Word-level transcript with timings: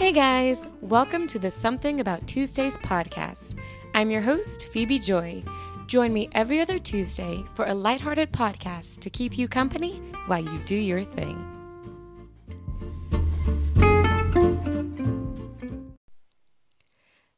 Hey 0.00 0.12
guys, 0.12 0.66
welcome 0.80 1.26
to 1.26 1.38
the 1.38 1.50
Something 1.50 2.00
About 2.00 2.26
Tuesdays 2.26 2.74
podcast. 2.78 3.56
I'm 3.94 4.10
your 4.10 4.22
host, 4.22 4.70
Phebe 4.72 4.98
Joy. 4.98 5.44
Join 5.88 6.14
me 6.14 6.30
every 6.32 6.58
other 6.58 6.78
Tuesday 6.78 7.44
for 7.52 7.66
a 7.66 7.74
lighthearted 7.74 8.32
podcast 8.32 9.00
to 9.00 9.10
keep 9.10 9.36
you 9.36 9.46
company 9.46 10.00
while 10.24 10.42
you 10.42 10.58
do 10.64 10.74
your 10.74 11.04
thing. 11.04 11.36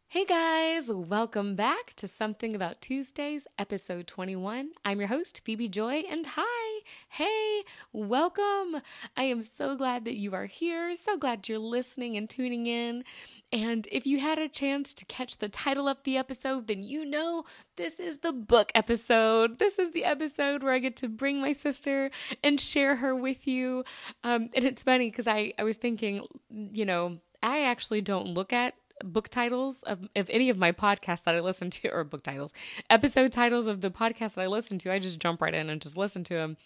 Hey 0.07 0.25
guys, 0.25 0.93
welcome 0.93 1.57
back 1.57 1.95
to 1.97 2.07
Something 2.07 2.55
About 2.55 2.81
Tuesdays, 2.81 3.49
episode 3.59 4.07
21. 4.07 4.71
I'm 4.85 5.01
your 5.01 5.09
host, 5.09 5.43
Phebe 5.45 5.69
Joy, 5.69 6.05
and 6.09 6.25
hi, 6.37 6.72
hey, 7.17 7.63
welcome. 7.93 8.81
I 9.19 9.25
am 9.25 9.43
so 9.43 9.77
glad 9.77 10.07
that 10.07 10.17
you 10.17 10.33
are 10.33 10.47
here, 10.47 10.97
so 10.97 11.19
glad 11.19 11.47
you're 11.47 11.59
listening 11.59 12.17
and 12.17 12.29
tuning 12.29 12.67
in. 12.67 13.05
And 13.53 13.87
if 13.93 14.07
you 14.07 14.19
had 14.19 14.39
a 14.39 14.49
chance 14.49 14.95
to 14.95 15.05
catch 15.05 15.37
the 15.37 15.51
title 15.51 15.89
of 15.89 16.03
the 16.05 16.17
episode, 16.17 16.69
then 16.69 16.81
you 16.83 17.05
know 17.05 17.45
this 17.77 18.01
is 18.01 18.19
the 18.19 18.33
book 18.33 18.73
episode. 18.75 19.59
This 19.59 19.79
is 19.79 19.91
the 19.91 20.07
episode 20.07 20.63
where 20.63 20.73
I 20.73 20.79
get 20.79 20.97
to 20.97 21.09
bring 21.11 21.39
my 21.39 21.53
sister 21.53 22.11
and 22.43 22.59
share 22.59 22.97
her 22.97 23.15
with 23.15 23.47
you. 23.47 23.85
Um, 24.25 24.49
and 24.55 24.65
it's 24.65 24.83
funny 24.83 25.11
because 25.11 25.27
I, 25.27 25.53
I 25.59 25.65
was 25.65 25.77
thinking, 25.77 26.27
you 26.49 26.87
know, 26.87 27.19
I 27.43 27.61
actually 27.61 28.01
don't 28.01 28.29
look 28.29 28.55
at 28.55 28.73
book 29.05 29.29
titles 29.29 29.83
of, 29.83 30.09
of 30.17 30.31
any 30.31 30.49
of 30.49 30.57
my 30.57 30.73
podcasts 30.73 31.25
that 31.25 31.35
I 31.35 31.41
listen 31.41 31.69
to, 31.69 31.89
or 31.89 32.05
book 32.05 32.23
titles, 32.23 32.55
episode 32.89 33.33
titles 33.33 33.67
of 33.67 33.83
the 33.83 33.91
podcast 33.91 34.35
that 34.35 34.43
I 34.43 34.47
listen 34.47 34.79
to, 34.79 34.93
I 34.93 34.99
just 34.99 35.19
jump 35.19 35.43
right 35.43 35.55
in 35.55 35.69
and 35.69 35.79
just 35.79 35.99
listen 35.99 36.25
to 36.25 36.35
them. 36.35 36.57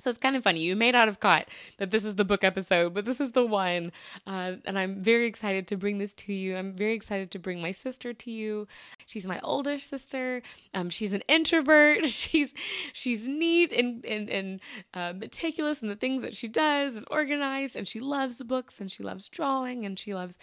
So 0.00 0.10
it's 0.10 0.18
kind 0.18 0.36
of 0.36 0.44
funny. 0.44 0.60
You 0.60 0.76
may 0.76 0.92
not 0.92 1.08
have 1.08 1.18
caught 1.18 1.48
that 1.78 1.90
this 1.90 2.04
is 2.04 2.14
the 2.14 2.24
book 2.24 2.44
episode, 2.44 2.94
but 2.94 3.04
this 3.04 3.20
is 3.20 3.32
the 3.32 3.44
one. 3.44 3.90
Uh, 4.28 4.52
and 4.64 4.78
I'm 4.78 5.00
very 5.00 5.26
excited 5.26 5.66
to 5.66 5.76
bring 5.76 5.98
this 5.98 6.14
to 6.14 6.32
you. 6.32 6.56
I'm 6.56 6.72
very 6.72 6.94
excited 6.94 7.32
to 7.32 7.40
bring 7.40 7.60
my 7.60 7.72
sister 7.72 8.12
to 8.12 8.30
you. 8.30 8.68
She's 9.06 9.26
my 9.26 9.40
older 9.40 9.76
sister. 9.76 10.40
Um, 10.72 10.88
she's 10.88 11.14
an 11.14 11.22
introvert. 11.26 12.06
She's 12.18 12.54
she's 12.92 13.26
neat 13.26 13.72
and 13.72 14.04
and, 14.04 14.30
and 14.30 14.60
uh, 14.94 15.14
meticulous 15.14 15.82
in 15.82 15.88
the 15.88 15.96
things 15.96 16.22
that 16.22 16.36
she 16.36 16.46
does 16.46 16.94
and 16.94 17.04
organized. 17.10 17.74
And 17.74 17.88
she 17.88 17.98
loves 17.98 18.42
books 18.42 18.80
and 18.80 18.90
she 18.92 19.02
loves 19.02 19.28
drawing 19.28 19.84
and 19.84 19.98
she 19.98 20.14
loves 20.14 20.38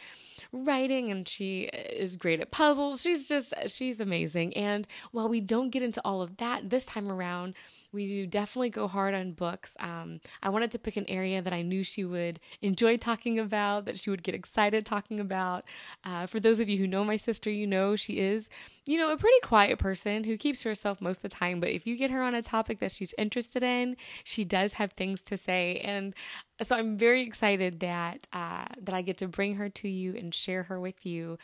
writing 0.51 1.11
and 1.11 1.27
she 1.27 1.63
is 1.63 2.17
great 2.17 2.41
at 2.41 2.51
puzzles. 2.51 3.01
She's 3.01 3.27
just 3.27 3.53
she's 3.67 4.01
amazing. 4.01 4.55
And 4.57 4.85
while 5.11 5.29
we 5.29 5.39
don't 5.39 5.69
get 5.69 5.81
into 5.83 6.01
all 6.03 6.21
of 6.21 6.37
that 6.37 6.69
this 6.69 6.85
time 6.85 7.09
around, 7.09 7.53
we 7.95 8.07
do 8.07 8.27
definitely 8.27 8.69
go 8.69 8.87
hard 8.87 9.15
on 9.15 9.31
books. 9.31 9.73
Um, 9.79 10.19
I 10.43 10.49
wanted 10.49 10.69
to 10.71 10.79
pick 10.79 10.97
an 10.97 11.05
area 11.07 11.41
that 11.41 11.53
I 11.53 11.61
knew 11.61 11.83
she 11.83 12.05
would 12.05 12.39
enjoy 12.61 12.97
talking 12.97 13.39
about, 13.39 13.85
that 13.85 13.97
she 13.97 14.09
would 14.09 14.21
get 14.21 14.35
excited 14.35 14.85
talking 14.85 15.19
about. 15.19 15.63
Uh, 16.03 16.27
for 16.27 16.39
those 16.39 16.59
of 16.59 16.69
you 16.69 16.77
who 16.77 16.87
know 16.87 17.03
my 17.03 17.15
sister, 17.15 17.49
you 17.49 17.65
know 17.65 17.95
she 17.95 18.19
is 18.19 18.49
you 18.85 18.97
know, 18.99 19.11
a 19.11 19.17
pretty 19.17 19.39
quiet 19.41 19.79
person 19.79 20.23
who 20.23 20.37
keeps 20.37 20.61
to 20.61 20.69
herself 20.69 21.01
most 21.01 21.17
of 21.17 21.23
the 21.23 21.29
time. 21.29 21.59
But 21.59 21.69
if 21.69 21.87
you 21.87 21.97
get 21.97 22.11
her 22.11 22.21
on 22.21 22.35
a 22.35 22.41
topic 22.41 22.79
that 22.79 22.91
she's 22.91 23.13
interested 23.17 23.63
in, 23.63 23.97
she 24.23 24.43
does 24.43 24.73
have 24.73 24.93
things 24.93 25.21
to 25.23 25.37
say. 25.37 25.81
And 25.83 26.13
so 26.61 26.75
I'm 26.75 26.95
very 26.97 27.23
excited 27.23 27.79
that 27.81 28.27
uh, 28.31 28.65
that 28.81 28.93
I 28.93 29.01
get 29.01 29.17
to 29.17 29.27
bring 29.27 29.55
her 29.55 29.69
to 29.69 29.89
you 29.89 30.15
and 30.15 30.33
share 30.33 30.63
her 30.63 30.79
with 30.79 31.05
you. 31.05 31.37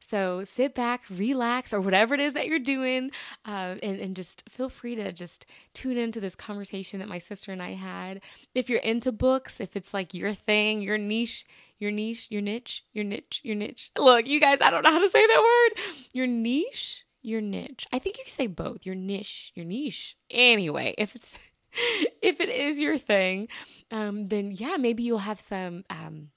So 0.00 0.44
sit 0.44 0.74
back, 0.74 1.02
relax, 1.08 1.72
or 1.72 1.80
whatever 1.80 2.14
it 2.14 2.20
is 2.20 2.34
that 2.34 2.46
you're 2.46 2.58
doing, 2.58 3.10
uh, 3.46 3.76
and 3.82 3.98
and 4.00 4.16
just 4.16 4.48
feel 4.48 4.68
free 4.68 4.94
to 4.96 5.12
just 5.12 5.46
tune 5.72 5.96
into 5.96 6.20
this 6.20 6.34
conversation 6.34 6.98
that 6.98 7.08
my 7.08 7.18
sister 7.18 7.52
and 7.52 7.62
I 7.62 7.74
had. 7.74 8.20
If 8.54 8.68
you're 8.68 8.80
into 8.80 9.12
books, 9.12 9.60
if 9.60 9.76
it's 9.76 9.94
like 9.94 10.14
your 10.14 10.34
thing, 10.34 10.82
your 10.82 10.98
niche 10.98 11.46
your 11.78 11.90
niche, 11.90 12.28
your 12.30 12.42
niche, 12.42 12.84
your 12.92 13.04
niche, 13.04 13.40
your 13.44 13.54
niche. 13.54 13.90
Look, 13.96 14.26
you 14.26 14.40
guys, 14.40 14.60
I 14.60 14.70
don't 14.70 14.82
know 14.82 14.90
how 14.90 14.98
to 14.98 15.08
say 15.08 15.26
that 15.26 15.40
word. 15.40 15.84
Your 16.12 16.26
niche, 16.26 17.04
your 17.22 17.40
niche. 17.40 17.86
I 17.92 17.98
think 17.98 18.18
you 18.18 18.24
can 18.24 18.32
say 18.32 18.46
both. 18.46 18.84
Your 18.84 18.94
niche, 18.94 19.52
your 19.54 19.64
niche. 19.64 20.16
Anyway, 20.30 20.94
if 20.98 21.14
it's 21.14 21.38
if 22.22 22.40
it 22.40 22.48
is 22.48 22.80
your 22.80 22.98
thing, 22.98 23.48
um, 23.90 24.28
then 24.28 24.52
yeah, 24.52 24.76
maybe 24.76 25.02
you'll 25.02 25.18
have 25.18 25.40
some 25.40 25.84
um 25.90 26.30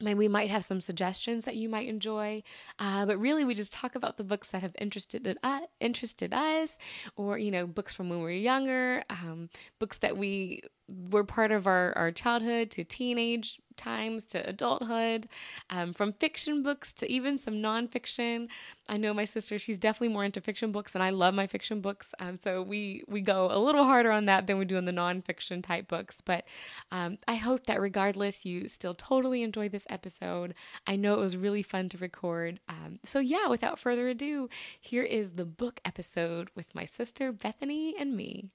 maybe 0.00 0.18
we 0.18 0.28
might 0.28 0.50
have 0.50 0.64
some 0.64 0.80
suggestions 0.80 1.44
that 1.44 1.56
you 1.56 1.68
might 1.68 1.88
enjoy 1.88 2.42
uh, 2.78 3.04
but 3.06 3.18
really 3.18 3.44
we 3.44 3.54
just 3.54 3.72
talk 3.72 3.94
about 3.94 4.16
the 4.16 4.24
books 4.24 4.48
that 4.48 4.62
have 4.62 4.74
interested 4.78 5.38
uh, 5.42 5.60
interested 5.78 6.32
us 6.32 6.78
or 7.16 7.38
you 7.38 7.50
know 7.50 7.66
books 7.66 7.94
from 7.94 8.08
when 8.08 8.18
we 8.18 8.24
were 8.24 8.30
younger 8.30 9.04
um, 9.10 9.48
books 9.78 9.98
that 9.98 10.16
we 10.16 10.62
were 11.10 11.24
part 11.24 11.52
of 11.52 11.66
our, 11.66 11.92
our 11.96 12.10
childhood 12.10 12.70
to 12.70 12.84
teenage 12.84 13.60
times 13.80 14.24
to 14.26 14.48
adulthood, 14.48 15.26
um, 15.70 15.92
from 15.92 16.12
fiction 16.12 16.62
books 16.62 16.92
to 16.94 17.10
even 17.10 17.38
some 17.38 17.54
nonfiction. 17.54 18.48
I 18.88 18.96
know 18.96 19.14
my 19.14 19.24
sister; 19.24 19.58
she's 19.58 19.78
definitely 19.78 20.12
more 20.12 20.24
into 20.24 20.40
fiction 20.40 20.70
books, 20.72 20.94
and 20.94 21.02
I 21.02 21.10
love 21.10 21.34
my 21.34 21.46
fiction 21.46 21.80
books. 21.80 22.14
Um, 22.18 22.36
so 22.36 22.62
we 22.62 23.02
we 23.08 23.20
go 23.20 23.48
a 23.50 23.58
little 23.58 23.84
harder 23.84 24.10
on 24.10 24.26
that 24.26 24.46
than 24.46 24.58
we 24.58 24.64
do 24.64 24.76
on 24.76 24.84
the 24.84 24.92
nonfiction 24.92 25.62
type 25.62 25.88
books. 25.88 26.20
But 26.20 26.44
um, 26.92 27.18
I 27.26 27.36
hope 27.36 27.66
that 27.66 27.80
regardless, 27.80 28.44
you 28.44 28.68
still 28.68 28.94
totally 28.94 29.42
enjoy 29.42 29.68
this 29.68 29.86
episode. 29.88 30.54
I 30.86 30.96
know 30.96 31.14
it 31.14 31.20
was 31.20 31.36
really 31.36 31.62
fun 31.62 31.88
to 31.90 31.98
record. 31.98 32.60
Um, 32.68 32.98
so 33.04 33.18
yeah, 33.18 33.48
without 33.48 33.78
further 33.78 34.08
ado, 34.08 34.48
here 34.80 35.02
is 35.02 35.32
the 35.32 35.46
book 35.46 35.80
episode 35.84 36.50
with 36.54 36.74
my 36.74 36.84
sister 36.84 37.32
Bethany 37.32 37.94
and 37.98 38.16
me. 38.16 38.50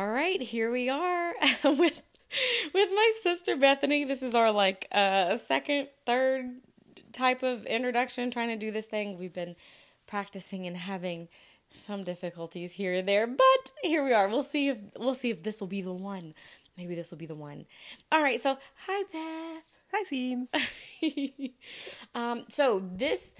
Right, 0.00 0.40
here 0.40 0.70
we 0.70 0.88
are 0.88 1.34
with 1.64 2.02
with 2.72 2.90
my 2.94 3.12
sister 3.20 3.56
Bethany. 3.56 4.04
This 4.04 4.22
is 4.22 4.34
our 4.34 4.50
like 4.50 4.88
uh 4.90 5.36
second, 5.36 5.88
third 6.06 6.46
type 7.12 7.42
of 7.42 7.66
introduction 7.66 8.30
trying 8.30 8.48
to 8.48 8.56
do 8.56 8.70
this 8.70 8.86
thing. 8.86 9.18
We've 9.18 9.34
been 9.34 9.54
practicing 10.06 10.66
and 10.66 10.78
having 10.78 11.28
some 11.72 12.04
difficulties 12.04 12.72
here 12.72 12.94
and 12.94 13.06
there, 13.06 13.26
but 13.26 13.72
here 13.82 14.02
we 14.02 14.14
are. 14.14 14.28
We'll 14.28 14.42
see 14.42 14.68
if 14.70 14.78
we'll 14.98 15.14
see 15.14 15.28
if 15.28 15.42
this 15.42 15.60
will 15.60 15.68
be 15.68 15.82
the 15.82 15.92
one. 15.92 16.32
Maybe 16.78 16.94
this 16.94 17.10
will 17.10 17.18
be 17.18 17.26
the 17.26 17.34
one. 17.34 17.66
All 18.10 18.22
right, 18.22 18.40
so 18.40 18.56
hi 18.86 19.02
Beth. 19.12 19.62
Hi 19.92 20.04
Phebes. 20.10 21.52
um 22.14 22.46
so 22.48 22.82
this 22.94 23.34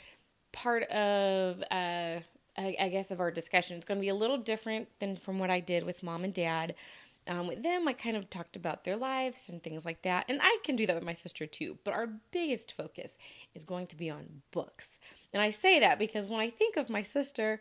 part 0.52 0.82
of 0.90 1.64
uh 1.70 2.20
I, 2.56 2.88
guess, 2.90 3.10
of 3.10 3.20
our 3.20 3.30
discussion. 3.30 3.76
It's 3.76 3.86
going 3.86 3.98
to 3.98 4.02
be 4.02 4.08
a 4.08 4.14
little 4.14 4.38
different 4.38 4.88
than 4.98 5.16
from 5.16 5.38
what 5.38 5.50
I 5.50 5.60
did 5.60 5.84
with 5.84 6.02
mom 6.02 6.24
and 6.24 6.34
dad. 6.34 6.74
Um, 7.26 7.46
with 7.46 7.62
them, 7.62 7.86
I 7.86 7.92
kind 7.92 8.16
of 8.16 8.28
talked 8.28 8.56
about 8.56 8.84
their 8.84 8.96
lives 8.96 9.48
and 9.48 9.62
things 9.62 9.84
like 9.84 10.02
that. 10.02 10.26
And 10.28 10.40
I 10.42 10.58
can 10.64 10.74
do 10.76 10.86
that 10.86 10.96
with 10.96 11.04
my 11.04 11.12
sister 11.12 11.46
too. 11.46 11.78
But 11.84 11.94
our 11.94 12.08
biggest 12.32 12.72
focus 12.72 13.16
is 13.54 13.64
going 13.64 13.86
to 13.88 13.96
be 13.96 14.10
on 14.10 14.42
books. 14.50 14.98
And 15.32 15.40
I 15.40 15.50
say 15.50 15.78
that 15.80 15.98
because 15.98 16.26
when 16.26 16.40
I 16.40 16.50
think 16.50 16.76
of 16.76 16.90
my 16.90 17.02
sister, 17.02 17.60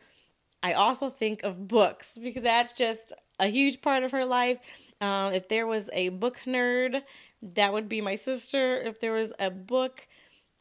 I 0.64 0.74
also 0.74 1.10
think 1.10 1.44
of 1.44 1.68
books 1.68 2.18
because 2.18 2.44
that's 2.44 2.74
just 2.74 3.14
a 3.40 3.48
huge 3.48 3.82
part 3.82 4.04
of 4.04 4.12
her 4.12 4.26
life. 4.26 4.60
Um, 5.00 5.34
if 5.34 5.48
there 5.48 5.68
was 5.68 5.90
a 5.94 6.10
book 6.10 6.40
nerd, 6.46 7.02
that 7.42 7.74
would 7.74 7.90
be 7.90 8.02
my 8.02 8.16
sister. 8.16 8.78
If 8.82 9.00
there 9.00 9.14
was 9.14 9.34
a 9.40 9.50
book, 9.50 10.08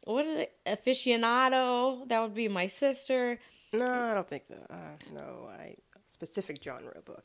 what 0.05 0.25
is 0.25 0.41
it, 0.41 0.53
aficionado, 0.67 2.07
that 2.09 2.21
would 2.21 2.35
be 2.35 2.49
my 2.49 2.67
sister. 2.67 3.39
No, 3.73 3.87
I 3.87 4.15
don't 4.15 4.29
think 4.29 4.49
that. 4.49 4.67
Uh, 4.71 4.97
no, 5.13 5.49
I 5.59 5.77
specific 6.13 6.63
genre 6.63 7.01
book. 7.05 7.25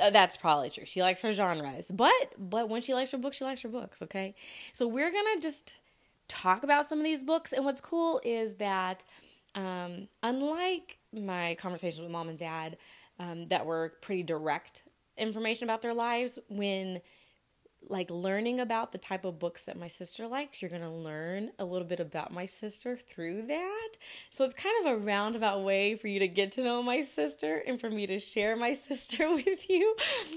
Uh, 0.00 0.10
that's 0.10 0.36
probably 0.36 0.70
true. 0.70 0.84
She 0.84 1.02
likes 1.02 1.20
her 1.22 1.32
genres, 1.32 1.90
but 1.90 2.12
but 2.38 2.68
when 2.68 2.82
she 2.82 2.94
likes 2.94 3.12
her 3.12 3.18
books, 3.18 3.36
she 3.38 3.44
likes 3.44 3.62
her 3.62 3.68
books. 3.68 4.02
Okay, 4.02 4.34
so 4.72 4.86
we're 4.86 5.10
gonna 5.10 5.40
just 5.40 5.76
talk 6.26 6.62
about 6.64 6.86
some 6.86 6.98
of 6.98 7.04
these 7.04 7.22
books. 7.22 7.52
And 7.52 7.64
what's 7.64 7.80
cool 7.80 8.20
is 8.24 8.54
that, 8.56 9.04
um, 9.54 10.08
unlike 10.22 10.98
my 11.12 11.54
conversations 11.60 12.00
with 12.02 12.10
mom 12.10 12.28
and 12.28 12.38
dad, 12.38 12.76
um, 13.18 13.48
that 13.48 13.64
were 13.66 13.94
pretty 14.02 14.22
direct 14.22 14.82
information 15.16 15.64
about 15.64 15.82
their 15.82 15.94
lives, 15.94 16.38
when 16.48 17.00
like 17.88 18.10
learning 18.10 18.60
about 18.60 18.92
the 18.92 18.98
type 18.98 19.24
of 19.24 19.38
books 19.38 19.62
that 19.62 19.78
my 19.78 19.88
sister 19.88 20.26
likes, 20.26 20.60
you're 20.60 20.70
going 20.70 20.82
to 20.82 20.90
learn 20.90 21.50
a 21.58 21.64
little 21.64 21.86
bit 21.86 22.00
about 22.00 22.32
my 22.32 22.46
sister 22.46 22.98
through 23.08 23.42
that. 23.46 23.88
So 24.30 24.44
it's 24.44 24.54
kind 24.54 24.74
of 24.86 24.92
a 24.92 24.96
roundabout 24.96 25.62
way 25.62 25.94
for 25.96 26.08
you 26.08 26.18
to 26.18 26.28
get 26.28 26.52
to 26.52 26.62
know 26.62 26.82
my 26.82 27.00
sister 27.00 27.62
and 27.66 27.80
for 27.80 27.90
me 27.90 28.06
to 28.06 28.18
share 28.18 28.56
my 28.56 28.72
sister 28.88 29.32
with 29.34 29.68
you 29.68 29.96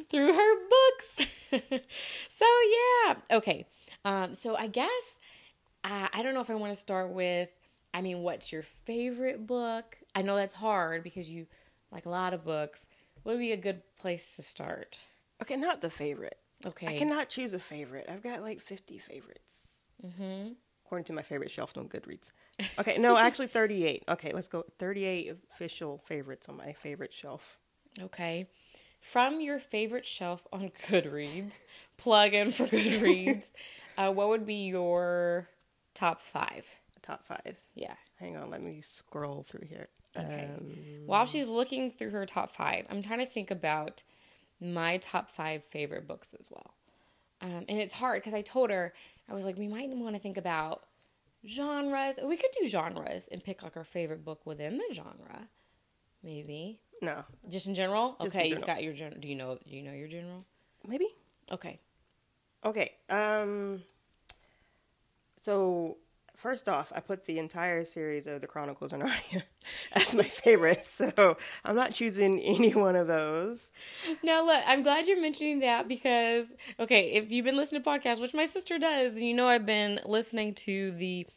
through 0.09 0.33
her 0.33 0.55
books. 0.69 1.27
so 2.29 2.45
yeah, 3.05 3.15
okay. 3.31 3.65
Um, 4.05 4.33
so 4.33 4.55
I 4.55 4.67
guess 4.67 5.19
uh, 5.83 6.07
I 6.13 6.21
don't 6.23 6.33
know 6.33 6.41
if 6.41 6.49
I 6.49 6.55
want 6.55 6.73
to 6.73 6.79
start 6.79 7.09
with. 7.09 7.49
I 7.93 8.01
mean, 8.01 8.19
what's 8.19 8.51
your 8.51 8.63
favorite 8.63 9.45
book? 9.45 9.97
I 10.15 10.21
know 10.21 10.35
that's 10.35 10.53
hard 10.53 11.03
because 11.03 11.29
you 11.29 11.47
like 11.91 12.05
a 12.05 12.09
lot 12.09 12.33
of 12.33 12.45
books. 12.45 12.87
What 13.23 13.33
would 13.33 13.39
be 13.39 13.51
a 13.51 13.57
good 13.57 13.81
place 13.99 14.35
to 14.37 14.43
start? 14.43 14.97
Okay, 15.41 15.55
not 15.55 15.81
the 15.81 15.89
favorite. 15.89 16.40
Okay. 16.65 16.87
I 16.87 16.97
cannot 16.97 17.29
choose 17.29 17.53
a 17.53 17.59
favorite. 17.59 18.07
I've 18.09 18.23
got 18.23 18.41
like 18.41 18.61
50 18.61 18.97
favorites. 18.99 19.47
Mm-hmm. 20.05 20.53
According 20.85 21.05
to 21.05 21.13
my 21.13 21.21
favorite 21.21 21.51
shelf 21.51 21.77
on 21.77 21.87
Goodreads. 21.87 22.31
Okay, 22.77 22.97
no, 22.97 23.17
actually 23.27 23.47
38. 23.47 24.03
Okay, 24.09 24.33
let's 24.33 24.47
go. 24.49 24.65
38 24.77 25.35
official 25.53 26.01
favorites 26.05 26.47
on 26.49 26.57
my 26.57 26.73
favorite 26.73 27.13
shelf. 27.13 27.57
Okay. 28.01 28.47
from 28.99 29.41
your 29.41 29.59
favorite 29.59 30.05
shelf 30.05 30.45
on 30.53 30.69
Goodreads, 30.87 31.55
plug 31.97 32.33
in 32.33 32.51
for 32.51 32.67
Goodreads, 32.67 33.47
uh, 33.97 34.11
what 34.11 34.29
would 34.29 34.45
be 34.45 34.65
your 34.67 35.47
top 35.93 36.21
five? 36.21 36.65
Top 37.01 37.25
five. 37.25 37.57
Yeah. 37.73 37.95
Hang 38.19 38.37
on, 38.37 38.49
let 38.49 38.61
me 38.61 38.81
scroll 38.81 39.45
through 39.49 39.67
here. 39.67 39.87
Okay. 40.15 40.49
Um, 40.57 40.75
While 41.05 41.25
she's 41.25 41.47
looking 41.47 41.89
through 41.89 42.11
her 42.11 42.25
top 42.25 42.51
five, 42.51 42.85
I'm 42.89 43.01
trying 43.01 43.19
to 43.19 43.25
think 43.25 43.49
about 43.49 44.03
my 44.61 44.97
top 44.97 45.29
five 45.29 45.63
favorite 45.65 46.07
books 46.07 46.35
as 46.39 46.49
well. 46.51 46.75
Um, 47.41 47.65
and 47.67 47.79
it's 47.79 47.93
hard 47.93 48.21
because 48.21 48.35
I 48.35 48.41
told 48.41 48.69
her, 48.69 48.93
I 49.27 49.33
was 49.33 49.43
like, 49.43 49.57
we 49.57 49.67
might 49.67 49.89
want 49.89 50.15
to 50.15 50.21
think 50.21 50.37
about 50.37 50.83
genres. 51.47 52.15
We 52.23 52.37
could 52.37 52.51
do 52.61 52.69
genres 52.69 53.27
and 53.31 53.43
pick 53.43 53.63
like 53.63 53.75
our 53.75 53.83
favorite 53.83 54.23
book 54.23 54.45
within 54.45 54.77
the 54.77 54.93
genre. 54.93 55.47
Maybe. 56.23 56.79
no, 57.01 57.23
Just 57.49 57.65
in 57.65 57.73
general? 57.73 58.15
Just 58.21 58.35
in 58.35 58.41
okay, 58.41 58.49
you've 58.49 58.65
got 58.65 58.83
your 58.83 58.93
general. 58.93 59.19
Do 59.19 59.27
you 59.27 59.35
know 59.35 59.57
do 59.67 59.75
you 59.75 59.81
know 59.81 59.93
your 59.93 60.07
general? 60.07 60.45
maybe. 60.87 61.07
Okay. 61.51 61.79
Okay. 62.63 62.91
Um. 63.09 63.81
So 65.41 65.97
first 66.41 66.67
off, 66.67 66.91
I 66.95 66.99
put 66.99 67.25
the 67.25 67.39
entire 67.39 67.85
series 67.85 68.27
of 68.27 68.41
the 68.41 68.47
Chronicles 68.47 68.91
of 68.91 68.99
Narnia 68.99 69.43
as 69.93 70.13
my 70.13 70.23
favorite. 70.23 70.87
So 70.97 71.37
I'm 71.63 71.75
not 71.75 71.93
choosing 71.93 72.39
any 72.41 72.73
one 72.73 72.95
of 72.95 73.07
those. 73.07 73.59
Now, 74.23 74.45
look, 74.45 74.63
I'm 74.65 74.83
glad 74.83 75.07
you're 75.07 75.21
mentioning 75.21 75.59
that 75.59 75.87
because, 75.87 76.53
okay, 76.79 77.11
if 77.11 77.31
you've 77.31 77.45
been 77.45 77.57
listening 77.57 77.83
to 77.83 77.89
podcasts, 77.89 78.19
which 78.19 78.33
my 78.33 78.45
sister 78.45 78.79
does, 78.79 79.13
then 79.13 79.23
you 79.23 79.33
know 79.33 79.47
I've 79.47 79.65
been 79.65 79.99
listening 80.05 80.53
to 80.55 80.91
the 80.91 81.27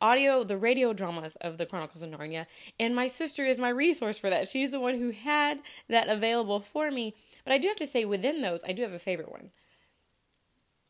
audio, 0.00 0.44
the 0.44 0.56
radio 0.56 0.92
dramas 0.92 1.36
of 1.40 1.58
the 1.58 1.66
Chronicles 1.66 2.02
of 2.02 2.10
Narnia, 2.10 2.46
and 2.80 2.94
my 2.94 3.06
sister 3.06 3.44
is 3.44 3.58
my 3.58 3.68
resource 3.68 4.18
for 4.18 4.30
that. 4.30 4.48
She's 4.48 4.70
the 4.70 4.80
one 4.80 4.98
who 4.98 5.10
had 5.10 5.60
that 5.88 6.08
available 6.08 6.60
for 6.60 6.90
me. 6.90 7.14
But 7.44 7.52
I 7.52 7.58
do 7.58 7.68
have 7.68 7.76
to 7.78 7.86
say, 7.86 8.04
within 8.04 8.42
those, 8.42 8.60
I 8.66 8.72
do 8.72 8.82
have 8.82 8.92
a 8.92 8.98
favorite 8.98 9.30
one. 9.30 9.50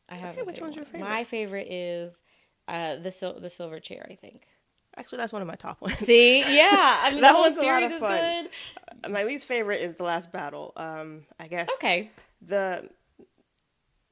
I 0.07 0.15
have 0.15 0.33
Okay, 0.33 0.43
which 0.43 0.55
favorite 0.57 0.75
one's 0.75 0.91
your 0.93 1.01
one. 1.01 1.09
My 1.09 1.23
favorite 1.23 1.67
is 1.69 2.21
uh, 2.67 2.95
the 2.97 3.11
sil- 3.11 3.39
the 3.39 3.49
silver 3.49 3.79
chair. 3.79 4.05
I 4.09 4.15
think. 4.15 4.47
Actually, 4.97 5.17
that's 5.17 5.33
one 5.33 5.41
of 5.41 5.47
my 5.47 5.55
top 5.55 5.81
ones. 5.81 5.97
See, 5.97 6.39
yeah, 6.39 6.99
I 7.03 7.11
mean 7.11 7.21
That 7.21 7.29
the 7.29 7.33
whole 7.33 7.41
one's 7.43 7.57
a 7.57 7.61
lot 7.63 7.79
series 7.81 7.91
is 7.91 7.99
good. 7.99 9.11
my 9.11 9.23
least 9.25 9.45
favorite 9.45 9.81
is 9.81 9.95
the 9.97 10.03
Last 10.03 10.31
Battle. 10.31 10.71
Um, 10.77 11.23
I 11.39 11.47
guess. 11.47 11.67
Okay, 11.75 12.11
The 12.41 12.89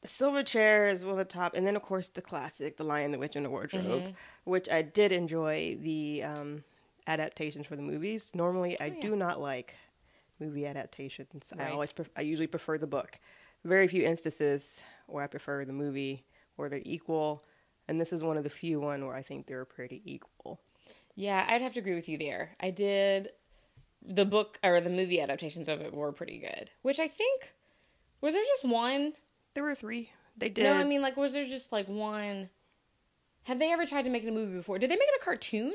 the 0.02 0.08
Silver 0.10 0.44
Chair 0.44 0.90
is 0.90 1.06
one 1.06 1.14
of 1.14 1.18
the 1.18 1.24
top, 1.26 1.54
and 1.56 1.66
then 1.66 1.76
of 1.78 1.82
course 1.82 2.10
the 2.10 2.22
classic, 2.22 2.76
The 2.78 2.84
Lion, 2.84 3.12
the 3.12 3.18
Witch, 3.18 3.36
and 3.36 3.46
the 3.46 3.50
Wardrobe, 3.50 3.86
Mm-hmm. 3.86 4.12
which 4.44 4.68
I 4.70 4.82
did 4.82 5.12
enjoy 5.14 5.78
the 5.82 6.24
um, 6.24 6.64
adaptations 7.08 7.66
for 7.68 7.76
the 7.78 7.82
movies. 7.82 8.32
Normally, 8.36 8.78
I 8.82 8.90
Oh, 8.90 8.94
yeah. 8.96 9.02
do 9.02 9.16
not 9.16 9.40
like 9.40 9.76
movie 10.40 10.66
adaptations. 10.66 11.54
I 11.58 11.70
always, 11.70 11.94
pref- 11.94 12.10
I 12.18 12.22
usually 12.22 12.48
prefer 12.48 12.78
the 12.78 12.88
book. 12.88 13.18
Very 13.64 13.88
few 13.88 14.04
instances 14.04 14.84
where 15.08 15.24
I 15.24 15.28
prefer 15.28 15.64
the 15.64 15.72
movie 15.72 16.26
where 16.58 16.68
they're 16.68 16.82
equal, 16.84 17.46
and 17.88 18.00
this 18.00 18.14
is 18.14 18.24
one 18.24 18.38
of 18.38 18.44
the 18.44 18.50
few 18.50 18.80
one 18.80 19.06
where 19.06 19.16
I 19.16 19.22
think 19.22 19.48
they're 19.48 19.66
pretty 19.66 20.02
equal. 20.06 20.60
Yeah, 21.16 21.46
I'd 21.48 21.62
have 21.62 21.74
to 21.74 21.80
agree 21.80 21.96
with 21.96 22.10
you 22.10 22.18
there. 22.18 22.56
I 22.60 22.72
did 22.72 23.30
the 24.06 24.26
book 24.26 24.60
or 24.64 24.82
the 24.82 24.90
movie 24.90 25.22
adaptations 25.22 25.70
of 25.70 25.82
it 25.82 25.94
were 25.94 26.12
pretty 26.12 26.40
good. 26.40 26.72
Which 26.82 27.00
I 27.00 27.08
think 27.08 27.54
was 28.22 28.34
there 28.34 28.44
just 28.44 28.66
one? 28.66 29.14
There 29.54 29.64
were 29.64 29.76
three. 29.76 30.10
They 30.38 30.50
did. 30.50 30.64
No, 30.64 30.74
I 30.74 30.84
mean 30.84 31.02
like 31.02 31.18
was 31.18 31.34
there 31.34 31.46
just 31.46 31.72
like 31.72 31.88
one? 31.88 32.50
Have 33.44 33.60
they 33.60 33.72
ever 33.72 33.86
tried 33.86 34.04
to 34.04 34.10
make 34.10 34.24
it 34.24 34.30
a 34.30 34.32
movie 34.32 34.56
before? 34.56 34.80
Did 34.80 34.90
they 34.90 34.96
make 34.96 35.08
it 35.08 35.22
a 35.22 35.24
cartoon? 35.24 35.74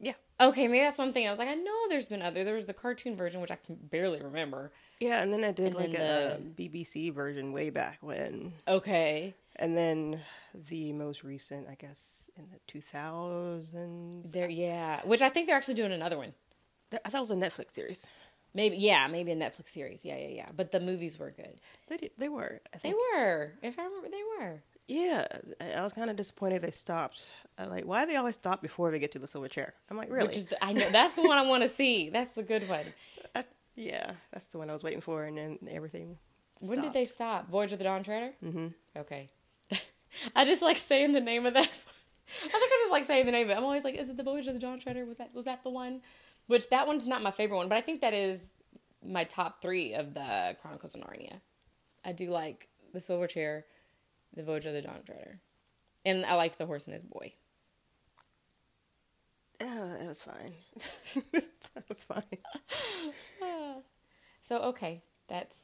Yeah, 0.00 0.12
Okay, 0.40 0.66
maybe 0.66 0.80
that's 0.82 0.98
one 0.98 1.12
thing. 1.12 1.26
I 1.26 1.30
was 1.30 1.38
like, 1.38 1.48
I 1.48 1.54
know 1.54 1.72
there's 1.88 2.06
been 2.06 2.20
other. 2.22 2.42
There 2.44 2.54
was 2.54 2.66
the 2.66 2.74
cartoon 2.74 3.16
version, 3.16 3.40
which 3.40 3.50
I 3.52 3.56
can 3.56 3.76
barely 3.76 4.20
remember. 4.20 4.72
yeah, 5.00 5.22
and 5.22 5.32
then 5.32 5.44
I 5.44 5.52
did 5.52 5.66
And 5.66 5.74
like 5.76 5.94
a, 5.94 6.40
BBC 6.56 7.12
version 7.14 7.52
way 7.52 7.70
back 7.70 7.98
when. 8.00 8.52
Okay, 8.66 9.34
And 9.56 9.76
then 9.76 10.20
the 10.68 10.92
most 10.92 11.22
recent, 11.22 11.68
I 11.68 11.76
guess, 11.76 12.30
in 12.36 12.46
the 12.50 12.80
2000s. 12.80 14.32
there, 14.32 14.48
yeah. 14.48 15.00
Which 15.04 15.22
I 15.22 15.28
think 15.28 15.46
they're 15.46 15.56
actually 15.56 15.74
doing 15.74 15.92
another 15.92 16.18
one. 16.18 16.34
I 17.04 17.08
thought 17.10 17.18
it 17.18 17.20
was 17.20 17.30
a 17.30 17.34
Netflix 17.34 17.74
series. 17.74 18.06
Maybe, 18.54 18.76
yeah, 18.76 19.06
maybe 19.08 19.32
a 19.32 19.36
Netflix 19.36 19.70
series. 19.70 20.04
Yeah, 20.04 20.16
yeah, 20.16 20.28
yeah. 20.28 20.48
But 20.56 20.70
the 20.70 20.78
movies 20.80 21.18
were 21.18 21.30
good. 21.32 21.60
They 21.88 21.96
did, 21.96 22.10
they 22.18 22.28
were. 22.28 22.60
I 22.72 22.78
They 22.82 22.92
were. 22.94 23.52
If 23.62 23.78
I 23.78 23.84
remember, 23.84 24.08
they 24.10 24.22
were. 24.38 24.62
Yeah, 24.86 25.26
I 25.60 25.82
was 25.82 25.92
kind 25.94 26.10
of 26.10 26.16
disappointed 26.16 26.60
they 26.62 26.70
stopped. 26.70 27.20
I 27.56 27.64
like, 27.64 27.84
why 27.84 28.04
do 28.04 28.10
they 28.10 28.16
always 28.16 28.34
stop 28.34 28.60
before 28.60 28.90
they 28.90 28.98
get 28.98 29.12
to 29.12 29.18
the 29.18 29.26
silver 29.26 29.48
chair? 29.48 29.72
I'm 29.90 29.96
like, 29.96 30.10
really? 30.10 30.28
Which 30.28 30.36
is 30.36 30.46
the, 30.46 30.62
I 30.62 30.72
know 30.74 30.88
that's 30.90 31.14
the 31.14 31.22
one 31.22 31.38
I 31.38 31.42
want 31.42 31.62
to 31.62 31.68
see. 31.68 32.10
That's 32.10 32.32
the 32.32 32.42
good 32.42 32.68
one. 32.68 32.84
Yeah, 33.76 34.12
that's 34.32 34.44
the 34.46 34.58
one 34.58 34.70
I 34.70 34.72
was 34.72 34.84
waiting 34.84 35.00
for, 35.00 35.24
and 35.24 35.36
then 35.36 35.58
everything. 35.68 36.16
When 36.60 36.80
did 36.80 36.92
they 36.92 37.04
stop? 37.06 37.50
Voyage 37.50 37.72
of 37.72 37.78
the 37.78 37.84
Dawn 37.84 38.04
Treader? 38.04 38.30
hmm 38.40 38.68
Okay. 38.96 39.30
I 40.36 40.44
just 40.44 40.62
like 40.62 40.78
saying 40.78 41.12
the 41.12 41.20
name 41.20 41.44
of 41.44 41.54
that. 41.54 41.68
I 42.44 42.48
think 42.48 42.54
I 42.54 42.78
just 42.82 42.92
like 42.92 43.04
saying 43.04 43.26
the 43.26 43.32
name 43.32 43.46
of 43.46 43.50
it. 43.50 43.56
I'm 43.56 43.64
always 43.64 43.82
like, 43.84 43.96
is 43.96 44.08
it 44.10 44.16
the 44.16 44.22
Voyage 44.22 44.46
of 44.46 44.54
the 44.54 44.60
Dawn 44.60 44.78
Treader? 44.78 45.04
Was 45.04 45.18
that 45.18 45.34
was 45.34 45.44
that 45.46 45.64
the 45.64 45.70
one? 45.70 46.02
Which 46.46 46.68
that 46.70 46.86
one's 46.86 47.06
not 47.06 47.22
my 47.22 47.30
favorite 47.32 47.56
one, 47.56 47.68
but 47.68 47.76
I 47.76 47.80
think 47.80 48.00
that 48.02 48.14
is 48.14 48.38
my 49.04 49.24
top 49.24 49.60
three 49.60 49.94
of 49.94 50.14
the 50.14 50.56
Chronicles 50.62 50.94
of 50.94 51.00
Narnia. 51.00 51.40
I 52.04 52.12
do 52.12 52.30
like 52.30 52.68
the 52.92 53.00
Silver 53.00 53.26
Chair, 53.26 53.64
the 54.34 54.42
Voyage 54.42 54.66
of 54.66 54.72
the 54.74 54.82
Dawn 54.82 55.00
Treader, 55.04 55.40
and 56.04 56.24
I 56.26 56.34
liked 56.34 56.58
the 56.58 56.66
Horse 56.66 56.86
and 56.86 56.94
His 56.94 57.04
Boy. 57.04 57.34
Oh, 59.60 59.92
it 60.00 60.06
was 60.06 60.20
fine. 60.22 60.54
that 61.74 61.88
was 61.88 62.02
fine. 62.02 62.22
So 64.46 64.58
okay, 64.64 65.02
that's 65.26 65.56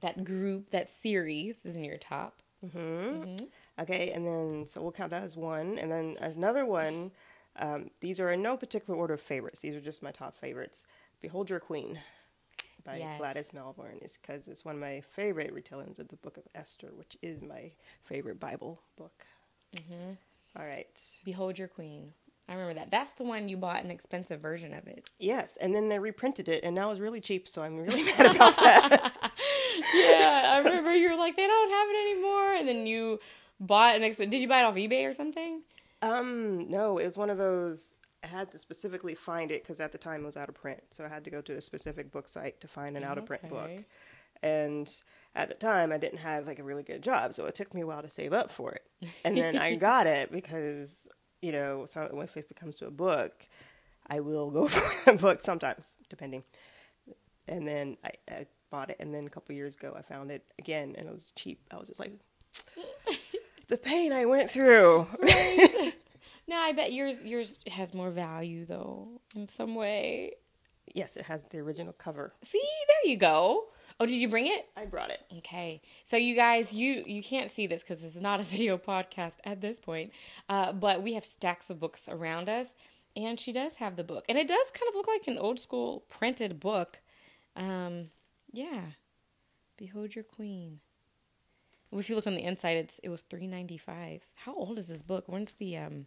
that 0.00 0.24
group, 0.24 0.70
that 0.70 0.88
series 0.88 1.64
is 1.64 1.76
in 1.76 1.84
your 1.84 1.96
top. 1.96 2.42
hmm 2.72 3.36
Okay, 3.78 4.10
and 4.10 4.26
then 4.26 4.66
so 4.72 4.82
we'll 4.82 4.90
count 4.90 5.10
that 5.10 5.22
as 5.22 5.36
one, 5.36 5.78
and 5.78 5.90
then 5.92 6.16
another 6.20 6.66
one. 6.66 7.12
Um, 7.58 7.90
these 8.00 8.18
are 8.18 8.32
in 8.32 8.42
no 8.42 8.56
particular 8.56 8.98
order 8.98 9.14
of 9.14 9.20
favorites. 9.20 9.60
These 9.60 9.76
are 9.76 9.80
just 9.80 10.02
my 10.02 10.10
top 10.10 10.36
favorites. 10.36 10.82
Behold 11.22 11.48
Your 11.48 11.60
Queen 11.60 12.00
by 12.86 12.96
Yes. 12.98 13.18
Gladys 13.18 13.52
Malvern 13.52 13.98
is 14.02 14.16
because 14.20 14.46
it's 14.48 14.64
one 14.64 14.76
of 14.76 14.80
my 14.80 15.02
favorite 15.14 15.54
retellings 15.54 15.98
of 15.98 16.08
the 16.08 16.16
Book 16.16 16.36
of 16.36 16.44
Esther, 16.54 16.88
which 16.94 17.16
is 17.22 17.42
my 17.42 17.70
favorite 18.04 18.40
Bible 18.40 18.80
book. 18.96 19.24
Mm-hmm. 19.76 20.12
All 20.58 20.64
right. 20.66 20.86
Behold 21.24 21.58
Your 21.58 21.68
Queen. 21.68 22.12
I 22.48 22.52
remember 22.52 22.74
that. 22.74 22.92
That's 22.92 23.12
the 23.14 23.24
one 23.24 23.48
you 23.48 23.56
bought 23.56 23.82
an 23.82 23.90
expensive 23.90 24.40
version 24.40 24.72
of 24.72 24.86
it. 24.86 25.10
Yes, 25.18 25.58
and 25.60 25.74
then 25.74 25.88
they 25.88 25.98
reprinted 25.98 26.48
it, 26.48 26.62
and 26.62 26.76
now 26.76 26.92
it's 26.92 27.00
really 27.00 27.20
cheap, 27.20 27.48
so 27.48 27.60
I'm 27.62 27.76
really 27.76 28.02
mad 28.04 28.36
about 28.36 28.54
that. 28.62 29.12
yeah, 29.92 30.52
I 30.54 30.58
remember 30.64 30.94
you 30.94 31.10
were 31.10 31.16
like, 31.16 31.36
they 31.36 31.46
don't 31.46 31.70
have 31.70 31.88
it 31.90 32.10
anymore, 32.12 32.54
and 32.54 32.68
then 32.68 32.86
you 32.86 33.18
bought 33.58 33.96
an 33.96 34.04
expensive. 34.04 34.30
Did 34.30 34.40
you 34.42 34.48
buy 34.48 34.60
it 34.60 34.64
off 34.64 34.76
eBay 34.76 35.08
or 35.08 35.12
something? 35.12 35.62
Um, 36.02 36.70
no, 36.70 36.98
it 36.98 37.06
was 37.06 37.16
one 37.16 37.30
of 37.30 37.38
those. 37.38 37.98
I 38.26 38.28
had 38.28 38.50
to 38.52 38.58
specifically 38.58 39.14
find 39.14 39.52
it 39.52 39.62
because 39.62 39.80
at 39.80 39.92
the 39.92 39.98
time 39.98 40.22
it 40.22 40.26
was 40.26 40.36
out 40.36 40.48
of 40.48 40.56
print, 40.56 40.82
so 40.90 41.04
I 41.04 41.08
had 41.08 41.24
to 41.24 41.30
go 41.30 41.40
to 41.42 41.56
a 41.56 41.60
specific 41.60 42.10
book 42.10 42.28
site 42.28 42.60
to 42.60 42.68
find 42.68 42.96
an 42.96 43.04
out 43.04 43.18
of 43.18 43.26
print 43.26 43.48
book. 43.48 43.70
And 44.42 44.92
at 45.34 45.48
the 45.48 45.54
time, 45.54 45.92
I 45.92 45.98
didn't 45.98 46.18
have 46.18 46.46
like 46.46 46.58
a 46.58 46.64
really 46.64 46.82
good 46.82 47.02
job, 47.02 47.34
so 47.34 47.46
it 47.46 47.54
took 47.54 47.72
me 47.72 47.82
a 47.82 47.86
while 47.86 48.02
to 48.02 48.10
save 48.10 48.32
up 48.32 48.50
for 48.50 48.72
it. 48.72 48.82
And 49.24 49.36
then 49.36 49.56
I 49.56 49.76
got 49.90 50.06
it 50.06 50.32
because 50.32 51.06
you 51.40 51.52
know, 51.52 51.86
so 51.88 52.08
if 52.22 52.36
it 52.36 52.48
becomes 52.48 52.76
to 52.76 52.86
a 52.86 52.90
book, 52.90 53.46
I 54.08 54.20
will 54.20 54.50
go 54.50 54.66
for 54.68 55.10
a 55.10 55.14
book 55.14 55.40
sometimes, 55.40 55.96
depending. 56.08 56.42
And 57.46 57.66
then 57.66 57.96
I, 58.04 58.10
I 58.28 58.46
bought 58.70 58.90
it, 58.90 58.96
and 58.98 59.14
then 59.14 59.26
a 59.26 59.30
couple 59.30 59.54
years 59.54 59.76
ago, 59.76 59.94
I 59.96 60.02
found 60.02 60.30
it 60.32 60.42
again, 60.58 60.94
and 60.98 61.08
it 61.08 61.14
was 61.14 61.32
cheap. 61.36 61.60
I 61.70 61.76
was 61.76 61.88
just 61.88 62.00
like, 62.00 62.12
the 63.68 63.76
pain 63.76 64.12
I 64.12 64.24
went 64.24 64.50
through. 64.50 65.06
Right. 65.22 65.65
No, 66.48 66.56
I 66.56 66.72
bet 66.72 66.92
yours 66.92 67.16
yours 67.24 67.58
has 67.66 67.94
more 67.94 68.10
value 68.10 68.64
though 68.64 69.20
in 69.34 69.48
some 69.48 69.74
way. 69.74 70.32
Yes, 70.94 71.16
it 71.16 71.24
has 71.26 71.42
the 71.50 71.58
original 71.58 71.92
cover. 71.92 72.32
See, 72.42 72.62
there 72.88 73.10
you 73.10 73.18
go. 73.18 73.64
Oh, 73.98 74.06
did 74.06 74.14
you 74.16 74.28
bring 74.28 74.46
it? 74.46 74.66
I 74.76 74.84
brought 74.84 75.10
it. 75.10 75.20
Okay, 75.38 75.80
so 76.04 76.16
you 76.16 76.36
guys, 76.36 76.72
you 76.72 77.02
you 77.06 77.22
can't 77.22 77.50
see 77.50 77.66
this 77.66 77.82
because 77.82 78.02
this 78.02 78.14
is 78.14 78.20
not 78.20 78.40
a 78.40 78.42
video 78.54 78.76
podcast 78.78 79.36
at 79.44 79.60
this 79.60 79.80
point, 79.80 80.12
uh, 80.48 80.72
but 80.72 81.02
we 81.02 81.14
have 81.14 81.24
stacks 81.24 81.70
of 81.70 81.80
books 81.80 82.08
around 82.08 82.48
us, 82.48 82.68
and 83.16 83.40
she 83.40 83.52
does 83.52 83.76
have 83.76 83.96
the 83.96 84.04
book, 84.04 84.24
and 84.28 84.36
it 84.38 84.48
does 84.48 84.66
kind 84.72 84.88
of 84.88 84.94
look 84.94 85.08
like 85.08 85.26
an 85.26 85.38
old 85.38 85.58
school 85.58 86.04
printed 86.08 86.60
book. 86.60 87.00
Um, 87.56 88.10
yeah, 88.52 88.82
Behold 89.78 90.14
Your 90.14 90.24
Queen. 90.24 90.80
If 91.92 92.10
you 92.10 92.16
look 92.16 92.26
on 92.26 92.34
the 92.34 92.44
inside, 92.44 92.76
it's 92.76 92.98
it 93.02 93.08
was 93.08 93.22
three 93.22 93.46
ninety 93.46 93.78
five. 93.78 94.22
How 94.34 94.54
old 94.54 94.78
is 94.78 94.86
this 94.88 95.00
book? 95.02 95.24
When's 95.26 95.52
the 95.52 95.78
um? 95.78 96.06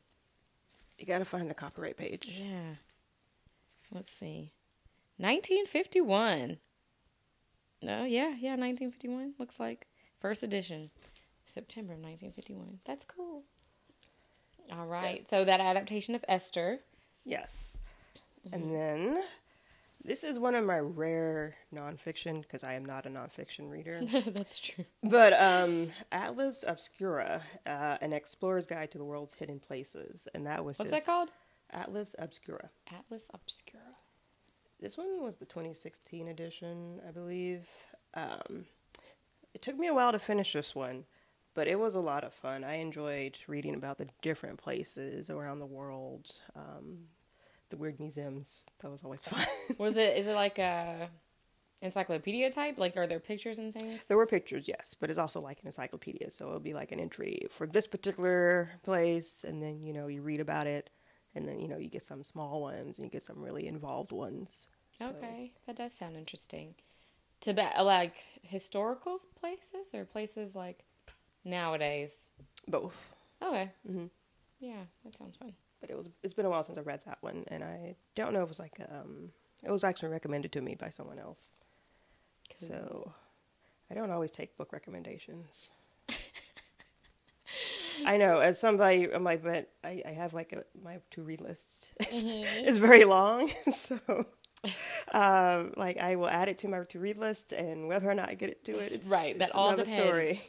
You 0.99 1.05
gotta 1.05 1.25
find 1.25 1.49
the 1.49 1.53
copyright 1.53 1.97
page. 1.97 2.27
Yeah, 2.39 2.75
let's 3.91 4.11
see, 4.11 4.51
nineteen 5.17 5.65
fifty 5.65 6.01
one. 6.01 6.57
No, 7.81 8.03
yeah, 8.03 8.35
yeah, 8.39 8.57
1951. 8.57 9.35
Looks 9.39 9.59
like 9.59 9.87
first 10.19 10.43
edition, 10.43 10.89
September 11.45 11.93
of 11.93 11.99
1951. 11.99 12.79
That's 12.85 13.05
cool. 13.05 13.43
All 14.71 14.85
right, 14.85 15.25
so 15.29 15.45
that 15.45 15.61
adaptation 15.61 16.13
of 16.13 16.25
Esther. 16.27 16.79
Yes. 17.23 17.77
And 18.51 18.63
mm-hmm. 18.63 18.73
then 18.73 19.23
This 20.03 20.23
is 20.23 20.39
one 20.39 20.55
of 20.55 20.65
my 20.65 20.79
rare 20.79 21.55
nonfiction 21.75 22.41
because 22.41 22.63
I 22.63 22.73
am 22.73 22.85
not 22.85 23.05
a 23.05 23.09
nonfiction 23.09 23.69
reader. 23.69 23.99
That's 24.27 24.57
true. 24.59 24.85
but 25.03 25.33
um, 25.33 25.91
Atlas 26.11 26.63
Obscura, 26.65 27.43
uh, 27.65 27.97
an 28.01 28.13
explorer's 28.13 28.65
guide 28.65 28.91
to 28.91 28.97
the 28.97 29.03
world's 29.03 29.33
hidden 29.33 29.59
places, 29.59 30.27
and 30.33 30.45
that 30.45 30.63
was 30.63 30.79
What's 30.79 30.91
just 30.91 31.05
that 31.05 31.11
called? 31.11 31.29
Atlas 31.71 32.15
Obscura. 32.17 32.69
Atlas 32.91 33.27
Obscura. 33.33 33.83
This 34.79 34.97
one 34.97 35.21
was 35.21 35.35
the 35.35 35.45
2016 35.45 36.29
edition, 36.29 37.01
I 37.07 37.11
believe. 37.11 37.67
Um, 38.13 38.65
it 39.53 39.61
took 39.61 39.77
me 39.77 39.87
a 39.87 39.93
while 39.93 40.13
to 40.13 40.19
finish 40.19 40.53
this 40.53 40.73
one, 40.73 41.03
but 41.53 41.67
it 41.67 41.77
was 41.77 41.95
a 41.95 41.99
lot 41.99 42.23
of 42.23 42.33
fun. 42.33 42.63
I 42.63 42.75
enjoyed 42.75 43.37
reading 43.47 43.75
about 43.75 43.97
the 43.97 44.07
different 44.21 44.57
places 44.57 45.29
around 45.29 45.59
the 45.59 45.65
world, 45.65 46.31
um, 46.55 46.99
the 47.69 47.77
weird 47.77 47.99
museums. 47.99 48.63
That 48.81 48.91
was 48.91 49.03
always 49.03 49.25
fun. 49.25 49.45
Was 49.77 49.97
it? 49.97 50.17
Is 50.17 50.27
it 50.27 50.33
like 50.35 50.57
a 50.59 51.09
encyclopedia 51.81 52.51
type? 52.51 52.77
Like, 52.77 52.97
are 52.97 53.07
there 53.07 53.19
pictures 53.19 53.57
and 53.57 53.73
things? 53.73 54.01
there 54.07 54.17
were 54.17 54.25
pictures, 54.25 54.67
yes, 54.67 54.95
but 54.99 55.09
it's 55.09 55.19
also 55.19 55.39
like 55.41 55.59
an 55.61 55.67
encyclopedia. 55.67 56.31
So 56.31 56.47
it'll 56.47 56.59
be 56.59 56.73
like 56.73 56.91
an 56.91 56.99
entry 56.99 57.47
for 57.49 57.67
this 57.67 57.87
particular 57.87 58.71
place, 58.83 59.45
and 59.47 59.61
then 59.61 59.83
you 59.83 59.93
know 59.93 60.07
you 60.07 60.21
read 60.21 60.39
about 60.39 60.67
it, 60.67 60.89
and 61.35 61.47
then 61.47 61.59
you 61.59 61.67
know 61.67 61.77
you 61.77 61.89
get 61.89 62.03
some 62.05 62.23
small 62.23 62.61
ones 62.61 62.97
and 62.97 63.05
you 63.05 63.11
get 63.11 63.23
some 63.23 63.41
really 63.41 63.67
involved 63.67 64.11
ones. 64.11 64.67
So- 64.97 65.13
Okay, 65.21 65.53
that 65.65 65.77
does 65.77 65.93
sound 65.93 66.17
interesting. 66.17 66.75
To 67.41 67.53
be, 67.53 67.61
like 67.81 68.15
historical 68.41 69.17
places 69.39 69.93
or 69.93 70.03
places 70.03 70.55
like 70.55 70.83
nowadays. 71.45 72.13
both. 72.67 73.15
Okay. 73.41 73.71
hmm 73.87 74.07
Yeah, 74.59 74.83
that 75.05 75.15
sounds 75.15 75.37
fun. 75.37 75.53
But 75.81 75.89
it 75.89 75.97
was 75.97 76.09
it's 76.23 76.33
been 76.33 76.45
a 76.45 76.49
while 76.49 76.63
since 76.63 76.77
I 76.77 76.81
read 76.81 77.01
that 77.05 77.17
one, 77.21 77.45
and 77.47 77.63
I 77.63 77.95
don't 78.15 78.33
know 78.33 78.39
if 78.39 78.45
it 78.45 78.49
was 78.49 78.59
like 78.59 78.79
um 78.91 79.29
it 79.63 79.71
was 79.71 79.83
actually 79.83 80.09
recommended 80.09 80.51
to 80.53 80.61
me 80.61 80.75
by 80.75 80.89
someone 80.89 81.19
else. 81.19 81.53
So 82.55 83.13
I 83.89 83.93
don't 83.93 84.11
always 84.11 84.31
take 84.31 84.57
book 84.57 84.71
recommendations. 84.73 85.71
I 88.05 88.15
know, 88.17 88.39
as 88.39 88.59
somebody, 88.59 89.11
I'm 89.11 89.23
like, 89.25 89.43
but 89.43 89.69
I, 89.83 90.01
I 90.07 90.11
have 90.11 90.33
like 90.33 90.53
a, 90.53 90.63
my 90.83 90.99
to 91.11 91.21
read 91.21 91.41
list 91.41 91.89
is 92.11 92.77
very 92.77 93.03
long, 93.03 93.51
so 93.75 94.25
um, 95.11 95.73
like 95.75 95.97
I 95.97 96.15
will 96.15 96.29
add 96.29 96.47
it 96.47 96.59
to 96.59 96.67
my 96.69 96.79
to 96.83 96.99
read 96.99 97.17
list, 97.17 97.51
and 97.51 97.87
whether 97.87 98.09
or 98.09 98.15
not 98.15 98.29
I 98.29 98.35
get 98.35 98.49
it 98.49 98.63
to 98.65 98.77
it, 98.77 98.91
it's, 98.93 99.07
Right, 99.07 99.37
that 99.39 99.49
it's 99.49 99.55
all 99.55 99.75
depends. 99.75 99.99
story. 99.99 100.41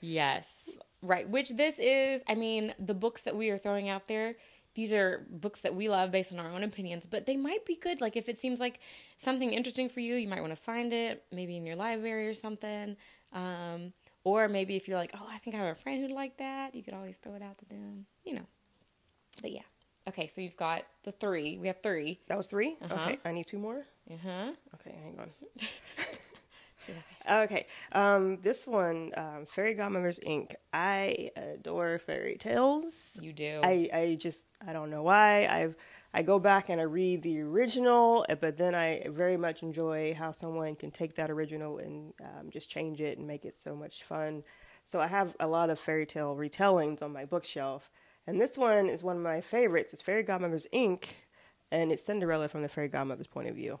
Yes. 0.00 0.50
Right. 1.02 1.28
Which 1.28 1.50
this 1.50 1.78
is, 1.78 2.22
I 2.28 2.34
mean, 2.34 2.74
the 2.78 2.94
books 2.94 3.22
that 3.22 3.36
we 3.36 3.50
are 3.50 3.58
throwing 3.58 3.88
out 3.88 4.08
there, 4.08 4.36
these 4.74 4.92
are 4.92 5.26
books 5.30 5.60
that 5.60 5.74
we 5.74 5.88
love 5.88 6.10
based 6.10 6.32
on 6.32 6.38
our 6.38 6.50
own 6.50 6.62
opinions, 6.62 7.06
but 7.06 7.26
they 7.26 7.36
might 7.36 7.64
be 7.66 7.76
good. 7.76 8.00
Like, 8.00 8.16
if 8.16 8.28
it 8.28 8.38
seems 8.38 8.60
like 8.60 8.80
something 9.16 9.52
interesting 9.52 9.88
for 9.88 10.00
you, 10.00 10.14
you 10.14 10.28
might 10.28 10.40
want 10.40 10.52
to 10.52 10.62
find 10.62 10.92
it, 10.92 11.24
maybe 11.32 11.56
in 11.56 11.64
your 11.66 11.76
library 11.76 12.28
or 12.28 12.34
something. 12.34 12.96
Um, 13.32 13.92
or 14.24 14.48
maybe 14.48 14.76
if 14.76 14.86
you're 14.86 14.98
like, 14.98 15.12
oh, 15.14 15.26
I 15.28 15.38
think 15.38 15.56
I 15.56 15.58
have 15.60 15.76
a 15.76 15.80
friend 15.80 16.00
who'd 16.00 16.10
like 16.14 16.36
that, 16.38 16.74
you 16.74 16.82
could 16.82 16.94
always 16.94 17.16
throw 17.16 17.34
it 17.34 17.42
out 17.42 17.58
to 17.58 17.64
them, 17.66 18.06
you 18.24 18.34
know. 18.34 18.46
But 19.42 19.52
yeah. 19.52 19.62
Okay, 20.08 20.26
so 20.26 20.40
you've 20.40 20.56
got 20.56 20.84
the 21.04 21.12
three. 21.12 21.58
We 21.58 21.66
have 21.68 21.80
three. 21.82 22.20
That 22.28 22.36
was 22.36 22.46
3 22.46 22.76
Uh-huh. 22.82 22.94
Okay, 22.94 23.18
I 23.24 23.32
need 23.32 23.46
two 23.46 23.58
more. 23.58 23.84
Uh 24.10 24.16
huh. 24.22 24.50
Okay, 24.76 24.96
hang 25.02 25.18
on. 25.18 25.30
Okay, 27.30 27.66
um, 27.92 28.38
this 28.42 28.66
one, 28.66 29.12
um, 29.16 29.46
Fairy 29.46 29.74
Godmothers 29.74 30.18
Inc. 30.26 30.54
I 30.72 31.30
adore 31.36 31.98
fairy 31.98 32.36
tales. 32.38 33.18
You 33.22 33.32
do. 33.32 33.60
I, 33.62 33.88
I 33.92 34.16
just 34.18 34.44
I 34.66 34.72
don't 34.72 34.90
know 34.90 35.02
why 35.02 35.46
I've 35.46 35.76
I 36.12 36.22
go 36.22 36.38
back 36.40 36.70
and 36.70 36.80
I 36.80 36.84
read 36.84 37.22
the 37.22 37.40
original, 37.40 38.26
uh, 38.28 38.34
but 38.34 38.56
then 38.56 38.74
I 38.74 39.06
very 39.08 39.36
much 39.36 39.62
enjoy 39.62 40.14
how 40.14 40.32
someone 40.32 40.74
can 40.74 40.90
take 40.90 41.14
that 41.16 41.30
original 41.30 41.78
and 41.78 42.12
um, 42.20 42.50
just 42.50 42.68
change 42.68 43.00
it 43.00 43.18
and 43.18 43.26
make 43.26 43.44
it 43.44 43.56
so 43.56 43.76
much 43.76 44.02
fun. 44.02 44.42
So 44.84 45.00
I 45.00 45.06
have 45.06 45.36
a 45.38 45.46
lot 45.46 45.70
of 45.70 45.78
fairy 45.78 46.06
tale 46.06 46.34
retellings 46.34 47.00
on 47.02 47.12
my 47.12 47.24
bookshelf, 47.24 47.90
and 48.26 48.40
this 48.40 48.58
one 48.58 48.88
is 48.88 49.04
one 49.04 49.16
of 49.16 49.22
my 49.22 49.40
favorites. 49.40 49.92
It's 49.92 50.02
Fairy 50.02 50.24
Godmothers 50.24 50.66
Inc. 50.74 51.04
and 51.70 51.92
it's 51.92 52.02
Cinderella 52.02 52.48
from 52.48 52.62
the 52.62 52.68
fairy 52.68 52.88
godmother's 52.88 53.28
point 53.28 53.48
of 53.48 53.54
view. 53.54 53.78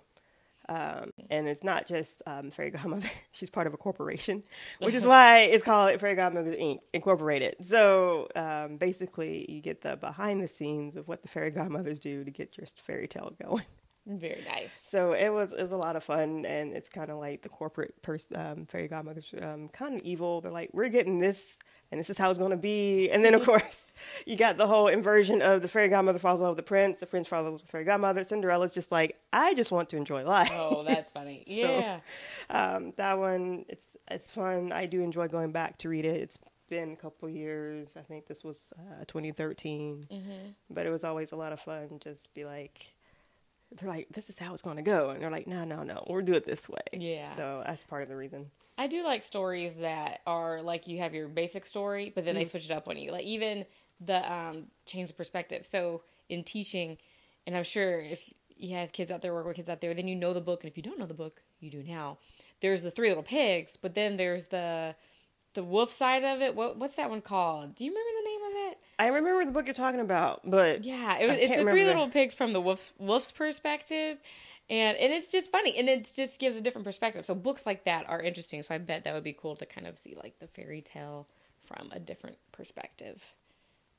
Um, 0.70 1.12
and 1.30 1.48
it's 1.48 1.64
not 1.64 1.88
just 1.88 2.22
um, 2.26 2.50
Fairy 2.52 2.70
Godmother; 2.70 3.10
she's 3.32 3.50
part 3.50 3.66
of 3.66 3.74
a 3.74 3.76
corporation, 3.76 4.44
which 4.78 4.94
is 4.94 5.04
why 5.06 5.40
it's 5.40 5.64
called 5.64 6.00
Fairy 6.00 6.14
Godmother 6.14 6.52
Inc. 6.52 6.78
Incorporated. 6.94 7.56
So 7.68 8.28
um, 8.36 8.76
basically, 8.76 9.50
you 9.50 9.60
get 9.60 9.82
the 9.82 9.96
behind 9.96 10.42
the 10.42 10.48
scenes 10.48 10.96
of 10.96 11.08
what 11.08 11.22
the 11.22 11.28
fairy 11.28 11.50
godmothers 11.50 11.98
do 11.98 12.24
to 12.24 12.30
get 12.30 12.56
your 12.56 12.68
fairy 12.86 13.08
tale 13.08 13.32
going. 13.42 13.64
Very 14.06 14.40
nice. 14.48 14.72
So 14.90 15.12
it 15.12 15.28
was 15.28 15.52
it 15.52 15.60
was 15.62 15.72
a 15.72 15.76
lot 15.76 15.94
of 15.94 16.02
fun, 16.02 16.44
and 16.46 16.72
it's 16.72 16.88
kind 16.88 17.10
of 17.10 17.18
like 17.18 17.42
the 17.42 17.48
corporate 17.48 17.94
pers- 18.02 18.28
um, 18.34 18.66
fairy 18.66 18.88
godmothers, 18.88 19.32
um, 19.40 19.68
kind 19.68 19.94
of 19.96 20.02
evil. 20.02 20.40
They're 20.40 20.50
like, 20.50 20.70
we're 20.72 20.88
getting 20.88 21.20
this, 21.20 21.58
and 21.92 22.00
this 22.00 22.08
is 22.10 22.16
how 22.18 22.30
it's 22.30 22.38
going 22.38 22.50
to 22.50 22.56
be. 22.56 23.10
And 23.10 23.24
then 23.24 23.34
of 23.34 23.44
course, 23.50 23.84
you 24.26 24.36
got 24.36 24.56
the 24.56 24.66
whole 24.66 24.88
inversion 24.88 25.42
of 25.42 25.60
the 25.62 25.68
fairy 25.68 25.88
godmother 25.88 26.18
falls 26.18 26.40
in 26.40 26.44
love 26.46 26.56
with 26.56 26.64
the 26.64 26.68
prince, 26.68 26.98
the 26.98 27.06
prince 27.06 27.28
falls 27.28 27.40
in 27.40 27.44
love 27.46 27.52
with 27.54 27.62
the 27.62 27.68
fairy 27.68 27.84
godmother. 27.84 28.24
Cinderella's 28.24 28.72
just 28.74 28.90
like, 28.90 29.16
I 29.32 29.54
just 29.54 29.70
want 29.70 29.90
to 29.90 29.96
enjoy 29.96 30.24
life. 30.24 30.50
Oh, 30.54 30.82
that's 30.82 31.12
funny. 31.12 31.44
yeah. 31.46 32.00
um, 32.48 32.92
that 32.96 33.18
one, 33.18 33.64
it's 33.68 33.86
it's 34.10 34.30
fun. 34.32 34.72
I 34.72 34.86
do 34.86 35.02
enjoy 35.02 35.28
going 35.28 35.52
back 35.52 35.76
to 35.78 35.88
read 35.88 36.04
it. 36.04 36.16
It's 36.20 36.38
been 36.68 36.92
a 36.92 36.96
couple 36.96 37.28
years. 37.28 37.96
I 37.96 38.02
think 38.02 38.26
this 38.26 38.42
was 38.42 38.72
uh, 38.78 39.04
2013, 39.06 40.06
Mm-hmm. 40.10 40.30
but 40.70 40.86
it 40.86 40.90
was 40.90 41.04
always 41.04 41.32
a 41.32 41.36
lot 41.36 41.52
of 41.52 41.60
fun. 41.60 42.00
Just 42.02 42.32
be 42.34 42.44
like, 42.44 42.92
they're 43.72 43.88
like, 43.88 44.08
this 44.10 44.28
is 44.28 44.38
how 44.38 44.52
it's 44.52 44.62
going 44.62 44.76
to 44.76 44.82
go, 44.82 45.10
and 45.10 45.22
they're 45.22 45.30
like, 45.30 45.46
no, 45.46 45.64
no, 45.64 45.82
no, 45.82 46.04
we'll 46.08 46.24
do 46.24 46.32
it 46.32 46.44
this 46.44 46.68
way. 46.68 46.82
Yeah. 46.92 47.34
So 47.36 47.62
that's 47.64 47.84
part 47.84 48.02
of 48.02 48.08
the 48.08 48.16
reason. 48.16 48.50
I 48.76 48.86
do 48.86 49.04
like 49.04 49.24
stories 49.24 49.74
that 49.76 50.20
are 50.26 50.62
like 50.62 50.88
you 50.88 50.98
have 51.00 51.14
your 51.14 51.28
basic 51.28 51.66
story, 51.66 52.10
but 52.14 52.24
then 52.24 52.34
they 52.34 52.44
switch 52.44 52.64
it 52.64 52.70
up 52.70 52.88
on 52.88 52.96
you. 52.96 53.12
Like 53.12 53.24
even 53.24 53.66
the 54.00 54.32
um, 54.32 54.68
change 54.86 55.10
of 55.10 55.16
perspective. 55.16 55.66
So 55.66 56.02
in 56.30 56.44
teaching, 56.44 56.96
and 57.46 57.56
I'm 57.56 57.64
sure 57.64 58.00
if 58.00 58.32
you 58.56 58.76
have 58.76 58.92
kids 58.92 59.10
out 59.10 59.20
there, 59.20 59.34
work 59.34 59.46
with 59.46 59.56
kids 59.56 59.68
out 59.68 59.80
there, 59.80 59.92
then 59.92 60.08
you 60.08 60.16
know 60.16 60.32
the 60.32 60.40
book, 60.40 60.62
and 60.62 60.70
if 60.70 60.76
you 60.76 60.82
don't 60.82 60.98
know 60.98 61.06
the 61.06 61.14
book, 61.14 61.42
you 61.60 61.70
do 61.70 61.82
now. 61.82 62.18
There's 62.60 62.82
the 62.82 62.90
Three 62.90 63.08
Little 63.08 63.22
Pigs, 63.22 63.76
but 63.76 63.94
then 63.94 64.16
there's 64.16 64.46
the 64.46 64.94
the 65.54 65.64
wolf 65.64 65.92
side 65.92 66.24
of 66.24 66.40
it. 66.40 66.54
What 66.54 66.78
what's 66.78 66.96
that 66.96 67.10
one 67.10 67.20
called? 67.20 67.74
Do 67.74 67.84
you 67.84 67.90
remember 67.90 68.10
the 68.18 68.28
name 68.28 68.40
of 68.44 68.72
it? 68.72 68.78
I 69.00 69.06
remember 69.06 69.44
the 69.46 69.50
book 69.50 69.66
you're 69.66 69.74
talking 69.74 70.00
about, 70.00 70.42
but 70.44 70.84
Yeah, 70.84 71.18
it 71.18 71.26
was, 71.26 71.38
it's 71.38 71.56
the 71.56 71.70
Three 71.70 71.86
Little 71.86 72.08
Pigs 72.08 72.34
from 72.34 72.52
the 72.52 72.60
wolf's 72.60 72.92
wolf's 72.98 73.32
perspective, 73.32 74.18
and 74.68 74.96
and 74.98 75.12
it's 75.12 75.32
just 75.32 75.50
funny, 75.50 75.76
and 75.78 75.88
it 75.88 76.12
just 76.14 76.38
gives 76.38 76.56
a 76.56 76.60
different 76.60 76.84
perspective. 76.84 77.24
So 77.24 77.34
books 77.34 77.64
like 77.64 77.84
that 77.84 78.08
are 78.08 78.20
interesting. 78.20 78.62
So 78.62 78.74
I 78.74 78.78
bet 78.78 79.04
that 79.04 79.14
would 79.14 79.24
be 79.24 79.32
cool 79.32 79.56
to 79.56 79.64
kind 79.64 79.86
of 79.86 79.98
see 79.98 80.14
like 80.22 80.38
the 80.38 80.46
fairy 80.46 80.82
tale 80.82 81.26
from 81.66 81.90
a 81.92 81.98
different 81.98 82.36
perspective. 82.52 83.32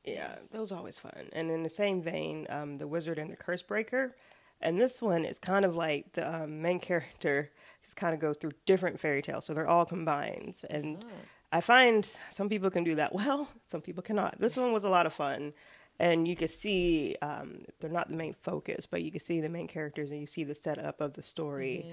Yeah, 0.03 0.35
those 0.51 0.71
are 0.71 0.77
always 0.77 0.99
fun. 0.99 1.29
And 1.33 1.49
in 1.49 1.63
the 1.63 1.69
same 1.69 2.01
vein, 2.01 2.45
um, 2.49 2.77
The 2.77 2.87
Wizard 2.87 3.17
and 3.17 3.31
the 3.31 3.35
Curse 3.35 3.61
Breaker. 3.63 4.15
And 4.61 4.79
this 4.79 5.01
one 5.01 5.25
is 5.25 5.39
kind 5.39 5.65
of 5.65 5.75
like 5.75 6.13
the 6.13 6.43
um, 6.43 6.61
main 6.61 6.79
character 6.79 7.51
just 7.83 7.95
kind 7.95 8.13
of 8.13 8.19
goes 8.19 8.37
through 8.37 8.51
different 8.67 8.99
fairy 8.99 9.21
tales. 9.21 9.45
So 9.45 9.53
they're 9.53 9.67
all 9.67 9.85
combined. 9.85 10.61
And 10.69 11.03
I 11.51 11.61
find 11.61 12.09
some 12.29 12.49
people 12.49 12.69
can 12.69 12.83
do 12.83 12.95
that 12.95 13.13
well, 13.19 13.47
some 13.69 13.81
people 13.81 14.03
cannot. 14.03 14.37
This 14.39 14.55
one 14.57 14.71
was 14.73 14.83
a 14.83 14.89
lot 14.89 15.05
of 15.05 15.13
fun. 15.13 15.53
And 15.99 16.27
you 16.27 16.35
can 16.35 16.47
see 16.47 17.15
um, 17.21 17.65
they're 17.79 17.89
not 17.91 18.09
the 18.09 18.15
main 18.15 18.33
focus, 18.41 18.87
but 18.89 19.03
you 19.03 19.11
can 19.11 19.19
see 19.19 19.39
the 19.39 19.49
main 19.49 19.67
characters 19.67 20.09
and 20.09 20.19
you 20.19 20.25
see 20.25 20.43
the 20.43 20.55
setup 20.55 20.99
of 20.99 21.13
the 21.13 21.21
story 21.21 21.85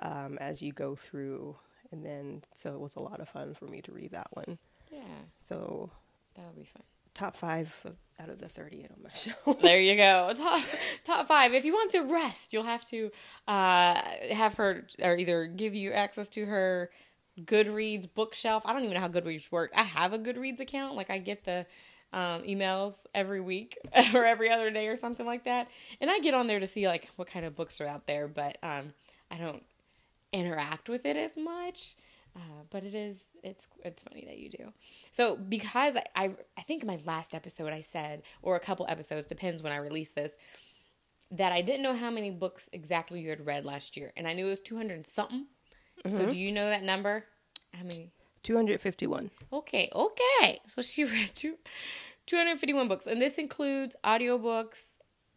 um, 0.00 0.38
as 0.40 0.60
you 0.60 0.72
go 0.72 0.96
through. 0.96 1.54
And 1.92 2.04
then, 2.04 2.42
so 2.56 2.74
it 2.74 2.80
was 2.80 2.96
a 2.96 3.00
lot 3.00 3.20
of 3.20 3.28
fun 3.28 3.54
for 3.54 3.66
me 3.66 3.80
to 3.82 3.92
read 3.92 4.10
that 4.10 4.26
one. 4.32 4.58
Yeah, 4.90 5.00
So, 5.44 5.90
that 6.34 6.46
would 6.46 6.56
be 6.56 6.64
fun. 6.64 6.82
top 7.14 7.36
five 7.36 7.80
of- 7.84 7.96
out 8.20 8.28
of 8.30 8.38
the 8.40 8.48
30 8.48 8.86
on 8.90 9.02
my 9.04 9.10
shelf. 9.14 9.60
There 9.60 9.80
you 9.80 9.96
go. 9.96 10.32
Top 10.36 10.60
top 11.04 11.28
five. 11.28 11.52
If 11.52 11.64
you 11.64 11.72
want 11.72 11.90
the 11.92 12.02
rest, 12.02 12.52
you'll 12.52 12.62
have 12.62 12.84
to 12.90 13.10
uh, 13.48 14.00
have 14.30 14.54
her 14.54 14.86
or 15.02 15.16
either 15.16 15.46
give 15.46 15.74
you 15.74 15.90
access 15.92 16.28
to 16.30 16.44
her 16.46 16.90
Goodreads 17.40 18.08
bookshelf. 18.12 18.62
I 18.66 18.72
don't 18.72 18.82
even 18.82 18.94
know 18.94 19.00
how 19.00 19.08
Goodreads 19.08 19.50
work. 19.50 19.72
I 19.74 19.82
have 19.82 20.12
a 20.12 20.18
Goodreads 20.18 20.60
account. 20.60 20.94
Like 20.94 21.10
I 21.10 21.18
get 21.18 21.44
the 21.44 21.66
um, 22.12 22.42
emails 22.42 22.94
every 23.14 23.40
week 23.40 23.76
or 24.14 24.24
every 24.24 24.50
other 24.50 24.70
day 24.70 24.86
or 24.88 24.96
something 24.96 25.26
like 25.26 25.44
that, 25.44 25.68
and 26.00 26.10
I 26.10 26.20
get 26.20 26.34
on 26.34 26.46
there 26.46 26.60
to 26.60 26.66
see 26.66 26.86
like 26.86 27.08
what 27.16 27.28
kind 27.28 27.44
of 27.44 27.56
books 27.56 27.80
are 27.80 27.86
out 27.86 28.06
there. 28.06 28.28
But 28.28 28.58
um, 28.62 28.94
I 29.30 29.36
don't 29.36 29.62
interact 30.32 30.88
with 30.88 31.06
it 31.06 31.16
as 31.16 31.36
much. 31.36 31.96
Uh, 32.36 32.64
but 32.70 32.82
it 32.82 32.94
is 32.94 33.20
it's 33.44 33.66
it's 33.84 34.02
funny 34.02 34.24
that 34.26 34.38
you 34.38 34.50
do. 34.50 34.72
So 35.12 35.36
because 35.36 35.96
I, 35.96 36.04
I 36.16 36.30
I 36.58 36.62
think 36.62 36.84
my 36.84 36.98
last 37.04 37.34
episode 37.34 37.72
I 37.72 37.80
said 37.80 38.22
or 38.42 38.56
a 38.56 38.60
couple 38.60 38.86
episodes 38.88 39.24
depends 39.24 39.62
when 39.62 39.72
I 39.72 39.76
release 39.76 40.10
this 40.10 40.32
that 41.30 41.52
I 41.52 41.62
didn't 41.62 41.82
know 41.82 41.94
how 41.94 42.10
many 42.10 42.30
books 42.30 42.68
exactly 42.72 43.20
you 43.20 43.30
had 43.30 43.46
read 43.46 43.64
last 43.64 43.96
year 43.96 44.12
and 44.16 44.26
I 44.26 44.32
knew 44.32 44.46
it 44.46 44.50
was 44.50 44.60
200 44.60 45.06
something. 45.06 45.46
So 46.08 46.26
do 46.26 46.38
you 46.38 46.52
know 46.52 46.68
that 46.68 46.82
number? 46.82 47.24
How 47.72 47.82
many? 47.84 48.10
251. 48.42 49.30
Okay, 49.52 49.88
okay. 49.94 50.60
So 50.66 50.82
she 50.82 51.04
read 51.14 51.30
two, 51.34 51.56
251 52.26 52.88
books 52.88 53.06
and 53.06 53.20
this 53.20 53.36
includes 53.38 53.96
audiobooks 54.04 54.82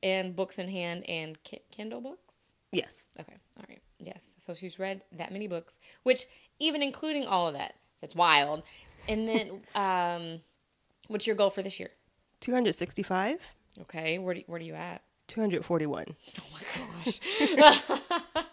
and 0.03 0.35
books 0.35 0.59
in 0.59 0.67
hand 0.69 1.09
and 1.09 1.41
ki- 1.43 1.61
Kindle 1.71 2.01
books. 2.01 2.35
Yes. 2.71 3.11
Okay. 3.19 3.33
All 3.57 3.65
right. 3.69 3.81
Yes. 3.97 4.35
So 4.37 4.53
she's 4.53 4.77
read 4.77 5.01
that 5.13 5.31
many 5.31 5.47
books, 5.47 5.77
which 6.03 6.25
even 6.59 6.83
including 6.83 7.25
all 7.25 7.47
of 7.47 7.53
that, 7.53 7.75
that's 8.01 8.13
wild. 8.15 8.63
And 9.07 9.27
then, 9.27 9.61
um, 9.75 10.41
what's 11.07 11.25
your 11.25 11.35
goal 11.37 11.49
for 11.49 11.61
this 11.61 11.79
year? 11.79 11.89
265, 12.41 13.39
Okay. 13.81 14.17
Where 14.19 14.33
do, 14.35 14.41
where 14.47 14.59
are 14.59 14.63
you 14.63 14.73
at? 14.73 15.01
241. 15.29 16.05
Oh 16.39 16.43
my 16.53 17.71
gosh. 18.35 18.43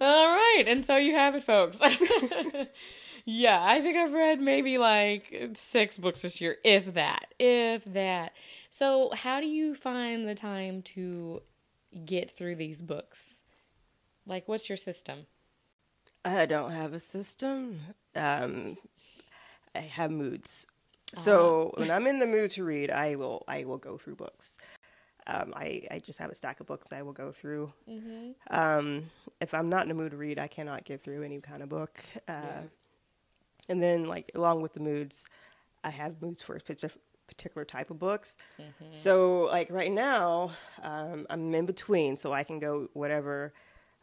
All 0.00 0.26
right. 0.28 0.64
And 0.66 0.84
so 0.84 0.96
you 0.96 1.14
have 1.14 1.34
it, 1.34 1.42
folks. 1.42 1.78
yeah, 3.24 3.62
I 3.62 3.80
think 3.80 3.96
I've 3.96 4.12
read 4.12 4.40
maybe 4.40 4.78
like 4.78 5.50
six 5.54 5.98
books 5.98 6.22
this 6.22 6.40
year, 6.40 6.56
if 6.64 6.94
that. 6.94 7.34
If 7.38 7.84
that. 7.84 8.32
So, 8.70 9.10
how 9.14 9.40
do 9.40 9.46
you 9.46 9.74
find 9.74 10.26
the 10.26 10.34
time 10.34 10.82
to 10.82 11.42
get 12.04 12.30
through 12.30 12.56
these 12.56 12.82
books? 12.82 13.40
Like, 14.26 14.48
what's 14.48 14.68
your 14.68 14.78
system? 14.78 15.26
I 16.24 16.46
don't 16.46 16.70
have 16.70 16.92
a 16.92 17.00
system. 17.00 17.80
Um, 18.14 18.76
I 19.74 19.80
have 19.80 20.10
moods. 20.10 20.66
So 21.14 21.74
when 21.76 21.90
I'm 21.90 22.06
in 22.06 22.18
the 22.20 22.26
mood 22.26 22.52
to 22.52 22.64
read, 22.64 22.90
I 22.90 23.16
will 23.16 23.44
I 23.46 23.64
will 23.64 23.76
go 23.76 23.98
through 23.98 24.16
books. 24.16 24.56
Um, 25.26 25.52
I 25.56 25.86
I 25.90 25.98
just 25.98 26.18
have 26.18 26.30
a 26.30 26.34
stack 26.34 26.60
of 26.60 26.66
books 26.66 26.92
I 26.92 27.02
will 27.02 27.12
go 27.12 27.32
through. 27.32 27.72
Um, 28.50 29.10
if 29.40 29.54
I'm 29.54 29.68
not 29.68 29.84
in 29.84 29.90
a 29.90 29.94
mood 29.94 30.10
to 30.12 30.16
read, 30.16 30.38
I 30.38 30.48
cannot 30.48 30.84
get 30.84 31.02
through 31.02 31.22
any 31.22 31.40
kind 31.40 31.62
of 31.62 31.68
book. 31.68 32.00
Uh, 32.28 32.62
And 33.68 33.80
then 33.82 34.04
like 34.06 34.30
along 34.34 34.62
with 34.62 34.74
the 34.74 34.80
moods, 34.80 35.28
I 35.84 35.90
have 35.90 36.20
moods 36.20 36.42
for 36.42 36.56
a 36.56 36.60
particular 37.28 37.64
type 37.64 37.90
of 37.90 37.98
books. 37.98 38.36
So 39.02 39.42
like 39.44 39.70
right 39.70 39.92
now, 39.92 40.52
um, 40.82 41.26
I'm 41.30 41.54
in 41.54 41.66
between, 41.66 42.16
so 42.16 42.32
I 42.32 42.42
can 42.44 42.58
go 42.58 42.88
whatever. 42.92 43.52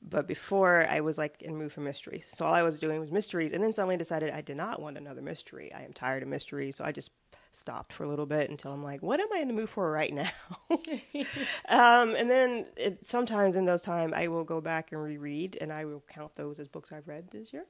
But 0.01 0.27
before 0.27 0.87
I 0.89 1.01
was 1.01 1.17
like 1.17 1.41
in 1.41 1.57
mood 1.57 1.73
for 1.73 1.81
mysteries. 1.81 2.25
So 2.31 2.45
all 2.45 2.53
I 2.53 2.63
was 2.63 2.79
doing 2.79 3.01
was 3.01 3.11
mysteries 3.11 3.51
and 3.51 3.61
then 3.61 3.73
suddenly 3.73 3.97
decided 3.97 4.29
I 4.31 4.39
did 4.39 4.55
not 4.55 4.81
want 4.81 4.97
another 4.97 5.21
mystery. 5.21 5.73
I 5.73 5.81
am 5.83 5.91
tired 5.91 6.23
of 6.23 6.29
mysteries. 6.29 6.77
So 6.77 6.85
I 6.85 6.93
just 6.93 7.11
stopped 7.51 7.93
for 7.93 8.03
a 8.03 8.07
little 8.07 8.25
bit 8.25 8.49
until 8.49 8.71
I'm 8.71 8.83
like, 8.83 9.01
what 9.01 9.19
am 9.19 9.27
I 9.33 9.39
in 9.39 9.47
the 9.47 9.53
mood 9.53 9.69
for 9.69 9.91
right 9.91 10.13
now? 10.13 10.29
um, 11.69 12.15
and 12.15 12.29
then 12.29 12.65
it, 12.77 13.07
sometimes 13.07 13.55
in 13.55 13.65
those 13.65 13.81
times 13.81 14.13
I 14.15 14.27
will 14.27 14.43
go 14.43 14.61
back 14.61 14.91
and 14.91 15.01
reread 15.01 15.57
and 15.59 15.71
I 15.73 15.85
will 15.85 16.03
count 16.07 16.35
those 16.35 16.59
as 16.59 16.67
books 16.67 16.91
I've 16.91 17.07
read 17.07 17.29
this 17.31 17.51
year. 17.53 17.65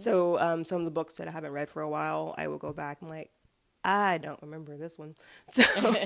So 0.00 0.38
um, 0.38 0.64
some 0.64 0.78
of 0.78 0.84
the 0.84 0.90
books 0.90 1.16
that 1.16 1.28
I 1.28 1.30
haven't 1.30 1.52
read 1.52 1.68
for 1.70 1.82
a 1.82 1.88
while, 1.88 2.34
I 2.36 2.48
will 2.48 2.58
go 2.58 2.72
back 2.72 2.98
and 3.00 3.08
like, 3.10 3.30
I 3.84 4.18
don't 4.18 4.40
remember 4.42 4.76
this 4.76 4.98
one. 4.98 5.14
So 5.52 5.96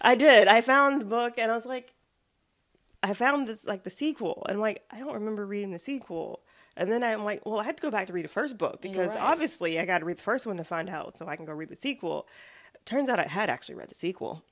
I 0.00 0.14
did. 0.14 0.48
I 0.48 0.60
found 0.60 1.00
the 1.00 1.04
book 1.06 1.34
and 1.38 1.50
I 1.50 1.54
was 1.54 1.66
like, 1.66 1.92
I 3.02 3.12
found 3.14 3.46
this 3.46 3.64
like 3.64 3.84
the 3.84 3.90
sequel, 3.90 4.42
and 4.48 4.56
I'm 4.56 4.60
like, 4.60 4.82
I 4.90 4.98
don't 4.98 5.14
remember 5.14 5.46
reading 5.46 5.70
the 5.70 5.78
sequel. 5.78 6.40
And 6.78 6.90
then 6.90 7.02
I'm 7.04 7.24
like, 7.24 7.46
well, 7.46 7.58
I 7.60 7.64
had 7.64 7.76
to 7.76 7.80
go 7.82 7.90
back 7.90 8.06
to 8.08 8.12
read 8.12 8.24
the 8.24 8.28
first 8.28 8.58
book 8.58 8.82
because 8.82 9.14
Right. 9.14 9.22
obviously 9.22 9.78
I 9.78 9.84
got 9.86 9.98
to 9.98 10.04
read 10.04 10.18
the 10.18 10.22
first 10.22 10.46
one 10.46 10.56
to 10.58 10.64
find 10.64 10.90
out, 10.90 11.16
so 11.16 11.26
I 11.28 11.36
can 11.36 11.44
go 11.46 11.52
read 11.52 11.68
the 11.68 11.76
sequel. 11.76 12.26
Turns 12.86 13.08
out 13.08 13.18
I 13.18 13.26
had 13.26 13.50
actually 13.50 13.74
read 13.74 13.90
the 13.90 13.96
sequel, 13.96 14.44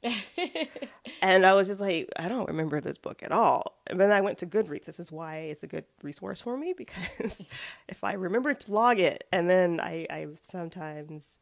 and 1.22 1.46
I 1.46 1.54
was 1.54 1.68
just 1.68 1.80
like, 1.80 2.10
I 2.16 2.28
don't 2.28 2.48
remember 2.48 2.80
this 2.80 2.98
book 2.98 3.22
at 3.22 3.30
all. 3.30 3.78
And 3.86 4.00
then 4.00 4.10
I 4.10 4.20
went 4.20 4.38
to 4.38 4.46
Goodreads. 4.46 4.86
This 4.86 4.98
is 4.98 5.12
why 5.12 5.36
it's 5.36 5.62
a 5.62 5.68
good 5.68 5.84
resource 6.02 6.40
for 6.40 6.56
me 6.56 6.74
because 6.76 7.40
if 7.88 8.02
I 8.02 8.14
remember 8.14 8.52
to 8.52 8.72
log 8.72 8.98
it, 8.98 9.24
and 9.32 9.48
then 9.48 9.80
I, 9.80 10.06
I 10.10 10.26
sometimes. 10.42 11.36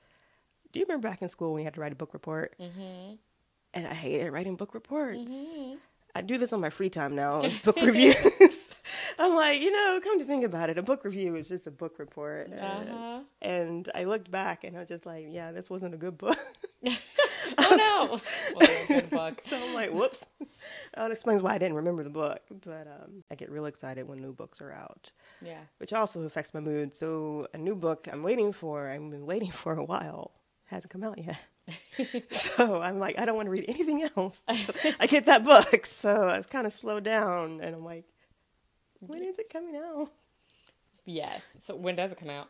Do 0.71 0.81
you 0.81 0.87
remember 0.87 1.09
back 1.09 1.21
in 1.23 1.29
school 1.29 1.53
when 1.53 1.61
you 1.61 1.65
had 1.65 1.75
to 1.75 1.81
write 1.81 1.93
a 1.93 1.97
book 1.97 2.13
report? 2.13 2.55
Mm-hmm. 2.61 3.15
And 3.75 3.87
I 3.87 3.95
hated 3.95 4.31
writing 4.31 4.57
book 4.57 4.75
reports. 4.75 5.31
I 6.15 6.21
do 6.21 6.37
this 6.37 6.53
on 6.53 6.61
my 6.61 6.71
free 6.71 6.91
time 6.91 7.15
now, 7.15 7.43
book 7.65 7.77
reviews. 7.81 8.17
I'm 9.19 9.35
like, 9.35 9.61
you 9.61 9.71
know, 9.71 10.01
come 10.03 10.19
to 10.19 10.25
think 10.25 10.45
about 10.45 10.71
it, 10.71 10.79
a 10.79 10.83
book 10.83 11.05
review 11.05 11.37
is 11.37 11.49
just 11.49 11.67
a 11.67 11.71
book 11.71 11.99
report. 11.99 12.49
And, 12.49 12.89
Uh-huh. 12.89 13.21
and 13.41 13.91
I 13.95 14.05
looked 14.05 14.31
back 14.31 14.65
and 14.65 14.77
I 14.77 14.81
was 14.81 14.89
just 14.89 15.07
like, 15.07 15.27
yeah, 15.31 15.53
this 15.53 15.69
wasn't 15.71 15.95
a 15.95 15.99
good 15.99 16.19
book. 16.19 16.39
Oh 17.59 17.77
no! 18.55 18.57
well, 18.57 18.71
a 18.85 18.87
good 18.87 19.11
book. 19.11 19.43
so 19.49 19.57
I'm 19.57 19.75
like, 19.75 19.91
whoops. 19.93 20.25
that 20.95 21.11
explains 21.11 21.43
why 21.43 21.55
I 21.55 21.59
didn't 21.59 21.75
remember 21.75 22.05
the 22.05 22.09
book. 22.11 22.41
But 22.65 22.87
um, 22.87 23.25
I 23.31 23.35
get 23.35 23.51
real 23.51 23.67
excited 23.67 24.07
when 24.09 24.21
new 24.21 24.33
books 24.33 24.61
are 24.61 24.71
out, 24.73 25.11
Yeah. 25.45 25.59
which 25.79 25.93
also 25.93 26.23
affects 26.23 26.55
my 26.55 26.61
mood. 26.61 26.95
So 26.95 27.49
a 27.53 27.59
new 27.59 27.75
book 27.75 28.09
I'm 28.11 28.23
waiting 28.23 28.53
for, 28.53 28.89
I've 28.89 29.11
been 29.11 29.27
waiting 29.27 29.51
for 29.51 29.75
a 29.75 29.85
while, 29.85 30.31
hasn't 30.67 30.91
come 30.93 31.03
out 31.03 31.19
yet. 31.19 31.39
so 32.31 32.81
I'm 32.81 32.99
like, 33.01 33.19
I 33.19 33.25
don't 33.25 33.37
want 33.37 33.47
to 33.47 33.51
read 33.51 33.65
anything 33.69 34.09
else. 34.17 34.39
until 34.47 34.75
I 35.01 35.07
get 35.09 35.27
that 35.27 35.43
book. 35.45 35.87
So 36.01 36.29
I 36.29 36.37
was 36.37 36.47
kind 36.47 36.67
of 36.67 36.73
slowed 36.73 37.03
down, 37.05 37.61
and 37.61 37.75
I'm 37.75 37.85
like, 37.85 38.05
when 39.07 39.23
is 39.23 39.39
it 39.39 39.51
coming 39.51 39.77
out? 39.77 40.11
Yes. 41.05 41.45
So 41.67 41.75
when 41.75 41.97
does 41.97 42.13
it 42.13 42.19
come 42.19 42.31
out? 42.31 42.49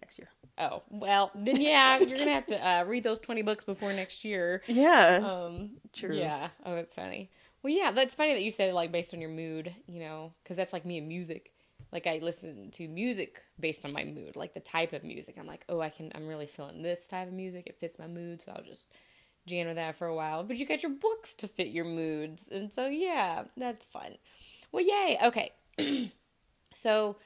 Next 0.00 0.18
year. 0.18 0.28
Oh 0.58 0.82
well, 0.90 1.30
then 1.34 1.60
yeah, 1.60 1.98
you're 1.98 2.18
gonna 2.18 2.30
have 2.30 2.46
to 2.46 2.68
uh, 2.68 2.84
read 2.84 3.02
those 3.02 3.18
twenty 3.18 3.42
books 3.42 3.64
before 3.64 3.92
next 3.92 4.24
year. 4.24 4.62
Yeah. 4.66 5.20
Um, 5.24 5.70
True. 5.92 6.16
Yeah. 6.16 6.48
Oh, 6.64 6.74
that's 6.74 6.92
funny. 6.92 7.30
Well, 7.62 7.72
yeah, 7.72 7.90
that's 7.90 8.14
funny 8.14 8.34
that 8.34 8.42
you 8.42 8.50
said 8.50 8.72
like 8.74 8.92
based 8.92 9.12
on 9.12 9.20
your 9.20 9.30
mood, 9.30 9.74
you 9.86 10.00
know, 10.00 10.32
because 10.42 10.56
that's 10.56 10.72
like 10.72 10.84
me 10.84 10.98
and 10.98 11.08
music. 11.08 11.52
Like 11.92 12.06
I 12.06 12.20
listen 12.22 12.70
to 12.72 12.86
music 12.86 13.42
based 13.58 13.84
on 13.84 13.92
my 13.92 14.04
mood, 14.04 14.36
like 14.36 14.54
the 14.54 14.60
type 14.60 14.92
of 14.92 15.04
music. 15.04 15.36
I'm 15.38 15.46
like, 15.46 15.64
oh, 15.68 15.80
I 15.80 15.88
can, 15.88 16.12
I'm 16.14 16.26
really 16.26 16.46
feeling 16.46 16.82
this 16.82 17.08
type 17.08 17.28
of 17.28 17.34
music. 17.34 17.66
It 17.66 17.78
fits 17.80 17.98
my 17.98 18.06
mood, 18.06 18.42
so 18.42 18.52
I'll 18.52 18.62
just 18.62 18.92
jam 19.46 19.66
with 19.66 19.76
that 19.76 19.96
for 19.96 20.06
a 20.06 20.14
while. 20.14 20.44
But 20.44 20.58
you 20.58 20.66
got 20.66 20.82
your 20.82 20.92
books 20.92 21.34
to 21.36 21.48
fit 21.48 21.68
your 21.68 21.86
moods, 21.86 22.46
and 22.50 22.72
so 22.72 22.86
yeah, 22.86 23.44
that's 23.56 23.84
fun. 23.86 24.16
Well, 24.70 24.84
yay. 24.84 25.18
Okay. 25.24 25.52
So, 26.72 27.16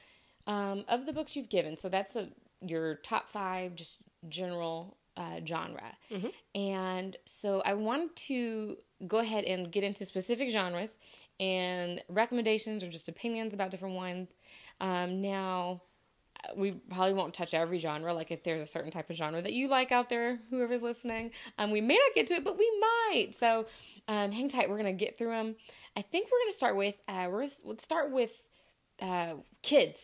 um, 0.47 0.83
of 0.87 1.05
the 1.05 1.13
books 1.13 1.35
you've 1.35 1.49
given, 1.49 1.77
so 1.77 1.89
that's 1.89 2.13
the 2.13 2.29
your 2.61 2.95
top 2.95 3.29
five, 3.29 3.75
just 3.75 3.99
general 4.29 4.97
uh, 5.17 5.39
genre. 5.45 5.97
And 6.55 7.17
so 7.25 7.61
I 7.65 7.73
wanted 7.73 8.15
to 8.27 8.77
go 9.07 9.19
ahead 9.19 9.43
and 9.43 9.71
get 9.71 9.83
into 9.83 10.05
specific 10.05 10.49
genres 10.49 10.91
and 11.39 12.01
recommendations 12.07 12.83
or 12.83 12.87
just 12.89 13.09
opinions 13.09 13.53
about 13.53 13.69
different 13.71 13.95
ones. 13.95 14.29
Um, 14.79 15.21
now, 15.21 15.81
we 16.55 16.71
probably 16.71 17.13
won't 17.13 17.33
touch 17.33 17.53
every 17.53 17.79
genre. 17.79 18.13
Like 18.13 18.31
if 18.31 18.43
there's 18.43 18.61
a 18.61 18.65
certain 18.65 18.91
type 18.91 19.09
of 19.09 19.15
genre 19.15 19.41
that 19.41 19.53
you 19.53 19.67
like 19.67 19.91
out 19.91 20.09
there, 20.09 20.39
whoever's 20.49 20.81
listening, 20.83 21.31
um, 21.57 21.71
we 21.71 21.81
may 21.81 21.95
not 21.95 22.15
get 22.15 22.27
to 22.27 22.33
it, 22.35 22.43
but 22.43 22.57
we 22.57 22.69
might. 22.79 23.29
So 23.39 23.65
um, 24.07 24.31
hang 24.31 24.49
tight. 24.49 24.69
We're 24.69 24.77
gonna 24.77 24.93
get 24.93 25.17
through 25.17 25.31
them. 25.31 25.55
I 25.95 26.01
think 26.01 26.29
we're 26.31 26.39
gonna 26.39 26.51
start 26.51 26.75
with 26.75 26.95
uh, 27.07 27.27
we're 27.29 27.47
let's 27.63 27.83
start 27.83 28.11
with 28.11 28.31
uh, 29.01 29.35
kids 29.61 29.99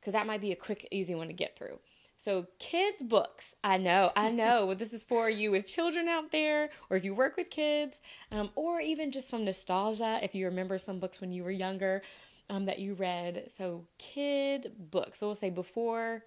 because 0.00 0.12
that 0.14 0.26
might 0.26 0.40
be 0.40 0.52
a 0.52 0.56
quick, 0.56 0.88
easy 0.90 1.14
one 1.14 1.26
to 1.28 1.32
get 1.32 1.56
through. 1.56 1.78
So, 2.16 2.46
kids' 2.58 3.02
books. 3.02 3.54
I 3.64 3.78
know, 3.78 4.10
I 4.14 4.30
know. 4.30 4.74
this 4.74 4.92
is 4.92 5.02
for 5.02 5.30
you 5.30 5.50
with 5.50 5.66
children 5.66 6.08
out 6.08 6.32
there, 6.32 6.70
or 6.90 6.96
if 6.96 7.04
you 7.04 7.14
work 7.14 7.36
with 7.36 7.50
kids, 7.50 7.98
um, 8.30 8.50
or 8.54 8.80
even 8.80 9.10
just 9.10 9.28
some 9.28 9.44
nostalgia 9.44 10.18
if 10.22 10.34
you 10.34 10.46
remember 10.46 10.78
some 10.78 10.98
books 10.98 11.20
when 11.20 11.32
you 11.32 11.44
were 11.44 11.50
younger 11.50 12.02
um, 12.50 12.66
that 12.66 12.78
you 12.78 12.94
read. 12.94 13.50
So, 13.56 13.86
kid 13.98 14.72
books. 14.90 15.20
So, 15.20 15.28
we'll 15.28 15.34
say 15.34 15.50
before, 15.50 16.24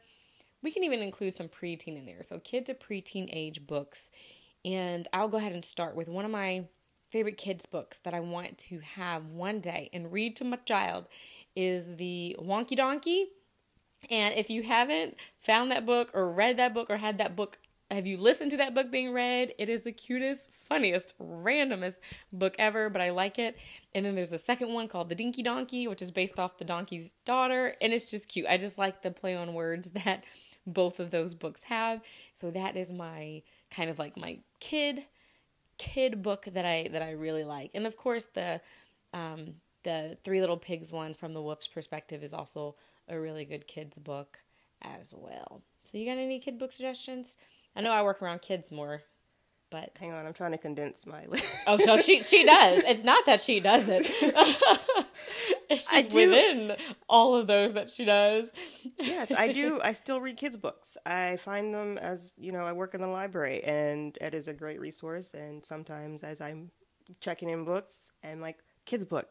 we 0.62 0.72
can 0.72 0.84
even 0.84 1.02
include 1.02 1.36
some 1.36 1.48
preteen 1.50 1.98
in 1.98 2.06
there. 2.06 2.24
So, 2.24 2.40
kid 2.40 2.66
to 2.68 2.74
preteen 2.74 3.30
age 3.32 3.66
books. 3.68 4.10
And 4.66 5.08
I'll 5.12 5.28
go 5.28 5.38
ahead 5.38 5.52
and 5.52 5.66
start 5.66 5.96
with 5.96 6.08
one 6.08 6.26
of 6.26 6.32
my 6.32 6.64
favorite 7.14 7.38
kids' 7.38 7.68
books 7.68 8.00
that 8.02 8.16
I 8.16 8.20
want 8.22 8.58
to 8.58 8.80
have 8.80 9.28
one 9.28 9.60
day 9.60 9.88
and 9.94 10.12
read 10.12 10.36
to 10.38 10.44
my 10.44 10.58
child 10.66 11.06
is 11.56 11.86
the 11.98 12.36
Wonky 12.42 12.76
Donkey. 12.76 13.28
And 14.10 14.34
if 14.34 14.50
you 14.50 14.64
haven't 14.64 15.16
found 15.40 15.70
that 15.70 15.86
book 15.86 16.10
or 16.16 16.32
read 16.32 16.58
that 16.58 16.74
book 16.74 16.90
or 16.90 16.98
had 16.98 17.20
that 17.20 17.36
book, 17.36 17.60
have 17.92 18.08
you 18.08 18.18
listened 18.18 18.50
to 18.50 18.58
that 18.58 18.74
book 18.74 18.90
being 18.90 19.14
read? 19.14 19.54
It 19.60 19.70
is 19.70 19.84
the 19.84 19.92
cutest, 19.92 20.50
funniest, 20.52 21.14
randomest 21.20 21.98
book 22.34 22.56
ever, 22.58 22.90
but 22.90 23.00
I 23.00 23.12
like 23.12 23.38
it. 23.38 23.60
And 23.94 24.04
then 24.04 24.16
there's 24.16 24.34
a 24.34 24.40
second 24.40 24.74
one 24.74 24.88
called 24.88 25.10
The 25.10 25.16
Dinky 25.16 25.44
Donkey, 25.44 25.88
which 25.88 26.02
is 26.02 26.10
based 26.10 26.40
off 26.40 26.58
the 26.58 26.66
donkey's 26.66 27.14
daughter, 27.26 27.76
and 27.80 27.94
it's 27.94 28.06
just 28.06 28.28
cute. 28.28 28.48
I 28.50 28.58
just 28.58 28.80
like 28.80 29.04
the 29.04 29.12
play 29.12 29.36
on 29.36 29.54
words 29.54 29.92
that 30.04 30.24
both 30.66 31.00
of 31.00 31.12
those 31.12 31.36
books 31.36 31.62
have. 31.64 32.02
So 32.34 32.50
that 32.50 32.76
is 32.76 32.92
my 32.92 33.44
kind 33.70 33.92
of 33.92 34.00
like 34.00 34.18
my 34.18 34.40
kid 34.60 35.06
kid 35.78 36.22
book 36.22 36.46
that 36.52 36.66
I 36.66 36.90
that 36.92 37.02
I 37.02 37.12
really 37.12 37.44
like. 37.44 37.72
And 37.74 37.86
of 37.86 37.98
course 37.98 38.26
the 38.34 38.62
um 39.14 39.56
the 39.84 40.18
Three 40.24 40.40
Little 40.40 40.58
Pigs 40.58 40.92
one 40.92 41.14
from 41.14 41.34
the 41.34 41.42
Whoops 41.42 41.68
perspective 41.68 42.24
is 42.24 42.34
also 42.34 42.76
a 43.08 43.20
really 43.20 43.46
good 43.46 43.68
kids 43.68 43.98
book 43.98 44.40
as 44.82 45.14
well. 45.16 45.62
So 45.84 45.98
you 45.98 46.06
got 46.06 46.18
any 46.18 46.40
kid 46.40 46.58
book 46.58 46.72
suggestions? 46.72 47.36
I 47.76 47.82
know 47.82 47.92
I 47.92 48.04
work 48.04 48.22
around 48.22 48.42
kids 48.42 48.72
more, 48.72 49.02
but 49.70 49.92
Hang 50.00 50.14
on, 50.14 50.26
I'm 50.26 50.34
trying 50.34 50.52
to 50.52 50.58
condense 50.58 51.06
my 51.06 51.26
list. 51.26 51.46
oh, 51.68 51.78
so 51.78 51.98
she 51.98 52.24
she 52.24 52.46
does. 52.46 52.84
It's 52.86 53.04
not 53.04 53.26
that 53.26 53.42
she 53.42 53.60
doesn't. 53.60 54.10
it's 55.74 55.92
I 55.92 56.02
just 56.02 56.10
do- 56.10 56.30
within 56.30 56.76
all 57.10 57.36
of 57.36 57.48
those 57.48 57.74
that 57.74 57.90
she 57.90 58.06
does. 58.06 58.52
yes, 59.00 59.32
I 59.36 59.52
do. 59.52 59.80
I 59.84 59.94
still 59.94 60.20
read 60.22 60.38
kids' 60.38 60.58
books. 60.58 60.98
I 61.06 61.38
find 61.38 61.74
them 61.74 61.98
as 61.98 62.32
you 62.38 62.52
know, 62.52 62.66
I 62.66 62.72
work 62.74 62.94
in 62.96 63.02
the 63.02 63.08
library, 63.08 63.64
and 63.64 64.18
it 64.22 64.34
is 64.34 64.48
a 64.48 64.54
great 64.54 64.80
resource. 64.80 65.34
And 65.34 65.66
sometimes, 65.66 66.24
as 66.24 66.42
I'm 66.42 66.72
checking 67.20 67.50
in 67.50 67.66
books, 67.66 68.00
and 68.24 68.42
like 68.42 68.58
kids' 68.86 69.06
book, 69.06 69.28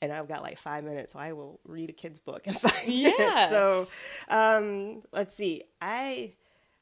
and 0.00 0.12
I've 0.12 0.28
got 0.28 0.42
like 0.42 0.58
five 0.58 0.82
minutes, 0.84 1.12
so 1.12 1.18
I 1.18 1.32
will 1.32 1.60
read 1.64 1.90
a 1.90 1.92
kid's 1.92 2.18
book 2.18 2.46
in 2.46 2.54
five 2.66 2.86
Yeah. 2.88 3.10
minutes. 3.18 3.50
So 3.52 3.88
um, 4.28 5.02
let's 5.12 5.36
see. 5.36 5.62
I 5.80 6.34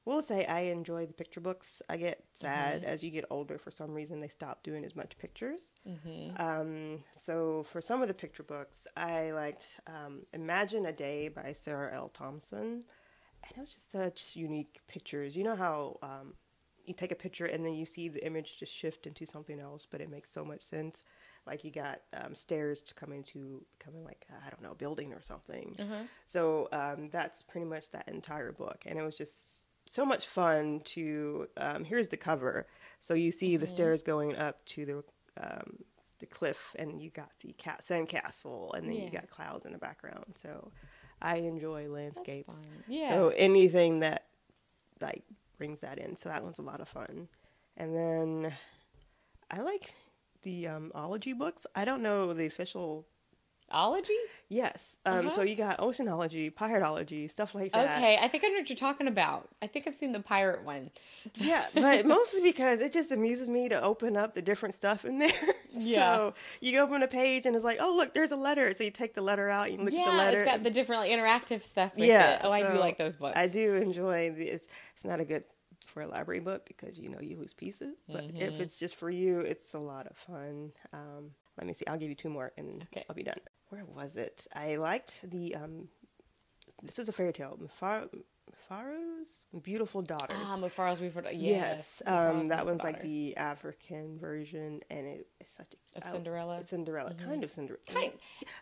will 0.05 0.23
say 0.23 0.45
I 0.47 0.61
enjoy 0.61 1.07
the 1.07 1.13
picture 1.13 1.41
books. 1.41 1.83
I 1.89 1.97
get 1.97 2.25
sad 2.35 2.83
as 2.85 3.03
you 3.03 3.11
get 3.11 3.25
older. 3.31 3.59
For 3.59 3.71
some 3.71 3.93
reason, 3.93 4.21
they 4.21 4.29
stop 4.29 4.63
doing 4.63 4.85
as 4.85 4.97
much 4.97 5.19
pictures. 5.19 5.75
Um, 6.37 7.05
so 7.17 7.65
for 7.71 7.81
some 7.81 8.03
of 8.03 8.09
the 8.09 8.15
picture 8.15 8.43
books, 8.43 8.87
I 8.97 9.31
liked 9.33 9.81
um, 9.87 10.23
Imagine 10.33 10.87
a 10.87 10.93
Day 10.93 11.29
by 11.29 11.53
Sarah 11.53 11.95
L. 11.95 12.09
Thomson. 12.09 12.85
And 13.43 13.57
it 13.57 13.61
was 13.61 13.71
just 13.71 13.91
such 13.93 14.37
unique 14.37 14.81
pictures. 14.89 15.37
You 15.37 15.45
know 15.45 15.57
how 15.57 15.99
um, 16.03 16.35
you 16.85 16.95
take 16.95 17.13
a 17.13 17.17
picture 17.17 17.47
and 17.47 17.65
then 17.65 17.75
you 17.75 17.85
see 17.87 18.09
the 18.09 18.25
image 18.25 18.59
just 18.59 18.73
shift 18.73 19.07
into 19.07 19.25
something 19.27 19.61
else, 19.61 19.87
but 19.91 20.01
it 20.01 20.11
makes 20.11 20.31
so 20.33 20.45
much 20.45 20.61
sense. 20.61 21.05
Like 21.47 21.65
you 21.65 21.71
got 21.71 22.03
um, 22.13 22.35
stairs 22.35 22.83
to 22.83 22.95
come 22.95 23.13
into 23.13 23.63
becoming 23.79 24.05
like 24.05 24.27
I 24.47 24.51
don't 24.51 24.63
know, 24.63 24.73
a 24.73 24.75
building 24.75 25.13
or 25.15 25.23
something. 25.23 25.75
So 26.27 26.69
um, 26.73 27.09
that's 27.11 27.43
pretty 27.43 27.67
much 27.67 27.91
that 27.93 28.09
entire 28.09 28.53
book, 28.53 28.83
and 28.87 28.99
it 28.99 29.03
was 29.03 29.17
just 29.17 29.60
so 29.92 30.05
much 30.07 30.26
fun 30.26 30.81
to. 30.87 31.48
Um, 31.57 31.85
here's 31.85 32.09
the 32.09 32.16
cover, 32.16 32.66
so 33.00 33.14
you 33.14 33.31
see 33.31 33.57
the 33.57 33.66
stairs 33.66 34.03
going 34.03 34.37
up 34.37 34.64
to 34.66 34.87
the 34.87 35.05
um, 35.42 35.79
the 36.20 36.26
cliff, 36.26 36.74
and 36.79 37.00
you 37.00 37.11
got 37.11 37.31
the 37.42 37.55
ca- 37.62 37.81
sand 37.81 38.09
castle, 38.09 38.72
and 38.74 38.88
then 38.88 38.94
you 39.05 39.11
got 39.11 39.29
clouds 39.29 39.66
in 39.66 39.72
the 39.72 39.79
background. 39.79 40.24
So 40.37 40.70
I 41.20 41.37
enjoy 41.37 41.88
landscapes. 41.88 42.64
Yeah. 42.88 43.11
So 43.11 43.29
anything 43.37 44.00
that 44.00 44.26
like 45.00 45.24
brings 45.59 45.81
that 45.81 45.98
in. 45.98 46.16
So 46.16 46.29
that 46.29 46.42
one's 46.42 46.59
a 46.59 46.62
lot 46.62 46.81
of 46.81 46.88
fun. 46.88 47.29
And 47.76 47.94
then 47.94 48.53
I 49.50 49.61
like 49.61 49.94
the 50.42 50.68
um, 50.68 50.92
ology 50.94 51.33
books. 51.33 51.66
I 51.74 51.85
don't 51.85 52.03
know 52.03 52.33
the 52.33 52.46
official. 52.46 53.07
Ology? 53.71 54.17
Yes. 54.49 54.97
Um, 55.07 55.19
Uh-huh. 55.27 55.37
So 55.37 55.43
you 55.43 55.55
got 55.55 55.79
oceanology, 55.79 56.53
pirateology, 56.55 57.29
stuff 57.29 57.55
like 57.55 57.73
that. 57.73 57.99
Okay, 57.99 58.19
I 58.21 58.27
think 58.29 58.43
I 58.45 58.49
know 58.49 58.59
what 58.59 58.69
you're 58.69 58.77
talking 58.77 59.07
about. 59.07 59.49
I 59.63 59.67
think 59.69 59.87
I've 59.87 59.95
seen 59.95 60.13
the 60.13 60.21
pirate 60.21 60.65
one. 60.65 60.91
Yeah, 61.35 61.67
but 61.75 62.07
mostly 62.07 62.43
because 62.43 62.81
it 62.81 62.93
just 62.93 63.13
amuses 63.13 63.49
me 63.49 63.69
to 63.69 63.81
open 63.81 64.17
up 64.17 64.35
the 64.35 64.43
different 64.43 64.75
stuff 64.75 65.05
in 65.05 65.19
there. 65.19 65.33
Yeah. 65.73 66.17
So 66.17 66.35
you 66.61 66.79
open 66.81 67.01
a 67.05 67.07
page 67.09 67.47
and 67.47 67.55
it's 67.55 67.65
like, 67.65 67.79
oh 67.81 67.95
look, 67.97 68.13
there's 68.13 68.33
a 68.33 68.37
letter. 68.37 68.75
So 68.75 68.83
you 68.83 68.91
take 68.91 69.15
the 69.15 69.23
letter 69.23 69.49
out, 69.49 69.71
you 69.71 69.79
look 69.79 69.87
at 69.87 69.93
the 69.93 69.97
yeah, 69.99 70.17
letter. 70.17 70.39
it's 70.41 70.51
got 70.51 70.63
the 70.65 70.71
different 70.71 71.03
like 71.03 71.13
interactive 71.13 71.63
stuff 71.63 71.93
yeah. 71.97 72.35
it. 72.35 72.41
Oh, 72.43 72.51
I 72.51 72.67
do 72.67 72.75
like 72.75 72.99
those 72.99 73.15
books. 73.15 73.35
I 73.37 73.47
do 73.47 73.75
enjoy 73.75 74.33
the. 74.37 74.49
It's 74.49 74.67
it's 74.97 75.05
not 75.05 75.21
a 75.21 75.25
good 75.25 75.45
for 75.87 76.03
a 76.03 76.09
library 76.09 76.41
book 76.41 76.67
because 76.67 76.99
you 76.99 77.09
know 77.09 77.21
you 77.21 77.37
lose 77.37 77.53
pieces. 77.55 77.97
But 78.09 78.25
Mm-hmm. 78.25 78.43
if 78.43 78.61
it's 78.61 78.77
just 78.79 78.97
for 78.97 79.11
you, 79.11 79.41
it's 79.41 79.73
a 79.75 79.79
lot 79.79 80.07
of 80.09 80.17
fun. 80.17 80.73
Um, 80.93 81.31
let 81.59 81.67
me 81.67 81.73
see. 81.73 81.87
I'll 81.87 81.99
give 81.99 82.09
you 82.09 82.15
two 82.15 82.31
more 82.31 82.53
and 82.57 82.83
Okay. 82.93 83.05
I'll 83.09 83.17
be 83.17 83.23
done. 83.23 83.39
Where 83.69 83.85
was 83.85 84.17
it? 84.17 84.47
I 84.55 84.77
liked 84.77 85.21
the. 85.23 85.55
Um, 85.57 85.89
this 86.83 86.99
is 86.99 87.09
a 87.09 87.13
fairy 87.13 87.33
tale. 87.33 87.59
Mufar- 87.61 88.09
Mufaro's 88.69 89.47
beautiful 89.63 90.03
daughters. 90.03 90.37
Ah, 90.47 90.57
Mufaro's 90.57 91.01
we've 91.01 91.15
heard. 91.15 91.27
Yes, 91.33 91.37
Yes, 91.37 92.03
um, 92.07 92.15
that 92.49 92.65
Beautiful 92.65 92.67
one's 92.67 92.83
like 92.83 93.03
the 93.03 93.37
African 93.37 94.19
version, 94.19 94.81
and 94.91 95.07
it, 95.07 95.27
it's 95.41 95.55
such 95.55 95.73
a 95.95 95.99
Of 95.99 96.07
I- 96.09 96.13
Cinderella? 96.13 96.59
It's 96.61 96.71
Cinderella, 96.71 97.15
kind 97.15 97.45
of 97.45 97.51
Cinderella. 97.51 97.81
Kind- 97.87 98.13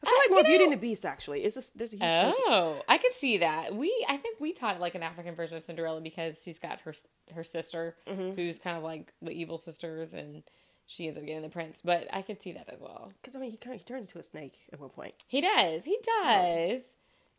I 0.03 0.07
feel 0.07 0.19
like 0.19 0.31
uh, 0.31 0.35
more 0.35 0.43
Beauty 0.45 0.59
know- 0.59 0.65
and 0.65 0.73
the 0.73 0.77
Beast. 0.77 1.05
Actually, 1.07 1.45
it's 1.45 1.57
a, 1.57 1.63
there's 1.77 1.93
a 1.95 1.97
huge. 1.97 2.03
Oh, 2.47 2.83
I 2.89 2.99
could 2.99 3.13
see 3.13 3.39
that. 3.39 3.75
We, 3.75 4.05
I 4.09 4.17
think 4.17 4.41
we 4.41 4.53
taught 4.53 4.81
like 4.81 4.95
an 4.95 5.03
African 5.03 5.35
version 5.35 5.57
of 5.57 5.63
Cinderella 5.63 6.01
because 6.01 6.43
she's 6.43 6.59
got 6.59 6.81
her 6.81 6.93
her 7.35 7.45
sister, 7.45 7.97
Mm-hmm. 8.07 8.35
who's 8.37 8.59
kind 8.59 8.77
of 8.77 8.83
like 8.83 9.13
the 9.23 9.31
evil 9.31 9.59
sisters, 9.59 10.13
and 10.13 10.43
she 10.91 11.07
ends 11.07 11.17
up 11.19 11.25
getting 11.25 11.43
the 11.43 11.49
prince. 11.49 11.79
But 11.85 12.09
I 12.13 12.23
could 12.23 12.43
see 12.43 12.51
that 12.53 12.69
as 12.69 12.81
well. 12.81 13.13
Because 13.23 13.37
I 13.37 13.39
mean, 13.39 13.53
he 13.53 13.57
kind 13.57 13.75
of 13.77 13.81
he 13.81 13.85
turns 13.87 14.07
into 14.09 14.19
a 14.19 14.25
snake 14.25 14.55
at 14.73 14.81
one 14.81 14.91
point. 14.91 15.15
He 15.29 15.41
does. 15.41 15.85
He 15.85 15.97
does. 16.23 16.81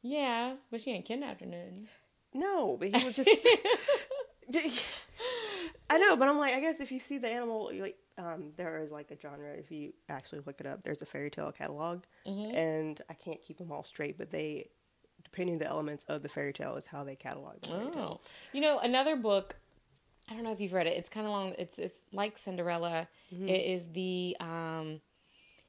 Yeah, 0.01 0.53
but 0.71 0.79
she 0.79 0.91
ain't 0.91 1.05
kidnapped 1.05 1.41
or 1.41 1.45
nothing. 1.47 1.87
No, 2.33 2.77
but 2.79 2.95
he 2.95 3.05
was 3.05 3.15
just. 3.15 3.29
I 5.91 5.97
know, 5.97 6.15
but 6.15 6.27
I'm 6.27 6.37
like, 6.37 6.53
I 6.53 6.59
guess 6.59 6.79
if 6.79 6.91
you 6.91 6.99
see 6.99 7.17
the 7.17 7.27
animal, 7.27 7.71
like, 7.73 7.97
um, 8.17 8.51
there 8.57 8.81
is 8.83 8.91
like 8.91 9.09
a 9.11 9.17
genre. 9.19 9.51
If 9.53 9.71
you 9.71 9.91
actually 10.07 10.41
look 10.45 10.59
it 10.59 10.67
up, 10.67 10.83
there's 10.83 11.01
a 11.01 11.05
fairy 11.05 11.31
tale 11.31 11.51
catalog, 11.51 12.03
Mm-hmm. 12.27 12.55
and 12.55 13.01
I 13.09 13.13
can't 13.15 13.41
keep 13.41 13.57
them 13.57 13.71
all 13.71 13.83
straight, 13.83 14.17
but 14.17 14.29
they, 14.29 14.69
depending 15.23 15.57
the 15.57 15.65
elements 15.67 16.05
of 16.07 16.21
the 16.21 16.29
fairy 16.29 16.53
tale, 16.53 16.75
is 16.75 16.85
how 16.85 17.03
they 17.03 17.15
catalog 17.15 17.61
the 17.61 17.69
fairy 17.69 17.85
Oh, 17.87 17.91
tale. 17.91 18.21
you 18.53 18.61
know 18.61 18.77
another 18.79 19.15
book. 19.15 19.55
I 20.29 20.33
don't 20.33 20.43
know 20.43 20.51
if 20.51 20.59
you've 20.59 20.73
read 20.73 20.87
it. 20.87 20.97
It's 20.97 21.09
kind 21.09 21.25
of 21.25 21.31
long. 21.31 21.53
It's 21.57 21.77
it's 21.79 21.99
like 22.13 22.37
Cinderella. 22.37 23.07
Mm-hmm. 23.33 23.49
It 23.49 23.65
is 23.65 23.85
the 23.93 24.37
um, 24.39 25.01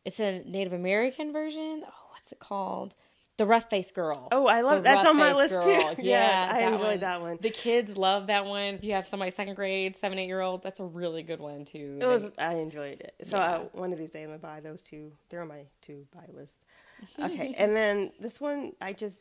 it's 0.04 0.20
a 0.20 0.42
Native 0.44 0.72
American 0.72 1.32
version. 1.32 1.82
Oh, 1.86 1.92
what's 2.10 2.32
it 2.32 2.38
called? 2.38 2.94
The 3.38 3.46
Rough 3.46 3.70
Face 3.70 3.90
Girl. 3.90 4.28
Oh, 4.32 4.46
I 4.46 4.60
love 4.60 4.82
that's 4.82 5.08
on 5.08 5.16
my 5.16 5.32
list 5.32 5.54
Girl. 5.54 5.62
too. 5.64 5.70
Yeah, 6.02 6.48
yes, 6.48 6.52
I 6.54 6.60
that 6.60 6.72
enjoyed 6.74 6.82
one. 6.88 7.00
that 7.00 7.20
one. 7.22 7.38
The 7.40 7.48
kids 7.48 7.96
love 7.96 8.26
that 8.26 8.44
one. 8.44 8.74
If 8.74 8.84
you 8.84 8.92
have 8.92 9.08
somebody 9.08 9.30
second 9.30 9.54
grade, 9.54 9.96
seven, 9.96 10.18
eight 10.18 10.26
year 10.26 10.42
old, 10.42 10.62
that's 10.62 10.78
a 10.78 10.84
really 10.84 11.22
good 11.22 11.40
one 11.40 11.64
too. 11.64 11.98
It 12.02 12.06
was. 12.06 12.30
I 12.36 12.56
enjoyed 12.56 13.00
it. 13.00 13.14
So 13.30 13.38
Yeah. 13.38 13.56
I, 13.56 13.58
one 13.72 13.94
of 13.94 13.98
these 13.98 14.10
days 14.10 14.24
I'm 14.24 14.28
gonna 14.28 14.38
buy 14.40 14.60
those 14.60 14.82
two. 14.82 15.12
They're 15.30 15.40
on 15.40 15.48
my 15.48 15.62
two 15.80 16.06
buy 16.14 16.26
list. 16.34 16.58
Okay, 17.18 17.54
and 17.56 17.74
then 17.74 18.12
this 18.20 18.42
one 18.42 18.72
I 18.78 18.92
just 18.92 19.18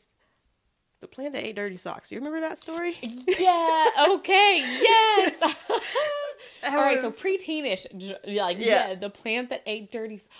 the 1.00 1.06
plant 1.08 1.32
that 1.34 1.46
ate 1.46 1.56
dirty 1.56 1.76
socks. 1.76 2.10
You 2.12 2.18
remember 2.18 2.40
that 2.40 2.58
story? 2.58 2.96
yeah. 3.02 3.88
Okay. 4.10 4.58
Yes. 4.82 5.34
All 6.68 6.76
right. 6.76 6.98
So 7.00 7.08
was- 7.08 7.16
preteenish, 7.16 7.86
like 8.26 8.58
Yeah. 8.58 8.88
yeah. 8.90 8.94
the 8.94 9.10
plant 9.10 9.50
that 9.50 9.62
ate 9.66 9.90
dirty. 9.90 10.20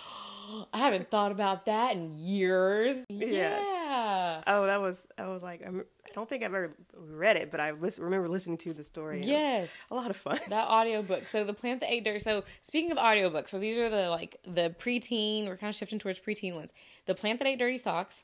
I 0.73 0.79
haven't 0.79 1.09
thought 1.09 1.31
about 1.31 1.65
that 1.67 1.95
in 1.95 2.17
years. 2.17 2.97
Yes. 3.09 3.31
Yeah. 3.31 4.43
oh, 4.47 4.65
that 4.65 4.81
was. 4.81 4.97
I 5.17 5.27
was 5.27 5.41
like, 5.41 5.61
I'm, 5.65 5.85
I 6.05 6.09
don't 6.13 6.27
think 6.27 6.43
I've 6.43 6.53
ever 6.53 6.73
read 6.97 7.37
it, 7.37 7.51
but 7.51 7.61
I 7.61 7.71
lis- 7.71 7.97
remember 7.99 8.27
listening 8.27 8.57
to 8.59 8.73
the 8.73 8.83
story. 8.83 9.19
was 9.19 9.27
Yes. 9.27 9.69
a 9.89 9.95
lot 9.95 10.09
of 10.09 10.17
fun. 10.17 10.39
That 10.49 10.67
audiobook. 10.67 11.23
So 11.27 11.45
the 11.45 11.53
plant 11.53 11.79
that 11.81 11.91
ate 11.91 12.03
dirt. 12.03 12.21
So 12.21 12.43
speaking 12.61 12.91
of 12.91 12.97
audiobooks, 12.97 13.49
so 13.49 13.59
these 13.59 13.77
are 13.77 13.89
the 13.89 14.09
like 14.09 14.37
the 14.45 14.75
preteen. 14.77 15.47
We're 15.47 15.55
kind 15.57 15.69
of 15.69 15.75
shifting 15.75 15.99
towards 15.99 16.19
preteen 16.19 16.53
ones. 16.55 16.71
The 17.05 17.15
plant 17.15 17.39
that 17.39 17.47
ate 17.47 17.59
dirty 17.59 17.77
socks. 17.77 18.23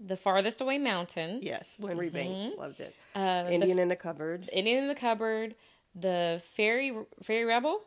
The 0.00 0.16
farthest 0.16 0.60
away 0.60 0.78
mountain. 0.78 1.40
Yes, 1.42 1.68
Lynne 1.78 1.98
Reid 1.98 2.12
Banks 2.12 2.56
loved 2.58 2.80
it. 2.80 2.94
Uh, 3.14 3.44
the 3.44 3.52
Indian 3.52 3.78
in 3.78 3.88
the 3.88 3.96
cupboard. 3.96 4.48
Indian 4.52 4.78
in 4.78 4.88
the 4.88 4.94
cupboard. 4.94 5.54
The 5.94 6.42
fairy 6.54 6.92
fairy 7.22 7.44
rebel. 7.44 7.80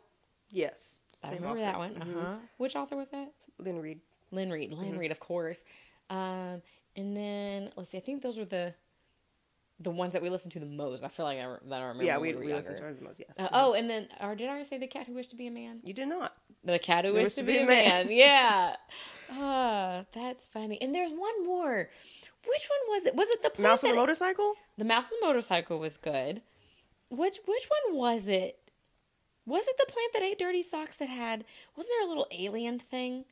Yes, 0.50 0.98
I 1.22 1.28
remember 1.28 1.48
author. 1.48 1.60
that 1.60 1.78
one. 1.78 2.02
Uh 2.02 2.20
huh. 2.20 2.34
Which 2.56 2.74
author 2.76 2.96
was 2.96 3.08
that? 3.08 3.32
Lynne 3.58 3.78
Reid. 3.80 4.00
Lynne 4.32 4.50
Reid. 4.50 4.72
Lynne 4.72 4.98
Reid, 4.98 5.10
of 5.10 5.20
course. 5.20 5.62
Um, 6.08 6.62
and 6.96 7.16
then 7.16 7.70
let's 7.76 7.90
see. 7.90 7.98
I 7.98 8.00
think 8.00 8.22
those 8.22 8.38
were 8.38 8.44
the 8.44 8.74
the 9.80 9.90
ones 9.90 10.12
that 10.12 10.22
we 10.22 10.28
listened 10.28 10.52
to 10.52 10.60
the 10.60 10.66
most. 10.66 11.02
I 11.02 11.08
feel 11.08 11.24
like 11.24 11.38
I, 11.38 11.44
re- 11.44 11.58
that 11.68 11.80
I 11.80 11.84
remember. 11.84 12.04
Yeah, 12.04 12.18
when 12.18 12.38
we, 12.38 12.46
we 12.46 12.54
listened 12.54 12.76
to 12.76 12.82
the 12.82 13.02
most. 13.02 13.18
Yes. 13.18 13.30
Uh, 13.38 13.48
oh, 13.52 13.72
and 13.72 13.88
then, 13.88 14.08
or 14.20 14.34
did 14.34 14.46
I 14.46 14.50
already 14.50 14.64
say 14.66 14.78
the 14.78 14.86
cat 14.86 15.06
who 15.06 15.14
wished 15.14 15.30
to 15.30 15.36
be 15.36 15.46
a 15.46 15.50
man? 15.50 15.80
you 15.82 15.94
did 15.94 16.08
not. 16.08 16.34
The 16.64 16.78
cat 16.78 17.04
who 17.06 17.14
wished 17.14 17.36
to 17.36 17.42
be, 17.42 17.58
a 17.58 17.66
man. 17.66 18.08
yeah. 18.10 18.76
Ah, 19.32 20.04
that's 20.12 20.46
funny. 20.46 20.80
And 20.82 20.94
there's 20.94 21.10
one 21.12 21.46
more. 21.46 21.88
Which 22.46 22.68
one 22.68 22.94
was 22.96 23.06
it? 23.06 23.14
Was 23.14 23.28
it 23.30 23.42
the 23.42 23.50
plant 23.50 23.70
Mouse 23.72 23.84
on 23.84 23.90
the 23.90 23.96
motorcycle. 23.96 24.54
the 24.76 24.84
mouse 24.84 25.04
on 25.04 25.10
the 25.20 25.26
motorcycle 25.26 25.78
was 25.78 25.96
good. 25.96 26.42
Which 27.10 27.38
which 27.46 27.68
one 27.86 27.96
was 27.98 28.28
it? 28.28 28.58
Was 29.46 29.66
it 29.66 29.76
the 29.78 29.86
plant 29.90 30.12
that 30.12 30.22
ate 30.22 30.38
dirty 30.38 30.62
socks 30.62 30.96
that 30.96 31.08
had? 31.08 31.44
Wasn't 31.76 31.90
there 31.90 32.06
a 32.06 32.08
little 32.08 32.26
alien 32.30 32.78
thing? 32.78 33.24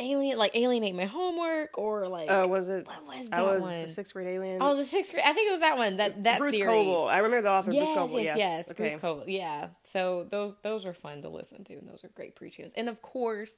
Alien 0.00 0.38
like 0.38 0.56
alienate 0.56 0.94
my 0.94 1.04
homework 1.04 1.76
or 1.78 2.08
like 2.08 2.28
Uh, 2.30 2.46
was 2.48 2.68
it? 2.68 2.86
what 2.86 3.06
was 3.06 3.26
I 3.30 3.36
that 3.36 3.44
was 3.46 3.62
one? 3.62 3.72
a 3.74 3.88
sixth 3.88 4.12
grade 4.14 4.28
alien. 4.28 4.62
I 4.62 4.68
was 4.68 4.78
a 4.78 4.84
sixth 4.86 5.12
grade. 5.12 5.24
I 5.26 5.32
think 5.34 5.48
it 5.48 5.50
was 5.52 5.60
that 5.60 5.76
one. 5.76 5.98
That 5.98 6.24
that 6.24 6.38
Bruce 6.38 6.54
series. 6.54 6.66
Coville. 6.66 7.06
I 7.06 7.18
remember 7.18 7.42
the 7.42 7.50
author. 7.50 7.70
Yes, 7.72 8.10
Bruce 8.10 8.24
yes, 8.26 8.36
Yes, 8.36 8.64
yes. 8.68 8.72
Bruce 8.76 8.92
Okay. 8.94 9.00
Coville. 9.00 9.28
Yeah. 9.28 9.68
So 9.82 10.26
those 10.30 10.56
those 10.62 10.84
are 10.86 10.94
fun 10.94 11.22
to 11.22 11.28
listen 11.28 11.62
to, 11.64 11.74
and 11.74 11.88
those 11.88 12.02
are 12.04 12.08
great 12.08 12.34
pre-tunes. 12.34 12.72
And 12.76 12.88
of 12.88 13.02
course, 13.02 13.54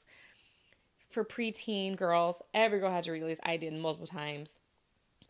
for 1.10 1.24
preteen 1.24 1.96
girls, 1.96 2.42
every 2.52 2.80
girl 2.80 2.90
has 2.90 3.04
to 3.06 3.12
read 3.12 3.38
I 3.44 3.56
did 3.56 3.72
multiple 3.74 4.06
times. 4.06 4.58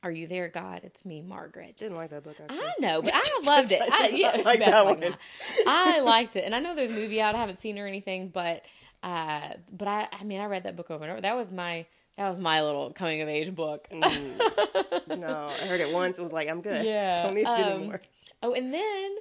Are 0.05 0.11
you 0.11 0.27
there, 0.27 0.48
God? 0.48 0.81
It's 0.83 1.05
me, 1.05 1.22
Margaret. 1.22 1.77
Didn't 1.77 1.96
like 1.96 2.11
that 2.11 2.25
book. 2.25 2.35
Actually. 2.40 2.59
I 2.59 2.72
know, 2.81 3.03
but 3.03 3.14
I 3.14 3.22
loved 3.44 3.70
it. 3.70 3.81
I, 3.83 4.09
yeah, 4.09 4.42
like 4.44 4.59
that 4.59 4.85
one. 4.85 5.16
I 5.64 6.01
liked 6.01 6.35
it, 6.35 6.44
and 6.44 6.57
I 6.57 6.59
know 6.59 6.75
there's 6.75 6.88
a 6.88 6.92
movie 6.92 7.20
out. 7.20 7.37
I 7.37 7.38
haven't 7.38 7.61
seen 7.61 7.79
or 7.79 7.87
anything, 7.87 8.29
but 8.29 8.64
uh, 9.02 9.48
but 9.70 9.88
I, 9.88 10.08
I 10.12 10.24
mean, 10.24 10.40
I 10.40 10.46
read 10.46 10.64
that 10.64 10.76
book 10.76 10.90
over 10.90 11.04
and 11.04 11.12
over. 11.12 11.20
That 11.20 11.36
was 11.36 11.50
my 11.50 11.86
that 12.16 12.28
was 12.28 12.38
my 12.38 12.62
little 12.62 12.92
coming 12.92 13.20
of 13.22 13.28
age 13.28 13.54
book. 13.54 13.88
Mm. 13.90 15.18
no, 15.18 15.46
I 15.48 15.66
heard 15.66 15.80
it 15.80 15.92
once. 15.92 16.18
It 16.18 16.22
was 16.22 16.32
like, 16.32 16.48
I'm 16.48 16.60
good. 16.60 16.84
Yeah, 16.84 17.16
Don't 17.22 17.34
need 17.34 17.46
um, 17.46 17.58
anymore. 17.58 18.02
Oh, 18.42 18.52
and 18.52 18.72
then 18.72 19.16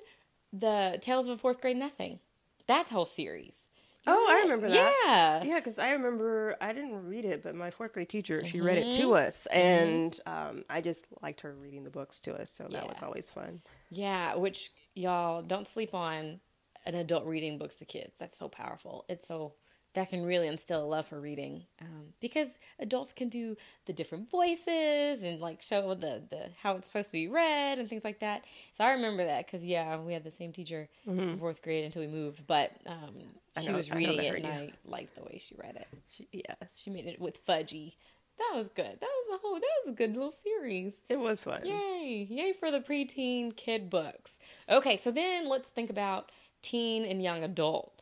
the 0.53 0.97
Tales 1.01 1.27
of 1.27 1.35
a 1.35 1.37
Fourth 1.37 1.61
Grade 1.61 1.77
Nothing. 1.77 2.19
That's 2.67 2.89
whole 2.89 3.05
series. 3.05 3.57
You 4.05 4.13
Oh, 4.13 4.27
I 4.29 4.41
remember 4.41 4.67
that. 4.69 4.95
Yeah. 5.05 5.43
Yeah, 5.43 5.59
because 5.59 5.77
I 5.79 5.91
remember 5.91 6.55
I 6.59 6.73
didn't 6.73 7.05
read 7.07 7.23
it, 7.23 7.43
but 7.43 7.53
my 7.55 7.69
fourth 7.71 7.93
grade 7.93 8.09
teacher 8.09 8.43
she 8.45 8.59
read 8.59 8.77
it 8.79 8.87
Mm-hmm. 8.87 9.01
to 9.01 9.13
us, 9.15 9.45
and 9.51 10.19
um, 10.25 10.65
I 10.69 10.81
just 10.81 11.05
liked 11.21 11.41
her 11.41 11.53
reading 11.53 11.83
the 11.83 11.89
books 11.91 12.19
to 12.21 12.33
us, 12.33 12.49
so 12.51 12.67
that 12.71 12.87
was 12.87 12.97
always 13.03 13.29
fun. 13.29 13.61
Yeah, 13.91 14.35
which 14.35 14.71
y'all 14.95 15.41
don't 15.43 15.67
sleep 15.67 15.93
on 15.93 16.39
an 16.85 16.95
adult 16.95 17.25
reading 17.25 17.57
books 17.59 17.75
to 17.77 17.85
kids. 17.85 18.13
That's 18.19 18.37
so 18.37 18.49
powerful. 18.49 19.05
It's 19.07 19.27
so 19.27 19.53
that 19.93 20.10
can 20.10 20.23
really 20.25 20.47
instill 20.47 20.84
a 20.84 20.86
love 20.88 21.06
for 21.08 21.19
reading 21.19 21.63
um, 21.82 22.13
because 22.21 22.47
adults 22.80 23.12
can 23.13 23.27
do 23.30 23.56
the 23.86 23.93
different 23.93 24.30
voices 24.30 25.21
and 25.23 25.39
like 25.41 25.62
show 25.62 25.93
the, 25.95 26.21
the 26.30 26.49
how 26.62 26.75
it's 26.75 26.88
supposed 26.88 27.10
to 27.10 27.13
be 27.13 27.27
read 27.27 27.77
and 27.80 27.89
things 27.89 28.04
like 28.04 28.19
that 28.19 28.45
so 28.73 28.84
i 28.84 28.91
remember 28.91 29.25
that 29.25 29.45
because 29.45 29.65
yeah 29.67 29.97
we 29.97 30.13
had 30.13 30.23
the 30.23 30.32
same 30.32 30.51
teacher 30.51 30.88
in 31.06 31.38
fourth 31.39 31.62
grade 31.62 31.84
until 31.86 32.01
we 32.01 32.08
moved 32.08 32.45
but 32.47 32.71
um, 32.88 33.15
she 33.60 33.67
know- 33.67 33.75
was 33.75 33.91
reading 33.91 34.19
it 34.19 34.25
and 34.25 34.34
radio. 34.36 34.49
i 34.49 34.71
liked 34.86 35.15
the 35.15 35.23
way 35.23 35.38
she 35.41 35.56
read 35.56 35.75
it 35.75 35.88
She, 36.08 36.27
yes, 36.32 36.69
she 36.75 36.89
made 36.89 37.06
it 37.08 37.19
with 37.19 37.45
fudgy 37.45 37.93
that 38.38 38.56
was 38.56 38.69
good 38.69 38.97
that 38.99 39.01
was 39.01 39.36
a 39.36 39.38
whole 39.41 39.56
that 39.56 39.62
was 39.86 39.89
a 39.93 39.95
good 39.95 40.13
little 40.13 40.32
series 40.32 41.01
it 41.10 41.19
was 41.19 41.43
fun. 41.43 41.62
Yay! 41.65 42.25
Yay 42.30 42.54
for 42.54 42.71
the 42.71 42.80
preteen 42.80 43.56
kid 43.56 43.89
books. 43.89 44.39
Okay, 44.67 44.97
so 44.97 45.12
then 45.12 45.47
let's 45.47 45.69
think 45.69 45.89
about 45.91 46.32
teen 46.63 47.06
and 47.06 47.21
young 47.21 47.43
adult, 47.43 48.00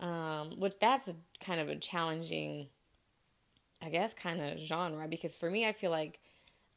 um, 0.00 0.58
which 0.58 0.74
that's 0.80 1.14
kind 1.40 1.60
of 1.60 1.68
a 1.68 1.76
challenging, 1.76 2.68
I 3.82 3.88
guess, 3.88 4.14
kind 4.14 4.40
of 4.40 4.58
genre 4.58 5.08
because 5.08 5.36
for 5.36 5.50
me, 5.50 5.66
I 5.66 5.72
feel 5.72 5.90
like 5.90 6.20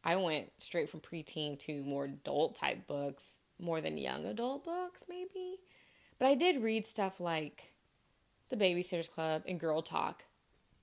I 0.04 0.16
went 0.16 0.52
straight 0.58 0.90
from 0.90 1.02
preteen 1.02 1.60
to 1.60 1.84
more 1.84 2.06
adult 2.06 2.56
type 2.56 2.88
books, 2.88 3.24
more 3.60 3.82
than 3.82 3.98
young 3.98 4.26
adult 4.26 4.64
books, 4.64 5.04
maybe. 5.08 5.60
But 6.18 6.28
I 6.28 6.36
did 6.36 6.62
read 6.62 6.86
stuff 6.86 7.20
like 7.20 7.72
The 8.50 8.58
Babysitter's 8.58 9.08
Club 9.08 9.44
and 9.48 9.60
Girl 9.60 9.82
Talk. 9.82 10.24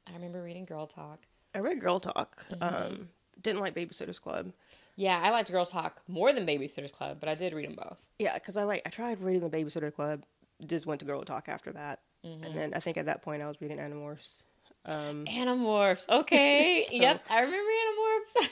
I 0.07 0.15
remember 0.15 0.43
reading 0.43 0.65
Girl 0.65 0.87
Talk. 0.87 1.21
I 1.55 1.59
read 1.59 1.81
Girl 1.81 2.01
Talk. 2.01 2.45
Mm-hmm. 2.51 2.63
Um, 2.63 3.09
didn't 3.43 3.61
like 3.61 3.75
Babysitter's 3.75 4.19
Club. 4.19 4.53
Yeah, 4.97 5.21
I 5.23 5.31
liked 5.31 5.51
Girl 5.51 5.65
Talk 5.65 6.01
more 6.09 6.33
than 6.33 6.45
Babysitter's 6.47 6.91
Club, 6.91 7.19
but 7.21 7.29
I 7.29 7.35
did 7.35 7.53
read 7.53 7.69
them 7.69 7.77
both. 7.77 7.99
Yeah, 8.19 8.35
because 8.35 8.57
I 8.57 8.65
like 8.65 8.83
I 8.85 8.91
tried 8.91 9.21
reading 9.21 9.49
the 9.49 9.57
Babysitter 9.57 9.95
Club, 9.95 10.25
just 10.67 10.87
went 10.87 10.99
to 11.01 11.07
Girl 11.07 11.23
Talk 11.23 11.49
after 11.49 11.73
that, 11.73 12.01
Mm-hmm. 12.25 12.45
and 12.45 12.57
then 12.57 12.75
I 12.75 12.81
think 12.81 12.97
at 12.97 13.07
that 13.07 13.23
point 13.23 13.43
I 13.43 13.47
was 13.49 13.61
reading 13.61 13.79
Animorphs. 13.79 14.43
Um, 14.85 15.25
Animorphs. 15.27 16.09
Okay. 16.09 16.87
So- 16.89 16.95
yep. 16.95 17.23
I 17.31 17.41
remember 17.41 17.71
Animorphs. 17.71 18.49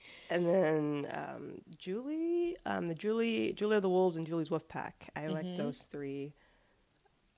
and 0.30 0.46
then 0.46 1.06
um, 1.12 1.60
Julie, 1.76 2.56
um, 2.66 2.86
the 2.86 2.94
Julie, 2.94 3.52
Julie 3.54 3.76
of 3.76 3.82
the 3.82 3.88
Wolves 3.88 4.16
and 4.16 4.26
Julie's 4.26 4.50
Wolf 4.50 4.68
Pack. 4.68 5.10
I 5.16 5.26
like 5.28 5.56
those 5.56 5.78
three. 5.90 6.32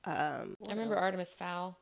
Um, 0.05 0.15
Mm-hmm. 0.15 0.65
I 0.69 0.73
remember 0.73 0.97
Artemis 0.97 1.35
Fowl. 1.35 1.79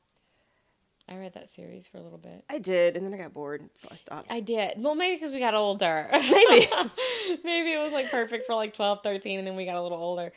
I 1.10 1.16
read 1.16 1.32
that 1.34 1.48
series 1.54 1.86
for 1.86 1.96
a 1.96 2.02
little 2.02 2.18
bit. 2.18 2.44
I 2.50 2.58
did, 2.58 2.94
and 2.96 3.06
then 3.06 3.14
I 3.14 3.16
got 3.16 3.32
bored, 3.32 3.70
so 3.74 3.88
I 3.90 3.96
stopped. 3.96 4.26
I 4.30 4.40
did. 4.40 4.74
Well, 4.76 4.94
maybe 4.94 5.16
because 5.16 5.32
we 5.32 5.38
got 5.38 5.54
older. 5.54 6.06
Maybe. 6.12 6.68
maybe 7.44 7.72
it 7.72 7.78
was 7.82 7.92
like 7.92 8.10
perfect 8.10 8.46
for 8.46 8.54
like 8.54 8.74
12, 8.74 9.02
13, 9.02 9.38
and 9.38 9.46
then 9.48 9.56
we 9.56 9.64
got 9.64 9.76
a 9.76 9.82
little 9.82 9.96
older. 9.98 10.32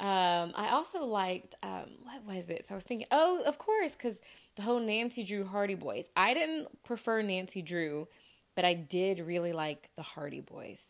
Um, 0.00 0.52
I 0.56 0.70
also 0.72 1.04
liked, 1.04 1.54
um, 1.62 1.84
what 2.02 2.24
was 2.26 2.50
it? 2.50 2.66
So 2.66 2.74
I 2.74 2.76
was 2.76 2.84
thinking, 2.84 3.06
oh, 3.12 3.42
of 3.46 3.58
course, 3.58 3.92
because 3.92 4.18
the 4.56 4.62
whole 4.62 4.80
Nancy 4.80 5.22
Drew 5.22 5.44
Hardy 5.44 5.74
Boys. 5.74 6.10
I 6.16 6.34
didn't 6.34 6.68
prefer 6.82 7.22
Nancy 7.22 7.62
Drew, 7.62 8.08
but 8.56 8.64
I 8.64 8.74
did 8.74 9.20
really 9.20 9.52
like 9.52 9.90
the 9.96 10.02
Hardy 10.02 10.40
Boys. 10.40 10.82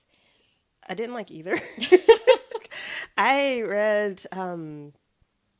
I 0.88 0.94
didn't 0.94 1.14
like 1.14 1.30
either. 1.30 1.60
I 3.16 3.60
read 3.62 4.24
um, 4.32 4.92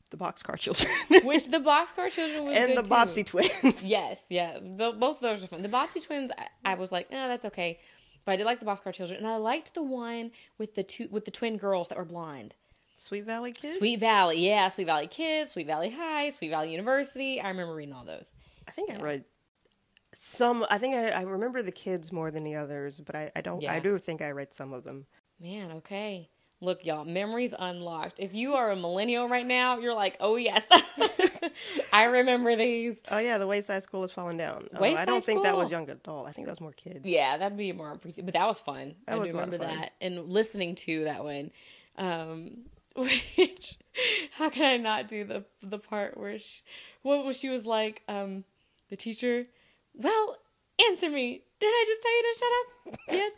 the 0.09 0.17
Boxcar 0.17 0.57
Children 0.57 0.91
Which 1.23 1.47
the 1.49 1.59
Boxcar 1.59 2.09
Children 2.09 2.45
was 2.45 2.57
and 2.57 2.77
the 2.77 2.81
too. 2.81 2.89
Bobbsey 2.89 3.25
Twins. 3.25 3.53
Yes, 3.83 4.19
yeah. 4.29 4.57
The, 4.59 4.91
both 4.91 5.17
of 5.17 5.21
those 5.21 5.43
are 5.43 5.47
fun. 5.47 5.61
The 5.61 5.69
Bobbsey 5.69 6.03
Twins, 6.05 6.31
I, 6.37 6.71
I 6.71 6.75
was 6.75 6.91
like, 6.91 7.07
oh, 7.11 7.27
that's 7.27 7.45
okay. 7.45 7.79
But 8.25 8.33
I 8.33 8.35
did 8.37 8.45
like 8.45 8.59
the 8.59 8.65
Boxcar 8.65 8.93
Children, 8.93 9.19
and 9.19 9.27
I 9.27 9.35
liked 9.35 9.73
the 9.75 9.83
one 9.83 10.31
with 10.57 10.75
the 10.75 10.83
two 10.83 11.09
with 11.11 11.25
the 11.25 11.31
twin 11.31 11.57
girls 11.57 11.89
that 11.89 11.97
were 11.97 12.05
blind. 12.05 12.55
Sweet 13.03 13.25
Valley 13.25 13.51
Kids. 13.51 13.79
Sweet 13.79 13.99
Valley, 13.99 14.47
yeah, 14.47 14.69
Sweet 14.69 14.85
Valley 14.85 15.07
Kids, 15.07 15.51
Sweet 15.51 15.67
Valley 15.67 15.89
High, 15.89 16.29
Sweet 16.29 16.49
Valley 16.49 16.71
University. 16.71 17.41
I 17.41 17.49
remember 17.49 17.75
reading 17.75 17.93
all 17.93 18.05
those. 18.05 18.31
I 18.65 18.71
think 18.71 18.89
I 18.89 18.95
read 18.95 19.25
some. 20.13 20.65
I 20.69 20.77
think 20.77 20.95
I, 20.95 21.09
I 21.09 21.21
remember 21.23 21.61
the 21.61 21.71
kids 21.71 22.13
more 22.13 22.31
than 22.31 22.45
the 22.45 22.55
others, 22.55 23.01
but 23.05 23.13
I, 23.13 23.29
I 23.35 23.41
don't. 23.41 23.61
Yeah. 23.61 23.73
I 23.73 23.79
do 23.79 23.97
think 23.97 24.21
I 24.21 24.29
read 24.29 24.53
some 24.53 24.71
of 24.71 24.85
them. 24.85 25.05
Man, 25.37 25.71
okay. 25.73 26.29
Look, 26.61 26.85
y'all, 26.85 27.03
memories 27.03 27.53
unlocked. 27.59 28.21
If 28.21 28.33
you 28.33 28.53
are 28.53 28.71
a 28.71 28.75
millennial 28.77 29.27
right 29.27 29.45
now, 29.45 29.79
you're 29.79 29.93
like, 29.93 30.15
oh 30.21 30.37
yes, 30.37 30.65
I 31.93 32.05
remember 32.05 32.55
these. 32.55 32.95
Oh 33.11 33.17
yeah, 33.17 33.37
the 33.37 33.47
Wayside 33.47 33.83
School 33.83 34.05
is 34.05 34.13
falling 34.13 34.37
down. 34.37 34.69
Oh, 34.73 34.81
I 34.81 35.03
don't 35.03 35.21
think 35.21 35.43
that 35.43 35.57
was 35.57 35.69
young 35.69 35.89
adult. 35.89 36.25
I 36.25 36.31
think 36.31 36.47
that 36.47 36.53
was 36.53 36.61
more 36.61 36.71
kids. 36.71 37.01
Yeah, 37.03 37.35
that'd 37.35 37.57
be 37.57 37.73
more 37.73 37.91
appreciated. 37.91 38.27
But 38.27 38.35
that 38.35 38.47
was 38.47 38.61
fun. 38.61 38.95
That 39.07 39.15
I 39.15 39.17
was 39.17 39.31
do 39.31 39.35
a 39.35 39.39
lot 39.39 39.47
of 39.49 39.53
remember 39.53 39.75
that 39.75 39.91
and 39.99 40.29
listening 40.31 40.75
to 40.75 41.03
that 41.03 41.25
one. 41.25 41.51
Um, 41.97 42.63
which 42.95 43.77
how 44.31 44.49
can 44.49 44.63
I 44.65 44.77
not 44.77 45.07
do 45.07 45.23
the 45.23 45.45
the 45.61 45.79
part 45.79 46.17
where 46.17 46.37
she, 46.39 46.61
what 47.01 47.25
was 47.25 47.39
she 47.39 47.49
was 47.49 47.65
like 47.65 48.03
um 48.07 48.43
the 48.89 48.95
teacher? 48.95 49.47
Well, 49.95 50.37
answer 50.89 51.09
me. 51.09 51.43
Did 51.59 51.67
I 51.67 51.85
just 51.87 52.01
tell 52.01 52.15
you 52.15 52.23
to 52.23 52.39
shut 52.39 52.51
up? 52.59 52.99
yes. 53.09 53.31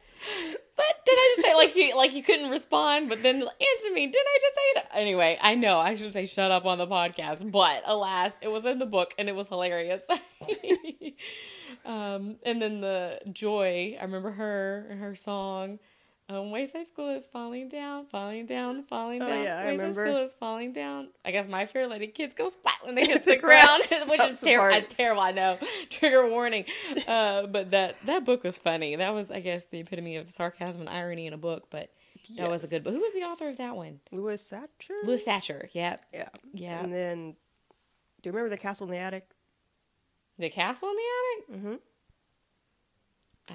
But 0.75 0.85
did 1.05 1.13
I 1.13 1.33
just 1.35 1.47
say 1.47 1.53
like 1.53 1.69
she 1.69 1.93
like 1.93 2.13
you 2.13 2.23
couldn't 2.23 2.49
respond? 2.49 3.09
But 3.09 3.21
then 3.21 3.35
answer 3.35 3.93
me. 3.93 4.07
Did 4.07 4.15
I 4.15 4.39
just 4.41 4.55
say 4.55 4.79
it? 4.79 4.99
Anyway, 4.99 5.37
I 5.41 5.55
know 5.55 5.79
I 5.79 5.95
shouldn't 5.95 6.13
say 6.13 6.25
shut 6.25 6.51
up 6.51 6.65
on 6.65 6.77
the 6.77 6.87
podcast, 6.87 7.49
but 7.51 7.83
alas, 7.85 8.31
it 8.41 8.47
was 8.47 8.65
in 8.65 8.79
the 8.79 8.85
book 8.85 9.13
and 9.17 9.29
it 9.29 9.35
was 9.35 9.47
hilarious. 9.47 10.01
um, 11.85 12.37
and 12.43 12.61
then 12.61 12.81
the 12.81 13.19
joy. 13.31 13.97
I 13.99 14.03
remember 14.03 14.31
her 14.31 14.87
and 14.89 14.99
her 14.99 15.15
song. 15.15 15.79
Um, 16.27 16.49
Wayside 16.49 16.87
School 16.87 17.09
is 17.09 17.27
falling 17.27 17.69
down, 17.69 18.07
falling 18.07 18.47
down, 18.47 18.83
falling 18.85 19.21
Oh, 19.21 19.27
down. 19.27 19.43
yeah, 19.43 19.59
I 19.59 19.65
Wayside 19.67 19.79
remember. 19.89 20.07
School 20.07 20.17
is 20.23 20.33
falling 20.33 20.73
down. 20.73 21.09
I 21.23 21.29
guess 21.29 21.47
my 21.47 21.67
fair 21.67 21.85
lady 21.85 22.07
kids 22.07 22.33
go 22.33 22.49
splat 22.49 22.77
when 22.83 22.95
they 22.95 23.05
hit 23.05 23.25
the, 23.25 23.31
The 23.31 23.37
ground, 23.37 23.83
which 24.07 24.19
is 24.21 24.41
terrible. 24.41 24.81
Terrible. 24.89 25.21
I 25.21 25.31
know. 25.33 25.59
Trigger 25.91 26.27
warning. 26.27 26.65
Uh, 27.07 27.45
but 27.45 27.69
that 27.71 27.95
that 28.07 28.25
book 28.25 28.43
was 28.43 28.57
funny. 28.57 28.95
That 28.95 29.13
was, 29.13 29.29
I 29.29 29.39
guess, 29.39 29.65
the 29.65 29.79
epitome 29.81 30.15
of 30.15 30.31
sarcasm 30.31 30.81
and 30.81 30.89
irony 30.89 31.27
in 31.27 31.33
a 31.33 31.37
book. 31.37 31.67
But 31.69 31.91
that 32.37 32.49
was 32.49 32.63
a 32.63 32.67
good 32.67 32.83
book. 32.83 32.93
Who 32.95 33.01
was 33.01 33.13
the 33.13 33.21
author 33.21 33.47
of 33.47 33.57
that 33.57 33.75
one? 33.75 33.99
Louis 34.11 34.41
Sachar. 34.41 35.03
Louis 35.03 35.23
Sachar. 35.23 35.69
Yep. 35.73 36.01
Yeah. 36.11 36.29
Yeah. 36.53 36.83
And 36.83 36.91
then, 36.91 37.31
do 38.23 38.29
you 38.29 38.31
remember 38.31 38.49
the 38.49 38.57
Castle 38.59 38.87
in 38.87 38.93
the 38.93 38.97
Attic? 38.97 39.27
The 40.39 40.49
Castle 40.49 40.89
in 40.89 40.95
the 40.95 41.03
Attic. 41.61 41.61
Mm-hmm. 41.61 41.75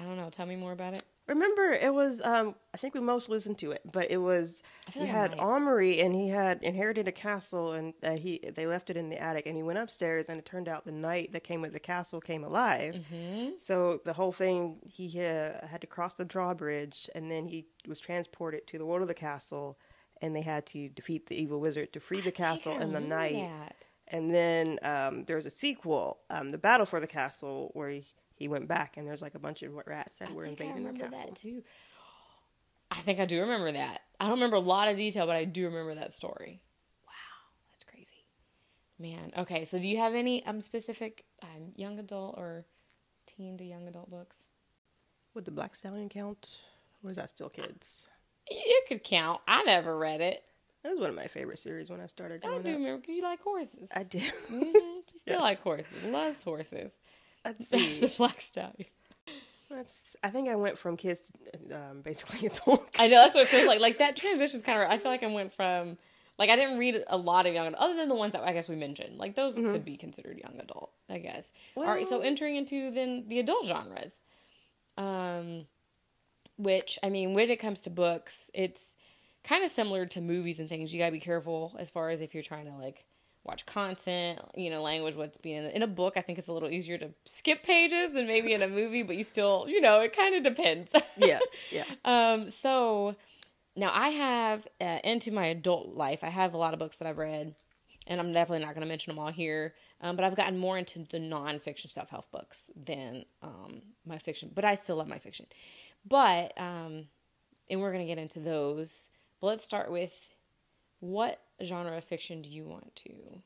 I 0.01 0.05
don't 0.05 0.15
know. 0.15 0.29
Tell 0.29 0.45
me 0.45 0.55
more 0.55 0.71
about 0.71 0.93
it. 0.93 1.03
Remember, 1.31 1.71
it 1.71 1.93
was. 1.93 2.21
Um, 2.21 2.55
I 2.73 2.77
think 2.77 2.93
we 2.93 2.99
most 2.99 3.29
listened 3.29 3.57
to 3.59 3.71
it, 3.71 3.81
but 3.89 4.11
it 4.11 4.17
was. 4.17 4.63
He 4.93 5.05
had. 5.05 5.39
Omri, 5.39 6.01
and 6.01 6.13
he 6.13 6.27
had 6.27 6.61
inherited 6.61 7.07
a 7.07 7.11
castle, 7.13 7.71
and 7.71 7.93
uh, 8.03 8.17
he 8.17 8.41
they 8.53 8.67
left 8.67 8.89
it 8.89 8.97
in 8.97 9.07
the 9.07 9.17
attic, 9.17 9.45
and 9.45 9.55
he 9.55 9.63
went 9.63 9.79
upstairs, 9.79 10.25
and 10.27 10.37
it 10.37 10.45
turned 10.45 10.67
out 10.67 10.83
the 10.83 10.91
knight 10.91 11.31
that 11.31 11.45
came 11.45 11.61
with 11.61 11.71
the 11.71 11.79
castle 11.79 12.19
came 12.19 12.43
alive. 12.43 12.95
Mm-hmm. 12.95 13.51
So 13.63 14.01
the 14.03 14.11
whole 14.11 14.33
thing, 14.33 14.79
he 14.83 15.07
uh, 15.21 15.65
had 15.65 15.79
to 15.79 15.87
cross 15.87 16.15
the 16.15 16.25
drawbridge, 16.25 17.09
and 17.15 17.31
then 17.31 17.47
he 17.47 17.65
was 17.87 18.01
transported 18.01 18.67
to 18.67 18.77
the 18.77 18.85
world 18.85 19.01
of 19.01 19.07
the 19.07 19.13
castle, 19.13 19.77
and 20.21 20.35
they 20.35 20.41
had 20.41 20.65
to 20.67 20.89
defeat 20.89 21.27
the 21.27 21.35
evil 21.35 21.61
wizard 21.61 21.93
to 21.93 22.01
free 22.01 22.19
the 22.19 22.31
castle 22.31 22.75
and 22.77 22.93
the 22.93 22.99
knight. 22.99 23.49
That. 23.49 23.75
And 24.09 24.33
then 24.33 24.79
um, 24.83 25.23
there 25.23 25.37
was 25.37 25.45
a 25.45 25.49
sequel, 25.49 26.19
um, 26.29 26.49
the 26.49 26.57
battle 26.57 26.85
for 26.85 26.99
the 26.99 27.07
castle, 27.07 27.71
where 27.73 27.89
he, 27.89 28.03
he 28.41 28.47
went 28.47 28.67
back, 28.67 28.97
and 28.97 29.07
there's 29.07 29.21
like 29.21 29.35
a 29.35 29.39
bunch 29.39 29.61
of 29.63 29.71
rats 29.85 30.17
that 30.17 30.29
I 30.29 30.33
were 30.33 30.45
invading 30.45 30.83
the 30.83 30.89
remember 30.91 31.15
castle. 31.15 31.29
that 31.29 31.35
too. 31.35 31.63
I 32.89 32.99
think 33.01 33.19
I 33.19 33.25
do 33.25 33.39
remember 33.41 33.71
that. 33.71 34.01
I 34.19 34.25
don't 34.25 34.33
remember 34.33 34.57
a 34.57 34.59
lot 34.59 34.87
of 34.87 34.97
detail, 34.97 35.25
but 35.25 35.35
I 35.35 35.45
do 35.45 35.65
remember 35.65 35.95
that 35.95 36.11
story. 36.13 36.61
Wow, 37.07 37.11
that's 37.71 37.83
crazy, 37.83 38.25
man. 38.99 39.31
Okay, 39.37 39.63
so 39.65 39.79
do 39.79 39.87
you 39.87 39.97
have 39.97 40.13
any 40.15 40.45
um 40.45 40.59
specific 40.59 41.23
um, 41.43 41.71
young 41.75 41.99
adult 41.99 42.35
or 42.37 42.65
teen 43.27 43.57
to 43.59 43.63
young 43.63 43.87
adult 43.87 44.09
books? 44.09 44.37
Would 45.33 45.45
the 45.45 45.51
Black 45.51 45.75
Stallion 45.75 46.09
count? 46.09 46.49
Or 47.03 47.11
is 47.11 47.15
that 47.17 47.29
still 47.29 47.49
kids? 47.49 48.07
It 48.47 48.87
could 48.87 49.03
count. 49.03 49.39
I 49.47 49.63
never 49.63 49.97
read 49.97 50.19
it. 50.19 50.43
That 50.83 50.89
was 50.91 50.99
one 50.99 51.09
of 51.11 51.15
my 51.15 51.27
favorite 51.27 51.59
series 51.59 51.89
when 51.89 52.01
I 52.01 52.07
started 52.07 52.43
I 52.43 52.47
do 52.47 52.55
up. 52.57 52.65
remember 52.65 52.97
because 52.97 53.15
you 53.15 53.21
like 53.23 53.39
horses. 53.41 53.89
I 53.95 54.03
did. 54.03 54.33
Mhm, 54.49 55.01
She 55.11 55.19
still 55.19 55.35
Yes. 55.35 55.41
like 55.41 55.61
horses. 55.61 56.03
Loves 56.03 56.41
horses. 56.43 56.91
Let's 57.45 57.67
the 57.69 57.77
see. 57.77 58.13
Black 58.17 58.41
Stallion. 58.41 58.85
That's, 59.69 60.15
I 60.21 60.29
think 60.29 60.49
I 60.49 60.55
went 60.55 60.77
from 60.77 60.97
kids 60.97 61.21
to 61.69 61.75
um, 61.75 62.01
basically 62.01 62.47
adult. 62.65 62.87
I 62.99 63.07
know 63.07 63.23
that's 63.23 63.33
what 63.35 63.43
it 63.43 63.49
feels 63.49 63.67
like. 63.67 63.79
Like 63.79 63.99
that 63.99 64.15
transition's 64.15 64.63
kind 64.63 64.81
of. 64.81 64.89
I 64.89 64.97
feel 64.97 65.11
like 65.11 65.23
I 65.23 65.27
went 65.27 65.53
from 65.53 65.97
like 66.37 66.49
I 66.49 66.55
didn't 66.55 66.77
read 66.77 67.03
a 67.07 67.17
lot 67.17 67.45
of 67.45 67.53
young, 67.53 67.67
adult, 67.67 67.81
other 67.81 67.95
than 67.95 68.09
the 68.09 68.15
ones 68.15 68.33
that 68.33 68.43
I 68.43 68.51
guess 68.51 68.67
we 68.67 68.75
mentioned. 68.75 69.17
Like 69.17 69.35
those 69.35 69.53
could 69.53 69.85
be 69.85 69.95
considered 69.95 70.39
young 70.39 70.59
adult, 70.59 70.91
I 71.09 71.19
guess. 71.19 71.51
All 71.75 71.85
right, 71.85 72.07
so 72.07 72.21
entering 72.21 72.55
into 72.55 72.91
then 72.91 73.25
the 73.27 73.39
adult 73.39 73.65
genres, 73.65 74.13
um, 74.97 75.67
which 76.57 76.97
I 77.03 77.09
mean, 77.09 77.33
when 77.33 77.49
it 77.49 77.59
comes 77.59 77.79
to 77.81 77.89
books, 77.89 78.49
it's 78.53 78.95
kind 79.43 79.63
of 79.63 79.69
similar 79.69 80.05
to 80.07 80.21
movies 80.21 80.59
and 80.59 80.67
things. 80.67 80.93
You 80.93 80.99
gotta 80.99 81.11
be 81.11 81.19
careful 81.19 81.75
as 81.79 81.89
far 81.89 82.09
as 82.09 82.21
if 82.21 82.33
you're 82.33 82.43
trying 82.43 82.65
to 82.65 82.73
like 82.73 83.05
watch 83.43 83.65
content, 83.65 84.39
you 84.55 84.69
know, 84.69 84.81
language, 84.81 85.15
what's 85.15 85.37
being 85.37 85.69
in 85.71 85.81
a 85.81 85.87
book. 85.87 86.13
I 86.15 86.21
think 86.21 86.37
it's 86.37 86.47
a 86.47 86.53
little 86.53 86.69
easier 86.69 86.97
to 86.99 87.09
skip 87.25 87.63
pages 87.63 88.11
than 88.11 88.27
maybe 88.27 88.53
in 88.53 88.61
a 88.61 88.67
movie, 88.67 89.03
but 89.03 89.17
you 89.17 89.23
still, 89.23 89.65
you 89.67 89.81
know, 89.81 89.99
it 89.99 90.15
kind 90.15 90.35
of 90.35 90.43
depends. 90.43 90.91
yes, 91.17 91.41
yeah. 91.71 91.83
Um, 92.05 92.47
so 92.47 93.15
now 93.75 93.91
I 93.93 94.09
have 94.09 94.67
uh, 94.79 94.99
into 95.03 95.31
my 95.31 95.47
adult 95.47 95.95
life. 95.95 96.19
I 96.23 96.29
have 96.29 96.53
a 96.53 96.57
lot 96.57 96.73
of 96.73 96.79
books 96.79 96.97
that 96.97 97.07
I've 97.07 97.17
read, 97.17 97.55
and 98.07 98.19
I'm 98.19 98.33
definitely 98.33 98.65
not 98.65 98.73
going 98.75 98.81
to 98.81 98.87
mention 98.87 99.13
them 99.13 99.19
all 99.19 99.31
here. 99.31 99.73
Um, 100.01 100.15
but 100.15 100.25
I've 100.25 100.35
gotten 100.35 100.57
more 100.57 100.77
into 100.77 101.05
the 101.09 101.19
nonfiction 101.19 101.91
self 101.91 102.09
help 102.09 102.31
books 102.31 102.63
than 102.75 103.25
um, 103.41 103.81
my 104.05 104.17
fiction. 104.17 104.51
But 104.53 104.65
I 104.65 104.75
still 104.75 104.97
love 104.97 105.07
my 105.07 105.19
fiction. 105.19 105.45
But 106.07 106.59
um, 106.59 107.05
and 107.69 107.79
we're 107.79 107.91
gonna 107.91 108.05
get 108.05 108.17
into 108.17 108.39
those. 108.39 109.07
But 109.39 109.47
let's 109.47 109.63
start 109.63 109.91
with 109.91 110.13
what 110.99 111.41
genre 111.63 111.97
of 111.97 112.03
fiction 112.03 112.41
do 112.41 112.49
you 112.49 112.65
want 112.65 112.95
to? 112.97 113.41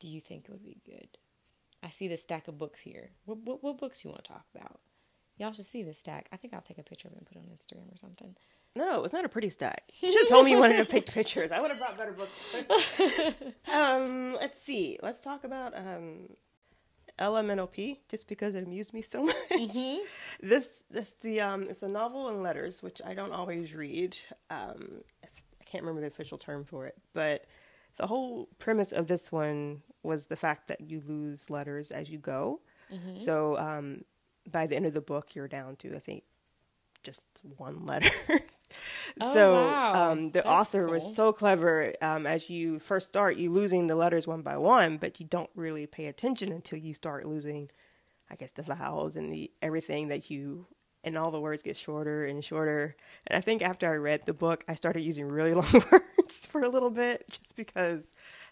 Do 0.00 0.08
you 0.08 0.20
think 0.20 0.44
it 0.44 0.50
would 0.50 0.64
be 0.64 0.80
good? 0.84 1.18
I 1.82 1.90
see 1.90 2.08
the 2.08 2.16
stack 2.16 2.48
of 2.48 2.58
books 2.58 2.80
here. 2.80 3.10
What 3.24 3.38
what, 3.44 3.62
what 3.62 3.78
books 3.78 4.04
you 4.04 4.10
want 4.10 4.24
to 4.24 4.32
talk 4.32 4.44
about? 4.54 4.80
Y'all 5.38 5.52
should 5.52 5.66
see 5.66 5.82
this 5.84 5.98
stack. 5.98 6.28
I 6.32 6.36
think 6.36 6.52
I'll 6.52 6.60
take 6.60 6.78
a 6.78 6.82
picture 6.82 7.06
of 7.06 7.14
it 7.14 7.18
and 7.18 7.26
put 7.26 7.36
it 7.36 7.40
on 7.40 7.56
Instagram 7.56 7.92
or 7.92 7.96
something. 7.96 8.34
No, 8.74 9.04
it's 9.04 9.12
not 9.12 9.24
a 9.24 9.28
pretty 9.28 9.48
stack. 9.48 9.84
You 10.00 10.12
should 10.12 10.22
have 10.22 10.28
told 10.28 10.44
me 10.44 10.52
you 10.52 10.58
wanted 10.58 10.76
to 10.78 10.84
pick 10.84 11.06
pictures. 11.06 11.50
I 11.50 11.60
would 11.60 11.70
have 11.70 11.78
brought 11.78 11.96
better 11.96 12.12
books. 12.12 12.30
um, 13.72 14.34
let's 14.34 14.62
see. 14.62 14.98
Let's 15.02 15.20
talk 15.20 15.44
about 15.44 15.76
um, 15.76 16.28
LMNOP, 17.18 17.98
just 18.08 18.28
because 18.28 18.54
it 18.54 18.64
amused 18.64 18.94
me 18.94 19.02
so 19.02 19.22
much. 19.24 19.36
Mm-hmm. 19.50 20.46
This, 20.46 20.84
this, 20.90 21.14
the 21.20 21.40
um, 21.40 21.66
it's 21.68 21.82
a 21.82 21.88
novel 21.88 22.28
in 22.28 22.42
letters, 22.42 22.82
which 22.82 23.00
I 23.04 23.14
don't 23.14 23.32
always 23.32 23.74
read. 23.74 24.16
Um, 24.50 25.02
I 25.24 25.28
can't 25.70 25.82
remember 25.84 26.00
the 26.00 26.06
official 26.06 26.38
term 26.38 26.64
for 26.64 26.86
it, 26.86 26.96
but 27.14 27.44
the 27.96 28.06
whole 28.06 28.48
premise 28.58 28.92
of 28.92 29.06
this 29.08 29.30
one 29.30 29.82
was 30.02 30.26
the 30.26 30.36
fact 30.36 30.68
that 30.68 30.80
you 30.80 31.02
lose 31.06 31.50
letters 31.50 31.90
as 31.90 32.08
you 32.08 32.18
go. 32.18 32.60
Mm-hmm. 32.92 33.18
So 33.18 33.58
um, 33.58 34.04
by 34.50 34.66
the 34.66 34.76
end 34.76 34.86
of 34.86 34.94
the 34.94 35.00
book, 35.00 35.34
you're 35.34 35.48
down 35.48 35.76
to 35.76 35.94
I 35.94 35.98
think 35.98 36.22
just 37.02 37.24
one 37.56 37.84
letter. 37.84 38.10
oh, 39.20 39.34
so 39.34 39.54
wow. 39.54 40.10
um, 40.12 40.30
the 40.30 40.40
That's 40.40 40.46
author 40.46 40.84
cool. 40.84 40.94
was 40.94 41.14
so 41.14 41.32
clever. 41.32 41.92
Um, 42.00 42.26
as 42.26 42.48
you 42.48 42.78
first 42.78 43.08
start, 43.08 43.36
you're 43.36 43.52
losing 43.52 43.86
the 43.86 43.94
letters 43.94 44.26
one 44.26 44.42
by 44.42 44.56
one, 44.56 44.98
but 44.98 45.20
you 45.20 45.26
don't 45.26 45.50
really 45.54 45.86
pay 45.86 46.06
attention 46.06 46.52
until 46.52 46.78
you 46.78 46.94
start 46.94 47.26
losing, 47.26 47.70
I 48.30 48.36
guess, 48.36 48.52
the 48.52 48.62
vowels 48.62 49.16
and 49.16 49.32
the 49.32 49.50
everything 49.62 50.08
that 50.08 50.30
you 50.30 50.66
and 51.04 51.16
all 51.16 51.30
the 51.30 51.40
words 51.40 51.62
get 51.62 51.76
shorter 51.76 52.24
and 52.26 52.44
shorter. 52.44 52.96
And 53.26 53.36
I 53.36 53.40
think 53.40 53.62
after 53.62 53.86
I 53.90 53.96
read 53.96 54.26
the 54.26 54.34
book, 54.34 54.64
I 54.68 54.74
started 54.74 55.00
using 55.02 55.28
really 55.28 55.54
long 55.54 55.72
words 55.72 56.34
for 56.50 56.62
a 56.62 56.68
little 56.68 56.90
bit, 56.90 57.24
just 57.28 57.54
because 57.56 58.04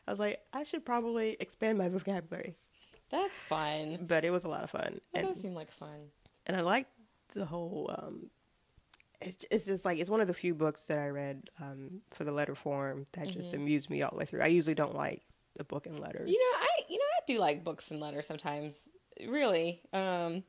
I 0.06 0.11
was 0.12 0.20
like, 0.20 0.40
I 0.52 0.62
should 0.64 0.85
probably 0.85 1.37
expand 1.40 1.78
my 1.78 1.88
vocabulary. 1.88 2.54
That's 3.11 3.35
fun. 3.35 3.98
But 4.06 4.24
it 4.24 4.30
was 4.30 4.44
a 4.44 4.48
lot 4.48 4.64
of 4.64 4.70
fun, 4.70 5.00
That 5.12 5.20
and 5.24 5.28
does 5.28 5.40
seem 5.40 5.54
like 5.54 5.70
fun. 5.72 6.11
and 6.46 6.56
I 6.56 6.61
like 6.61 6.87
the 7.35 7.44
whole. 7.44 7.94
Um, 7.98 8.30
it's 9.20 9.46
it's 9.50 9.64
just 9.64 9.85
like 9.85 9.98
it's 9.98 10.11
one 10.11 10.20
of 10.20 10.26
the 10.26 10.35
few 10.35 10.54
books 10.54 10.87
that 10.88 10.98
I 10.98 11.09
read 11.09 11.48
um, 11.61 12.02
for 12.11 12.24
the 12.24 12.32
letter 12.32 12.54
form 12.54 13.04
that 13.12 13.28
just 13.30 13.54
amused 13.54 13.88
me 13.88 14.02
all 14.02 14.11
the 14.11 14.16
way 14.18 14.26
through. 14.26 14.42
I 14.42 14.48
usually 14.48 14.74
don't 14.74 14.94
like 14.94 15.22
a 15.59 15.64
book 15.64 15.87
in 15.87 15.96
letters. 15.96 16.28
You 16.30 16.37
know, 16.38 16.59
I 16.61 16.68
you 16.88 16.98
know 16.98 17.04
I 17.04 17.20
do 17.26 17.38
like 17.38 17.64
books 17.64 17.90
and 17.90 17.98
letters 17.98 18.26
sometimes. 18.26 18.88
Really. 19.26 19.80
Um 19.92 20.44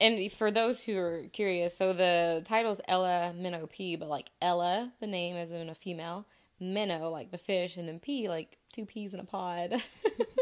and 0.00 0.30
for 0.32 0.50
those 0.50 0.82
who 0.82 0.96
are 0.98 1.24
curious, 1.32 1.76
so 1.76 1.92
the 1.92 2.42
title's 2.44 2.80
Ella 2.88 3.32
Minnow 3.34 3.66
P, 3.66 3.96
but 3.96 4.08
like 4.08 4.30
Ella, 4.42 4.92
the 5.00 5.06
name 5.06 5.36
as 5.36 5.50
in 5.50 5.68
a 5.68 5.74
female, 5.74 6.26
minnow 6.60 7.10
like 7.10 7.30
the 7.30 7.38
fish, 7.38 7.76
and 7.76 7.88
then 7.88 7.98
P 7.98 8.28
like 8.28 8.58
two 8.72 8.86
peas 8.86 9.14
in 9.14 9.20
a 9.20 9.24
pod. 9.24 9.74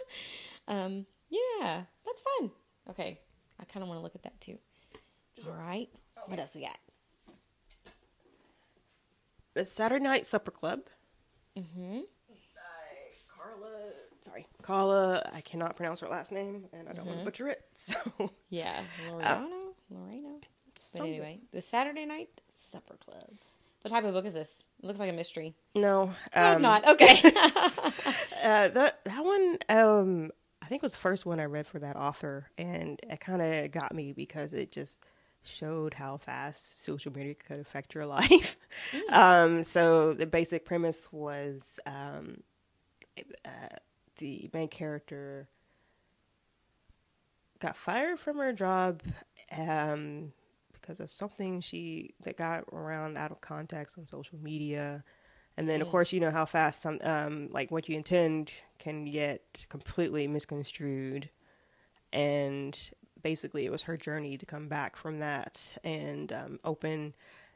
um, 0.68 1.06
yeah, 1.30 1.82
that's 2.04 2.22
fun. 2.38 2.50
Okay, 2.90 3.20
I 3.60 3.64
kind 3.64 3.82
of 3.82 3.88
want 3.88 3.98
to 3.98 4.02
look 4.02 4.14
at 4.14 4.22
that 4.24 4.40
too. 4.40 4.58
All 5.46 5.52
right, 5.52 5.88
what 6.26 6.38
else 6.38 6.54
we 6.54 6.62
got? 6.62 6.78
the 9.54 9.64
Saturday 9.64 10.02
Night 10.02 10.26
Supper 10.26 10.50
Club. 10.50 10.80
Mm-hmm. 11.56 12.00
Sorry, 14.24 14.46
Carla. 14.62 15.28
I 15.32 15.40
cannot 15.42 15.76
pronounce 15.76 16.00
her 16.00 16.08
last 16.08 16.32
name, 16.32 16.64
and 16.72 16.88
I 16.88 16.92
don't 16.92 17.06
want 17.06 17.18
to 17.18 17.24
butcher 17.24 17.48
it. 17.48 17.62
So 17.74 17.96
Yeah, 18.48 18.80
Loreno, 19.10 19.74
Loreno. 19.92 20.40
But 20.40 20.78
something. 20.78 21.12
anyway, 21.12 21.40
the 21.52 21.60
Saturday 21.60 22.06
Night 22.06 22.40
Supper 22.48 22.96
Club. 23.04 23.30
What 23.82 23.90
type 23.90 24.04
of 24.04 24.14
book 24.14 24.24
is 24.24 24.32
this? 24.32 24.62
It 24.82 24.86
looks 24.86 24.98
like 24.98 25.10
a 25.10 25.12
mystery. 25.12 25.54
no, 25.74 26.06
No, 26.06 26.14
it's 26.34 26.56
um, 26.56 26.62
not. 26.62 26.86
Okay. 26.88 27.20
Uh, 28.44 28.68
that 28.68 29.00
that 29.04 29.24
one, 29.24 29.56
um, 29.70 30.30
I 30.60 30.66
think 30.66 30.82
was 30.82 30.92
the 30.92 30.98
first 30.98 31.24
one 31.24 31.40
I 31.40 31.44
read 31.46 31.66
for 31.66 31.78
that 31.78 31.96
author, 31.96 32.50
and 32.58 33.00
it 33.08 33.18
kind 33.18 33.40
of 33.40 33.70
got 33.70 33.94
me 33.94 34.12
because 34.12 34.52
it 34.52 34.70
just 34.70 35.06
showed 35.42 35.94
how 35.94 36.18
fast 36.18 36.82
social 36.84 37.10
media 37.10 37.34
could 37.34 37.58
affect 37.60 37.94
your 37.94 38.04
life. 38.04 38.58
um, 39.08 39.62
so 39.62 40.12
the 40.12 40.26
basic 40.26 40.66
premise 40.66 41.10
was 41.10 41.80
um, 41.86 42.42
uh, 43.46 43.76
the 44.18 44.50
main 44.52 44.68
character 44.68 45.48
got 47.60 47.76
fired 47.76 48.18
from 48.18 48.38
her 48.38 48.52
job 48.52 49.02
um, 49.56 50.32
because 50.72 51.00
of 51.00 51.10
something 51.10 51.60
she 51.60 52.14
that 52.22 52.36
got 52.36 52.64
around 52.72 53.16
out 53.16 53.30
of 53.30 53.40
context 53.40 53.98
on 53.98 54.06
social 54.06 54.38
media. 54.38 55.02
And 55.56 55.68
then, 55.68 55.80
of 55.80 55.88
course, 55.88 56.12
you 56.12 56.18
know 56.18 56.32
how 56.32 56.46
fast 56.46 56.82
some, 56.82 56.98
um, 57.02 57.48
like 57.52 57.70
what 57.70 57.88
you 57.88 57.96
intend 57.96 58.52
can 58.78 59.04
get 59.04 59.64
completely 59.68 60.26
misconstrued. 60.26 61.30
And 62.12 62.76
basically, 63.22 63.64
it 63.64 63.70
was 63.70 63.82
her 63.82 63.96
journey 63.96 64.36
to 64.36 64.46
come 64.46 64.66
back 64.68 64.96
from 64.96 65.18
that 65.18 65.76
and 65.84 66.32
um, 66.32 66.58
open. 66.64 67.14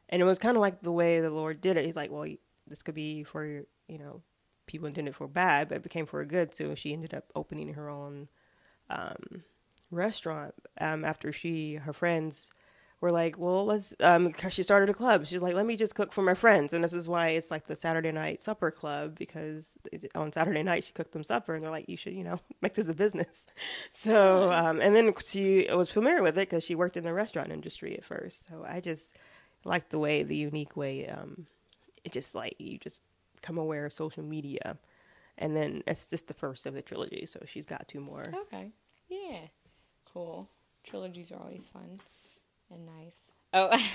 And 0.09 0.23
it 0.23 0.25
was 0.25 0.39
kind 0.39 0.57
of 0.57 0.61
like 0.61 0.81
the 0.81 0.93
way 0.93 1.21
the 1.21 1.31
Lord 1.31 1.61
did 1.61 1.77
it. 1.77 1.85
He's 1.85 1.97
like, 1.97 2.11
well, 2.11 2.27
this 2.69 2.83
could 2.83 2.95
be 2.95 3.25
for, 3.25 3.45
you 3.45 3.99
know, 3.99 4.23
people 4.69 4.89
intended 4.89 5.17
for 5.17 5.27
bad, 5.29 5.69
but 5.69 5.77
it 5.79 5.83
became 5.83 6.07
for 6.07 6.25
good. 6.25 6.55
So 6.55 6.75
she 6.77 6.93
ended 6.93 7.15
up 7.15 7.25
opening 7.35 7.75
her 7.75 7.91
own 7.91 8.29
um, 8.91 9.45
restaurant 9.91 10.55
um, 10.81 11.05
after 11.05 11.33
she, 11.33 11.77
her 11.77 11.93
friends, 11.93 12.53
were 13.01 13.11
like, 13.13 13.39
well, 13.39 13.65
let's. 13.65 13.95
Um, 14.01 14.33
'cause 14.33 14.53
she 14.53 14.63
started 14.65 14.91
a 14.91 14.95
club. 14.95 15.25
She's 15.27 15.43
like, 15.43 15.55
let 15.55 15.67
me 15.67 15.77
just 15.77 15.95
cook 15.95 16.13
for 16.13 16.23
my 16.23 16.35
friends, 16.35 16.73
and 16.73 16.83
this 16.83 16.93
is 16.93 17.09
why 17.09 17.29
it's 17.31 17.51
like 17.51 17.67
the 17.69 17.77
Saturday 17.77 18.11
night 18.11 18.43
supper 18.43 18.73
club 18.73 19.17
because 19.17 19.75
it- 19.93 20.11
on 20.17 20.33
Saturday 20.33 20.65
night 20.65 20.83
she 20.85 20.93
cooked 20.93 21.13
them 21.13 21.23
supper, 21.25 21.55
and 21.55 21.63
they're 21.63 21.71
like, 21.71 21.89
you 21.89 21.97
should, 21.97 22.15
you 22.15 22.25
know, 22.25 22.41
make 22.61 22.75
this 22.75 22.89
a 22.89 22.95
business. 22.95 23.29
So, 23.93 24.53
um, 24.53 24.81
and 24.81 24.95
then 24.95 25.13
she 25.25 25.69
was 25.73 25.91
familiar 25.91 26.23
with 26.23 26.39
it 26.39 26.49
because 26.49 26.65
she 26.65 26.75
worked 26.77 26.97
in 26.97 27.05
the 27.05 27.13
restaurant 27.13 27.51
industry 27.53 27.97
at 27.97 28.05
first. 28.05 28.49
So 28.49 28.65
I 28.69 28.81
just 28.81 29.13
like 29.65 29.89
the 29.91 29.99
way, 29.99 30.23
the 30.23 30.37
unique 30.37 30.77
way, 30.77 31.07
um, 31.09 31.47
it 32.05 32.13
just 32.13 32.35
like 32.35 32.55
you 32.59 32.79
just 32.79 33.03
come 33.43 33.59
aware 33.59 33.87
of 33.87 33.93
social 33.93 34.23
media, 34.25 34.79
and 35.37 35.57
then 35.57 35.83
it's 35.87 36.07
just 36.07 36.27
the 36.29 36.35
first 36.35 36.67
of 36.67 36.75
the 36.75 36.83
trilogy. 36.83 37.27
So 37.27 37.41
she's 37.47 37.67
got 37.67 37.87
two 37.89 38.01
more. 38.01 38.23
okay. 38.53 38.71
Yeah. 39.09 39.41
Cool. 40.13 40.49
Trilogies 40.85 41.31
are 41.33 41.39
always 41.41 41.69
fun 41.69 42.01
and 42.71 42.87
nice. 42.87 43.29
Oh. 43.53 43.77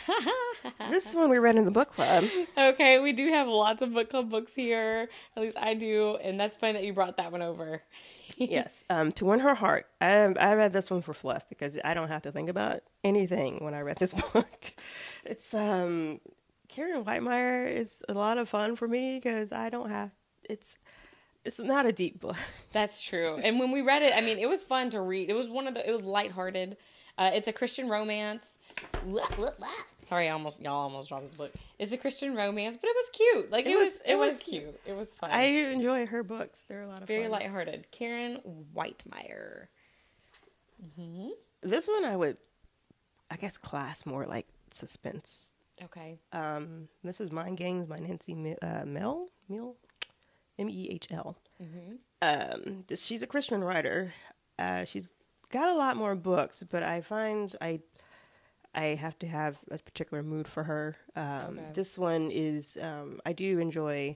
This 0.90 1.14
one 1.14 1.30
we 1.30 1.40
read 1.40 1.58
in 1.58 1.66
the 1.66 1.72
book 1.72 1.92
club. 1.94 2.24
okay, 2.58 3.00
we 3.00 3.12
do 3.12 3.28
have 3.30 3.48
lots 3.48 3.82
of 3.82 3.94
book 3.94 4.10
club 4.10 4.30
books 4.30 4.54
here. 4.54 5.10
At 5.36 5.44
least 5.44 5.58
I 5.58 5.74
do, 5.74 6.16
and 6.24 6.40
that's 6.40 6.56
fun 6.56 6.76
that 6.76 6.84
you 6.84 6.94
brought 6.94 7.18
that 7.18 7.32
one 7.34 7.42
over. 7.42 7.82
yes, 8.38 8.72
um, 8.90 9.12
to 9.14 9.26
win 9.26 9.40
her 9.40 9.56
heart. 9.56 9.88
I 10.00 10.14
I 10.40 10.54
read 10.54 10.72
this 10.72 10.90
one 10.90 11.02
for 11.02 11.14
fluff 11.14 11.48
because 11.50 11.78
I 11.84 11.94
don't 11.94 12.08
have 12.08 12.22
to 12.24 12.32
think 12.32 12.50
about 12.50 12.82
anything 13.04 13.58
when 13.64 13.74
I 13.74 13.82
read 13.82 13.98
this 13.98 14.14
book. 14.34 14.74
It's 15.26 15.54
um, 15.54 16.22
Karen 16.70 17.04
Witemeyer 17.04 17.70
is 17.72 18.02
a 18.10 18.14
lot 18.14 18.38
of 18.38 18.50
fun 18.50 18.76
for 18.76 18.88
me 18.88 19.16
because 19.16 19.52
I 19.52 19.70
don't 19.70 19.90
have 19.90 20.12
it's 20.44 20.78
it's 21.46 21.60
not 21.60 21.86
a 21.86 21.92
deep 21.92 22.20
book. 22.22 22.36
That's 22.72 23.02
true. 23.04 23.38
And 23.44 23.60
when 23.60 23.72
we 23.72 23.82
read 23.82 24.02
it, 24.02 24.16
I 24.16 24.22
mean, 24.22 24.40
it 24.40 24.48
was 24.50 24.64
fun 24.64 24.90
to 24.92 25.02
read. 25.02 25.30
It 25.30 25.34
was 25.34 25.50
one 25.50 25.68
of 25.68 25.74
the. 25.74 25.88
It 25.88 25.92
was 25.92 26.02
lighthearted. 26.02 26.78
Uh, 27.18 27.32
it's 27.34 27.48
a 27.48 27.54
Christian 27.54 27.90
romance. 27.90 28.46
Sorry, 30.10 30.28
I 30.30 30.32
almost 30.32 30.62
y'all 30.62 30.74
almost 30.74 31.10
dropped 31.10 31.26
this 31.26 31.36
book. 31.36 31.52
It's 31.80 31.92
a 31.92 31.98
Christian 31.98 32.36
romance, 32.36 32.78
but 32.80 32.88
it 32.90 32.96
was 32.96 33.06
cute. 33.14 33.52
Like 33.52 33.66
it, 33.66 33.72
It 33.72 33.76
was, 33.78 33.92
was- 33.94 34.02
it, 34.06 34.16
was, 34.16 34.34
was 34.36 34.44
cute. 34.44 34.80
It 34.86 34.96
was 34.96 35.10
fun. 35.10 35.32
I 35.32 35.44
enjoy 35.44 36.06
her 36.08 36.24
books; 36.24 36.60
they're 36.68 36.82
a 36.84 36.88
lot 36.88 37.02
of 37.02 37.08
Very 37.08 37.24
fun. 37.24 37.32
lighthearted. 37.32 37.88
Karen 37.92 38.40
Witemeyer. 38.76 39.68
This 41.62 41.88
one 41.88 42.04
I 42.06 42.16
would, 42.16 42.38
I 43.32 43.38
guess, 43.38 43.58
class 43.58 44.06
more 44.06 44.26
like 44.26 44.48
suspense. 44.72 45.52
Okay. 45.82 46.20
Um, 46.32 46.88
this 47.04 47.20
is 47.20 47.32
Mind 47.32 47.58
Games 47.58 47.86
by 47.88 48.00
Nancy 48.00 48.34
Mi- 48.36 48.58
uh, 48.62 48.86
Mel 48.86 49.30
Mill, 49.50 49.76
M 50.60 50.70
E 50.70 50.90
H 50.92 51.08
L. 51.12 51.38
Um, 52.22 52.84
this, 52.88 53.02
she's 53.04 53.24
a 53.24 53.28
Christian 53.28 53.64
writer. 53.64 54.14
Uh, 54.60 54.86
she's 54.86 55.10
got 55.52 55.70
a 55.70 55.76
lot 55.76 55.98
more 55.98 56.16
books, 56.16 56.64
but 56.70 56.84
I 56.84 57.02
find 57.02 57.56
I 57.60 57.80
I 58.76 58.96
have 58.96 59.18
to 59.20 59.28
have 59.28 59.58
a 59.72 59.78
particular 59.78 60.24
mood 60.24 60.48
for 60.48 60.64
her. 60.64 60.96
Um, 61.16 61.58
Okay. 61.60 61.66
This 61.74 61.98
one 61.98 62.30
is 62.32 62.78
um, 62.82 63.20
I 63.26 63.34
do 63.34 63.60
enjoy 63.60 64.16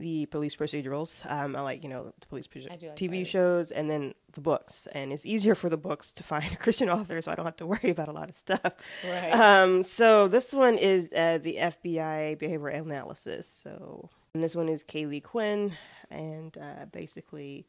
the 0.00 0.26
police 0.26 0.56
procedurals. 0.56 1.30
Um, 1.30 1.54
I 1.54 1.60
like 1.60 1.84
you 1.84 1.88
know 1.88 2.12
the 2.18 2.26
police 2.26 2.48
like 2.68 2.80
TV 2.96 3.20
those. 3.20 3.28
shows 3.28 3.70
and 3.70 3.88
then 3.88 4.14
the 4.32 4.40
books, 4.40 4.88
and 4.92 5.12
it's 5.12 5.24
easier 5.24 5.54
for 5.54 5.68
the 5.68 5.76
books 5.76 6.12
to 6.14 6.22
find 6.22 6.52
a 6.52 6.56
Christian 6.64 6.90
author, 6.90 7.20
so 7.22 7.30
I 7.30 7.34
don't 7.34 7.46
have 7.46 7.56
to 7.58 7.66
worry 7.66 7.90
about 7.90 8.08
a 8.08 8.12
lot 8.12 8.28
of 8.28 8.36
stuff. 8.36 8.72
Right. 9.08 9.30
Um, 9.30 9.82
so 9.82 10.26
this 10.26 10.52
one 10.52 10.78
is 10.78 11.08
uh, 11.14 11.38
the 11.38 11.56
FBI 11.56 12.40
behavioral 12.40 12.80
analysis. 12.80 13.46
So 13.46 14.10
and 14.34 14.42
this 14.42 14.56
one 14.56 14.68
is 14.68 14.82
Kaely 14.82 15.22
Quinn, 15.22 15.76
and 16.10 16.56
uh, 16.56 16.86
basically 16.90 17.66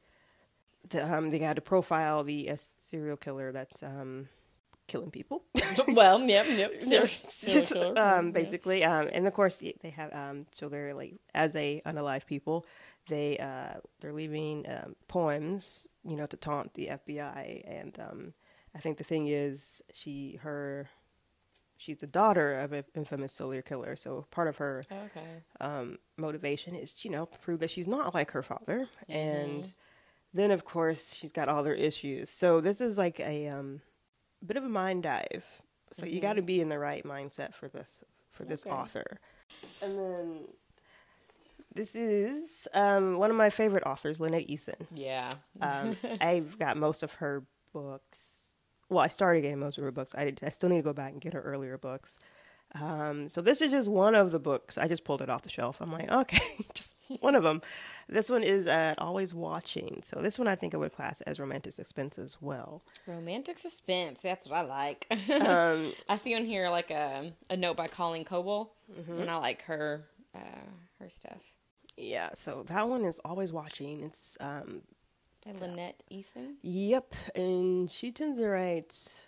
the, 0.90 1.14
um, 1.14 1.30
they 1.30 1.40
had 1.40 1.56
to 1.58 1.62
profile 1.62 2.24
the 2.24 2.50
uh, 2.50 2.58
serial 2.80 3.18
killer 3.18 3.52
that's 3.52 3.84
um, 3.84 4.30
killing 4.92 5.12
people. 5.12 5.38
well, 5.88 6.20
yep, 6.36 6.46
yep. 6.62 6.72
serial- 6.84 7.08
serial 7.08 7.68
killer. 7.68 8.00
um, 8.00 8.26
Yeah. 8.28 8.32
basically, 8.42 8.80
um, 8.84 9.06
and 9.16 9.28
of 9.28 9.34
course 9.34 9.56
they 9.84 9.90
have 10.00 10.12
um, 10.14 10.46
so 10.58 10.70
they're 10.70 10.94
like 11.02 11.14
as 11.34 11.56
a 11.56 11.82
unalive 11.86 12.26
people, 12.26 12.66
they 13.08 13.38
uh, 13.50 13.80
they're 14.00 14.14
leaving 14.14 14.66
um, 14.76 14.96
poems, 15.08 15.88
you 16.04 16.16
know, 16.18 16.28
to 16.28 16.38
taunt 16.38 16.74
the 16.76 16.86
FBI. 17.00 17.64
And 17.80 17.94
um, 18.00 18.34
I 18.76 18.80
think 18.80 18.98
the 18.98 19.04
thing 19.12 19.28
is, 19.28 19.82
she 19.94 20.40
her 20.44 20.90
she's 21.78 21.98
the 21.98 22.08
daughter 22.22 22.60
of 22.60 22.74
an 22.74 22.84
infamous 22.96 23.34
serial 23.34 23.64
killer, 23.64 23.96
so 23.96 24.26
part 24.30 24.48
of 24.48 24.58
her 24.58 24.84
Okay. 24.92 25.32
um, 25.60 25.98
motivation 26.18 26.76
is, 26.76 26.94
you 27.04 27.10
know, 27.10 27.26
to 27.26 27.40
prove 27.40 27.60
that 27.60 27.72
she's 27.72 27.88
not 27.88 28.14
like 28.14 28.32
her 28.32 28.44
father. 28.44 28.88
Mm-hmm. 29.10 29.12
And 29.12 29.74
then, 30.34 30.52
of 30.52 30.64
course, 30.64 31.14
she's 31.16 31.32
got 31.32 31.50
all 31.50 31.64
her 31.64 31.74
issues. 31.74 32.30
So 32.30 32.62
this 32.62 32.82
is 32.82 32.98
like 33.00 33.20
a 33.20 33.48
um, 33.48 33.82
bit 34.46 34.58
of 34.58 34.64
a 34.64 34.70
mind 34.70 35.04
dive. 35.04 35.46
So 35.94 36.06
you 36.06 36.22
got 36.22 36.34
to 36.34 36.42
be 36.42 36.62
in 36.62 36.70
the 36.70 36.80
right 36.80 37.04
mindset 37.06 37.54
for 37.54 37.68
this 37.68 38.02
for 38.32 38.46
this 38.46 38.62
Mm-hmm. 38.64 38.72
Okay. 38.74 38.82
author. 38.82 39.20
And 39.82 39.98
then 40.00 40.40
this 41.76 41.96
is 41.96 42.68
um, 42.74 43.18
one 43.18 43.30
of 43.30 43.36
my 43.38 43.50
favorite 43.50 43.84
authors, 43.86 44.20
Lynette 44.20 44.48
Eason. 44.48 44.88
Yeah. 44.94 45.30
Um, 45.62 45.96
I've 46.22 46.58
got 46.60 46.78
most 46.78 47.04
of 47.04 47.14
her 47.16 47.44
books. 47.74 48.38
Well, 48.90 49.00
I 49.04 49.08
started 49.08 49.42
getting 49.42 49.60
most 49.60 49.78
of 49.78 49.84
her 49.84 49.92
books. 49.92 50.14
I, 50.18 50.26
did, 50.26 50.42
I 50.44 50.50
still 50.50 50.70
need 50.70 50.78
to 50.78 50.82
go 50.84 50.94
back 50.94 51.12
and 51.14 51.22
get 51.22 51.34
her 51.34 51.42
earlier 51.42 51.78
books. 51.78 52.18
Um, 52.74 53.28
so 53.30 53.42
this 53.42 53.62
is 53.62 53.72
just 53.72 53.90
one 53.90 54.16
of 54.16 54.32
the 54.32 54.40
books. 54.40 54.78
I 54.78 54.88
just 54.88 55.04
pulled 55.04 55.22
it 55.22 55.30
off 55.30 55.44
the 55.44 55.50
shelf. 55.50 55.78
I'm 55.82 55.92
like, 55.92 56.10
okay, 56.10 56.42
just 56.74 56.91
one 57.20 57.36
of 57.36 57.44
them. 57.44 57.62
This 58.08 58.30
one 58.30 58.44
is 58.44 58.68
uh, 58.68 58.96
Always 58.98 59.34
Watching. 59.34 60.02
So 60.06 60.22
this 60.22 60.40
one 60.40 60.48
I 60.48 60.56
think 60.56 60.74
I 60.74 60.78
would 60.78 60.94
class 60.94 61.22
as 61.22 61.40
romantic 61.40 61.74
suspense 61.74 62.18
as 62.18 62.38
well. 62.42 62.82
Romantic 63.08 63.58
suspense. 63.58 64.22
That's 64.22 64.48
what 64.50 64.58
I 64.60 64.62
like. 64.64 65.08
Um, 65.30 65.94
I 66.10 66.16
see 66.16 66.36
on 66.36 66.46
here 66.46 66.70
like 66.70 66.92
a 66.92 67.34
a 67.50 67.58
note 67.58 67.78
by 67.78 67.88
Colleen 67.88 68.24
Coble, 68.26 68.74
Mm-hmm. 68.92 69.22
and 69.22 69.30
I 69.30 69.36
like 69.38 69.62
her 69.64 70.06
uh, 70.36 70.40
her 71.00 71.10
stuff. 71.10 71.42
yeah, 71.98 72.30
so 72.34 72.64
that 72.68 72.88
one 72.88 73.04
is 73.06 73.20
Always 73.26 73.52
Watching. 73.52 74.04
It's 74.04 74.38
um, 74.40 74.82
By 75.46 75.52
Lynette 75.52 76.04
Eason. 76.12 76.56
Yep, 76.62 77.14
and 77.36 77.90
she 77.92 78.12
tends 78.12 78.38
to 78.38 78.48
write 78.48 79.22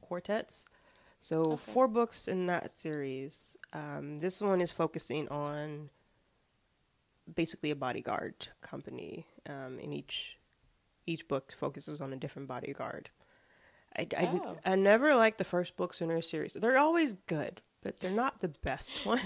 quartets. 0.00 0.68
So 1.20 1.40
Okay. 1.52 1.56
four 1.72 1.88
books 1.88 2.28
in 2.28 2.46
that 2.46 2.70
series. 2.70 3.56
Um, 3.72 4.18
this 4.18 4.42
one 4.42 4.60
is 4.60 4.70
focusing 4.72 5.26
on 5.28 5.88
basically 7.32 7.70
a 7.70 7.76
bodyguard 7.76 8.48
company. 8.60 9.26
Um, 9.48 9.78
and 9.82 9.92
each 9.94 10.38
each 11.06 11.28
book 11.28 11.52
focuses 11.58 12.00
on 12.00 12.12
a 12.12 12.16
different 12.16 12.48
bodyguard. 12.48 13.10
I, 13.96 14.06
I, 14.16 14.40
Oh. 14.44 14.56
I 14.64 14.74
never 14.74 15.14
liked 15.14 15.38
the 15.38 15.44
first 15.44 15.76
books 15.76 16.00
in 16.00 16.08
her 16.10 16.22
series. 16.22 16.54
They're 16.54 16.78
always 16.78 17.14
good, 17.26 17.60
but 17.82 18.00
they're 18.00 18.10
not 18.10 18.40
the 18.40 18.48
best 18.48 19.04
ones. 19.06 19.20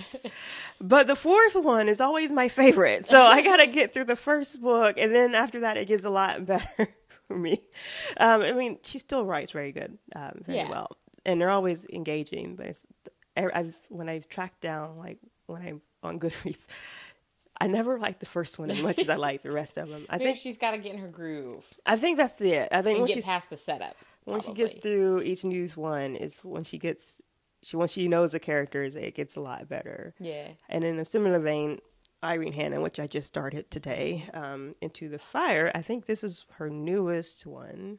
but 0.80 1.06
the 1.06 1.14
fourth 1.16 1.54
one 1.54 1.88
is 1.88 2.00
always 2.00 2.32
my 2.32 2.48
favorite. 2.48 3.08
So 3.08 3.22
I 3.22 3.42
got 3.42 3.56
to 3.58 3.66
get 3.78 3.94
through 3.94 4.04
the 4.06 4.16
first 4.16 4.60
book, 4.60 4.96
and 4.98 5.14
then 5.14 5.34
after 5.34 5.60
that, 5.60 5.76
it 5.76 5.86
gets 5.88 6.04
a 6.04 6.10
lot 6.10 6.44
better 6.44 6.88
for 7.28 7.38
me. 7.38 7.62
Um, 8.18 8.42
I 8.42 8.52
mean, 8.52 8.78
she 8.82 8.98
still 8.98 9.24
writes 9.24 9.52
very 9.52 9.70
good, 9.72 9.96
um, 10.16 10.42
very 10.44 10.58
Yeah. 10.58 10.68
well, 10.70 10.96
and 11.24 11.40
they're 11.40 11.50
always 11.50 11.86
engaging. 11.92 12.56
But 12.56 12.76
I've 13.36 13.76
when 13.88 14.08
I've 14.08 14.28
tracked 14.28 14.60
down 14.60 14.98
like 14.98 15.18
when 15.46 15.62
I'm 15.62 15.80
on 16.02 16.18
Goodreads, 16.18 16.66
I 17.60 17.66
never 17.66 17.98
liked 17.98 18.20
the 18.20 18.26
first 18.26 18.58
one 18.58 18.70
as 18.70 18.80
much 18.80 18.98
as 19.00 19.08
I 19.08 19.16
like 19.28 19.42
the 19.42 19.50
rest 19.50 19.76
of 19.76 19.88
them. 19.88 20.06
I 20.08 20.16
I 20.16 20.18
think 20.18 20.38
she's 20.38 20.56
got 20.56 20.72
to 20.72 20.78
get 20.78 20.94
in 20.94 21.00
her 21.00 21.08
groove 21.08 21.64
I 21.86 21.96
think 21.96 22.16
that's 22.16 22.40
it. 22.40 22.68
I 22.72 22.82
think 22.82 22.98
when 23.00 23.08
she's 23.08 23.24
past 23.24 23.50
the 23.50 23.56
setup. 23.56 23.96
when 24.24 24.40
she 24.40 24.52
gets 24.52 24.74
through 24.74 25.22
each 25.22 25.44
news 25.44 25.76
one 25.76 26.16
is 26.16 26.40
when 26.44 26.64
she 26.64 26.78
gets 26.78 27.20
she 27.62 27.76
once 27.76 27.90
she 27.92 28.06
knows 28.08 28.32
the 28.32 28.38
characters 28.40 28.94
it 28.94 29.14
gets 29.14 29.34
a 29.36 29.40
lot 29.40 29.68
better 29.68 30.14
Yeah. 30.20 30.48
and 30.68 30.84
in 30.84 30.98
a 30.98 31.04
similar 31.04 31.38
vein 31.40 31.80
irene 32.22 32.52
hannon 32.52 32.82
which 32.82 32.98
i 33.00 33.06
just 33.06 33.26
started 33.28 33.70
today 33.70 34.28
um, 34.34 34.74
into 34.80 35.08
the 35.08 35.18
fire 35.18 35.70
i 35.74 35.82
think 35.82 36.06
this 36.06 36.22
is 36.24 36.44
her 36.58 36.68
newest 36.68 37.46
one 37.46 37.98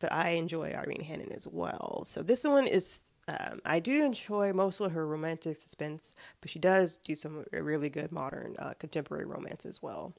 but 0.00 0.12
i 0.12 0.30
enjoy 0.30 0.72
irene 0.72 1.02
hannon 1.02 1.32
as 1.32 1.46
well 1.46 2.02
so 2.04 2.22
this 2.22 2.44
one 2.44 2.66
is 2.66 3.12
um, 3.28 3.60
i 3.64 3.78
do 3.80 4.04
enjoy 4.04 4.52
most 4.52 4.80
of 4.80 4.92
her 4.92 5.06
romantic 5.06 5.56
suspense 5.56 6.14
but 6.40 6.50
she 6.50 6.58
does 6.58 6.96
do 6.98 7.14
some 7.14 7.44
really 7.52 7.88
good 7.88 8.12
modern 8.12 8.54
uh, 8.58 8.72
contemporary 8.78 9.24
romance 9.24 9.64
as 9.66 9.82
well 9.82 10.14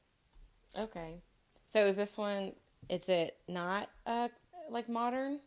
Okay. 0.78 1.22
So 1.68 1.86
is 1.86 1.96
this 1.96 2.18
one? 2.18 2.54
Is 2.90 3.08
it 3.10 3.38
not 3.48 3.90
uh 4.06 4.30
like 4.70 4.90
modern? 4.90 5.40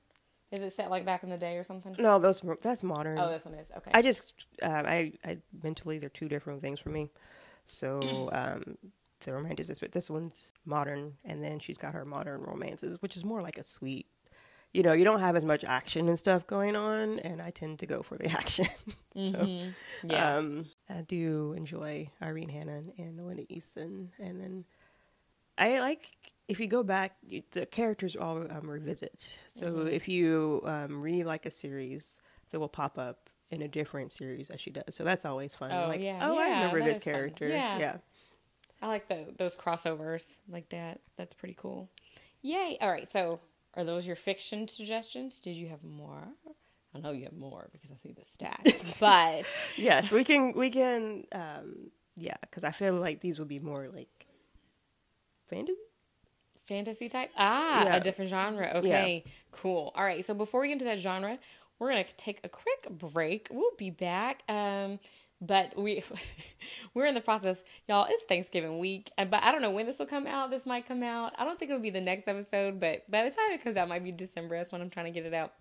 Is 0.51 0.63
it 0.63 0.73
set 0.75 0.91
like 0.91 1.05
back 1.05 1.23
in 1.23 1.31
the 1.31 1.39
day 1.39 1.57
or 1.57 1.65
something? 1.65 1.97
no 1.99 2.19
those 2.19 2.43
that's 2.63 2.83
modern 2.83 3.19
Oh, 3.19 3.31
this 3.31 3.45
one 3.45 3.55
is 3.55 3.69
okay. 3.77 3.91
I 3.95 4.03
just, 4.03 4.47
um, 4.63 4.85
I, 4.87 5.13
I 5.25 5.39
mentally 5.63 5.99
they're 5.99 6.09
two 6.09 6.29
different 6.29 6.61
things 6.61 6.79
for 6.79 6.91
me. 6.91 7.09
So 7.65 8.29
um, 8.33 8.77
the 9.25 9.33
romantic 9.33 9.71
is, 9.71 9.79
but 9.79 9.93
this 9.93 10.11
one's 10.11 10.53
modern, 10.67 11.15
and 11.25 11.43
then 11.43 11.59
she's 11.59 11.79
got 11.79 11.95
her 11.95 12.05
modern 12.05 12.43
romances, 12.43 13.01
which 13.01 13.17
is 13.17 13.25
more 13.25 13.41
like 13.41 13.57
a 13.57 13.65
sweet. 13.65 14.07
You 14.73 14.83
know, 14.83 14.93
you 14.95 15.05
don't 15.05 15.21
have 15.21 15.37
as 15.37 15.45
much 15.45 15.65
action 15.65 16.09
and 16.09 16.19
stuff 16.19 16.47
going 16.47 16.77
on, 16.77 17.19
and 17.19 17.43
I 17.43 17.51
tend 17.51 17.79
to 17.81 17.87
go 17.87 18.03
for 18.03 18.17
the 18.17 18.27
action. 18.31 18.67
Mhm. 19.15 19.73
Yeah. 20.03 20.37
Um, 20.39 20.67
I 20.89 21.03
do 21.03 21.53
enjoy 21.57 22.09
Irene 22.23 22.49
Hannon 22.49 22.93
and 22.97 23.27
Linda 23.27 23.45
Easton, 23.53 24.13
and 24.19 24.41
then 24.41 24.65
I 25.59 25.81
like 25.81 26.09
if 26.49 26.59
you 26.59 26.67
go 26.67 26.83
back, 26.83 27.17
you- 27.27 27.43
the 27.53 27.67
characters 27.67 28.17
all 28.17 28.39
um, 28.51 28.69
revisit. 28.71 29.39
So 29.47 29.67
Mm-hmm. 29.73 29.89
if 29.89 30.09
you 30.09 30.63
um, 30.65 31.01
read 31.03 31.25
like 31.27 31.45
a 31.47 31.51
series, 31.51 32.19
they 32.51 32.59
will 32.59 32.69
pop 32.69 32.99
up 32.99 33.29
in 33.51 33.61
a 33.63 33.69
different 33.69 34.11
series 34.11 34.49
as 34.51 34.61
she 34.61 34.71
does. 34.71 34.95
So 34.95 35.05
that's 35.05 35.25
always 35.27 35.55
fun. 35.55 35.71
Oh, 35.71 35.89
like, 35.89 36.01
yeah. 36.01 36.19
oh, 36.23 36.39
I 36.39 36.49
remember 36.49 36.83
this 36.83 36.99
fun. 36.99 37.13
character. 37.13 37.47
Yeah. 37.49 37.79
yeah. 37.79 37.97
I 38.81 38.89
like 38.89 39.07
the 39.09 39.27
those 39.39 39.55
crossovers 39.55 40.37
like 40.49 40.71
that. 40.71 41.01
That's 41.17 41.35
pretty 41.35 41.55
cool. 41.59 41.91
Yay! 42.41 42.79
All 42.81 42.91
right. 42.91 43.09
So 43.09 43.39
are 43.75 43.85
those 43.85 44.07
your 44.07 44.17
fiction 44.17 44.69
suggestions? 44.69 45.41
Did 45.41 45.57
you 45.57 45.69
have 45.69 45.83
more? 45.83 46.29
I 46.95 47.01
know 47.01 47.13
you 47.13 47.25
have 47.25 47.33
more 47.33 47.69
because 47.73 47.91
I 47.91 47.97
see 47.97 48.13
the 48.13 48.23
stats. 48.23 48.99
but 49.01 49.47
Yes, 49.77 50.11
we 50.11 50.25
can. 50.25 50.53
We 50.55 50.71
can. 50.71 51.25
Um, 51.33 51.91
yeah, 52.17 52.37
because 52.43 52.65
I 52.65 52.71
feel 52.71 52.95
like 52.95 53.21
these 53.21 53.39
would 53.39 53.49
be 53.49 53.59
more 53.59 53.89
like 53.95 54.27
fantasy. 55.49 55.79
fantasy 56.67 57.09
type. 57.09 57.31
Ah, 57.37 57.85
Yeah. 57.85 57.97
a 57.97 58.01
different 58.01 58.31
genre. 58.31 58.71
Okay, 58.77 59.25
cool. 59.51 59.93
All 59.95 60.05
right. 60.05 60.25
So 60.25 60.35
before 60.35 60.61
we 60.61 60.69
get 60.69 60.75
into 60.75 60.85
that 60.87 60.99
genre, 60.99 61.39
we're 61.79 61.89
gonna 61.91 62.05
take 62.17 62.41
a 62.45 62.49
quick 62.49 62.87
break. 62.91 63.49
We'll 63.51 63.75
be 63.79 63.91
back. 63.91 64.43
Um, 64.49 65.01
but 65.43 65.77
we 65.77 66.03
we're 66.95 67.07
in 67.07 67.15
the 67.15 67.21
process, 67.21 67.63
y'all. 67.89 68.07
It's 68.09 68.23
Thanksgiving 68.23 68.79
week, 68.79 69.11
but 69.17 69.43
I 69.43 69.53
don't 69.53 69.61
know 69.61 69.73
when 69.73 69.87
this 69.87 69.99
will 69.99 70.07
come 70.07 70.27
out. 70.27 70.51
This 70.51 70.65
might 70.65 70.87
come 70.87 71.03
out. 71.03 71.35
I 71.37 71.45
don't 71.45 71.59
think 71.59 71.71
it'll 71.71 71.83
be 71.83 71.91
the 71.91 72.01
next 72.01 72.29
episode, 72.29 72.81
but 72.81 73.11
by 73.11 73.25
the 73.25 73.31
time 73.31 73.51
it 73.51 73.63
comes 73.63 73.77
out, 73.77 73.89
it 73.89 73.91
might 73.91 74.05
be 74.05 74.13
December. 74.13 74.57
That's 74.57 74.73
when 74.73 74.81
I'm 74.81 74.91
trying 74.91 75.07
to 75.07 75.13
get 75.13 75.27
it 75.27 75.35
out. 75.35 75.53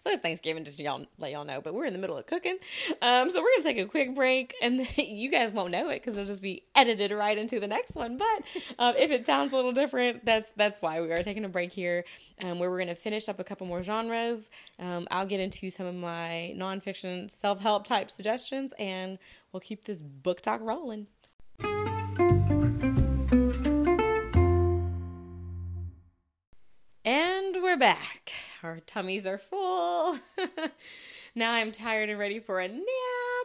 So 0.00 0.10
it's 0.10 0.20
Thanksgiving, 0.20 0.62
just 0.62 0.78
y'all 0.78 1.06
let 1.18 1.32
y'all 1.32 1.44
know. 1.44 1.60
But 1.60 1.74
we're 1.74 1.86
in 1.86 1.92
the 1.92 1.98
middle 1.98 2.18
of 2.18 2.26
cooking, 2.26 2.58
um, 3.00 3.30
so 3.30 3.40
we're 3.40 3.48
gonna 3.56 3.62
take 3.62 3.78
a 3.78 3.86
quick 3.86 4.14
break, 4.14 4.54
and 4.60 4.86
you 4.98 5.30
guys 5.30 5.52
won't 5.52 5.70
know 5.70 5.88
it 5.88 6.00
because 6.00 6.18
it'll 6.18 6.26
just 6.26 6.42
be 6.42 6.62
edited 6.74 7.10
right 7.12 7.36
into 7.36 7.58
the 7.58 7.66
next 7.66 7.96
one. 7.96 8.18
But 8.18 8.42
um, 8.78 8.94
if 8.96 9.10
it 9.10 9.24
sounds 9.24 9.52
a 9.52 9.56
little 9.56 9.72
different, 9.72 10.24
that's 10.24 10.50
that's 10.56 10.82
why 10.82 11.00
we 11.00 11.10
are 11.12 11.22
taking 11.22 11.44
a 11.44 11.48
break 11.48 11.72
here, 11.72 12.04
um, 12.42 12.58
where 12.58 12.70
we're 12.70 12.78
gonna 12.78 12.94
finish 12.94 13.28
up 13.28 13.40
a 13.40 13.44
couple 13.44 13.66
more 13.66 13.82
genres. 13.82 14.50
Um, 14.78 15.06
I'll 15.10 15.26
get 15.26 15.40
into 15.40 15.70
some 15.70 15.86
of 15.86 15.94
my 15.94 16.54
nonfiction 16.56 17.30
self 17.30 17.60
help 17.60 17.84
type 17.84 18.10
suggestions, 18.10 18.74
and 18.78 19.18
we'll 19.52 19.60
keep 19.60 19.84
this 19.84 20.02
book 20.02 20.42
talk 20.42 20.60
rolling. 20.60 21.06
And 27.04 27.56
we're 27.62 27.76
back. 27.76 28.32
Our 28.66 28.80
tummies 28.80 29.26
are 29.26 29.38
full. 29.38 30.18
now 31.36 31.52
I'm 31.52 31.70
tired 31.70 32.10
and 32.10 32.18
ready 32.18 32.40
for 32.40 32.58
a 32.58 32.66
nap. 32.66 32.82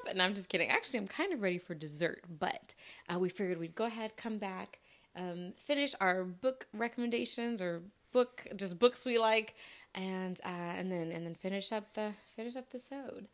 And 0.09 0.19
I'm 0.19 0.33
just 0.33 0.49
kidding. 0.49 0.69
Actually, 0.69 1.01
I'm 1.01 1.07
kind 1.07 1.31
of 1.31 1.43
ready 1.43 1.59
for 1.59 1.75
dessert, 1.75 2.23
but 2.39 2.73
uh, 3.07 3.19
we 3.19 3.29
figured 3.29 3.59
we'd 3.59 3.75
go 3.75 3.85
ahead, 3.85 4.17
come 4.17 4.39
back, 4.39 4.79
um, 5.15 5.53
finish 5.55 5.93
our 6.01 6.23
book 6.23 6.65
recommendations 6.73 7.61
or 7.61 7.83
book 8.11 8.47
just 8.55 8.79
books 8.79 9.05
we 9.05 9.19
like, 9.19 9.53
and 9.93 10.41
uh, 10.43 10.47
and 10.47 10.91
then 10.91 11.11
and 11.11 11.23
then 11.23 11.35
finish 11.35 11.71
up 11.71 11.93
the 11.93 12.13
finish 12.35 12.55
up 12.55 12.71
the 12.71 12.79
sode. 12.79 13.27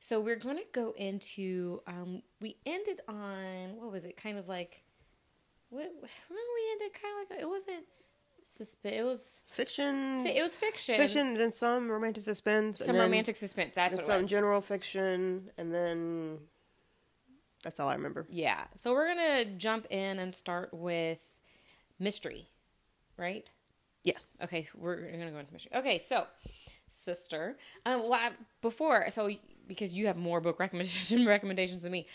So 0.00 0.20
we're 0.20 0.36
going 0.36 0.56
to 0.56 0.64
go 0.72 0.92
into. 0.96 1.82
Um, 1.86 2.22
we 2.40 2.56
ended 2.66 3.00
on 3.06 3.76
what 3.76 3.92
was 3.92 4.04
it? 4.04 4.16
Kind 4.16 4.38
of 4.38 4.48
like 4.48 4.82
what? 5.70 5.84
Remember 5.84 6.02
we 6.56 6.72
ended 6.72 7.00
kind 7.00 7.14
of 7.22 7.30
like 7.30 7.40
it 7.42 7.48
wasn't 7.48 7.84
suspense. 8.48 8.94
It 8.96 9.02
was 9.04 9.40
Fiction. 9.46 10.20
Fi- 10.24 10.30
It 10.38 10.42
was 10.42 10.56
fiction. 10.56 10.96
fiction, 10.96 11.34
then 11.34 11.52
some 11.52 11.90
romantic 11.90 12.22
suspense, 12.22 12.78
Some 12.78 12.96
romantic 12.96 13.36
suspense. 13.36 13.72
That's 13.74 13.94
what 13.96 14.02
it 14.02 14.06
some 14.06 14.26
general 14.26 14.60
fiction, 14.60 15.50
and 15.58 15.72
then 15.72 16.38
that's 17.62 17.78
all 17.80 17.88
I 17.88 17.94
remember. 17.94 18.26
yeah. 18.30 18.64
So 18.74 18.92
we're 18.92 19.08
gonna 19.08 19.44
jump 19.56 19.86
in 19.90 20.18
and 20.18 20.34
start 20.34 20.72
with 20.72 21.18
mystery, 21.98 22.48
right? 23.16 23.44
Yes. 24.04 24.36
Okay, 24.42 24.68
we're 24.76 25.10
gonna 25.10 25.30
go 25.30 25.38
into 25.38 25.52
mystery. 25.52 25.72
Okay, 25.74 26.00
so 26.08 26.26
sister, 26.88 27.56
um, 27.84 28.02
well, 28.04 28.14
I, 28.14 28.30
before 28.62 29.10
so 29.10 29.28
because 29.66 29.94
you 29.94 30.06
have 30.06 30.16
more 30.16 30.40
book 30.40 30.58
recommendation 30.58 31.26
recommendations 31.36 31.82
than 31.82 31.92
me, 31.92 32.06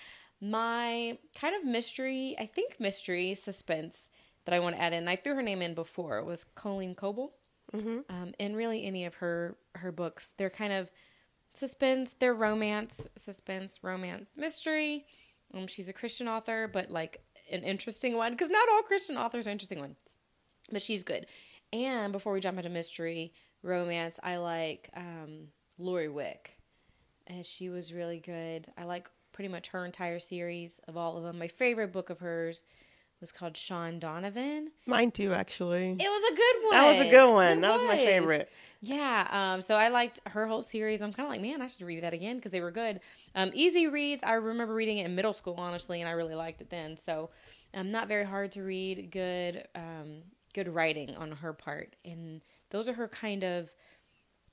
my 0.42 1.18
kind 1.40 1.56
of 1.56 1.64
mystery, 1.66 2.36
I 2.40 2.46
think 2.48 2.80
mystery 2.80 3.36
suspense 3.36 4.10
that 4.46 4.54
I 4.54 4.60
want 4.60 4.76
to 4.76 4.82
add 4.82 4.94
in. 4.94 5.08
I 5.08 5.16
threw 5.16 5.36
her 5.36 5.42
name 5.42 5.62
in 5.62 5.74
before 5.74 6.18
It 6.18 6.26
was 6.26 6.46
Colleen 6.56 6.96
Coble, 6.96 7.34
mm-hmm. 7.74 8.00
um, 8.10 8.34
and 8.40 8.56
really 8.56 8.86
any 8.86 9.06
of 9.06 9.16
her 9.16 9.58
her 9.76 9.92
books, 9.92 10.32
they're 10.38 10.50
kind 10.50 10.74
of 10.74 10.90
suspense, 11.54 12.16
they're 12.20 12.34
romance, 12.34 13.08
suspense, 13.18 13.84
romance, 13.84 14.32
mystery. 14.38 15.06
Um, 15.54 15.68
she's 15.68 15.88
a 15.88 15.94
Christian 15.94 16.28
author, 16.28 16.68
but 16.72 16.90
like 16.90 17.22
an 17.52 17.62
interesting 17.64 18.16
one 18.16 18.32
because 18.32 18.50
not 18.50 18.68
all 18.72 18.82
Christian 18.84 19.18
authors 19.18 19.48
are 19.48 19.52
interesting 19.52 19.80
ones, 19.80 19.98
but 20.72 20.82
she's 20.82 21.04
good. 21.04 21.28
And 21.72 22.12
before 22.12 22.34
we 22.34 22.40
jump 22.40 22.58
into 22.58 22.70
mystery, 22.70 23.34
romance, 23.62 24.20
I 24.24 24.38
like 24.38 24.90
um, 24.96 25.48
Lori 25.78 26.10
Wick. 26.10 26.58
And 27.26 27.46
she 27.46 27.70
was 27.70 27.94
really 27.94 28.20
good. 28.20 28.68
I 28.78 28.84
like 28.84 29.10
pretty 29.32 29.48
much 29.48 29.70
her 29.70 29.86
entire 29.86 30.20
series 30.20 30.80
of 30.88 30.98
all 30.98 31.18
of 31.18 31.24
them. 31.24 31.40
My 31.40 31.48
favorite 31.48 31.92
book 31.92 32.10
of 32.10 32.20
hers 32.20 32.64
was 33.24 33.32
called 33.32 33.56
Sean 33.56 34.00
Donovan. 34.00 34.72
Mine 34.86 35.12
too, 35.12 35.34
actually. 35.34 35.92
It 35.92 35.98
was 35.98 36.32
a 36.32 36.36
good 36.36 36.64
one. 36.66 36.72
That 36.72 36.88
was 36.88 37.08
a 37.08 37.10
good 37.10 37.32
one. 37.32 37.58
It 37.60 37.62
that 37.62 37.80
was. 37.80 37.88
my 37.88 37.98
favorite. 37.98 38.52
Yeah. 38.82 39.28
Um, 39.32 39.62
so 39.62 39.76
I 39.76 39.88
liked 39.88 40.20
her 40.28 40.46
whole 40.46 40.62
series. 40.62 41.02
I'm 41.02 41.14
kind 41.14 41.26
of 41.26 41.32
like, 41.32 41.42
man, 41.42 41.62
I 41.62 41.68
should 41.68 41.84
read 41.84 42.04
that 42.04 42.14
again 42.14 42.36
because 42.36 42.52
they 42.52 42.60
were 42.60 42.70
good. 42.70 43.00
Um, 43.34 43.52
easy 43.54 43.88
reads. 43.88 44.24
I 44.24 44.34
remember 44.34 44.74
reading 44.74 44.98
it 44.98 45.06
in 45.06 45.16
middle 45.16 45.32
school, 45.32 45.56
honestly, 45.58 46.02
and 46.02 46.10
I 46.10 46.12
really 46.12 46.36
liked 46.36 46.62
it 46.62 46.70
then. 46.70 46.98
So, 46.98 47.30
um, 47.74 47.92
not 47.92 48.10
very 48.10 48.26
hard 48.26 48.52
to 48.52 48.62
read. 48.62 49.10
Good, 49.10 49.66
um, 49.74 50.24
good 50.54 50.68
writing 50.68 51.16
on 51.16 51.32
her 51.32 51.54
part, 51.54 51.96
and 52.04 52.42
those 52.72 52.90
are 52.90 52.94
her 52.94 53.08
kind 53.08 53.44
of 53.46 53.74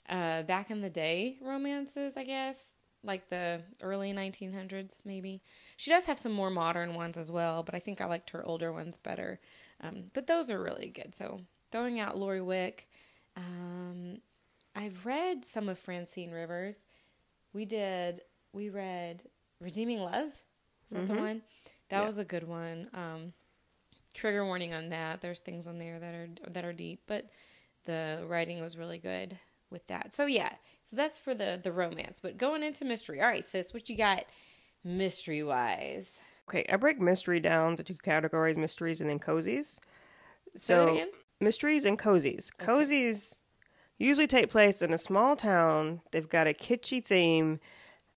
uh, 0.08 0.42
back 0.42 0.70
in 0.70 0.80
the 0.80 0.90
day 0.90 1.38
romances, 1.42 2.16
I 2.16 2.22
guess, 2.22 2.62
like 3.02 3.28
the 3.30 3.62
early 3.82 4.12
1900s, 4.12 5.04
maybe. 5.04 5.42
She 5.80 5.90
does 5.90 6.04
have 6.04 6.18
some 6.18 6.32
more 6.32 6.50
modern 6.50 6.92
ones 6.92 7.16
as 7.16 7.32
well, 7.32 7.62
but 7.62 7.74
I 7.74 7.78
think 7.78 8.02
I 8.02 8.04
liked 8.04 8.28
her 8.30 8.44
older 8.44 8.70
ones 8.70 8.98
better. 8.98 9.40
Um, 9.80 10.10
but 10.12 10.26
those 10.26 10.50
are 10.50 10.62
really 10.62 10.88
good. 10.88 11.14
So 11.14 11.40
throwing 11.72 11.98
out 11.98 12.18
Lori 12.18 12.42
Wick. 12.42 12.86
Um, 13.34 14.18
I've 14.76 15.06
read 15.06 15.42
some 15.42 15.70
of 15.70 15.78
Francine 15.78 16.32
Rivers. 16.32 16.80
We 17.54 17.64
did. 17.64 18.20
We 18.52 18.68
read 18.68 19.22
Redeeming 19.58 20.00
Love. 20.00 20.26
Is 20.26 20.90
that 20.90 20.98
mm-hmm. 20.98 21.14
the 21.14 21.18
one? 21.18 21.42
That 21.88 22.00
yeah. 22.00 22.04
was 22.04 22.18
a 22.18 22.24
good 22.24 22.46
one. 22.46 22.88
Um, 22.92 23.32
trigger 24.12 24.44
warning 24.44 24.74
on 24.74 24.90
that. 24.90 25.22
There's 25.22 25.38
things 25.40 25.66
on 25.66 25.78
there 25.78 25.98
that 25.98 26.14
are 26.14 26.28
that 26.50 26.64
are 26.66 26.74
deep, 26.74 27.00
but 27.06 27.30
the 27.86 28.22
writing 28.28 28.60
was 28.60 28.76
really 28.76 28.98
good 28.98 29.38
with 29.70 29.86
that. 29.86 30.12
So 30.12 30.26
yeah, 30.26 30.52
so 30.84 30.94
that's 30.94 31.18
for 31.18 31.34
the 31.34 31.58
the 31.62 31.72
romance. 31.72 32.18
But 32.20 32.36
going 32.36 32.62
into 32.62 32.84
mystery, 32.84 33.22
all 33.22 33.28
right, 33.28 33.42
sis, 33.42 33.72
what 33.72 33.88
you 33.88 33.96
got 33.96 34.26
mystery 34.84 35.42
wise? 35.42 36.18
Okay, 36.48 36.66
I 36.70 36.76
break 36.76 37.00
mystery 37.00 37.40
down 37.40 37.76
to 37.76 37.84
two 37.84 37.94
categories: 37.94 38.56
mysteries 38.56 39.00
and 39.00 39.10
then 39.10 39.18
cozies. 39.18 39.78
So 40.56 41.06
mysteries 41.40 41.84
and 41.84 41.98
cozies. 41.98 42.50
Okay. 42.60 42.72
Cozies 42.72 43.34
usually 43.98 44.26
take 44.26 44.50
place 44.50 44.82
in 44.82 44.92
a 44.92 44.98
small 44.98 45.36
town. 45.36 46.00
They've 46.10 46.28
got 46.28 46.46
a 46.46 46.52
kitschy 46.52 47.04
theme, 47.04 47.60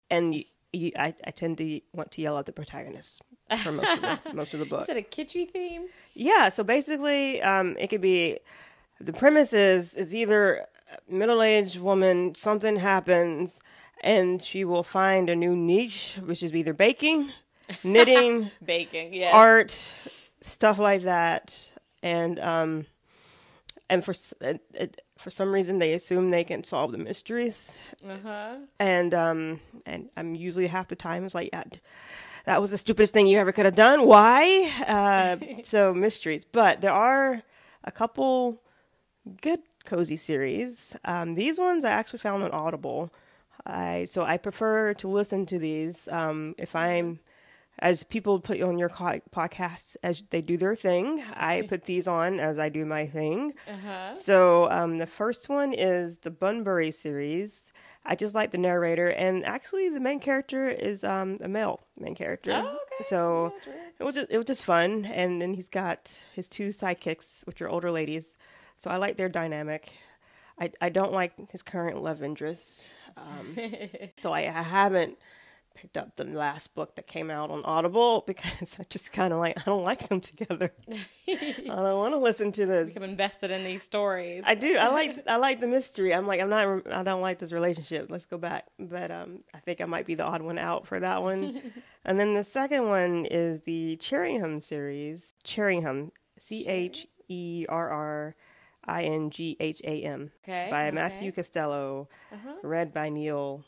and 0.10 0.34
you, 0.34 0.46
you, 0.72 0.92
I, 0.98 1.14
I 1.26 1.32
tend 1.32 1.58
to 1.60 1.82
want 1.94 2.12
to 2.12 2.22
yell 2.22 2.40
at 2.40 2.46
the 2.46 2.54
protagonist 2.54 3.22
for 3.64 3.72
most 3.72 3.94
of 3.98 4.02
the, 4.02 4.20
most 4.34 4.54
of 4.54 4.60
the 4.60 4.66
book. 4.66 4.84
Is 4.84 4.90
it 4.90 4.98
a 4.98 5.02
kitschy 5.02 5.50
theme? 5.50 5.88
Yeah. 6.14 6.50
So 6.50 6.64
basically, 6.64 7.42
um, 7.42 7.78
it 7.78 7.88
could 7.88 8.02
be 8.02 8.40
the 9.00 9.14
premise 9.14 9.54
is 9.54 9.96
is 9.96 10.16
either 10.16 10.66
middle-aged 11.10 11.80
woman 11.80 12.36
something 12.36 12.76
happens 12.76 13.62
and 14.04 14.44
she 14.44 14.64
will 14.64 14.84
find 14.84 15.30
a 15.30 15.36
new 15.36 15.56
niche 15.56 16.18
which 16.26 16.44
is 16.44 16.54
either 16.54 16.74
baking 16.74 17.32
knitting 17.84 18.52
baking 18.64 19.14
yeah 19.14 19.32
art 19.34 19.94
stuff 20.42 20.78
like 20.78 21.04
that 21.04 21.74
and 22.04 22.40
um 22.40 22.86
and 23.90 24.04
for 24.04 24.14
for 25.18 25.30
some 25.30 25.52
reason 25.52 25.80
they 25.80 25.94
assume 25.94 26.30
they 26.30 26.44
can 26.44 26.64
solve 26.64 26.92
the 26.92 26.98
mysteries 26.98 27.78
uh-huh. 28.08 28.56
and 28.80 29.14
um 29.14 29.60
and 29.86 30.10
i'm 30.18 30.36
usually 30.36 30.68
half 30.68 30.88
the 30.88 30.96
time 30.96 31.24
it's 31.26 31.34
like 31.34 31.50
yeah, 31.54 31.64
that 32.46 32.60
was 32.60 32.72
the 32.72 32.78
stupidest 32.78 33.14
thing 33.14 33.26
you 33.26 33.40
ever 33.40 33.52
could 33.52 33.66
have 33.66 33.76
done 33.76 34.06
why 34.06 34.70
uh 34.86 35.38
so 35.64 35.94
mysteries 35.94 36.44
but 36.44 36.82
there 36.82 36.92
are 36.92 37.42
a 37.86 37.92
couple 37.92 38.62
good 39.42 39.60
cozy 39.86 40.18
series. 40.18 40.96
Um, 41.06 41.36
these 41.36 41.60
ones 41.60 41.86
I 41.86 41.92
actually 41.92 42.20
found 42.20 42.44
on 42.44 42.52
Audible. 42.52 43.14
I 43.66 44.06
so 44.06 44.24
I 44.24 44.38
prefer 44.38 44.94
to 44.96 45.08
listen 45.08 45.46
to 45.48 45.60
these 45.60 46.08
um, 46.12 46.56
if 46.58 46.76
I'm 46.76 47.20
as 47.80 48.04
people 48.04 48.40
put 48.40 48.62
on 48.62 48.78
your 48.78 48.90
co- 48.90 49.22
podcasts 49.36 49.96
as 50.04 50.24
they 50.30 50.42
do 50.42 50.58
their 50.58 50.76
thing. 50.76 51.24
I 51.34 51.64
put 51.68 51.86
these 51.86 52.08
on 52.08 52.40
as 52.40 52.60
I 52.60 52.70
do 52.70 52.86
my 52.86 53.08
thing. 53.08 53.54
Uh-huh. 53.68 54.14
So 54.14 54.70
um, 54.70 55.00
the 55.00 55.08
first 55.08 55.50
one 55.50 55.74
is 55.74 56.20
the 56.20 56.32
Bunburry 56.32 56.94
series. 56.94 57.72
I 58.06 58.16
just 58.16 58.36
like 58.36 58.52
the 58.52 58.58
narrator, 58.58 59.08
and 59.08 59.46
actually 59.46 59.88
the 59.90 60.00
main 60.00 60.20
character 60.20 60.68
is 60.68 61.06
um, 61.06 61.38
a 61.42 61.48
male 61.48 61.80
main 61.98 62.16
character. 62.16 62.52
Oh, 62.52 62.68
okay. 62.68 63.08
So 63.08 63.54
it 63.98 64.04
was 64.04 64.16
just, 64.16 64.28
it 64.30 64.38
was 64.38 64.46
just 64.46 64.66
fun, 64.66 65.06
and 65.06 65.42
then 65.42 65.54
he's 65.54 65.70
got 65.70 66.20
his 66.34 66.50
two 66.50 66.70
sidekicks, 66.70 67.48
which 67.48 67.62
are 67.62 67.70
older 67.70 67.92
ladies. 67.92 68.38
So 68.78 68.92
I 68.92 68.98
like 68.98 69.16
their 69.16 69.30
dynamic. 69.30 69.94
I, 70.60 70.72
I 70.82 70.90
don't 70.90 71.14
like 71.14 71.50
his 71.52 71.64
current 71.64 72.04
love 72.04 72.22
interest. 72.22 72.92
Um, 73.18 73.58
so 74.18 74.34
I, 74.34 74.42
haven't 74.42 75.18
picked 75.76 75.98
up 75.98 76.16
the 76.16 76.24
last 76.24 76.76
book 76.76 76.96
that 76.96 77.08
came 77.08 77.32
out 77.32 77.50
on 77.50 77.64
Audible 77.66 78.24
because 78.28 78.76
I 78.80 78.86
just 78.90 79.12
kind 79.12 79.34
of 79.34 79.40
like 79.40 79.58
I 79.58 79.64
don't 79.66 79.84
like 79.84 80.08
them 80.08 80.22
together. 80.22 80.72
I 81.28 81.66
don't 81.66 81.98
want 81.98 82.14
to 82.14 82.20
listen 82.20 82.52
to 82.54 82.66
this. 82.66 82.88
Become 82.90 83.04
invested 83.04 83.52
in 83.52 83.64
these 83.64 83.84
stories. 83.84 84.44
I 84.46 84.56
do. 84.56 84.76
I 84.76 84.90
like 84.90 85.24
I 85.28 85.38
like 85.38 85.60
the 85.60 85.68
mystery. 85.68 86.14
I'm 86.14 86.28
like 86.28 86.42
I'm 86.42 86.50
not. 86.50 86.88
I 86.92 87.04
don't 87.04 87.22
like 87.22 87.40
this 87.40 87.52
relationship. 87.52 88.08
Let's 88.10 88.26
go 88.26 88.38
back. 88.38 88.66
But 88.80 89.12
um, 89.12 89.40
I 89.54 89.60
think 89.60 89.82
I 89.82 89.86
might 89.86 90.06
be 90.06 90.16
the 90.16 90.24
odd 90.24 90.42
one 90.42 90.58
out 90.58 90.88
for 90.88 91.00
that 91.00 91.22
one. 91.22 91.74
and 92.06 92.20
then 92.20 92.34
the 92.34 92.44
second 92.44 92.88
one 92.88 93.26
is 93.26 93.62
the 93.62 93.98
Cherringham 93.98 94.62
series. 94.62 95.34
Cherringham, 95.44 96.12
C 96.38 96.68
H 96.68 97.08
E 97.28 97.66
R 97.70 97.90
R 97.90 98.36
I 98.86 99.04
N 99.04 99.30
G 99.30 99.58
H 99.60 99.82
A 99.84 100.04
M. 100.04 100.32
Okay. 100.44 100.68
By 100.70 100.88
okay. 100.88 100.96
Matthew 100.96 101.32
Costello. 101.32 102.10
Uh-huh. 102.32 102.54
Read 102.64 102.94
by 102.94 103.10
Neil 103.10 103.64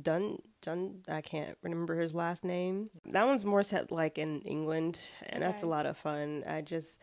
Dun 0.00 0.38
Dun 0.62 1.02
I 1.08 1.20
can't 1.20 1.56
remember 1.62 1.98
his 1.98 2.14
last 2.14 2.44
name. 2.44 2.90
That 3.06 3.26
one's 3.26 3.44
more 3.44 3.62
set 3.62 3.92
like 3.92 4.18
in 4.18 4.40
England 4.42 5.00
and 5.26 5.42
okay. 5.42 5.52
that's 5.52 5.62
a 5.62 5.66
lot 5.66 5.86
of 5.86 5.96
fun. 5.96 6.44
I 6.46 6.62
just 6.62 6.96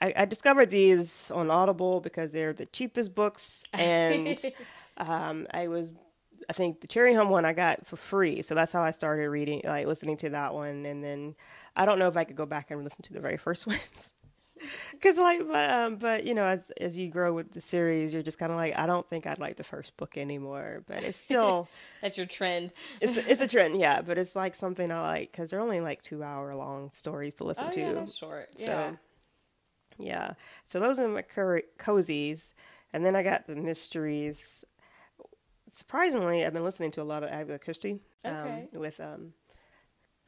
I, 0.00 0.12
I, 0.16 0.24
discovered 0.24 0.70
these 0.70 1.30
on 1.30 1.50
Audible 1.50 2.00
because 2.00 2.32
they're 2.32 2.52
the 2.52 2.66
cheapest 2.66 3.14
books 3.14 3.62
and 3.72 4.38
um, 4.96 5.46
I 5.52 5.68
was 5.68 5.92
I 6.48 6.52
think 6.52 6.80
the 6.80 6.88
Cherringham 6.88 7.28
one 7.28 7.44
I 7.44 7.52
got 7.52 7.86
for 7.86 7.96
free. 7.96 8.42
So 8.42 8.54
that's 8.54 8.72
how 8.72 8.82
I 8.82 8.90
started 8.90 9.28
reading 9.28 9.62
like 9.64 9.86
listening 9.86 10.16
to 10.18 10.30
that 10.30 10.54
one 10.54 10.84
and 10.86 11.04
then 11.04 11.36
I 11.76 11.84
don't 11.84 11.98
know 11.98 12.08
if 12.08 12.16
I 12.16 12.24
could 12.24 12.36
go 12.36 12.46
back 12.46 12.70
and 12.70 12.82
listen 12.82 13.02
to 13.02 13.12
the 13.12 13.20
very 13.20 13.36
first 13.36 13.66
ones. 13.68 13.80
Because 14.92 15.16
like, 15.18 15.46
but, 15.46 15.70
um, 15.70 15.96
but 15.96 16.24
you 16.24 16.34
know, 16.34 16.46
as 16.46 16.60
as 16.80 16.96
you 16.96 17.08
grow 17.08 17.32
with 17.32 17.52
the 17.52 17.60
series, 17.60 18.12
you're 18.12 18.22
just 18.22 18.38
kind 18.38 18.50
of 18.50 18.56
like, 18.56 18.74
I 18.76 18.86
don't 18.86 19.08
think 19.08 19.26
I'd 19.26 19.38
like 19.38 19.56
the 19.56 19.64
first 19.64 19.96
book 19.96 20.16
anymore. 20.16 20.82
But 20.86 21.02
it's 21.02 21.18
still 21.18 21.68
that's 22.02 22.16
your 22.16 22.26
trend. 22.26 22.72
it's 23.00 23.16
it's 23.16 23.40
a 23.40 23.48
trend, 23.54 23.78
yeah. 23.78 24.00
But 24.02 24.18
it's 24.18 24.34
like 24.34 24.54
something 24.54 24.90
I 24.90 25.00
like 25.02 25.32
because 25.32 25.50
they're 25.50 25.60
only 25.60 25.80
like 25.80 26.02
two 26.02 26.22
hour 26.22 26.54
long 26.54 26.90
stories 26.92 27.34
to 27.36 27.44
listen 27.44 27.66
oh, 27.68 27.72
to. 27.72 27.80
Yeah, 27.80 28.06
short. 28.06 28.48
Yeah. 28.56 28.66
So, 28.66 28.96
yeah. 29.98 30.32
So 30.66 30.80
those 30.80 30.98
are 30.98 31.08
my 31.08 31.22
cur- 31.22 31.62
cozies, 31.78 32.52
and 32.92 33.04
then 33.04 33.16
I 33.16 33.22
got 33.22 33.46
the 33.46 33.56
mysteries. 33.56 34.64
Surprisingly, 35.74 36.44
I've 36.44 36.52
been 36.52 36.64
listening 36.64 36.92
to 36.92 37.02
a 37.02 37.04
lot 37.04 37.24
of 37.24 37.30
Agatha 37.30 37.58
Christie. 37.58 38.00
Um, 38.24 38.34
okay. 38.34 38.68
With 38.72 39.00
um, 39.00 39.32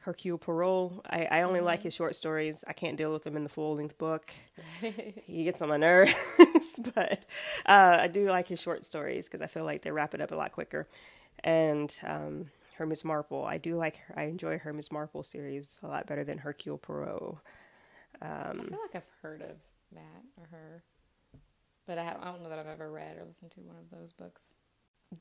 Hercule 0.07 0.37
Poirot. 0.37 1.01
I, 1.09 1.25
I 1.25 1.41
only 1.41 1.59
mm-hmm. 1.59 1.65
like 1.65 1.83
his 1.83 1.93
short 1.93 2.15
stories. 2.15 2.63
I 2.65 2.71
can't 2.71 2.95
deal 2.95 3.11
with 3.11 3.27
him 3.27 3.35
in 3.35 3.43
the 3.43 3.49
full 3.49 3.75
length 3.75 3.97
book. 3.97 4.31
he 5.25 5.43
gets 5.43 5.61
on 5.61 5.67
my 5.67 5.75
nerves, 5.75 6.13
but 6.95 7.25
uh, 7.65 7.97
I 7.99 8.07
do 8.07 8.29
like 8.29 8.47
his 8.47 8.61
short 8.61 8.85
stories 8.85 9.25
because 9.25 9.41
I 9.41 9.47
feel 9.47 9.65
like 9.65 9.81
they 9.81 9.91
wrap 9.91 10.13
it 10.13 10.21
up 10.21 10.31
a 10.31 10.35
lot 10.35 10.53
quicker. 10.53 10.87
And 11.43 11.93
um, 12.05 12.45
her 12.77 12.85
Miss 12.85 13.03
Marple, 13.03 13.43
I 13.43 13.57
do 13.57 13.75
like. 13.75 13.97
Her, 13.97 14.19
I 14.19 14.23
enjoy 14.23 14.57
her 14.59 14.71
Miss 14.71 14.93
Marple 14.93 15.23
series 15.23 15.77
a 15.83 15.87
lot 15.87 16.07
better 16.07 16.23
than 16.23 16.37
Hercule 16.37 16.77
Poirot. 16.77 17.35
Um, 18.21 18.31
I 18.31 18.53
feel 18.53 18.79
like 18.81 18.95
I've 18.95 19.03
heard 19.21 19.41
of 19.41 19.57
that 19.91 20.23
or 20.37 20.47
her, 20.51 20.83
but 21.85 21.97
I, 21.97 22.05
have, 22.05 22.17
I 22.21 22.31
don't 22.31 22.43
know 22.43 22.49
that 22.49 22.59
I've 22.59 22.67
ever 22.67 22.89
read 22.89 23.17
or 23.17 23.25
listened 23.25 23.51
to 23.51 23.59
one 23.59 23.75
of 23.75 23.99
those 23.99 24.13
books. 24.13 24.43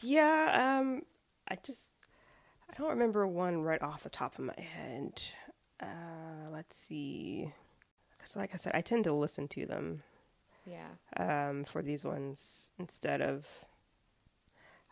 Yeah, 0.00 0.78
um, 0.78 1.02
I 1.48 1.56
just 1.64 1.90
I 2.70 2.74
don't 2.76 2.90
remember 2.90 3.26
one 3.26 3.62
right 3.62 3.80
off 3.82 4.02
the 4.02 4.08
top 4.08 4.38
of 4.38 4.44
my 4.44 4.60
head. 4.60 5.22
Uh, 5.80 6.50
let's 6.52 6.76
see. 6.76 7.52
So, 8.24 8.38
like 8.40 8.50
I 8.54 8.56
said, 8.56 8.72
I 8.74 8.80
tend 8.80 9.04
to 9.04 9.12
listen 9.12 9.46
to 9.48 9.66
them. 9.66 10.02
Yeah. 10.66 10.88
um, 11.48 11.64
for 11.64 11.80
these 11.80 12.04
ones 12.04 12.72
instead 12.78 13.22
of. 13.22 13.46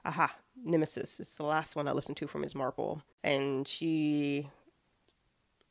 Aha, 0.05 0.37
Nemesis 0.63 1.19
is 1.19 1.35
the 1.35 1.43
last 1.45 1.75
one 1.75 1.89
I 1.89 1.93
listened 1.93 2.17
to 2.19 2.27
from 2.27 2.43
Ms. 2.43 2.55
Marple, 2.55 3.03
and 3.25 3.67
she 3.67 4.51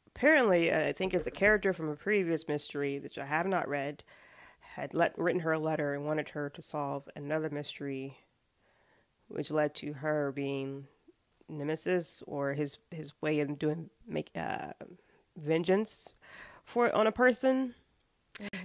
apparently 0.08 0.72
uh, 0.72 0.88
I 0.88 0.92
think 0.92 1.14
it's 1.14 1.28
a 1.28 1.32
character 1.32 1.72
from 1.72 1.88
a 1.88 1.96
previous 1.96 2.48
mystery 2.48 2.98
that 3.00 3.18
I 3.18 3.26
have 3.26 3.48
not 3.48 3.70
read 3.70 4.04
had 4.76 4.94
let 4.94 5.18
written 5.18 5.42
her 5.42 5.54
a 5.54 5.60
letter 5.60 5.94
and 5.94 6.06
wanted 6.06 6.30
her 6.30 6.50
to 6.50 6.62
solve 6.62 7.08
another 7.16 7.50
mystery, 7.50 8.18
which 9.28 9.52
led 9.52 9.76
to 9.76 9.94
her 9.94 10.32
being 10.32 10.88
Nemesis 11.50 12.24
or 12.26 12.54
his 12.54 12.78
his 12.92 13.14
way 13.22 13.40
of 13.40 13.60
doing 13.60 13.90
make 14.08 14.30
uh, 14.36 14.74
vengeance 15.38 16.10
for 16.66 16.94
on 16.96 17.08
a 17.08 17.12
person. 17.12 17.76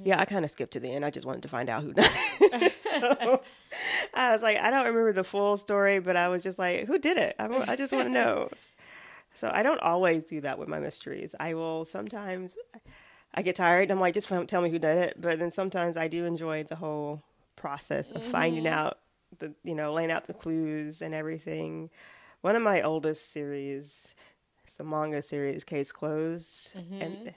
Yeah, 0.02 0.18
I 0.18 0.24
kind 0.24 0.44
of 0.44 0.50
skipped 0.50 0.72
to 0.74 0.80
the 0.80 0.88
end. 0.88 1.04
I 1.04 1.10
just 1.10 1.26
wanted 1.26 1.42
to 1.42 1.48
find 1.48 1.68
out 1.68 1.82
who 1.82 1.92
done 1.92 2.08
it. 2.40 2.72
so, 3.00 3.42
I 4.14 4.32
was 4.32 4.42
like, 4.42 4.56
I 4.56 4.70
don't 4.70 4.86
remember 4.86 5.12
the 5.12 5.24
full 5.24 5.58
story, 5.58 5.98
but 5.98 6.16
I 6.16 6.28
was 6.28 6.42
just 6.42 6.58
like, 6.58 6.86
who 6.86 6.98
did 6.98 7.18
it? 7.18 7.36
I, 7.38 7.46
I 7.68 7.76
just 7.76 7.92
want 7.92 8.06
to 8.06 8.12
know. 8.12 8.48
So 9.34 9.50
I 9.52 9.62
don't 9.62 9.80
always 9.80 10.24
do 10.24 10.40
that 10.40 10.58
with 10.58 10.68
my 10.68 10.80
mysteries. 10.80 11.34
I 11.38 11.54
will 11.54 11.84
sometimes. 11.84 12.56
I 13.34 13.42
get 13.42 13.56
tired. 13.56 13.90
I'm 13.90 14.00
like, 14.00 14.14
just 14.14 14.26
tell 14.26 14.62
me 14.62 14.70
who 14.70 14.78
did 14.78 14.98
it. 14.98 15.20
But 15.20 15.38
then 15.38 15.52
sometimes 15.52 15.96
I 15.96 16.08
do 16.08 16.24
enjoy 16.24 16.64
the 16.64 16.76
whole 16.76 17.22
process 17.54 18.10
of 18.10 18.24
finding 18.24 18.66
out 18.66 18.98
the, 19.38 19.54
you 19.62 19.74
know, 19.74 19.92
laying 19.92 20.10
out 20.10 20.26
the 20.26 20.32
clues 20.32 21.02
and 21.02 21.14
everything. 21.14 21.90
One 22.40 22.54
of 22.54 22.62
my 22.62 22.82
oldest 22.82 23.32
series, 23.32 24.06
it's 24.66 24.76
the 24.76 24.84
manga 24.84 25.22
series, 25.22 25.64
Case 25.64 25.90
Closed, 25.90 26.70
and 26.74 26.84
mm-hmm. 26.92 27.28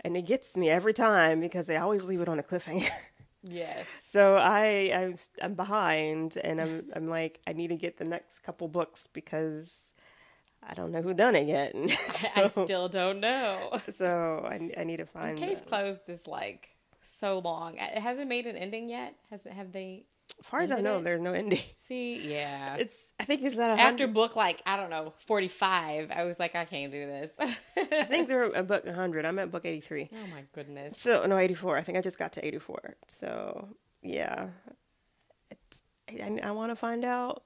and 0.00 0.16
it 0.16 0.22
gets 0.22 0.56
me 0.56 0.68
every 0.68 0.92
time 0.92 1.40
because 1.40 1.68
they 1.68 1.76
always 1.76 2.06
leave 2.06 2.20
it 2.20 2.28
on 2.28 2.38
a 2.38 2.42
cliffhanger. 2.42 2.90
Yes. 3.42 3.86
So 4.12 4.36
I 4.36 4.92
I'm, 4.94 5.16
I'm 5.40 5.54
behind, 5.54 6.36
and 6.36 6.60
I'm 6.60 6.90
I'm 6.96 7.08
like 7.08 7.40
I 7.46 7.52
need 7.54 7.68
to 7.68 7.76
get 7.76 7.96
the 7.96 8.04
next 8.04 8.42
couple 8.42 8.68
books 8.68 9.08
because 9.12 9.72
I 10.62 10.74
don't 10.74 10.92
know 10.92 11.02
who 11.02 11.14
done 11.14 11.34
it 11.34 11.46
yet. 11.48 11.74
And 11.74 11.96
I 12.36 12.48
still 12.48 12.88
don't 12.88 13.20
know. 13.20 13.80
so 13.96 14.46
I, 14.46 14.70
I 14.76 14.84
need 14.84 14.98
to 14.98 15.06
find 15.06 15.38
Case 15.38 15.60
them. 15.60 15.68
closed 15.68 16.08
is 16.08 16.26
like 16.26 16.76
so 17.02 17.38
long. 17.38 17.78
Uh, 17.78 17.88
it 17.96 18.00
hasn't 18.00 18.28
made 18.28 18.46
an 18.46 18.56
ending 18.56 18.88
yet. 18.88 19.14
Has 19.30 19.46
it? 19.46 19.52
Have 19.52 19.72
they? 19.72 20.04
As 20.42 20.48
far 20.48 20.60
as 20.60 20.70
I 20.72 20.80
know, 20.80 20.98
it? 20.98 21.04
there's 21.04 21.20
no 21.20 21.32
ending. 21.32 21.60
See, 21.86 22.16
yeah. 22.28 22.74
It's 22.76 22.96
I 23.20 23.24
think 23.24 23.42
it's 23.42 23.56
not 23.56 23.70
a 23.70 23.74
After 23.80 24.08
book 24.08 24.34
like 24.34 24.60
I 24.66 24.76
don't 24.76 24.90
know 24.90 25.12
forty 25.26 25.46
five, 25.48 26.10
I 26.10 26.24
was 26.24 26.38
like, 26.40 26.56
I 26.56 26.64
can't 26.64 26.90
do 26.90 27.06
this. 27.06 27.30
I 27.76 28.04
think 28.04 28.26
they're 28.28 28.54
at 28.54 28.66
book 28.66 28.84
100. 28.84 29.24
I'm 29.24 29.38
at 29.38 29.50
book 29.52 29.64
83. 29.64 30.10
oh 30.12 30.26
my 30.28 30.44
goodness. 30.54 30.94
So 30.98 31.24
no, 31.26 31.38
84. 31.38 31.76
I 31.78 31.82
think 31.82 31.96
I 31.98 32.00
just 32.00 32.18
got 32.18 32.32
to 32.34 32.44
84. 32.44 32.96
So 33.20 33.68
yeah, 34.02 34.48
it's, 35.50 35.80
I, 36.10 36.40
I 36.42 36.50
want 36.50 36.72
to 36.72 36.76
find 36.76 37.04
out. 37.04 37.44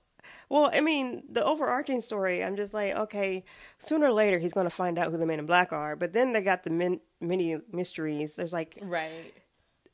Well, 0.48 0.70
I 0.72 0.80
mean, 0.80 1.22
the 1.30 1.44
overarching 1.44 2.00
story. 2.00 2.42
I'm 2.42 2.56
just 2.56 2.72
like, 2.74 2.94
okay, 2.94 3.44
sooner 3.78 4.06
or 4.06 4.12
later 4.12 4.38
he's 4.38 4.52
going 4.54 4.66
to 4.66 4.74
find 4.74 4.98
out 4.98 5.12
who 5.12 5.18
the 5.18 5.26
Men 5.26 5.38
in 5.38 5.46
Black 5.46 5.72
are. 5.72 5.94
But 5.96 6.12
then 6.12 6.32
they 6.32 6.40
got 6.40 6.64
the 6.64 6.70
min, 6.70 7.00
mini 7.20 7.58
mysteries. 7.72 8.34
There's 8.36 8.52
like 8.52 8.78
Right. 8.82 9.32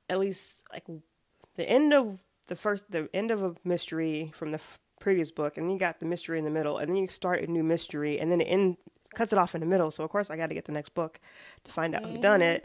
at 0.09 0.19
least 0.19 0.65
like 0.73 0.85
the 1.57 1.69
end 1.69 1.93
of 1.93 2.19
the 2.53 2.57
first, 2.61 2.85
the 2.91 3.09
end 3.15 3.31
of 3.31 3.43
a 3.43 3.55
mystery 3.65 4.31
from 4.35 4.51
the 4.51 4.59
f- 4.59 4.79
previous 5.01 5.31
book, 5.31 5.57
and 5.57 5.67
then 5.67 5.73
you 5.73 5.79
got 5.79 6.01
the 6.01 6.07
mystery 6.07 6.39
in 6.39 6.45
the 6.45 6.51
middle, 6.51 6.77
and 6.77 6.89
then 6.91 6.97
you 6.97 7.07
start 7.07 7.43
a 7.43 7.47
new 7.51 7.63
mystery, 7.63 8.21
and 8.21 8.31
then 8.31 8.43
it 8.43 8.45
end, 8.45 8.77
cuts 9.15 9.33
it 9.33 9.39
off 9.39 9.55
in 9.55 9.61
the 9.63 9.67
middle. 9.67 9.91
So 9.91 10.05
of 10.05 10.11
course 10.11 10.31
I 10.31 10.37
got 10.37 10.49
to 10.49 10.55
get 10.55 10.67
the 10.67 10.73
next 10.73 10.91
book 10.91 11.19
to 11.65 11.71
find 11.73 11.95
out 11.95 12.05
who 12.05 12.19
done 12.19 12.43
it. 12.43 12.65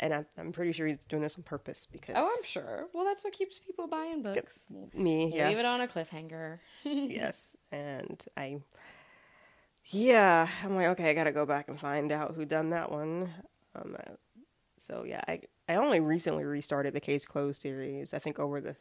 And 0.00 0.14
I'm, 0.14 0.26
I'm 0.38 0.52
pretty 0.52 0.72
sure 0.72 0.86
he's 0.86 0.96
doing 1.10 1.22
this 1.22 1.36
on 1.36 1.42
purpose 1.42 1.86
because 1.92 2.16
Oh, 2.18 2.34
I'm 2.36 2.42
sure. 2.42 2.86
Well, 2.94 3.04
that's 3.04 3.22
what 3.22 3.34
keeps 3.36 3.58
people 3.58 3.86
buying 3.86 4.22
books. 4.22 4.66
me, 4.94 5.30
yes, 5.34 5.50
Leave 5.50 5.58
it 5.58 5.66
on 5.66 5.82
a 5.82 5.86
cliffhanger. 5.86 6.58
yes, 6.84 7.36
and 7.70 8.24
I, 8.34 8.60
yeah, 9.84 10.48
I'm 10.64 10.74
like, 10.74 10.86
okay, 10.88 11.10
I 11.10 11.14
got 11.14 11.24
to 11.24 11.32
go 11.32 11.44
back 11.44 11.68
and 11.68 11.78
find 11.78 12.10
out 12.10 12.34
who 12.34 12.46
done 12.46 12.70
that 12.70 12.90
one. 12.90 13.30
Um, 13.74 13.94
uh, 13.98 14.12
so 14.78 15.04
yeah, 15.06 15.20
I 15.28 15.42
I 15.68 15.76
only 15.76 16.00
recently 16.00 16.44
restarted 16.44 16.94
the 16.94 17.00
Case 17.00 17.24
Closed 17.24 17.60
series. 17.60 18.12
I 18.14 18.18
think 18.18 18.38
over 18.38 18.60
the 18.60 18.76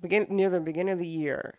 begin 0.00 0.26
near 0.30 0.50
the 0.50 0.60
beginning 0.60 0.92
of 0.92 0.98
the 0.98 1.06
year 1.06 1.58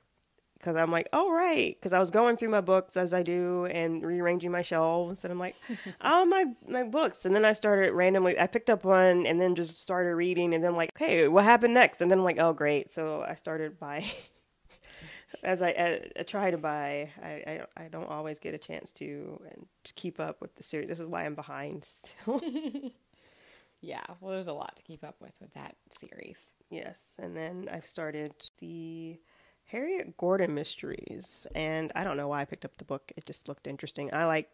because 0.65 0.75
I'm 0.77 0.91
like, 0.91 1.07
oh 1.13 1.31
right, 1.31 1.77
because 1.77 1.93
I 1.93 1.99
was 1.99 2.09
going 2.09 2.37
through 2.37 2.49
my 2.49 2.61
books 2.61 2.97
as 2.97 3.13
I 3.13 3.21
do 3.21 3.65
and 3.65 4.03
rearranging 4.03 4.51
my 4.51 4.63
shelves, 4.63 5.23
and 5.23 5.31
I'm 5.31 5.39
like, 5.39 5.55
oh 6.01 6.25
my 6.25 6.45
my 6.67 6.83
books, 6.83 7.25
and 7.25 7.35
then 7.35 7.45
I 7.45 7.53
started 7.53 7.91
randomly. 7.91 8.39
I 8.39 8.47
picked 8.47 8.71
up 8.71 8.83
one 8.83 9.27
and 9.27 9.39
then 9.39 9.53
just 9.55 9.83
started 9.83 10.15
reading, 10.15 10.53
and 10.53 10.63
then 10.63 10.71
I'm 10.71 10.77
like, 10.77 10.89
okay, 10.95 11.27
what 11.27 11.43
happened 11.43 11.75
next? 11.75 12.01
And 12.01 12.09
then 12.09 12.17
I'm 12.19 12.23
like, 12.23 12.39
oh 12.39 12.53
great, 12.53 12.91
so 12.91 13.23
I 13.27 13.35
started 13.35 13.79
buying. 13.79 14.09
As 15.43 15.61
I, 15.61 15.69
I, 15.69 16.01
I 16.19 16.23
try 16.23 16.49
to 16.49 16.57
buy, 16.57 17.11
I, 17.21 17.27
I 17.27 17.83
I 17.83 17.87
don't 17.89 18.09
always 18.09 18.39
get 18.39 18.53
a 18.53 18.57
chance 18.57 18.91
to 18.93 19.39
and 19.51 19.67
keep 19.95 20.19
up 20.19 20.41
with 20.41 20.55
the 20.55 20.63
series. 20.63 20.87
This 20.87 20.99
is 20.99 21.07
why 21.07 21.25
I'm 21.25 21.35
behind 21.35 21.83
still. 21.85 22.41
yeah. 23.81 24.05
Well, 24.19 24.31
there's 24.31 24.47
a 24.47 24.53
lot 24.53 24.77
to 24.77 24.83
keep 24.83 25.03
up 25.03 25.17
with 25.19 25.33
with 25.41 25.53
that 25.53 25.75
series. 25.99 26.49
Yes, 26.69 27.15
and 27.21 27.35
then 27.35 27.69
I've 27.71 27.85
started 27.85 28.33
the 28.59 29.19
Harriet 29.65 30.17
Gordon 30.17 30.53
mysteries, 30.53 31.47
and 31.55 31.91
I 31.95 32.03
don't 32.03 32.17
know 32.17 32.27
why 32.27 32.41
I 32.41 32.45
picked 32.45 32.65
up 32.65 32.77
the 32.77 32.85
book. 32.85 33.11
It 33.15 33.25
just 33.25 33.47
looked 33.47 33.67
interesting. 33.67 34.13
I 34.13 34.25
like. 34.25 34.51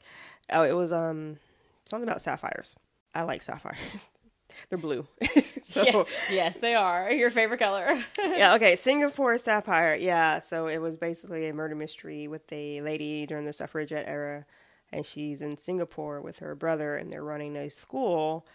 Oh, 0.49 0.63
it 0.63 0.73
was 0.73 0.91
um 0.91 1.37
something 1.85 2.07
about 2.07 2.21
sapphires. 2.21 2.75
I 3.15 3.23
like 3.23 3.41
sapphires. 3.41 4.09
They're 4.69 4.77
blue. 4.77 5.07
so 5.63 5.83
Yeah. 5.83 6.03
Yes, 6.29 6.57
they 6.57 6.75
are 6.75 7.09
your 7.11 7.29
favorite 7.29 7.59
color. 7.59 7.97
yeah, 8.19 8.53
okay. 8.55 8.75
Singapore 8.75 9.37
Sapphire. 9.37 9.95
Yeah, 9.95 10.39
so 10.39 10.67
it 10.67 10.79
was 10.79 10.97
basically 10.97 11.47
a 11.47 11.53
murder 11.53 11.75
mystery 11.75 12.27
with 12.27 12.51
a 12.51 12.81
lady 12.81 13.25
during 13.25 13.45
the 13.45 13.53
suffragette 13.53 14.07
era, 14.07 14.45
and 14.91 15.05
she's 15.05 15.41
in 15.41 15.57
Singapore 15.57 16.21
with 16.21 16.39
her 16.39 16.53
brother, 16.55 16.97
and 16.97 17.11
they're 17.11 17.23
running 17.23 17.55
a 17.55 17.69
school, 17.69 18.45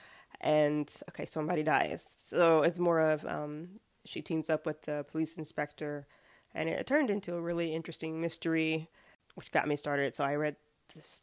and 0.41 0.93
okay, 1.11 1.26
somebody 1.26 1.62
dies. 1.62 2.16
So 2.24 2.62
it's 2.62 2.78
more 2.78 3.01
of 3.01 3.24
um, 3.26 3.68
she 4.05 4.22
teams 4.22 4.51
up 4.51 4.66
with 4.66 4.82
the 4.82 5.05
police 5.11 5.34
inspector, 5.37 6.07
and 6.55 6.68
it 6.68 6.87
turned 6.87 7.11
into 7.11 7.34
a 7.34 7.41
really 7.41 7.74
interesting 7.74 8.20
mystery, 8.20 8.89
which 9.34 9.51
got 9.53 9.68
me 9.68 9.76
started. 9.76 10.14
So 10.14 10.24
I 10.24 10.34
read 10.34 10.57
this. 10.95 11.22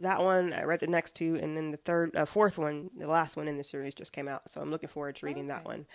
That 0.00 0.20
one, 0.22 0.52
I 0.52 0.64
read 0.64 0.80
the 0.80 0.88
next 0.88 1.14
two, 1.14 1.38
and 1.40 1.56
then 1.56 1.70
the 1.70 1.76
third, 1.76 2.16
uh, 2.16 2.24
fourth 2.24 2.58
one, 2.58 2.90
the 2.98 3.06
last 3.06 3.36
one 3.36 3.46
in 3.46 3.56
the 3.56 3.62
series 3.62 3.94
just 3.94 4.12
came 4.12 4.26
out. 4.26 4.50
So 4.50 4.60
I'm 4.60 4.70
looking 4.72 4.88
forward 4.88 5.14
to 5.16 5.26
reading 5.26 5.46
that 5.48 5.64
one. 5.64 5.86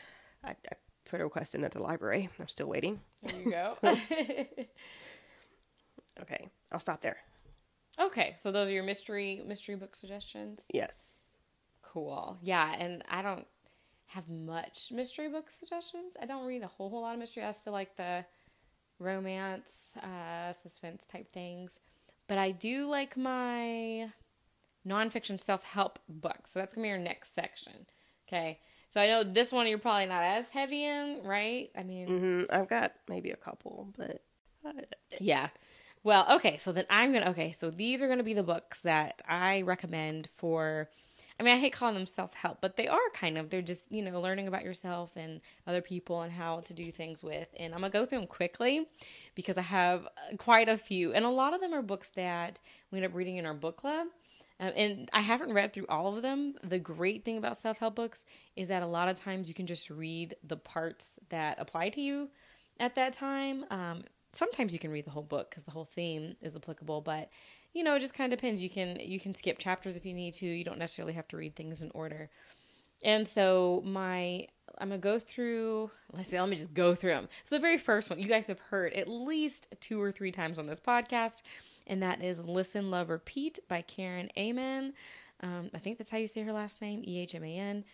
I, 0.41 0.51
I 0.51 0.75
put 1.03 1.19
a 1.19 1.25
request 1.25 1.53
in 1.53 1.65
at 1.65 1.73
the 1.73 1.81
library. 1.81 2.29
I'm 2.39 2.47
still 2.47 2.67
waiting. 2.67 3.01
there 3.23 3.35
you 3.43 3.51
go. 3.51 3.77
Okay, 6.21 6.49
I'll 6.71 6.79
stop 6.79 7.01
there. 7.01 7.17
okay, 7.99 8.35
so 8.37 8.51
those 8.51 8.69
are 8.69 8.73
your 8.73 8.83
mystery 8.83 9.41
mystery 9.45 9.75
book 9.75 9.95
suggestions. 9.95 10.61
Yes. 10.73 11.08
Cool. 11.93 12.37
Yeah, 12.41 12.73
and 12.77 13.03
I 13.09 13.21
don't 13.21 13.47
have 14.07 14.27
much 14.29 14.91
mystery 14.93 15.27
book 15.29 15.49
suggestions. 15.49 16.13
I 16.21 16.25
don't 16.25 16.45
read 16.45 16.63
a 16.63 16.67
whole 16.67 16.89
whole 16.89 17.01
lot 17.01 17.13
of 17.13 17.19
mystery. 17.19 17.43
I 17.43 17.51
still 17.51 17.73
like 17.73 17.95
the 17.95 18.25
romance, 18.99 19.71
uh, 20.01 20.53
suspense 20.53 21.05
type 21.05 21.31
things. 21.33 21.79
But 22.27 22.37
I 22.37 22.51
do 22.51 22.87
like 22.87 23.17
my 23.17 24.11
nonfiction 24.87 25.39
self 25.39 25.63
help 25.63 25.99
books. 26.07 26.51
So 26.51 26.59
that's 26.59 26.73
gonna 26.73 26.87
be 26.87 26.91
our 26.91 26.97
next 26.97 27.33
section. 27.33 27.85
Okay. 28.27 28.59
So 28.89 28.99
I 29.01 29.07
know 29.07 29.23
this 29.23 29.51
one 29.51 29.67
you're 29.67 29.77
probably 29.77 30.07
not 30.07 30.23
as 30.23 30.49
heavy 30.49 30.83
in, 30.83 31.21
right? 31.23 31.69
I 31.77 31.83
mean, 31.83 32.07
hmm 32.07 32.43
I've 32.49 32.69
got 32.69 32.93
maybe 33.07 33.31
a 33.31 33.35
couple, 33.35 33.93
but 33.97 34.21
yeah. 35.19 35.49
Well, 36.03 36.25
okay, 36.37 36.57
so 36.57 36.71
then 36.71 36.85
I'm 36.89 37.11
gonna 37.13 37.29
okay, 37.31 37.51
so 37.51 37.69
these 37.69 38.01
are 38.01 38.07
gonna 38.07 38.23
be 38.23 38.33
the 38.33 38.43
books 38.43 38.81
that 38.81 39.21
I 39.27 39.61
recommend 39.61 40.27
for 40.35 40.89
I 41.39 41.43
mean, 41.43 41.53
I 41.53 41.57
hate 41.57 41.71
calling 41.71 41.95
them 41.95 42.05
self 42.05 42.33
help, 42.33 42.59
but 42.59 42.75
they 42.75 42.87
are 42.87 42.99
kind 43.13 43.37
of. 43.37 43.49
They're 43.49 43.61
just, 43.61 43.89
you 43.89 44.01
know, 44.03 44.19
learning 44.19 44.47
about 44.47 44.63
yourself 44.63 45.11
and 45.15 45.39
other 45.65 45.81
people 45.81 46.21
and 46.21 46.33
how 46.33 46.59
to 46.61 46.73
do 46.73 46.91
things 46.91 47.23
with. 47.23 47.47
And 47.57 47.73
I'm 47.73 47.79
going 47.79 47.91
to 47.91 47.97
go 47.97 48.05
through 48.05 48.19
them 48.19 48.27
quickly 48.27 48.87
because 49.35 49.57
I 49.57 49.61
have 49.61 50.05
uh, 50.05 50.35
quite 50.37 50.67
a 50.67 50.77
few. 50.77 51.13
And 51.13 51.23
a 51.23 51.29
lot 51.29 51.53
of 51.53 51.61
them 51.61 51.73
are 51.73 51.81
books 51.81 52.09
that 52.15 52.59
we 52.91 52.97
end 52.97 53.05
up 53.05 53.15
reading 53.15 53.37
in 53.37 53.45
our 53.45 53.53
book 53.53 53.77
club. 53.77 54.07
Um, 54.59 54.73
and 54.75 55.09
I 55.13 55.21
haven't 55.21 55.53
read 55.53 55.71
through 55.71 55.87
all 55.87 56.15
of 56.17 56.21
them. 56.21 56.55
The 56.61 56.79
great 56.79 57.23
thing 57.23 57.37
about 57.37 57.55
self 57.55 57.77
help 57.77 57.95
books 57.95 58.25
is 58.57 58.67
that 58.67 58.83
a 58.83 58.87
lot 58.87 59.07
of 59.07 59.15
times 59.15 59.47
you 59.47 59.55
can 59.55 59.65
just 59.65 59.89
read 59.89 60.35
the 60.43 60.57
parts 60.57 61.19
that 61.29 61.57
apply 61.57 61.89
to 61.89 62.01
you 62.01 62.29
at 62.79 62.95
that 62.95 63.13
time. 63.13 63.63
Um, 63.71 64.03
sometimes 64.33 64.73
you 64.73 64.79
can 64.79 64.91
read 64.91 65.05
the 65.05 65.11
whole 65.11 65.23
book 65.23 65.49
because 65.49 65.63
the 65.63 65.71
whole 65.71 65.85
theme 65.85 66.35
is 66.41 66.55
applicable, 66.55 67.01
but 67.01 67.29
you 67.73 67.83
know, 67.83 67.95
it 67.95 67.99
just 67.99 68.13
kind 68.13 68.31
of 68.33 68.39
depends. 68.39 68.63
You 68.63 68.69
can 68.69 68.99
you 68.99 69.19
can 69.19 69.35
skip 69.35 69.59
chapters 69.59 69.95
if 69.95 70.05
you 70.05 70.13
need 70.13 70.33
to. 70.35 70.45
You 70.45 70.63
don't 70.63 70.79
necessarily 70.79 71.13
have 71.13 71.27
to 71.29 71.37
read 71.37 71.55
things 71.55 71.81
in 71.81 71.91
order. 71.93 72.29
And 73.03 73.27
so 73.27 73.81
my 73.85 74.47
I'm 74.77 74.89
gonna 74.89 74.97
go 74.97 75.19
through. 75.19 75.91
Let's 76.13 76.29
see. 76.29 76.39
Let 76.39 76.49
me 76.49 76.55
just 76.55 76.73
go 76.73 76.95
through 76.95 77.11
them. 77.11 77.29
So 77.45 77.55
the 77.55 77.61
very 77.61 77.77
first 77.77 78.09
one 78.09 78.19
you 78.19 78.27
guys 78.27 78.47
have 78.47 78.59
heard 78.59 78.93
at 78.93 79.07
least 79.07 79.67
two 79.79 80.01
or 80.01 80.11
three 80.11 80.31
times 80.31 80.57
on 80.57 80.67
this 80.67 80.79
podcast, 80.79 81.41
and 81.87 82.01
that 82.01 82.23
is 82.23 82.43
"Listen, 82.45 82.91
Love, 82.91 83.09
Repeat" 83.09 83.59
by 83.67 83.81
Karen 83.81 84.29
Ehman. 84.37 84.93
Um, 85.41 85.69
I 85.73 85.77
think 85.79 85.97
that's 85.97 86.11
how 86.11 86.17
you 86.17 86.27
say 86.27 86.41
her 86.41 86.51
last 86.51 86.81
name, 86.81 87.03
E 87.05 87.19
H 87.19 87.35
M 87.35 87.43
A 87.43 87.55
N. 87.57 87.85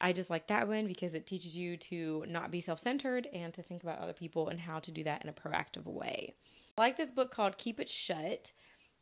I 0.00 0.12
just 0.12 0.30
like 0.30 0.46
that 0.46 0.66
one 0.66 0.86
because 0.86 1.14
it 1.14 1.26
teaches 1.26 1.56
you 1.56 1.76
to 1.76 2.24
not 2.26 2.50
be 2.50 2.60
self 2.60 2.78
centered 2.78 3.28
and 3.32 3.52
to 3.54 3.62
think 3.62 3.82
about 3.82 3.98
other 3.98 4.12
people 4.14 4.48
and 4.48 4.60
how 4.60 4.78
to 4.80 4.90
do 4.90 5.04
that 5.04 5.22
in 5.22 5.28
a 5.28 5.32
proactive 5.32 5.86
way. 5.86 6.34
I 6.78 6.80
like 6.80 6.96
this 6.96 7.10
book 7.10 7.30
called 7.30 7.58
Keep 7.58 7.80
It 7.80 7.88
Shut 7.88 8.52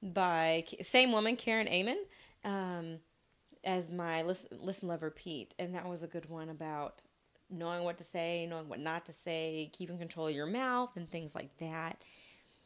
by 0.03 0.65
same 0.83 1.13
woman, 1.13 1.37
Karen 1.37 1.67
Ehman, 1.67 1.97
um, 2.45 2.99
as 3.65 3.91
my 3.91 4.23
listen, 4.23 4.49
listen, 4.61 4.89
love, 4.89 5.03
repeat. 5.03 5.55
And 5.59 5.75
that 5.75 5.89
was 5.89 6.03
a 6.03 6.07
good 6.07 6.29
one 6.29 6.49
about 6.49 7.03
knowing 7.51 7.85
what 7.85 7.99
to 7.99 8.05
say, 8.05 8.47
knowing 8.49 8.69
what 8.69 8.81
not 8.81 9.07
to 9.07 9.13
say, 9.13 9.71
keeping 9.73 9.99
control 9.99 10.29
of 10.29 10.35
your 10.35 10.47
mouth, 10.47 10.91
and 10.97 11.11
things 11.11 11.35
like 11.35 11.57
that. 11.59 12.03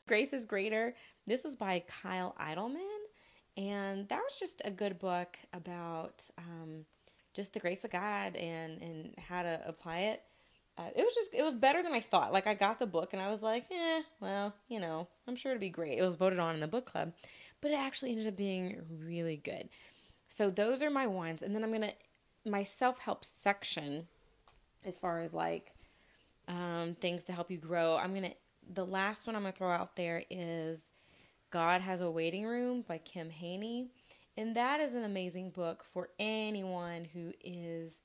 Grace 0.07 0.33
is 0.33 0.45
Greater. 0.45 0.95
This 1.27 1.45
was 1.45 1.57
by 1.57 1.85
Kyle 2.03 2.35
Idleman. 2.41 2.81
And 3.57 4.09
that 4.09 4.19
was 4.19 4.37
just 4.39 4.63
a 4.65 4.71
good 4.71 4.99
book 4.99 5.37
about 5.53 6.25
um, 6.39 6.87
just 7.35 7.53
the 7.53 7.61
grace 7.61 7.85
of 7.85 7.91
God 7.91 8.35
and, 8.37 8.81
and 8.81 9.15
how 9.19 9.43
to 9.43 9.61
apply 9.67 9.99
it. 10.01 10.23
Uh, 10.79 10.89
it 10.97 11.03
was 11.03 11.15
just, 11.15 11.31
it 11.35 11.43
was 11.43 11.55
better 11.55 11.83
than 11.83 11.93
I 11.93 12.01
thought. 12.01 12.33
Like, 12.33 12.47
I 12.47 12.55
got 12.55 12.79
the 12.79 12.87
book 12.87 13.13
and 13.13 13.21
I 13.21 13.31
was 13.31 13.43
like, 13.43 13.67
eh, 13.71 14.03
well, 14.21 14.55
you 14.69 14.81
know, 14.81 15.07
I'm 15.29 15.37
sure 15.37 15.53
it'd 15.53 15.61
be 15.61 15.69
great. 15.69 15.99
It 15.99 16.03
was 16.03 16.15
voted 16.15 16.39
on 16.39 16.55
in 16.55 16.61
the 16.61 16.67
book 16.67 16.87
club, 16.87 17.13
but 17.61 17.71
it 17.71 17.79
actually 17.79 18.13
ended 18.13 18.27
up 18.27 18.37
being 18.37 18.81
really 19.05 19.37
good. 19.37 19.69
So, 20.29 20.49
those 20.49 20.83
are 20.83 20.91
my 20.91 21.07
ones. 21.07 21.43
And 21.43 21.55
then 21.55 21.63
I'm 21.63 21.73
to, 21.83 21.93
my 22.47 22.63
self 22.63 22.99
help 22.99 23.25
section, 23.25 24.09
as 24.85 24.99
far 24.99 25.21
as 25.21 25.33
like 25.33 25.73
um, 26.49 26.97
things 27.01 27.25
to 27.25 27.33
help 27.33 27.51
you 27.51 27.59
grow, 27.59 27.97
I'm 27.97 28.15
to, 28.15 28.31
the 28.73 28.87
last 28.87 29.27
one 29.27 29.37
I'm 29.37 29.45
to 29.45 29.53
throw 29.53 29.71
out 29.71 29.97
there 29.97 30.25
is 30.31 30.81
God 31.51 31.83
Has 31.83 32.01
a 32.01 32.11
Waiting 32.11 32.45
Room 32.45 32.85
by 32.87 32.99
Kim 32.99 33.31
Haney. 33.31 33.89
And 34.37 34.57
that 34.57 34.81
is 34.81 34.95
an 34.95 35.05
amazing 35.05 35.51
book 35.51 35.85
for 35.93 36.09
anyone 36.19 37.05
who 37.13 37.33
is 37.45 38.01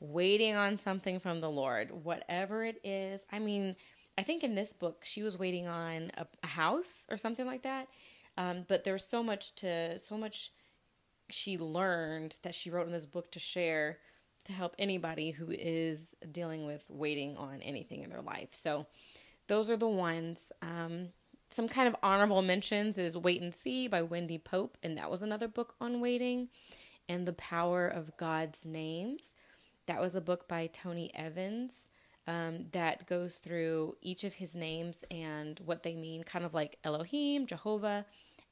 waiting 0.00 0.54
on 0.54 0.78
something 0.78 1.18
from 1.18 1.40
the 1.40 1.50
Lord, 1.50 1.90
whatever 1.90 2.64
it 2.64 2.80
is. 2.84 3.24
I 3.32 3.38
mean, 3.38 3.76
I 4.16 4.22
think 4.22 4.44
in 4.44 4.54
this 4.54 4.72
book, 4.72 5.02
she 5.04 5.22
was 5.22 5.38
waiting 5.38 5.66
on 5.66 6.10
a, 6.16 6.26
a 6.42 6.46
house 6.46 7.06
or 7.10 7.16
something 7.16 7.46
like 7.46 7.62
that. 7.62 7.88
Um, 8.36 8.64
but 8.68 8.84
there's 8.84 9.06
so 9.06 9.22
much 9.22 9.54
to, 9.56 9.98
so 9.98 10.16
much 10.16 10.52
she 11.30 11.56
learned 11.56 12.36
that 12.42 12.54
she 12.54 12.70
wrote 12.70 12.86
in 12.86 12.92
this 12.92 13.06
book 13.06 13.30
to 13.32 13.38
share 13.38 13.98
to 14.44 14.52
help 14.52 14.74
anybody 14.78 15.30
who 15.30 15.50
is 15.50 16.14
dealing 16.30 16.66
with 16.66 16.84
waiting 16.88 17.36
on 17.36 17.62
anything 17.62 18.02
in 18.02 18.10
their 18.10 18.20
life. 18.20 18.50
So 18.52 18.86
those 19.46 19.70
are 19.70 19.76
the 19.76 19.88
ones. 19.88 20.52
Um, 20.60 21.08
some 21.50 21.68
kind 21.68 21.88
of 21.88 21.96
honorable 22.02 22.42
mentions 22.42 22.98
is 22.98 23.16
Wait 23.16 23.40
and 23.40 23.54
See 23.54 23.88
by 23.88 24.02
Wendy 24.02 24.38
Pope, 24.38 24.76
and 24.82 24.98
that 24.98 25.10
was 25.10 25.22
another 25.22 25.48
book 25.48 25.74
on 25.80 26.00
waiting, 26.00 26.48
and 27.08 27.26
The 27.26 27.32
Power 27.32 27.86
of 27.86 28.16
God's 28.16 28.66
Names. 28.66 29.33
That 29.86 30.00
was 30.00 30.14
a 30.14 30.20
book 30.20 30.48
by 30.48 30.68
Tony 30.68 31.10
Evans 31.14 31.86
um, 32.26 32.66
that 32.72 33.06
goes 33.06 33.36
through 33.36 33.96
each 34.00 34.24
of 34.24 34.34
his 34.34 34.56
names 34.56 35.04
and 35.10 35.60
what 35.64 35.82
they 35.82 35.94
mean, 35.94 36.24
kind 36.24 36.44
of 36.44 36.54
like 36.54 36.78
Elohim, 36.84 37.46
Jehovah, 37.46 38.06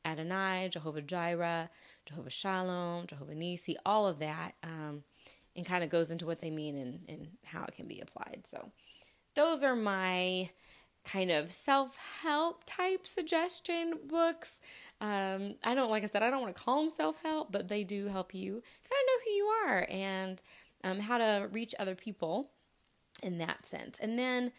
Adonai, 0.04 0.68
Jehovah 0.70 1.00
Jireh, 1.00 1.70
Jehovah 2.04 2.30
Shalom, 2.30 3.06
Jehovah 3.06 3.34
Nisi, 3.34 3.76
all 3.86 4.06
of 4.06 4.18
that, 4.18 4.54
um, 4.62 5.04
and 5.56 5.64
kind 5.64 5.84
of 5.84 5.90
goes 5.90 6.10
into 6.10 6.26
what 6.26 6.40
they 6.40 6.50
mean 6.50 6.76
and, 6.76 7.00
and 7.08 7.28
how 7.44 7.64
it 7.64 7.74
can 7.74 7.86
be 7.86 8.00
applied. 8.00 8.44
So, 8.50 8.70
those 9.34 9.62
are 9.62 9.76
my 9.76 10.50
kind 11.04 11.30
of 11.30 11.50
self 11.52 11.96
help 12.22 12.64
type 12.66 13.06
suggestion 13.06 13.94
books. 14.06 14.60
Um, 15.00 15.56
I 15.64 15.74
don't, 15.74 15.90
like 15.90 16.02
I 16.02 16.06
said, 16.06 16.22
I 16.22 16.30
don't 16.30 16.42
want 16.42 16.54
to 16.54 16.62
call 16.62 16.82
them 16.82 16.90
self 16.90 17.22
help, 17.22 17.50
but 17.50 17.68
they 17.68 17.84
do 17.84 18.06
help 18.06 18.34
you 18.34 18.52
kind 18.52 18.60
of 18.60 19.06
know 19.06 19.24
who 19.24 19.30
you 19.30 19.44
are 19.44 19.86
and 19.90 20.42
um, 20.84 21.00
how 21.00 21.18
to 21.18 21.48
reach 21.52 21.74
other 21.78 21.94
people 21.94 22.50
in 23.22 23.38
that 23.38 23.66
sense. 23.66 23.96
And 24.00 24.18
then 24.18 24.52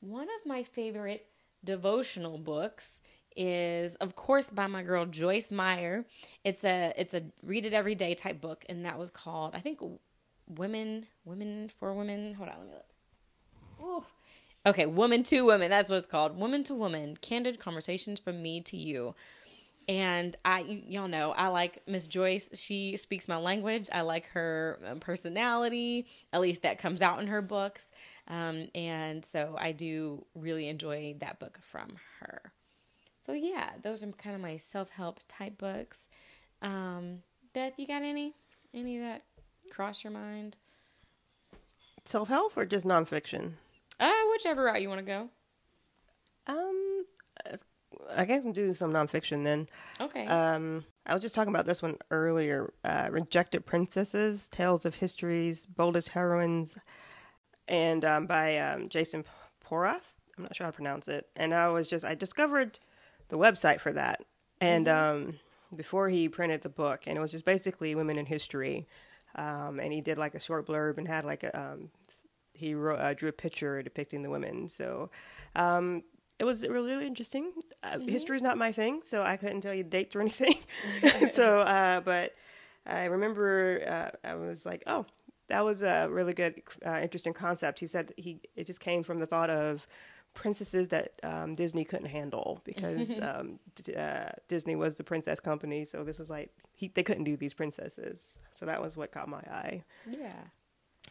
one 0.00 0.28
of 0.28 0.46
my 0.46 0.62
favorite 0.62 1.26
devotional 1.64 2.38
books 2.38 3.00
is 3.34 3.94
of 3.96 4.14
course 4.14 4.50
by 4.50 4.66
my 4.66 4.82
girl 4.82 5.06
Joyce 5.06 5.50
Meyer. 5.50 6.04
It's 6.44 6.64
a 6.64 6.92
it's 6.96 7.14
a 7.14 7.22
read 7.42 7.64
it 7.64 7.72
every 7.72 7.94
day 7.94 8.14
type 8.14 8.40
book 8.40 8.64
and 8.68 8.84
that 8.84 8.98
was 8.98 9.10
called 9.10 9.54
I 9.54 9.60
think 9.60 9.80
Women 10.48 11.06
Women 11.24 11.70
for 11.70 11.94
Women. 11.94 12.34
Hold 12.34 12.50
on, 12.50 12.56
let 12.58 12.66
me 12.66 12.72
look. 12.74 12.86
Oh, 13.80 14.06
Okay, 14.64 14.86
Woman 14.86 15.24
to 15.24 15.44
Woman. 15.44 15.70
That's 15.70 15.90
what 15.90 15.96
it's 15.96 16.06
called. 16.06 16.38
Woman 16.38 16.62
to 16.64 16.74
Woman. 16.74 17.16
Candid 17.20 17.58
conversations 17.58 18.20
from 18.20 18.42
me 18.42 18.60
to 18.60 18.76
you. 18.76 19.14
And 19.88 20.36
I, 20.44 20.60
y'all 20.60 21.08
know, 21.08 21.32
I 21.32 21.48
like 21.48 21.82
Miss 21.86 22.06
Joyce. 22.06 22.48
She 22.54 22.96
speaks 22.96 23.28
my 23.28 23.36
language. 23.36 23.88
I 23.92 24.02
like 24.02 24.26
her 24.28 24.78
um, 24.88 25.00
personality. 25.00 26.06
At 26.32 26.40
least 26.40 26.62
that 26.62 26.78
comes 26.78 27.02
out 27.02 27.20
in 27.20 27.26
her 27.26 27.42
books. 27.42 27.90
Um, 28.28 28.68
and 28.74 29.24
so 29.24 29.56
I 29.58 29.72
do 29.72 30.24
really 30.34 30.68
enjoy 30.68 31.16
that 31.20 31.38
book 31.38 31.58
from 31.70 31.96
her. 32.20 32.52
So 33.24 33.32
yeah, 33.32 33.70
those 33.82 34.02
are 34.02 34.10
kind 34.12 34.34
of 34.34 34.42
my 34.42 34.56
self 34.56 34.90
help 34.90 35.20
type 35.28 35.58
books. 35.58 36.08
Um, 36.60 37.18
Beth, 37.52 37.74
you 37.76 37.86
got 37.86 38.02
any? 38.02 38.34
Any 38.74 38.98
that 38.98 39.24
cross 39.70 40.02
your 40.04 40.12
mind? 40.12 40.56
Self 42.04 42.28
help 42.28 42.56
or 42.56 42.64
just 42.64 42.86
nonfiction? 42.86 43.52
Uh, 44.00 44.12
whichever 44.32 44.64
route 44.64 44.82
you 44.82 44.88
want 44.88 45.00
to 45.00 45.04
go. 45.04 45.28
Um, 46.46 47.04
I 48.10 48.24
guess 48.24 48.42
I'll 48.44 48.52
do 48.52 48.72
some 48.72 48.92
nonfiction 48.92 49.44
then. 49.44 49.68
Okay. 50.00 50.26
Um, 50.26 50.84
I 51.06 51.14
was 51.14 51.22
just 51.22 51.34
talking 51.34 51.52
about 51.52 51.66
this 51.66 51.82
one 51.82 51.96
earlier. 52.10 52.72
Uh, 52.84 53.08
Rejected 53.10 53.66
Princesses: 53.66 54.48
Tales 54.48 54.84
of 54.84 54.96
History's 54.96 55.66
Boldest 55.66 56.10
Heroines, 56.10 56.76
and 57.68 58.04
um, 58.04 58.26
by 58.26 58.58
um, 58.58 58.88
Jason 58.88 59.24
Porath. 59.64 60.16
I'm 60.36 60.44
not 60.44 60.56
sure 60.56 60.64
how 60.64 60.70
to 60.70 60.76
pronounce 60.76 61.08
it. 61.08 61.28
And 61.36 61.52
I 61.54 61.68
was 61.68 61.86
just 61.86 62.04
I 62.04 62.14
discovered 62.14 62.78
the 63.28 63.38
website 63.38 63.80
for 63.80 63.92
that, 63.92 64.22
and 64.60 64.86
mm-hmm. 64.86 65.28
um, 65.28 65.38
before 65.74 66.08
he 66.08 66.28
printed 66.28 66.62
the 66.62 66.68
book, 66.68 67.02
and 67.06 67.16
it 67.16 67.20
was 67.20 67.32
just 67.32 67.44
basically 67.44 67.94
women 67.94 68.18
in 68.18 68.26
history. 68.26 68.86
Um, 69.34 69.80
and 69.80 69.92
he 69.92 70.02
did 70.02 70.18
like 70.18 70.34
a 70.34 70.40
short 70.40 70.66
blurb 70.66 70.98
and 70.98 71.08
had 71.08 71.24
like 71.24 71.42
a 71.42 71.58
um, 71.58 71.90
he 72.52 72.74
wrote, 72.74 72.98
uh, 72.98 73.14
drew 73.14 73.28
a 73.28 73.32
picture 73.32 73.82
depicting 73.82 74.22
the 74.22 74.30
women. 74.30 74.68
So 74.68 75.10
um, 75.56 76.02
it 76.42 76.44
was 76.44 76.66
really, 76.66 76.90
really 76.90 77.06
interesting. 77.06 77.52
Uh, 77.84 77.90
mm-hmm. 77.92 78.08
History 78.08 78.34
is 78.34 78.42
not 78.42 78.58
my 78.58 78.72
thing, 78.72 79.02
so 79.04 79.22
I 79.22 79.36
couldn't 79.36 79.60
tell 79.60 79.72
you 79.72 79.84
dates 79.84 80.16
or 80.16 80.20
anything. 80.20 80.56
so, 81.32 81.58
uh, 81.58 82.00
but 82.00 82.34
I 82.84 83.04
remember 83.04 83.80
uh, 83.86 84.28
I 84.28 84.34
was 84.34 84.66
like, 84.66 84.82
oh, 84.88 85.06
that 85.46 85.64
was 85.64 85.82
a 85.82 86.08
really 86.10 86.32
good, 86.32 86.60
uh, 86.84 86.98
interesting 87.00 87.32
concept. 87.32 87.78
He 87.78 87.86
said 87.86 88.12
he 88.16 88.40
it 88.56 88.66
just 88.66 88.80
came 88.80 89.04
from 89.04 89.20
the 89.20 89.26
thought 89.26 89.50
of 89.50 89.86
princesses 90.34 90.88
that 90.88 91.12
um, 91.22 91.54
Disney 91.54 91.84
couldn't 91.84 92.06
handle 92.06 92.60
because 92.64 93.12
um, 93.22 93.60
d- 93.84 93.94
uh, 93.94 94.30
Disney 94.48 94.74
was 94.74 94.96
the 94.96 95.04
princess 95.04 95.38
company. 95.38 95.84
So 95.84 96.02
this 96.02 96.18
was 96.18 96.28
like 96.28 96.50
he, 96.74 96.90
they 96.92 97.04
couldn't 97.04 97.22
do 97.22 97.36
these 97.36 97.54
princesses. 97.54 98.36
So 98.50 98.66
that 98.66 98.82
was 98.82 98.96
what 98.96 99.12
caught 99.12 99.28
my 99.28 99.44
eye. 99.48 99.84
Yeah. 100.10 100.42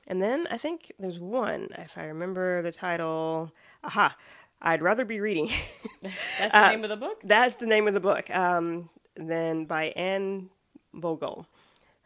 And 0.08 0.22
then 0.22 0.48
I 0.50 0.58
think 0.58 0.92
there's 1.00 1.20
one, 1.20 1.70
if 1.78 1.98
I 1.98 2.06
remember 2.06 2.62
the 2.62 2.72
title. 2.72 3.52
Aha, 3.84 4.16
I'd 4.62 4.82
rather 4.82 5.06
be 5.06 5.20
reading. 5.20 5.52
that's 6.02 6.52
the 6.52 6.66
uh, 6.66 6.70
name 6.70 6.84
of 6.84 6.90
the 6.90 6.98
book? 6.98 7.22
That's 7.24 7.56
the 7.56 7.66
name 7.66 7.88
of 7.88 7.94
the 7.94 8.00
book. 8.00 8.30
Um, 8.30 8.90
then 9.16 9.66
by 9.66 9.86
Anne 9.90 10.50
Bogel. 10.94 11.48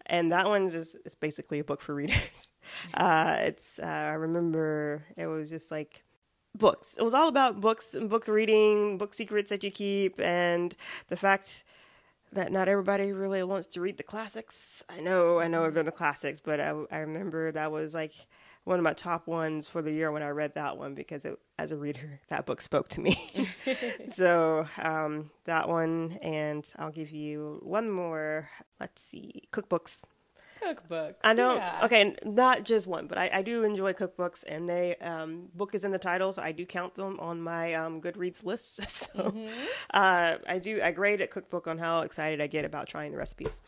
And 0.06 0.32
that 0.32 0.46
one's 0.46 0.74
just 0.74 0.96
it's 1.06 1.16
basically 1.16 1.60
a 1.60 1.64
book 1.64 1.82
for 1.82 1.96
readers. 1.96 2.18
Uh, 2.96 3.36
it's 3.42 3.78
uh, 3.78 3.86
I 3.86 4.14
remember 4.14 5.06
it 5.16 5.28
was 5.28 5.52
just 5.52 5.70
like 5.70 6.04
books. 6.56 6.96
It 6.98 7.04
was 7.04 7.14
all 7.14 7.28
about 7.28 7.62
books 7.62 7.94
and 7.94 8.10
book 8.10 8.28
reading, 8.28 8.98
book 8.98 9.14
secrets 9.14 9.52
that 9.52 9.64
you 9.64 9.70
keep, 9.70 10.20
and 10.20 10.76
the 11.08 11.16
fact 11.16 11.64
that 12.32 12.52
not 12.52 12.68
everybody 12.68 13.12
really 13.12 13.44
wants 13.44 13.68
to 13.68 13.82
read 13.82 13.98
the 13.98 14.04
classics. 14.04 14.84
I 14.90 15.00
know, 15.00 15.40
I 15.40 15.48
know 15.48 15.70
they're 15.70 15.84
the 15.84 15.92
classics, 15.92 16.42
but 16.44 16.60
I, 16.60 16.74
I 16.92 16.98
remember 16.98 17.52
that 17.52 17.72
was 17.72 17.94
like 17.94 18.14
one 18.66 18.78
of 18.78 18.84
my 18.84 18.94
top 18.94 19.28
ones 19.28 19.68
for 19.68 19.82
the 19.82 19.92
year 19.92 20.12
when 20.12 20.24
I 20.24 20.30
read 20.30 20.56
that 20.56 20.78
one 20.78 20.94
because 20.94 21.24
it, 21.24 21.40
as 21.58 21.72
a 21.72 21.78
reader, 21.78 22.20
that 22.30 22.46
book 22.46 22.62
spoke 22.62 22.90
to 22.90 23.02
me. 23.02 23.50
so 24.16 24.68
um, 24.80 25.32
that 25.46 25.70
one, 25.70 26.20
and 26.22 26.66
I'll 26.78 26.92
give 26.92 27.12
you 27.12 27.60
one 27.64 27.90
more. 27.90 28.50
Let's 28.80 29.02
see, 29.02 29.44
cookbooks 29.52 30.02
cookbooks. 30.66 31.16
I 31.24 31.34
don't. 31.34 31.58
Yeah. 31.58 31.82
Okay, 31.84 32.16
not 32.24 32.64
just 32.64 32.88
one, 32.88 33.08
but 33.08 33.18
I, 33.18 33.30
I 33.34 33.42
do 33.42 33.64
enjoy 33.64 33.94
cookbooks, 33.94 34.44
and 34.48 34.68
they 34.68 34.96
um, 34.98 35.48
book 35.54 35.76
is 35.76 35.84
in 35.84 35.92
the 35.92 36.00
title, 36.00 36.32
so 36.34 36.42
I 36.42 36.52
do 36.52 36.66
count 36.66 36.96
them 36.96 37.20
on 37.20 37.42
my 37.42 37.74
um, 37.74 38.02
Goodreads 38.02 38.44
list. 38.44 38.76
so 38.90 39.14
mm-hmm. 39.14 39.48
uh, 39.94 40.36
I 40.48 40.60
do. 40.60 40.82
I 40.82 40.92
grade 40.92 41.22
a 41.22 41.28
cookbook 41.28 41.68
on 41.68 41.78
how 41.78 42.02
excited 42.02 42.42
I 42.42 42.48
get 42.48 42.66
about 42.66 42.88
trying 42.88 43.12
the 43.12 43.18
recipes. 43.18 43.62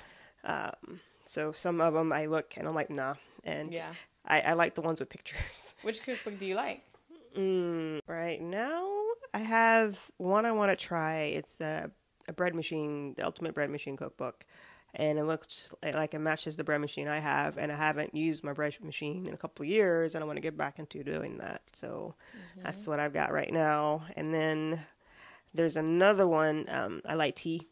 Um, 0.44 1.00
so 1.26 1.52
some 1.52 1.82
of 1.82 1.94
them 1.94 2.14
I 2.14 2.28
look 2.28 2.54
and 2.56 2.68
I'm 2.68 2.76
like, 2.76 2.90
nah, 2.90 3.16
and 3.44 3.74
yeah, 3.74 3.92
I, 4.28 4.42
I 4.42 4.54
like 4.54 4.76
the 4.76 4.82
ones 4.82 5.00
with 5.00 5.10
pictures. 5.10 5.40
Which 5.82 6.04
cookbook 6.04 6.40
do 6.40 6.46
you 6.46 6.56
like? 6.56 6.84
Mm, 7.36 8.02
right 8.08 8.42
now, 8.42 8.90
I 9.34 9.40
have 9.40 10.00
one 10.18 10.46
I 10.46 10.52
want 10.52 10.72
to 10.72 10.76
try. 10.76 11.24
It's 11.24 11.62
a, 11.62 11.92
a 12.28 12.34
bread 12.34 12.56
machine, 12.56 13.14
the 13.16 13.26
Ultimate 13.26 13.54
Bread 13.54 13.70
Machine 13.70 13.96
Cookbook 13.96 14.46
and 14.94 15.20
it 15.20 15.26
looks 15.26 15.72
like 15.94 16.14
it 16.14 16.20
matches 16.20 16.56
the 16.56 16.64
bread 16.64 16.82
machine 16.82 17.08
I 17.08 17.20
have, 17.20 17.58
and 17.58 17.72
I 17.72 17.76
haven't 17.76 18.16
used 18.16 18.44
my 18.44 18.54
bread 18.54 18.76
machine 18.82 19.28
in 19.28 19.34
a 19.34 19.38
couple 19.38 19.64
of 19.64 19.70
years, 19.70 20.16
and 20.16 20.24
I 20.24 20.28
want 20.28 20.38
to 20.38 20.42
get 20.42 20.58
back 20.58 20.80
into 20.80 21.04
doing 21.04 21.38
that. 21.38 21.62
So 21.74 22.16
mm-hmm. 22.36 22.64
that's 22.64 22.88
what 22.88 23.00
I've 23.00 23.14
got 23.14 23.32
right 23.32 23.52
now. 23.52 24.06
And 24.16 24.34
then 24.34 24.82
there's 25.54 25.78
another 25.78 26.28
one. 26.28 26.66
Um, 26.70 27.02
I 27.06 27.14
like 27.14 27.36
tea. 27.36 27.68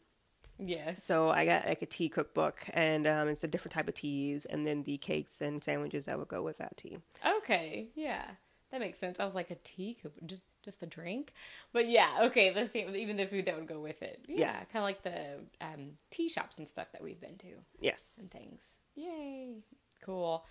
Yes. 0.60 1.06
So 1.06 1.30
I 1.30 1.46
got 1.46 1.68
like 1.68 1.82
a 1.82 1.86
tea 1.86 2.10
cookbook, 2.10 2.66
and 2.74 3.06
um, 3.08 3.28
it's 3.28 3.44
a 3.44 3.48
different 3.48 3.74
type 3.74 3.88
of 3.88 3.96
teas, 3.96 4.46
and 4.46 4.66
then 4.66 4.84
the 4.84 4.98
cakes 4.98 5.42
and 5.42 5.64
sandwiches 5.64 6.06
that 6.06 6.18
would 6.18 6.28
go 6.28 6.42
with 6.42 6.58
that 6.60 6.78
tea. 6.78 6.98
Okay, 7.40 7.90
yeah, 7.96 8.26
that 8.72 8.80
makes 8.80 9.00
sense. 9.00 9.20
I 9.20 9.26
was 9.26 9.36
like 9.36 9.52
a 9.52 9.56
tea, 9.56 9.98
just 10.26 10.46
just 10.64 10.80
the 10.80 10.86
drink, 10.86 11.34
but 11.74 11.90
yeah, 11.90 12.20
okay, 12.24 12.52
the 12.52 12.68
same. 12.68 12.96
Even 12.96 13.18
the 13.18 13.28
food 13.28 13.46
that 13.46 13.58
would 13.58 13.68
go 13.68 13.80
with 13.80 14.02
it. 14.02 14.24
Yeah, 14.28 14.38
yes. 14.38 14.66
kind 14.72 14.84
of 14.84 14.84
like 14.84 15.04
the 15.04 15.66
um, 15.66 15.92
tea 16.10 16.30
shops 16.30 16.58
and 16.58 16.68
stuff 16.68 16.88
that 16.94 17.04
we've 17.04 17.20
been 17.20 17.38
to. 17.38 17.54
Yes, 17.80 18.04
and 18.18 18.30
things. 18.30 18.62
Yay, 18.96 19.56
cool. 20.02 20.46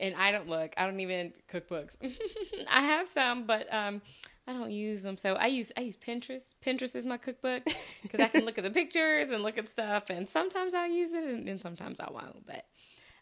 And 0.00 0.16
I 0.16 0.32
don't 0.32 0.48
look. 0.48 0.74
I 0.76 0.86
don't 0.86 0.98
even 0.98 1.32
cookbooks. 1.48 1.94
I 2.68 2.82
have 2.82 3.06
some, 3.06 3.46
but 3.46 3.72
um, 3.72 4.02
I 4.46 4.52
don't 4.52 4.70
use 4.70 5.02
them. 5.02 5.18
So 5.18 5.34
I 5.34 5.46
use 5.46 5.72
I 5.76 5.80
use 5.80 5.96
Pinterest. 5.96 6.54
Pinterest 6.64 6.94
is 6.94 7.04
my 7.04 7.16
cookbook 7.16 7.64
because 8.02 8.20
I 8.20 8.28
can 8.28 8.44
look 8.44 8.58
at 8.58 8.64
the 8.64 8.70
pictures 8.70 9.28
and 9.30 9.42
look 9.42 9.58
at 9.58 9.68
stuff, 9.68 10.04
and 10.08 10.28
sometimes 10.28 10.72
I'll 10.72 10.88
use 10.88 11.12
it, 11.12 11.24
and, 11.24 11.48
and 11.48 11.60
sometimes 11.60 11.98
I 11.98 12.10
won't. 12.10 12.46
But 12.46 12.64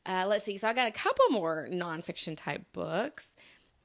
uh, 0.07 0.27
let's 0.27 0.45
see. 0.45 0.59
So 0.59 0.69
I 0.69 0.75
got 0.75 0.87
a 0.87 0.93
couple 0.93 1.25
more 1.31 1.67
nonfiction 1.71 2.37
type 2.37 2.65
books, 2.73 3.31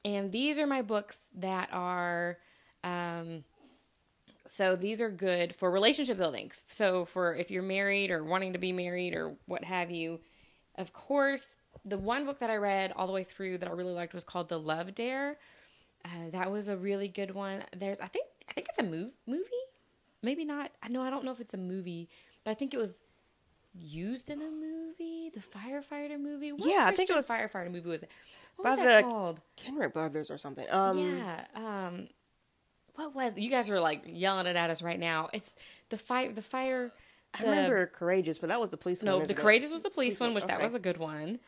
and 0.04 0.32
these 0.32 0.58
are 0.58 0.66
my 0.66 0.82
books 0.82 1.28
that 1.34 1.70
are. 1.72 2.38
Um, 2.84 3.44
so 4.46 4.74
these 4.74 5.00
are 5.00 5.10
good 5.10 5.54
for 5.54 5.70
relationship 5.70 6.18
building. 6.18 6.50
So 6.70 7.04
for 7.04 7.34
if 7.34 7.50
you're 7.50 7.62
married 7.62 8.10
or 8.10 8.24
wanting 8.24 8.52
to 8.52 8.58
be 8.58 8.72
married 8.72 9.14
or 9.14 9.36
what 9.46 9.62
have 9.64 9.92
you, 9.92 10.18
of 10.74 10.92
course, 10.92 11.46
the 11.84 11.96
one 11.96 12.26
book 12.26 12.40
that 12.40 12.50
I 12.50 12.56
read 12.56 12.92
all 12.96 13.06
the 13.06 13.12
way 13.12 13.22
through 13.22 13.58
that 13.58 13.68
I 13.68 13.72
really 13.72 13.92
liked 13.92 14.12
was 14.12 14.24
called 14.24 14.48
The 14.48 14.58
Love 14.58 14.94
Dare 14.94 15.38
uh, 16.04 16.30
that 16.32 16.50
was 16.50 16.68
a 16.68 16.76
really 16.76 17.08
good 17.08 17.34
one. 17.34 17.62
There's, 17.76 18.00
I 18.00 18.06
think, 18.06 18.26
I 18.48 18.52
think 18.52 18.68
it's 18.68 18.78
a 18.78 18.90
move 18.90 19.12
movie. 19.26 19.44
Maybe 20.22 20.44
not. 20.44 20.70
I 20.82 20.88
know 20.88 21.02
I 21.02 21.10
don't 21.10 21.24
know 21.24 21.32
if 21.32 21.40
it's 21.40 21.54
a 21.54 21.58
movie, 21.58 22.08
but 22.44 22.50
I 22.50 22.54
think 22.54 22.74
it 22.74 22.78
was 22.78 22.94
used 23.74 24.30
in 24.30 24.40
a 24.40 24.50
movie, 24.50 25.30
the 25.30 25.40
firefighter 25.40 26.20
movie. 26.20 26.52
What 26.52 26.68
yeah, 26.68 26.86
I 26.86 26.94
think 26.94 27.10
it 27.10 27.16
was 27.16 27.26
firefighter 27.26 27.70
movie 27.70 27.88
was 27.88 28.02
it? 28.02 28.10
What 28.56 28.76
was 28.76 28.86
that 28.86 29.04
called? 29.04 29.40
Kendrick 29.56 29.94
Brothers 29.94 30.30
or 30.30 30.38
something. 30.38 30.66
Um, 30.70 30.98
yeah. 30.98 31.44
Um, 31.54 32.08
what 32.96 33.14
was 33.14 33.36
you 33.36 33.50
guys 33.50 33.70
are 33.70 33.80
like 33.80 34.02
yelling 34.06 34.46
it 34.46 34.56
at 34.56 34.70
us 34.70 34.82
right 34.82 34.98
now? 34.98 35.30
It's 35.32 35.54
the 35.88 35.96
fire. 35.96 36.32
The 36.32 36.42
fire. 36.42 36.92
The, 37.38 37.46
I 37.46 37.50
remember 37.50 37.86
Courageous, 37.86 38.38
but 38.38 38.48
that 38.48 38.60
was 38.60 38.70
the 38.70 38.76
police 38.76 39.02
no, 39.02 39.12
one. 39.12 39.20
No, 39.22 39.26
the 39.26 39.34
Courageous 39.34 39.72
was 39.72 39.82
the 39.82 39.90
police, 39.90 40.18
police 40.18 40.20
one, 40.20 40.34
which 40.34 40.44
okay. 40.44 40.54
that 40.54 40.62
was 40.62 40.74
a 40.74 40.78
good 40.78 40.98
one. 40.98 41.38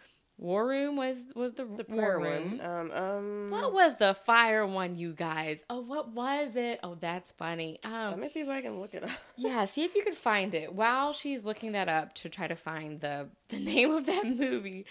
War 0.43 0.66
Room 0.66 0.97
was 0.97 1.18
was 1.36 1.53
the, 1.53 1.64
the 1.64 1.86
War 1.88 2.18
Room. 2.18 2.61
Um, 2.61 2.90
um, 2.90 3.51
what 3.51 3.72
was 3.72 3.95
the 3.95 4.12
fire 4.12 4.66
one, 4.66 4.97
you 4.97 5.12
guys? 5.12 5.62
Oh, 5.70 5.80
what 5.80 6.11
was 6.11 6.57
it? 6.57 6.80
Oh, 6.82 6.97
that's 6.97 7.30
funny. 7.30 7.78
Um, 7.84 8.11
let 8.11 8.18
me 8.18 8.28
see 8.28 8.40
if 8.40 8.49
I 8.49 8.61
can 8.61 8.80
look 8.80 8.93
it 8.93 9.05
up. 9.05 9.11
yeah, 9.36 9.64
see 9.66 9.84
if 9.84 9.95
you 9.95 10.03
can 10.03 10.14
find 10.14 10.53
it 10.53 10.74
while 10.74 11.12
she's 11.12 11.45
looking 11.45 11.72
that 11.72 11.88
up 11.88 12.12
to 12.14 12.28
try 12.28 12.49
to 12.49 12.57
find 12.57 13.01
the 13.01 13.28
the 13.51 13.61
name 13.61 13.93
of 13.93 14.07
that 14.07 14.24
movie. 14.26 14.84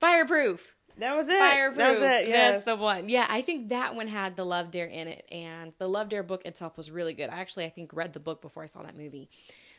Fireproof. 0.00 0.74
That 0.96 1.14
was 1.14 1.28
it. 1.28 1.38
Fireproof. 1.38 1.76
That 1.76 1.92
was 1.92 2.02
it. 2.02 2.28
Yeah, 2.28 2.52
that's 2.52 2.64
the 2.64 2.76
one. 2.76 3.10
Yeah, 3.10 3.26
I 3.28 3.42
think 3.42 3.68
that 3.68 3.94
one 3.94 4.08
had 4.08 4.34
the 4.34 4.46
Love 4.46 4.70
Dare 4.70 4.86
in 4.86 5.08
it, 5.08 5.26
and 5.30 5.74
the 5.76 5.90
Love 5.90 6.08
Dare 6.08 6.22
book 6.22 6.46
itself 6.46 6.78
was 6.78 6.90
really 6.90 7.12
good. 7.12 7.28
I 7.28 7.36
actually, 7.36 7.66
I 7.66 7.68
think, 7.68 7.90
read 7.92 8.14
the 8.14 8.20
book 8.20 8.40
before 8.40 8.62
I 8.62 8.66
saw 8.66 8.82
that 8.82 8.96
movie. 8.96 9.28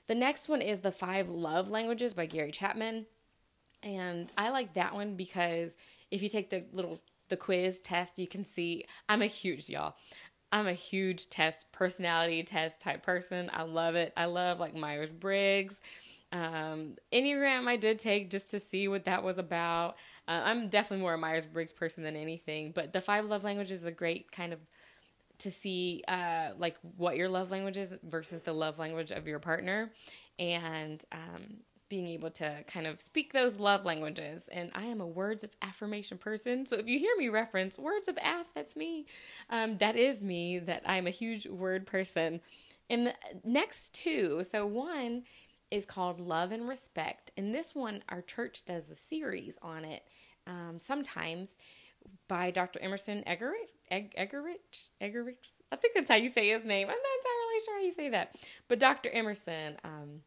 The 0.06 0.14
next 0.14 0.48
one 0.48 0.62
is 0.62 0.82
the 0.82 0.92
Five 0.92 1.28
Love 1.28 1.70
Languages 1.70 2.14
by 2.14 2.28
Gary 2.28 2.52
Chapman. 2.52 3.08
And 3.84 4.32
I 4.38 4.50
like 4.50 4.74
that 4.74 4.94
one 4.94 5.16
because 5.16 5.78
if 6.12 6.22
you 6.22 6.30
take 6.30 6.50
the 6.50 6.66
little 6.72 7.00
the 7.30 7.38
quiz 7.38 7.82
test, 7.82 8.20
you 8.20 8.28
can 8.28 8.44
see 8.44 8.86
I'm 9.10 9.22
a 9.22 9.28
huge 9.28 9.70
y'all. 9.70 9.96
I'm 10.52 10.68
a 10.68 10.74
huge 10.74 11.30
test 11.30 11.72
personality 11.72 12.42
test 12.44 12.80
type 12.80 13.04
person. 13.04 13.50
I 13.54 13.64
love 13.64 13.96
it. 13.96 14.14
I 14.16 14.26
love 14.26 14.60
like 14.60 14.76
Myers 14.76 15.12
Briggs. 15.12 15.82
Um, 16.32 16.96
Enneagram 17.14 17.68
I 17.68 17.78
did 17.78 18.00
take 18.00 18.30
just 18.30 18.50
to 18.52 18.60
see 18.60 18.88
what 18.88 19.06
that 19.06 19.24
was 19.24 19.38
about. 19.38 19.96
Uh, 20.28 20.42
I'm 20.44 20.68
definitely 20.68 21.02
more 21.02 21.14
a 21.14 21.18
Myers 21.18 21.46
Briggs 21.46 21.74
person 21.74 22.04
than 22.04 22.16
anything, 22.16 22.72
but 22.72 22.92
the 22.94 23.02
five 23.02 23.26
love 23.26 23.44
languages 23.44 23.80
is 23.80 23.86
a 23.86 23.92
great 23.92 24.32
kind 24.32 24.54
of 24.54 24.60
to 25.40 25.52
see 25.52 26.04
uh, 26.08 26.50
like 26.58 26.78
what 26.98 27.16
your 27.16 27.30
love 27.30 27.52
language 27.52 27.78
is 27.78 27.94
versus 28.04 28.42
the 28.42 28.54
love 28.54 28.80
language 28.80 29.12
of 29.12 29.28
your 29.28 29.40
partner, 29.40 29.92
and 30.40 31.04
um, 31.12 31.58
being 31.90 32.08
able 32.08 32.30
to 32.32 32.64
kind 32.68 32.88
of 32.88 33.00
speak 33.00 33.34
those 33.34 33.60
love 33.60 33.86
languages. 33.86 34.44
And 34.52 34.72
I 34.76 34.86
am 34.86 35.02
a 35.02 35.08
words 35.08 35.44
of 35.44 35.52
affirmation 35.62 36.18
person. 36.18 36.66
So 36.66 36.78
if 36.78 36.88
you 36.88 37.00
hear 37.00 37.16
me 37.18 37.30
reference 37.30 37.80
words 37.80 38.08
of 38.08 38.18
aff, 38.22 38.48
that's 38.54 38.76
me. 38.76 39.06
Um, 39.50 39.78
that 39.78 39.96
is 39.96 40.22
me, 40.22 40.60
that 40.60 40.84
I'm 40.86 41.08
a 41.08 41.12
huge 41.12 41.48
word 41.48 41.86
person. 41.88 42.42
And 42.90 43.08
the 43.08 43.14
next 43.44 43.94
two, 43.94 44.44
so 44.50 44.66
one 44.66 45.24
is 45.72 45.86
called 45.86 46.20
Love 46.20 46.52
and 46.52 46.68
Respect. 46.68 47.32
And 47.38 47.54
this 47.54 47.76
one, 47.76 48.04
our 48.10 48.22
church 48.22 48.64
does 48.66 48.90
a 48.90 48.96
series 48.96 49.58
on 49.62 49.84
it 49.84 50.04
um, 50.46 50.78
sometimes 50.80 51.50
by 52.28 52.52
Dr. 52.52 52.80
Emerson 52.80 53.24
Eggerich. 53.28 53.72
Egg, 53.92 54.14
Eggerich? 54.18 54.90
Eggerich? 55.02 55.52
I 55.72 55.76
think 55.76 55.94
that's 55.94 56.10
how 56.10 56.16
you 56.16 56.30
say 56.30 56.50
his 56.50 56.64
name. 56.64 56.88
I'm 56.88 56.96
not 56.96 56.98
entirely 56.98 57.66
sure 57.66 57.76
how 57.76 57.84
you 57.84 57.94
say 57.94 58.10
that. 58.10 58.36
But 58.68 58.80
Dr. 58.80 59.10
Emerson, 59.10 59.78
um, 59.84 60.22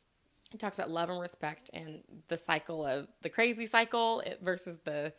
he 0.50 0.58
talks 0.58 0.76
about 0.76 0.90
love 0.90 1.10
and 1.10 1.20
respect 1.20 1.70
and 1.72 2.02
the 2.28 2.36
cycle 2.36 2.84
of 2.84 3.06
the 3.22 3.28
crazy 3.28 3.66
cycle 3.66 4.22
versus 4.42 4.78
the 4.84 5.12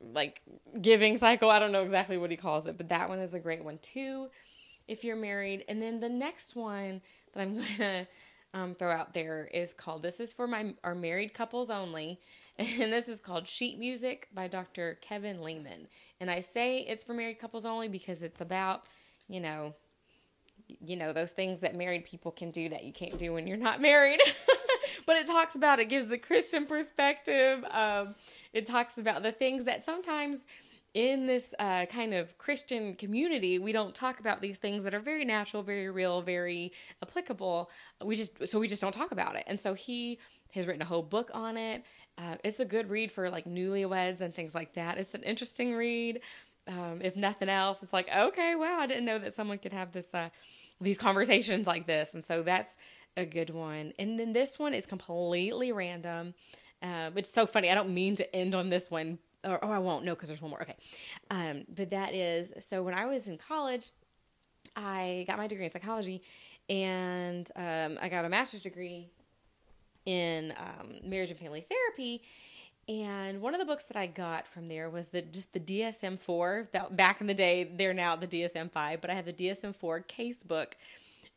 like 0.00 0.42
giving 0.80 1.16
cycle. 1.16 1.50
I 1.50 1.58
don't 1.58 1.72
know 1.72 1.82
exactly 1.82 2.18
what 2.18 2.30
he 2.30 2.36
calls 2.36 2.66
it, 2.66 2.76
but 2.76 2.90
that 2.90 3.08
one 3.08 3.18
is 3.18 3.34
a 3.34 3.38
great 3.38 3.64
one 3.64 3.78
too 3.78 4.28
if 4.86 5.02
you're 5.02 5.16
married. 5.16 5.64
And 5.68 5.80
then 5.80 6.00
the 6.00 6.08
next 6.08 6.54
one 6.54 7.00
that 7.32 7.40
I'm 7.40 7.54
going 7.54 7.76
to 7.78 8.06
um, 8.52 8.74
throw 8.74 8.92
out 8.92 9.14
there 9.14 9.48
is 9.52 9.72
called 9.74 10.02
This 10.02 10.20
is 10.20 10.32
for 10.32 10.46
my 10.46 10.74
our 10.84 10.94
married 10.94 11.34
couples 11.34 11.70
only. 11.70 12.20
And 12.56 12.92
this 12.92 13.08
is 13.08 13.18
called 13.18 13.48
Sheet 13.48 13.80
Music 13.80 14.28
by 14.32 14.46
Dr. 14.46 14.96
Kevin 15.00 15.42
Leman. 15.42 15.88
And 16.20 16.30
I 16.30 16.38
say 16.38 16.82
it's 16.82 17.02
for 17.02 17.12
married 17.12 17.40
couples 17.40 17.66
only 17.66 17.88
because 17.88 18.22
it's 18.22 18.40
about, 18.40 18.84
you 19.26 19.40
know, 19.40 19.74
you 20.68 20.94
know, 20.94 21.12
those 21.12 21.32
things 21.32 21.58
that 21.60 21.74
married 21.74 22.04
people 22.04 22.30
can 22.30 22.52
do 22.52 22.68
that 22.68 22.84
you 22.84 22.92
can't 22.92 23.18
do 23.18 23.32
when 23.32 23.48
you're 23.48 23.56
not 23.56 23.80
married. 23.80 24.20
but 25.06 25.16
it 25.16 25.26
talks 25.26 25.54
about 25.54 25.80
it 25.80 25.88
gives 25.88 26.08
the 26.08 26.18
Christian 26.18 26.66
perspective. 26.66 27.64
Um, 27.70 28.14
it 28.52 28.66
talks 28.66 28.98
about 28.98 29.22
the 29.22 29.32
things 29.32 29.64
that 29.64 29.84
sometimes 29.84 30.42
in 30.94 31.26
this 31.26 31.52
uh, 31.58 31.86
kind 31.86 32.14
of 32.14 32.38
Christian 32.38 32.94
community, 32.94 33.58
we 33.58 33.72
don't 33.72 33.94
talk 33.94 34.20
about 34.20 34.40
these 34.40 34.58
things 34.58 34.84
that 34.84 34.94
are 34.94 35.00
very 35.00 35.24
natural, 35.24 35.62
very 35.62 35.90
real, 35.90 36.22
very 36.22 36.72
applicable. 37.02 37.68
We 38.02 38.14
just 38.14 38.46
so 38.46 38.60
we 38.60 38.68
just 38.68 38.80
don't 38.80 38.92
talk 38.92 39.10
about 39.10 39.34
it. 39.34 39.44
And 39.48 39.58
so 39.58 39.74
he 39.74 40.20
has 40.54 40.68
written 40.68 40.82
a 40.82 40.86
whole 40.86 41.02
book 41.02 41.32
on 41.34 41.56
it. 41.56 41.84
Uh, 42.16 42.36
it's 42.44 42.60
a 42.60 42.64
good 42.64 42.88
read 42.90 43.10
for 43.10 43.28
like 43.28 43.44
newlyweds 43.44 44.20
and 44.20 44.32
things 44.32 44.54
like 44.54 44.74
that. 44.74 44.96
It's 44.98 45.14
an 45.14 45.24
interesting 45.24 45.74
read. 45.74 46.20
Um, 46.68 47.00
if 47.02 47.16
nothing 47.16 47.48
else, 47.48 47.82
it's 47.82 47.92
like 47.92 48.08
okay, 48.08 48.54
wow, 48.54 48.78
I 48.78 48.86
didn't 48.86 49.04
know 49.04 49.18
that 49.18 49.34
someone 49.34 49.58
could 49.58 49.72
have 49.72 49.90
this 49.90 50.06
uh, 50.14 50.28
these 50.80 50.96
conversations 50.96 51.66
like 51.66 51.88
this. 51.88 52.14
And 52.14 52.24
so 52.24 52.42
that's 52.42 52.76
a 53.16 53.24
good 53.24 53.50
one. 53.50 53.92
And 53.98 54.18
then 54.18 54.32
this 54.32 54.58
one 54.58 54.74
is 54.74 54.86
completely 54.86 55.72
random. 55.72 56.34
Um, 56.82 57.12
it's 57.16 57.32
so 57.32 57.46
funny. 57.46 57.70
I 57.70 57.74
don't 57.74 57.94
mean 57.94 58.16
to 58.16 58.36
end 58.36 58.54
on 58.54 58.68
this 58.68 58.90
one, 58.90 59.18
or 59.42 59.64
oh, 59.64 59.70
I 59.70 59.78
won't. 59.78 60.04
No, 60.04 60.14
because 60.14 60.28
there's 60.28 60.42
one 60.42 60.50
more. 60.50 60.62
Okay, 60.62 60.76
um, 61.30 61.64
but 61.74 61.90
that 61.90 62.14
is 62.14 62.52
so. 62.58 62.82
When 62.82 62.94
I 62.94 63.06
was 63.06 63.26
in 63.26 63.38
college, 63.38 63.90
I 64.76 65.24
got 65.26 65.38
my 65.38 65.46
degree 65.46 65.64
in 65.64 65.70
psychology, 65.70 66.22
and 66.68 67.50
um, 67.56 67.98
I 68.02 68.08
got 68.08 68.24
a 68.24 68.28
master's 68.28 68.62
degree 68.62 69.08
in 70.04 70.52
um, 70.58 70.96
marriage 71.08 71.30
and 71.30 71.38
family 71.38 71.66
therapy. 71.68 72.22
And 72.86 73.40
one 73.40 73.54
of 73.54 73.60
the 73.60 73.66
books 73.66 73.84
that 73.84 73.96
I 73.96 74.06
got 74.06 74.46
from 74.46 74.66
there 74.66 74.90
was 74.90 75.08
the 75.08 75.22
just 75.22 75.54
the 75.54 75.60
DSM 75.60 76.18
four. 76.18 76.68
That 76.72 76.94
back 76.94 77.22
in 77.22 77.26
the 77.26 77.34
day, 77.34 77.64
they're 77.64 77.94
now 77.94 78.14
the 78.16 78.26
DSM 78.26 78.70
five, 78.70 79.00
but 79.00 79.08
I 79.08 79.14
had 79.14 79.24
the 79.24 79.32
DSM 79.32 79.74
four 79.74 80.00
case 80.00 80.42
book 80.42 80.76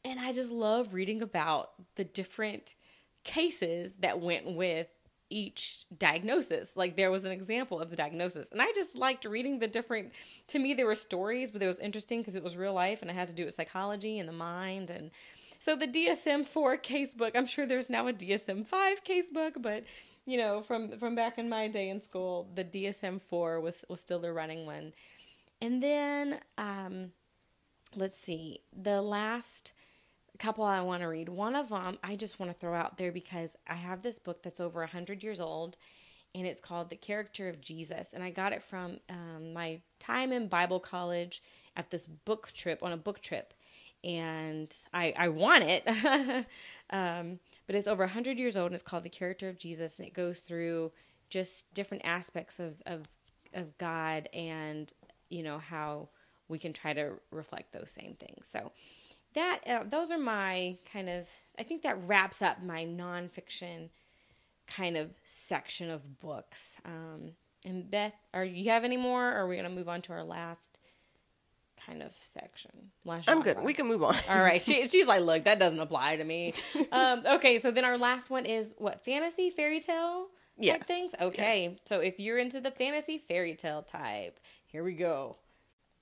and 0.03 0.19
I 0.19 0.33
just 0.33 0.51
love 0.51 0.93
reading 0.93 1.21
about 1.21 1.71
the 1.95 2.03
different 2.03 2.75
cases 3.23 3.93
that 3.99 4.19
went 4.19 4.45
with 4.45 4.87
each 5.29 5.85
diagnosis. 5.97 6.75
Like 6.75 6.95
there 6.95 7.11
was 7.11 7.25
an 7.25 7.31
example 7.31 7.79
of 7.79 7.89
the 7.89 7.95
diagnosis. 7.95 8.49
And 8.51 8.61
I 8.61 8.71
just 8.73 8.97
liked 8.97 9.25
reading 9.25 9.59
the 9.59 9.67
different 9.67 10.13
to 10.47 10.59
me 10.59 10.73
there 10.73 10.85
were 10.85 10.95
stories, 10.95 11.51
but 11.51 11.61
it 11.61 11.67
was 11.67 11.79
interesting 11.79 12.21
because 12.21 12.35
it 12.35 12.43
was 12.43 12.55
real 12.55 12.73
life 12.73 13.01
and 13.01 13.11
I 13.11 13.13
had 13.13 13.27
to 13.27 13.33
do 13.33 13.45
with 13.45 13.53
psychology 13.53 14.19
and 14.19 14.27
the 14.27 14.33
mind 14.33 14.89
and 14.89 15.11
so 15.59 15.75
the 15.75 15.87
DSM-4 15.87 16.83
casebook, 16.83 17.31
I'm 17.33 17.47
sure 17.47 17.65
there's 17.65 17.89
now 17.89 18.07
a 18.07 18.13
DSM-5 18.13 18.67
casebook, 19.03 19.59
but 19.59 19.85
you 20.25 20.37
know, 20.37 20.61
from 20.61 20.99
from 20.99 21.15
back 21.15 21.37
in 21.37 21.49
my 21.49 21.67
day 21.67 21.89
in 21.89 22.01
school, 22.01 22.47
the 22.53 22.63
DSM-4 22.63 23.61
was 23.61 23.83
was 23.89 23.99
still 23.99 24.19
the 24.19 24.31
running 24.31 24.65
one. 24.65 24.93
And 25.61 25.81
then 25.81 26.39
um 26.57 27.11
let's 27.95 28.17
see. 28.17 28.59
The 28.71 29.01
last 29.01 29.73
couple 30.37 30.63
I 30.63 30.81
want 30.81 31.01
to 31.01 31.07
read. 31.07 31.29
One 31.29 31.55
of 31.55 31.69
them 31.69 31.97
I 32.03 32.15
just 32.15 32.39
want 32.39 32.51
to 32.51 32.57
throw 32.57 32.73
out 32.73 32.97
there 32.97 33.11
because 33.11 33.55
I 33.67 33.75
have 33.75 34.01
this 34.01 34.19
book 34.19 34.43
that's 34.43 34.59
over 34.59 34.79
100 34.81 35.23
years 35.23 35.39
old 35.39 35.77
and 36.35 36.45
it's 36.45 36.61
called 36.61 36.89
The 36.89 36.95
Character 36.95 37.49
of 37.49 37.61
Jesus. 37.61 38.13
And 38.13 38.23
I 38.23 38.29
got 38.29 38.53
it 38.53 38.61
from 38.61 38.99
um, 39.09 39.53
my 39.53 39.81
time 39.99 40.31
in 40.31 40.47
Bible 40.47 40.79
college 40.79 41.41
at 41.75 41.89
this 41.89 42.05
book 42.05 42.51
trip, 42.53 42.83
on 42.83 42.91
a 42.91 42.97
book 42.97 43.21
trip. 43.21 43.53
And 44.03 44.73
I, 44.93 45.13
I 45.17 45.29
want 45.29 45.63
it. 45.63 45.87
um, 46.91 47.39
but 47.65 47.75
it's 47.75 47.87
over 47.87 48.03
100 48.03 48.37
years 48.37 48.55
old 48.55 48.67
and 48.67 48.75
it's 48.75 48.83
called 48.83 49.03
The 49.03 49.09
Character 49.09 49.49
of 49.49 49.57
Jesus. 49.57 49.97
And 49.97 50.07
it 50.07 50.13
goes 50.13 50.39
through 50.39 50.91
just 51.29 51.73
different 51.73 52.05
aspects 52.05 52.59
of, 52.59 52.81
of, 52.85 53.03
of 53.53 53.77
God 53.77 54.29
and, 54.33 54.91
you 55.29 55.43
know, 55.43 55.57
how 55.57 56.09
we 56.47 56.59
can 56.59 56.71
try 56.71 56.93
to 56.93 57.13
reflect 57.31 57.73
those 57.73 57.91
same 57.91 58.13
things. 58.13 58.47
So, 58.51 58.71
that 59.33 59.59
uh, 59.67 59.83
those 59.89 60.11
are 60.11 60.17
my 60.17 60.77
kind 60.91 61.09
of 61.09 61.27
I 61.57 61.63
think 61.63 61.81
that 61.83 61.97
wraps 62.05 62.41
up 62.41 62.63
my 62.63 62.85
nonfiction 62.85 63.89
kind 64.67 64.97
of 64.97 65.11
section 65.25 65.89
of 65.89 66.19
books. 66.19 66.77
Um, 66.85 67.31
and 67.65 67.89
Beth, 67.89 68.13
are 68.33 68.43
you 68.43 68.69
have 68.69 68.83
any 68.83 68.97
more? 68.97 69.29
Or 69.29 69.41
are 69.41 69.47
we 69.47 69.55
going 69.55 69.67
to 69.67 69.73
move 69.73 69.89
on 69.89 70.01
to 70.03 70.13
our 70.13 70.23
last 70.23 70.79
kind 71.85 72.03
of 72.03 72.13
section? 72.33 72.91
Last 73.05 73.29
I'm 73.29 73.41
good. 73.41 73.59
We 73.61 73.73
can 73.73 73.87
move 73.87 74.03
on. 74.03 74.15
All 74.29 74.39
right. 74.39 74.61
She, 74.61 74.87
she's 74.89 75.07
like, 75.07 75.21
look, 75.21 75.45
that 75.45 75.57
doesn't 75.57 75.79
apply 75.79 76.17
to 76.17 76.23
me. 76.23 76.53
Um, 76.91 77.23
okay, 77.25 77.57
so 77.57 77.69
then 77.69 77.83
our 77.83 77.97
last 77.97 78.29
one 78.29 78.45
is 78.45 78.69
what 78.77 79.03
fantasy 79.03 79.49
fairy 79.49 79.79
tale 79.79 80.27
yeah. 80.57 80.77
things. 80.83 81.13
Okay, 81.19 81.63
yeah. 81.63 81.79
so 81.85 81.99
if 81.99 82.19
you're 82.19 82.37
into 82.37 82.61
the 82.61 82.71
fantasy 82.71 83.17
fairy 83.17 83.55
tale 83.55 83.81
type, 83.81 84.39
here 84.65 84.83
we 84.83 84.93
go. 84.93 85.35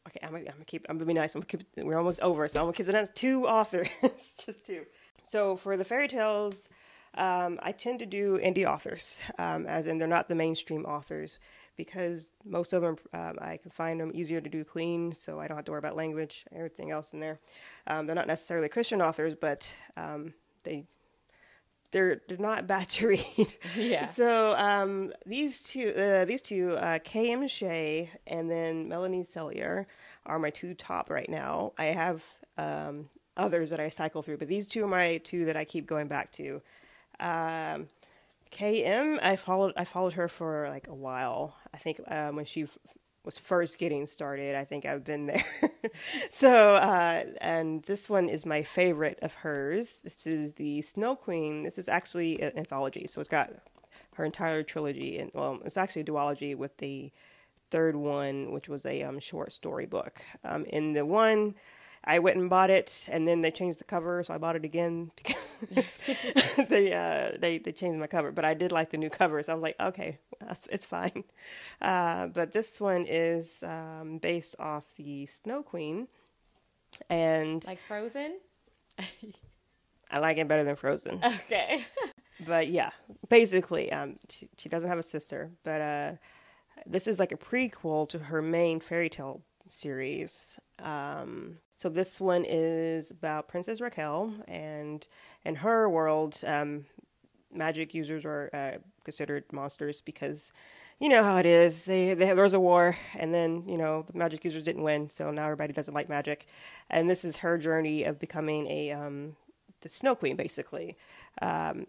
Okay, 0.07 0.19
I'm 0.21 0.31
gonna, 0.31 0.45
I'm 0.45 0.53
gonna 0.53 0.65
keep. 0.65 0.85
I'm 0.89 0.97
gonna 0.97 1.05
be 1.05 1.13
nice. 1.13 1.33
I'm 1.35 1.41
gonna 1.41 1.47
keep. 1.47 1.85
We're 1.85 1.97
almost 1.97 2.19
over, 2.21 2.47
so 2.47 2.61
I'm 2.63 2.71
because 2.71 2.89
it 2.89 2.95
has 2.95 3.09
two 3.15 3.47
authors, 3.47 3.87
just 4.01 4.65
two. 4.65 4.85
So 5.25 5.55
for 5.55 5.77
the 5.77 5.83
fairy 5.83 6.07
tales, 6.07 6.69
um, 7.15 7.59
I 7.63 7.71
tend 7.71 7.99
to 7.99 8.05
do 8.05 8.37
indie 8.37 8.67
authors, 8.67 9.21
um, 9.39 9.65
as 9.65 9.87
in 9.87 9.97
they're 9.97 10.07
not 10.07 10.29
the 10.29 10.35
mainstream 10.35 10.85
authors, 10.85 11.39
because 11.75 12.29
most 12.43 12.73
of 12.73 12.83
them 12.83 12.97
um, 13.13 13.37
I 13.41 13.57
can 13.57 13.71
find 13.71 13.99
them 13.99 14.11
easier 14.13 14.41
to 14.41 14.49
do 14.49 14.63
clean, 14.63 15.13
so 15.13 15.39
I 15.39 15.47
don't 15.47 15.57
have 15.57 15.65
to 15.65 15.71
worry 15.71 15.79
about 15.79 15.95
language, 15.95 16.45
everything 16.55 16.91
else 16.91 17.13
in 17.13 17.19
there. 17.19 17.39
Um, 17.87 18.05
they're 18.05 18.15
not 18.15 18.27
necessarily 18.27 18.69
Christian 18.69 19.01
authors, 19.01 19.33
but 19.33 19.73
um, 19.97 20.33
they 20.63 20.85
they're 21.95 22.21
they're 22.27 22.37
not 22.37 22.67
bad 22.73 22.89
to 22.89 23.07
read. 23.07 23.53
Yeah. 23.75 24.11
so 24.11 24.53
um, 24.57 25.13
these 25.25 25.61
two 25.61 25.89
uh, 25.89 26.25
these 26.25 26.41
two 26.41 26.73
uh, 26.73 26.99
K.M. 27.03 27.47
Shea 27.47 28.11
and 28.27 28.51
then 28.51 28.89
Melanie 28.89 29.23
Cellier 29.23 29.85
are 30.25 30.37
my 30.37 30.49
two 30.49 30.73
top 30.73 31.09
right 31.09 31.29
now. 31.29 31.71
I 31.77 31.85
have 31.85 32.21
um, 32.57 33.07
others 33.37 33.69
that 33.69 33.79
I 33.79 33.89
cycle 33.89 34.21
through, 34.21 34.37
but 34.37 34.49
these 34.49 34.67
two 34.67 34.83
are 34.83 34.87
my 34.87 35.17
two 35.17 35.45
that 35.45 35.55
I 35.55 35.63
keep 35.63 35.87
going 35.87 36.07
back 36.07 36.33
to. 36.33 36.61
Um, 37.19 37.87
KM, 38.51 39.23
I 39.23 39.37
followed 39.37 39.73
I 39.77 39.85
followed 39.85 40.13
her 40.13 40.27
for 40.27 40.67
like 40.69 40.89
a 40.89 40.93
while. 40.93 41.55
I 41.73 41.77
think 41.77 42.01
um, 42.07 42.35
when 42.35 42.45
she 42.45 42.67
was 43.25 43.37
first 43.37 43.77
getting 43.77 44.05
started, 44.05 44.55
I 44.55 44.65
think 44.65 44.85
I've 44.85 45.03
been 45.03 45.25
there. 45.25 45.43
so, 46.31 46.75
uh, 46.75 47.23
and 47.41 47.83
this 47.83 48.09
one 48.09 48.29
is 48.29 48.45
my 48.45 48.63
favorite 48.63 49.19
of 49.21 49.33
hers. 49.33 50.01
This 50.03 50.27
is 50.27 50.53
the 50.53 50.81
Snow 50.81 51.15
Queen. 51.15 51.63
This 51.63 51.77
is 51.77 51.89
actually 51.89 52.41
an 52.41 52.57
anthology, 52.57 53.07
so 53.07 53.19
it's 53.19 53.29
got 53.29 53.51
her 54.15 54.23
entire 54.23 54.63
trilogy, 54.63 55.17
and 55.17 55.31
well, 55.33 55.59
it's 55.65 55.77
actually 55.77 56.03
a 56.03 56.05
duology 56.05 56.55
with 56.55 56.77
the 56.77 57.11
third 57.71 57.95
one, 57.95 58.51
which 58.51 58.69
was 58.69 58.85
a 58.85 59.03
um, 59.03 59.19
short 59.19 59.51
story 59.51 59.85
book. 59.85 60.21
Um, 60.43 60.65
in 60.65 60.93
the 60.93 61.05
one 61.05 61.55
I 62.07 62.19
went 62.19 62.37
and 62.37 62.49
bought 62.49 62.69
it, 62.69 63.07
and 63.11 63.27
then 63.27 63.41
they 63.41 63.49
changed 63.49 63.79
the 63.79 63.83
cover, 63.83 64.21
so 64.21 64.33
I 64.33 64.37
bought 64.37 64.55
it 64.55 64.63
again 64.63 65.11
because 65.15 65.85
they 66.69 66.93
uh, 66.93 67.37
they 67.39 67.57
they 67.57 67.71
changed 67.71 67.99
my 67.99 68.07
cover. 68.07 68.31
But 68.31 68.45
I 68.45 68.53
did 68.53 68.71
like 68.71 68.91
the 68.91 68.97
new 68.97 69.09
cover, 69.09 69.41
so 69.41 69.51
I 69.51 69.55
was 69.55 69.63
like, 69.63 69.79
okay, 69.79 70.19
it's 70.69 70.85
fine. 70.85 71.23
Uh, 71.81 72.27
but 72.27 72.53
this 72.53 72.79
one 72.79 73.05
is 73.07 73.63
um, 73.63 74.19
based 74.19 74.55
off 74.59 74.83
the 74.97 75.25
Snow 75.25 75.63
Queen, 75.63 76.07
and 77.09 77.65
like 77.65 77.79
Frozen. 77.87 78.39
I 80.11 80.19
like 80.19 80.37
it 80.37 80.47
better 80.47 80.63
than 80.63 80.75
Frozen. 80.75 81.21
Okay. 81.23 81.83
but 82.45 82.69
yeah, 82.69 82.91
basically, 83.29 83.91
um, 83.91 84.17
she 84.29 84.47
she 84.57 84.69
doesn't 84.69 84.89
have 84.89 84.99
a 84.99 85.03
sister, 85.03 85.49
but 85.63 85.81
uh, 85.81 86.11
this 86.85 87.07
is 87.07 87.19
like 87.19 87.31
a 87.31 87.37
prequel 87.37 88.07
to 88.09 88.19
her 88.19 88.43
main 88.43 88.79
fairy 88.79 89.09
tale 89.09 89.41
series. 89.69 90.59
Um, 90.79 91.57
so 91.75 91.89
this 91.89 92.19
one 92.19 92.45
is 92.47 93.11
about 93.11 93.47
Princess 93.47 93.81
Raquel, 93.81 94.33
and 94.47 95.05
in 95.43 95.55
her 95.55 95.89
world, 95.89 96.41
um, 96.45 96.85
magic 97.53 97.93
users 97.93 98.25
are 98.25 98.49
uh, 98.53 98.77
considered 99.03 99.45
monsters 99.51 100.01
because 100.01 100.51
you 100.99 101.09
know 101.09 101.23
how 101.23 101.37
it 101.37 101.45
is. 101.45 101.85
They, 101.85 102.13
they 102.13 102.25
there 102.25 102.43
was 102.43 102.53
a 102.53 102.59
war, 102.59 102.97
and 103.15 103.33
then 103.33 103.63
you 103.67 103.77
know 103.77 104.05
the 104.11 104.17
magic 104.17 104.45
users 104.45 104.63
didn't 104.63 104.83
win, 104.83 105.09
so 105.09 105.31
now 105.31 105.43
everybody 105.43 105.73
doesn't 105.73 105.93
like 105.93 106.09
magic. 106.09 106.47
And 106.89 107.09
this 107.09 107.25
is 107.25 107.37
her 107.37 107.57
journey 107.57 108.03
of 108.03 108.19
becoming 108.19 108.67
a 108.67 108.91
um, 108.91 109.35
the 109.81 109.89
Snow 109.89 110.15
Queen, 110.15 110.35
basically. 110.35 110.97
Um, 111.41 111.87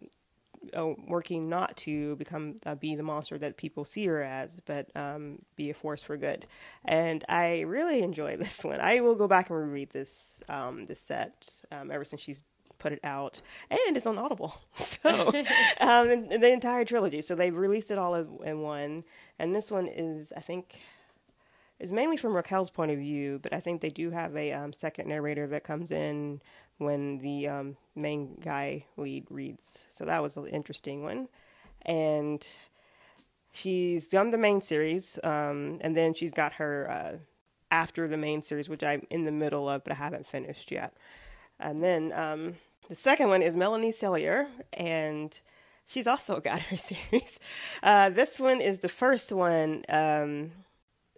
working 0.75 1.49
not 1.49 1.77
to 1.79 2.17
become 2.17 2.57
uh, 2.64 2.75
be 2.75 2.95
the 2.95 3.03
monster 3.03 3.39
that 3.39 3.57
people 3.57 3.85
see 3.85 4.07
her 4.07 4.23
as, 4.23 4.61
but 4.61 4.89
um, 4.97 5.41
be 5.57 5.71
a 5.71 5.75
force 5.75 6.03
for 6.03 6.17
good. 6.17 6.47
And 6.85 7.25
I 7.29 7.61
really 7.61 8.03
enjoy 8.03 8.37
this 8.39 8.64
one. 8.64 8.81
I 8.81 9.01
will 9.01 9.14
go 9.14 9.29
back 9.29 9.51
and 9.51 9.59
reread 9.59 9.91
this 9.91 10.43
um, 10.49 10.87
this 10.87 11.01
set 11.01 11.51
um, 11.73 11.91
ever 11.91 12.05
since 12.05 12.23
she's 12.23 12.43
put 12.79 12.93
it 12.93 13.01
out, 13.05 13.41
and 13.71 13.97
it's 13.97 14.07
on 14.07 14.19
Audible. 14.19 14.55
So 15.03 15.29
um, 15.81 16.29
the 16.29 16.51
entire 16.51 16.85
trilogy. 16.85 17.23
So 17.23 17.35
they've 17.35 17.55
released 17.55 17.91
it 17.91 17.99
all 17.99 18.14
in 18.14 18.61
one, 18.61 19.05
and 19.39 19.55
this 19.55 19.71
one 19.71 19.89
is 19.89 20.33
I 20.37 20.41
think 20.41 20.79
is 21.79 21.93
mainly 21.93 22.17
from 22.17 22.35
Raquel's 22.35 22.71
point 22.71 22.91
of 22.91 22.99
view, 22.99 23.39
but 23.43 23.53
I 23.53 23.61
think 23.61 23.81
they 23.81 23.91
do 23.91 24.11
have 24.11 24.35
a 24.37 24.53
um, 24.53 24.73
second 24.73 25.09
narrator 25.09 25.47
that 25.49 25.64
comes 25.64 25.91
in 25.91 26.41
when 26.79 27.18
the 27.18 27.49
um, 27.49 27.77
main 27.95 28.39
guy 28.43 28.85
lead 28.97 29.27
reads. 29.31 29.79
So 29.91 30.05
that 30.05 30.22
was 30.22 30.37
an 30.37 30.47
interesting 30.47 31.03
one. 31.03 31.29
And 31.83 32.47
she's 33.53 34.09
done 34.09 34.31
the 34.31 34.39
main 34.39 34.61
series, 34.61 35.18
um, 35.24 35.79
and 35.81 35.97
then 35.97 36.14
she's 36.14 36.33
got 36.33 36.55
her 36.55 36.91
uh, 36.91 37.16
after 37.70 38.09
the 38.09 38.16
main 38.16 38.43
series, 38.43 38.68
which 38.68 38.83
I'm 38.83 39.07
in 39.11 39.24
the 39.24 39.33
middle 39.33 39.68
of, 39.68 39.85
but 39.85 39.93
I 39.93 39.97
haven't 39.97 40.27
finished 40.27 40.70
yet. 40.70 40.95
And 41.59 41.83
then 41.83 42.12
um, 42.12 42.57
the 42.89 42.95
second 42.95 43.29
one 43.29 43.43
is 43.43 43.57
Melanie 43.57 43.93
Cellier, 43.93 44.47
and 44.72 45.39
she's 45.87 46.07
also 46.07 46.41
got 46.41 46.61
her 46.61 46.77
series. 46.77 47.39
Uh, 47.83 48.11
this 48.11 48.39
one 48.39 48.61
is 48.61 48.81
the 48.81 48.89
first 48.89 49.33
one. 49.33 49.85
Um, 49.89 50.53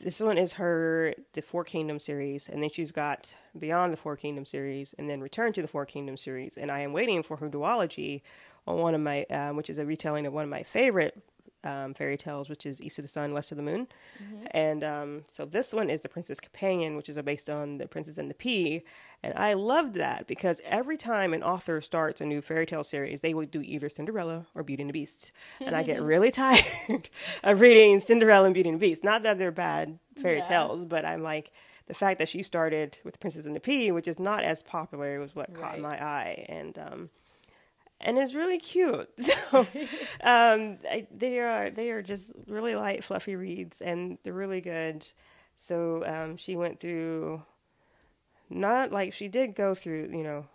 this 0.00 0.20
one 0.20 0.38
is 0.38 0.52
her 0.52 1.14
the 1.32 1.42
Four 1.42 1.64
Kingdom 1.64 1.98
series, 1.98 2.48
and 2.48 2.62
then 2.62 2.70
she's 2.70 2.92
got 2.92 3.34
Beyond 3.58 3.92
the 3.92 3.96
Four 3.96 4.16
Kingdom 4.16 4.44
series, 4.44 4.94
and 4.98 5.08
then 5.08 5.20
Return 5.20 5.52
to 5.54 5.62
the 5.62 5.68
Four 5.68 5.86
Kingdom 5.86 6.16
series. 6.16 6.56
And 6.56 6.70
I 6.70 6.80
am 6.80 6.92
waiting 6.92 7.22
for 7.22 7.36
her 7.38 7.48
duology 7.48 8.22
on 8.66 8.78
one 8.78 8.94
of 8.94 9.00
my, 9.00 9.24
um, 9.24 9.56
which 9.56 9.70
is 9.70 9.78
a 9.78 9.84
retelling 9.84 10.26
of 10.26 10.32
one 10.32 10.44
of 10.44 10.50
my 10.50 10.62
favorite 10.62 11.22
um, 11.64 11.94
fairy 11.94 12.16
tales, 12.16 12.48
which 12.48 12.66
is 12.66 12.80
East 12.80 12.98
of 12.98 13.04
the 13.04 13.08
Sun, 13.08 13.32
West 13.32 13.50
of 13.50 13.56
the 13.56 13.62
Moon. 13.62 13.88
Mm-hmm. 14.22 14.46
And 14.52 14.84
um, 14.84 15.22
so 15.30 15.44
this 15.44 15.72
one 15.72 15.90
is 15.90 16.02
The 16.02 16.08
Princess 16.08 16.40
Companion, 16.40 16.96
which 16.96 17.08
is 17.08 17.18
based 17.18 17.50
on 17.50 17.78
The 17.78 17.86
Princess 17.86 18.18
and 18.18 18.30
the 18.30 18.34
Pea. 18.34 18.82
And 19.22 19.34
I 19.36 19.54
loved 19.54 19.94
that 19.94 20.26
because 20.26 20.60
every 20.64 20.96
time 20.96 21.34
an 21.34 21.42
author 21.42 21.80
starts 21.80 22.20
a 22.20 22.24
new 22.24 22.40
fairy 22.40 22.66
tale 22.66 22.84
series, 22.84 23.20
they 23.20 23.34
will 23.34 23.46
do 23.46 23.60
either 23.60 23.88
Cinderella 23.88 24.46
or 24.54 24.62
Beauty 24.62 24.82
and 24.82 24.90
the 24.90 24.92
Beast. 24.92 25.32
And 25.60 25.74
I 25.74 25.82
get 25.82 26.00
really 26.02 26.30
tired 26.30 27.08
of 27.42 27.60
reading 27.60 28.00
Cinderella 28.00 28.46
and 28.46 28.54
Beauty 28.54 28.68
and 28.68 28.80
the 28.80 28.86
Beast. 28.86 29.02
Not 29.02 29.24
that 29.24 29.38
they're 29.38 29.50
bad 29.50 29.98
fairy 30.20 30.38
yeah. 30.38 30.48
tales, 30.48 30.84
but 30.84 31.04
I'm 31.04 31.22
like, 31.22 31.50
the 31.88 31.94
fact 31.94 32.18
that 32.18 32.28
she 32.28 32.42
started 32.42 32.98
with 33.02 33.18
Princess 33.18 33.46
and 33.46 33.56
the 33.56 33.60
Pea, 33.60 33.90
which 33.92 34.06
is 34.06 34.18
not 34.18 34.44
as 34.44 34.62
popular, 34.62 35.18
was 35.18 35.34
what 35.34 35.48
right. 35.56 35.60
caught 35.60 35.80
my 35.80 36.02
eye. 36.02 36.44
And 36.48 36.78
um, 36.78 37.10
and 38.00 38.18
it's 38.18 38.34
really 38.34 38.58
cute. 38.58 39.08
So 39.50 39.60
um, 40.22 40.76
I, 40.90 41.06
they 41.10 41.38
are 41.38 41.70
they 41.70 41.90
are 41.90 42.02
just 42.02 42.32
really 42.46 42.74
light, 42.74 43.02
fluffy 43.02 43.34
reads, 43.34 43.80
and 43.80 44.18
they're 44.22 44.32
really 44.32 44.60
good. 44.60 45.08
So 45.56 46.04
um, 46.04 46.36
she 46.36 46.54
went 46.54 46.80
through, 46.80 47.42
not 48.50 48.92
like 48.92 49.12
she 49.12 49.26
did 49.26 49.54
go 49.54 49.74
through, 49.74 50.10
you 50.12 50.22
know, 50.22 50.46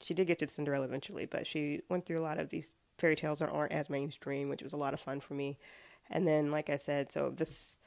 she 0.00 0.14
did 0.14 0.26
get 0.26 0.38
to 0.40 0.48
Cinderella 0.48 0.84
eventually, 0.84 1.24
but 1.26 1.46
she 1.46 1.80
went 1.88 2.04
through 2.06 2.18
a 2.18 2.22
lot 2.22 2.38
of 2.38 2.50
these 2.50 2.70
fairy 2.98 3.16
tales 3.16 3.38
that 3.38 3.48
aren't 3.48 3.72
as 3.72 3.88
mainstream, 3.90 4.48
which 4.48 4.62
was 4.62 4.74
a 4.74 4.76
lot 4.76 4.94
of 4.94 5.00
fun 5.00 5.20
for 5.20 5.34
me. 5.34 5.56
And 6.10 6.28
then, 6.28 6.50
like 6.50 6.68
I 6.68 6.76
said, 6.76 7.10
so 7.10 7.32
this 7.34 7.80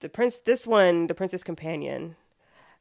the 0.00 0.08
prince, 0.08 0.38
this 0.40 0.66
one, 0.66 1.06
the 1.06 1.14
Princess 1.14 1.42
Companion. 1.42 2.16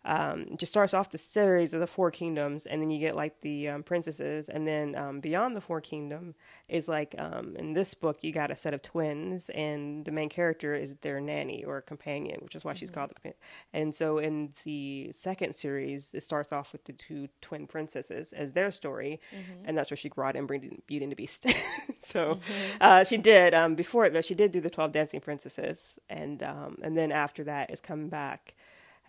Um, 0.05 0.45
just 0.57 0.71
starts 0.71 0.93
off 0.93 1.09
the 1.09 1.17
series 1.17 1.73
of 1.73 1.79
the 1.79 1.87
four 1.87 2.11
kingdoms, 2.11 2.65
and 2.67 2.81
then 2.81 2.91
you 2.91 2.99
get 2.99 3.15
like 3.15 3.41
the 3.41 3.69
um, 3.69 3.83
princesses, 3.83 4.49
and 4.49 4.67
then 4.67 4.95
um, 4.95 5.19
beyond 5.19 5.55
the 5.55 5.61
four 5.61 5.81
kingdom 5.81 6.35
is 6.69 6.87
like 6.87 7.15
um, 7.17 7.55
in 7.55 7.73
this 7.73 7.93
book 7.95 8.19
you 8.21 8.31
got 8.31 8.51
a 8.51 8.55
set 8.55 8.73
of 8.73 8.83
twins, 8.83 9.49
and 9.49 10.05
the 10.05 10.11
main 10.11 10.29
character 10.29 10.75
is 10.75 10.95
their 11.01 11.19
nanny 11.19 11.63
or 11.63 11.81
companion, 11.81 12.39
which 12.43 12.55
is 12.55 12.63
why 12.63 12.75
she's 12.75 12.91
called 12.91 13.09
the 13.09 13.15
companion. 13.15 13.39
And 13.73 13.95
so 13.95 14.19
in 14.19 14.53
the 14.63 15.11
second 15.13 15.55
series, 15.55 16.13
it 16.13 16.21
starts 16.21 16.53
off 16.53 16.71
with 16.71 16.83
the 16.85 16.93
two 16.93 17.27
twin 17.41 17.65
princesses 17.65 18.31
as 18.31 18.53
their 18.53 18.69
story, 18.69 19.19
and 19.65 19.75
that's 19.75 19.89
where 19.89 19.97
she 19.97 20.09
brought 20.09 20.35
in 20.35 20.45
Beauty 20.45 21.03
and 21.03 21.11
the 21.11 21.15
Beast. 21.15 21.47
so 22.03 22.39
uh, 22.79 23.03
she 23.03 23.17
did 23.17 23.55
um, 23.55 23.73
before 23.73 24.05
it 24.05 24.13
though. 24.13 24.21
She 24.21 24.35
did 24.35 24.51
do 24.51 24.61
the 24.61 24.69
Twelve 24.69 24.91
Dancing 24.91 25.19
Princesses, 25.19 25.97
and 26.09 26.43
um, 26.43 26.77
and 26.83 26.95
then 26.95 27.11
after 27.11 27.43
that 27.45 27.71
is 27.71 27.81
coming 27.81 28.09
back 28.09 28.55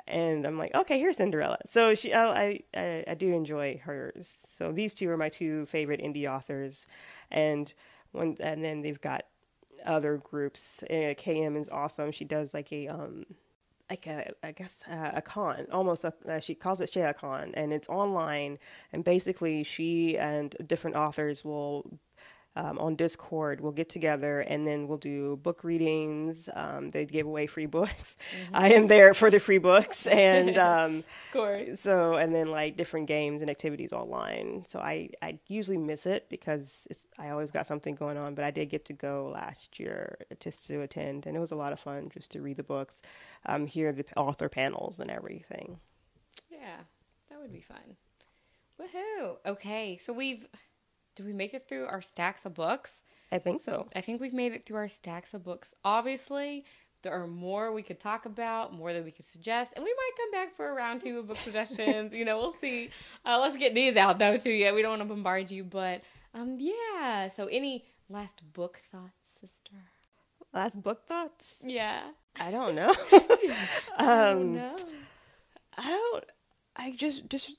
and 0.07 0.47
I'm 0.47 0.59
like, 0.59 0.75
okay, 0.75 0.99
here's 0.99 1.17
Cinderella. 1.17 1.59
So 1.67 1.95
she, 1.95 2.15
I, 2.15 2.61
I, 2.75 3.05
I 3.09 3.15
do 3.15 3.33
enjoy 3.33 3.81
hers. 3.85 4.37
So 4.57 4.73
these 4.73 4.95
two 4.95 5.11
are 5.11 5.17
my 5.17 5.29
two 5.29 5.67
favorite 5.67 6.01
indie 6.01 6.31
authors, 6.31 6.87
and 7.31 7.73
one, 8.13 8.37
and 8.41 8.65
then 8.65 8.83
they've 8.83 9.01
got 9.01 9.25
other 9.85 10.19
groups. 10.19 10.83
Uh, 10.85 11.15
KM 11.17 11.61
is 11.61 11.69
awesome. 11.69 12.13
She 12.13 12.25
does 12.25 12.55
like 12.55 12.73
a 12.73 12.89
um, 12.89 13.27
like 13.91 14.07
a 14.07 14.33
I 14.43 14.53
guess 14.53 14.83
uh, 14.91 15.13
a 15.15 15.23
con, 15.23 15.67
almost 15.73 16.05
a, 16.05 16.13
uh, 16.29 16.39
she 16.41 16.55
calls 16.55 16.81
it 16.81 16.93
Shea 16.93 17.13
Con, 17.13 17.53
and 17.55 17.73
it's 17.73 17.89
online. 17.89 18.59
And 18.93 19.05
basically, 19.05 19.65
she 19.65 20.17
and 20.19 20.55
different 20.67 20.97
authors 20.97 21.45
will 21.45 21.99
um, 22.57 22.79
on 22.79 22.97
Discord. 22.97 23.61
We'll 23.61 23.73
get 23.73 23.89
together 23.89 24.41
and 24.41 24.67
then 24.67 24.89
we'll 24.89 24.99
do 24.99 25.37
book 25.37 25.63
readings. 25.63 26.49
Um, 26.55 26.89
they 26.89 27.05
give 27.05 27.27
away 27.27 27.47
free 27.47 27.67
books. 27.79 28.17
Mm-hmm. 28.45 28.57
I 28.57 28.73
am 28.73 28.87
there 28.89 29.15
for 29.15 29.31
the 29.31 29.39
free 29.39 29.59
books, 29.59 30.07
and 30.07 30.57
um, 30.59 30.99
of 30.99 31.33
course. 31.33 31.81
So 31.81 32.15
and 32.15 32.35
then 32.35 32.51
like 32.51 32.77
different 32.77 33.07
games 33.07 33.43
and 33.43 33.51
activities 33.51 33.93
online. 33.93 34.65
So 34.69 34.79
I 34.79 35.11
I 35.23 35.39
usually 35.47 35.79
miss 35.79 36.07
it 36.07 36.29
because 36.29 36.87
it's 36.91 37.07
I 37.19 37.31
always 37.31 37.51
got 37.51 37.67
something 37.67 37.95
going 37.95 38.17
on. 38.17 38.35
But 38.35 38.45
I 38.45 38.51
did 38.51 38.71
get 38.71 38.87
to 38.87 38.93
go 38.93 39.31
last 39.33 39.79
year 39.79 40.19
just 40.41 40.67
to 40.69 40.81
attend, 40.81 41.27
and 41.27 41.37
it 41.37 41.41
was 41.41 41.53
a 41.53 41.57
lot 41.57 41.73
of 41.73 41.81
fun 41.81 42.09
just 42.13 42.31
to 42.33 42.41
read 42.41 42.57
the 42.57 42.63
books, 42.63 43.03
um, 43.45 43.67
hear 43.67 43.93
the 43.93 44.05
author 44.17 44.49
panels 44.49 44.99
and 44.99 45.11
everything. 45.11 45.79
Yeah, 46.51 46.79
that 47.29 47.41
would 47.41 47.53
be 47.53 47.61
fun. 47.61 47.97
Woohoo! 48.81 49.37
Okay, 49.47 49.97
so 49.97 50.13
we've 50.13 50.47
did 51.17 51.27
we 51.27 51.33
make 51.33 51.55
it 51.55 51.67
through 51.69 51.87
our 51.87 52.01
stacks 52.03 52.45
of 52.45 52.55
books? 52.55 53.03
I 53.33 53.39
think 53.39 53.61
so. 53.61 53.89
I 53.97 54.01
think 54.03 54.21
we've 54.21 54.33
made 54.33 54.53
it 54.53 54.65
through 54.65 54.77
our 54.77 54.89
stacks 54.89 55.35
of 55.35 55.43
books. 55.43 55.75
Obviously, 55.85 56.65
there 57.03 57.13
are 57.13 57.27
more 57.27 57.73
we 57.73 57.83
could 57.83 57.99
talk 57.99 58.27
about, 58.27 58.73
more 58.73 58.93
that 58.93 59.05
we 59.05 59.11
could 59.11 59.25
suggest, 59.25 59.73
and 59.75 59.85
we 59.85 59.93
might 59.93 60.11
come 60.17 60.31
back 60.31 60.57
for 60.57 60.69
a 60.69 60.73
round 60.73 61.01
two 61.01 61.19
of 61.19 61.27
book 61.27 61.39
suggestions. 61.39 62.15
you 62.15 62.25
know, 62.25 62.39
we'll 62.39 62.53
see. 62.53 62.91
Uh, 63.25 63.39
let's 63.41 63.57
get 63.57 63.75
these 63.75 63.97
out 63.97 64.19
though 64.19 64.37
too. 64.37 64.51
Yeah, 64.51 64.73
we 64.73 64.83
don't 64.83 64.99
want 64.99 65.03
to 65.03 65.09
bombard 65.09 65.51
you, 65.51 65.65
but 65.65 66.03
um, 66.35 66.59
yeah. 66.61 67.29
So, 67.29 67.47
any 67.47 67.87
last 68.09 68.41
book 68.53 68.81
thoughts, 68.93 69.39
sister? 69.41 69.77
Last 70.53 70.81
book 70.83 71.07
thoughts? 71.07 71.57
Yeah. 71.65 72.03
I 72.39 72.51
don't 72.51 72.75
know. 72.75 72.95
I 73.99 74.27
don't 74.27 74.55
know. 74.55 74.77
I 75.77 75.91
don't. 75.91 76.25
I 76.77 76.93
just 76.93 77.29
just 77.29 77.57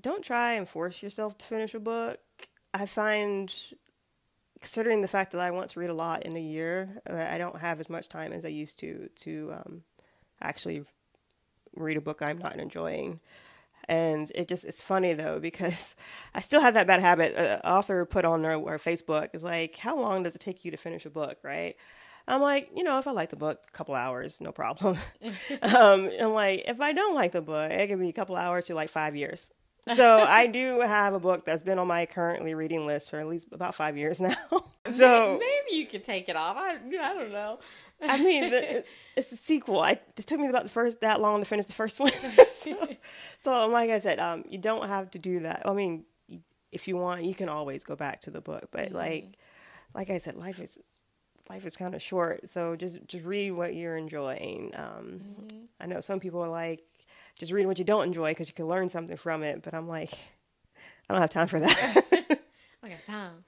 don't 0.00 0.24
try 0.24 0.54
and 0.54 0.68
force 0.68 1.02
yourself 1.02 1.36
to 1.38 1.44
finish 1.44 1.74
a 1.74 1.80
book. 1.80 2.18
I 2.74 2.86
find, 2.86 3.52
considering 4.60 5.02
the 5.02 5.08
fact 5.08 5.32
that 5.32 5.40
I 5.40 5.50
want 5.50 5.70
to 5.70 5.80
read 5.80 5.90
a 5.90 5.94
lot 5.94 6.24
in 6.24 6.36
a 6.36 6.40
year, 6.40 7.02
uh, 7.08 7.14
I 7.14 7.38
don't 7.38 7.58
have 7.58 7.80
as 7.80 7.90
much 7.90 8.08
time 8.08 8.32
as 8.32 8.44
I 8.44 8.48
used 8.48 8.78
to 8.80 9.08
to 9.20 9.54
um, 9.54 9.82
actually 10.40 10.84
read 11.74 11.96
a 11.96 12.00
book 12.00 12.22
I'm 12.22 12.38
not 12.38 12.58
enjoying. 12.58 13.20
And 13.88 14.30
it 14.34 14.48
just 14.48 14.64
it's 14.64 14.80
funny 14.80 15.12
though 15.12 15.40
because 15.40 15.94
I 16.34 16.40
still 16.40 16.60
have 16.60 16.74
that 16.74 16.86
bad 16.86 17.00
habit. 17.00 17.34
An 17.34 17.60
author 17.60 18.04
put 18.04 18.24
on 18.24 18.42
their, 18.42 18.58
Facebook 18.58 19.30
is 19.34 19.44
like, 19.44 19.76
"How 19.76 19.98
long 19.98 20.22
does 20.22 20.34
it 20.34 20.40
take 20.40 20.64
you 20.64 20.70
to 20.70 20.76
finish 20.76 21.04
a 21.04 21.10
book?" 21.10 21.38
Right? 21.42 21.76
I'm 22.28 22.40
like, 22.40 22.70
you 22.76 22.84
know, 22.84 22.98
if 22.98 23.08
I 23.08 23.10
like 23.10 23.30
the 23.30 23.36
book, 23.36 23.58
a 23.66 23.72
couple 23.72 23.96
hours, 23.96 24.40
no 24.40 24.52
problem. 24.52 24.96
um, 25.62 26.08
and 26.18 26.32
like, 26.32 26.62
if 26.68 26.80
I 26.80 26.92
don't 26.92 27.16
like 27.16 27.32
the 27.32 27.40
book, 27.40 27.70
it 27.70 27.88
can 27.88 27.98
be 27.98 28.08
a 28.08 28.12
couple 28.12 28.36
hours 28.36 28.66
to 28.66 28.74
like 28.74 28.90
five 28.90 29.16
years 29.16 29.50
so 29.94 30.20
I 30.20 30.46
do 30.46 30.80
have 30.80 31.14
a 31.14 31.20
book 31.20 31.44
that's 31.44 31.62
been 31.62 31.78
on 31.78 31.88
my 31.88 32.06
currently 32.06 32.54
reading 32.54 32.86
list 32.86 33.10
for 33.10 33.18
at 33.18 33.26
least 33.26 33.48
about 33.52 33.74
five 33.74 33.96
years 33.96 34.20
now. 34.20 34.36
so 34.96 35.38
maybe 35.40 35.76
you 35.76 35.86
could 35.86 36.04
take 36.04 36.28
it 36.28 36.36
off. 36.36 36.56
I, 36.56 36.76
I 36.76 37.14
don't 37.14 37.32
know. 37.32 37.58
I 38.00 38.18
mean, 38.18 38.50
the, 38.50 38.84
it's 39.16 39.32
a 39.32 39.36
sequel. 39.36 39.80
I, 39.80 39.92
it 40.16 40.26
took 40.26 40.38
me 40.38 40.48
about 40.48 40.62
the 40.62 40.68
first 40.68 41.00
that 41.00 41.20
long 41.20 41.40
to 41.40 41.44
finish 41.44 41.66
the 41.66 41.72
first 41.72 41.98
one. 41.98 42.12
so, 42.60 42.88
so, 43.42 43.66
like 43.68 43.90
I 43.90 43.98
said, 43.98 44.20
um, 44.20 44.44
you 44.48 44.58
don't 44.58 44.88
have 44.88 45.10
to 45.12 45.18
do 45.18 45.40
that. 45.40 45.62
I 45.64 45.72
mean, 45.72 46.04
if 46.70 46.86
you 46.86 46.96
want, 46.96 47.24
you 47.24 47.34
can 47.34 47.48
always 47.48 47.82
go 47.82 47.96
back 47.96 48.20
to 48.22 48.30
the 48.30 48.40
book. 48.40 48.68
But 48.70 48.86
mm-hmm. 48.86 48.96
like, 48.96 49.24
like 49.94 50.10
I 50.10 50.18
said, 50.18 50.36
life 50.36 50.60
is 50.60 50.78
life 51.50 51.66
is 51.66 51.76
kind 51.76 51.94
of 51.94 52.02
short. 52.02 52.48
So 52.48 52.76
just 52.76 52.98
just 53.06 53.24
read 53.24 53.50
what 53.50 53.74
you're 53.74 53.96
enjoying. 53.96 54.72
Um, 54.74 55.20
mm-hmm. 55.22 55.56
I 55.80 55.86
know 55.86 56.00
some 56.00 56.20
people 56.20 56.40
are 56.40 56.48
like 56.48 56.82
just 57.42 57.50
read 57.50 57.66
what 57.66 57.76
you 57.76 57.84
don't 57.84 58.04
enjoy 58.04 58.30
because 58.30 58.48
you 58.48 58.54
can 58.54 58.68
learn 58.68 58.88
something 58.88 59.16
from 59.16 59.42
it. 59.42 59.62
But 59.64 59.74
I'm 59.74 59.88
like, 59.88 60.12
I 61.10 61.12
don't 61.12 61.20
have 61.20 61.30
time 61.30 61.48
for 61.48 61.58
that. 61.58 62.04
I 62.84 62.88
got 62.88 63.04
time. 63.04 63.44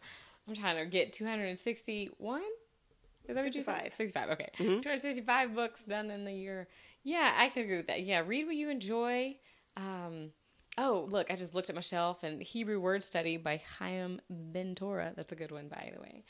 I'm 0.48 0.56
trying 0.56 0.78
to 0.78 0.86
get 0.86 1.12
261. 1.12 2.40
Is 2.40 3.36
that 3.36 3.44
65. 3.44 3.44
what 3.44 3.54
you 3.54 3.62
said? 3.62 3.94
65. 3.94 4.30
Okay. 4.30 4.48
Mm-hmm. 4.58 4.80
265 4.80 5.54
books 5.54 5.84
done 5.84 6.10
in 6.10 6.24
the 6.24 6.32
year. 6.32 6.66
Yeah, 7.04 7.34
I 7.36 7.50
can 7.50 7.62
agree 7.62 7.76
with 7.76 7.86
that. 7.86 8.02
Yeah, 8.02 8.24
read 8.26 8.46
what 8.46 8.56
you 8.56 8.68
enjoy. 8.68 9.36
Um, 9.76 10.32
oh, 10.76 11.06
look, 11.08 11.30
I 11.30 11.36
just 11.36 11.54
looked 11.54 11.70
at 11.70 11.76
my 11.76 11.80
shelf 11.80 12.24
and 12.24 12.42
Hebrew 12.42 12.80
Word 12.80 13.04
Study 13.04 13.36
by 13.36 13.62
Chaim 13.78 14.20
Bentorah. 14.28 15.14
That's 15.14 15.30
a 15.30 15.36
good 15.36 15.52
one, 15.52 15.68
by 15.68 15.92
the 15.94 16.00
way. 16.00 16.24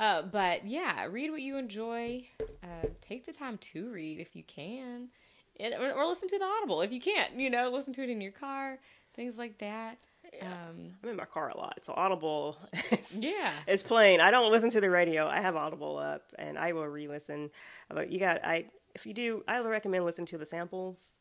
Uh, 0.00 0.22
but 0.22 0.66
yeah, 0.66 1.06
read 1.08 1.30
what 1.30 1.42
you 1.42 1.58
enjoy. 1.58 2.26
Uh, 2.40 2.88
take 3.00 3.24
the 3.24 3.32
time 3.32 3.56
to 3.58 3.88
read 3.92 4.18
if 4.18 4.34
you 4.34 4.42
can 4.42 5.10
it, 5.56 5.74
or, 5.78 5.92
or, 5.92 6.06
listen 6.06 6.28
to 6.28 6.38
the 6.38 6.44
Audible 6.44 6.80
if 6.82 6.92
you 6.92 7.00
can't. 7.00 7.38
You 7.38 7.50
know, 7.50 7.70
listen 7.70 7.92
to 7.94 8.02
it 8.02 8.10
in 8.10 8.20
your 8.20 8.32
car, 8.32 8.78
things 9.14 9.38
like 9.38 9.58
that. 9.58 9.98
Yeah. 10.32 10.46
Um, 10.46 10.92
I'm 11.02 11.10
in 11.10 11.16
my 11.16 11.26
car 11.26 11.50
a 11.50 11.56
lot, 11.56 11.78
so 11.82 11.92
Audible. 11.96 12.56
Is, 12.90 13.16
yeah, 13.16 13.52
it's 13.66 13.82
playing. 13.82 14.20
I 14.20 14.30
don't 14.30 14.50
listen 14.50 14.70
to 14.70 14.80
the 14.80 14.90
radio. 14.90 15.26
I 15.26 15.40
have 15.40 15.56
Audible 15.56 15.98
up, 15.98 16.22
and 16.38 16.58
I 16.58 16.72
will 16.72 16.88
re-listen. 16.88 17.50
But 17.88 18.10
You 18.10 18.18
got 18.18 18.44
I. 18.44 18.66
If 18.94 19.06
you 19.06 19.14
do, 19.14 19.42
I 19.48 19.58
recommend 19.60 20.04
listening 20.04 20.26
to 20.28 20.38
the 20.38 20.46
samples. 20.46 21.16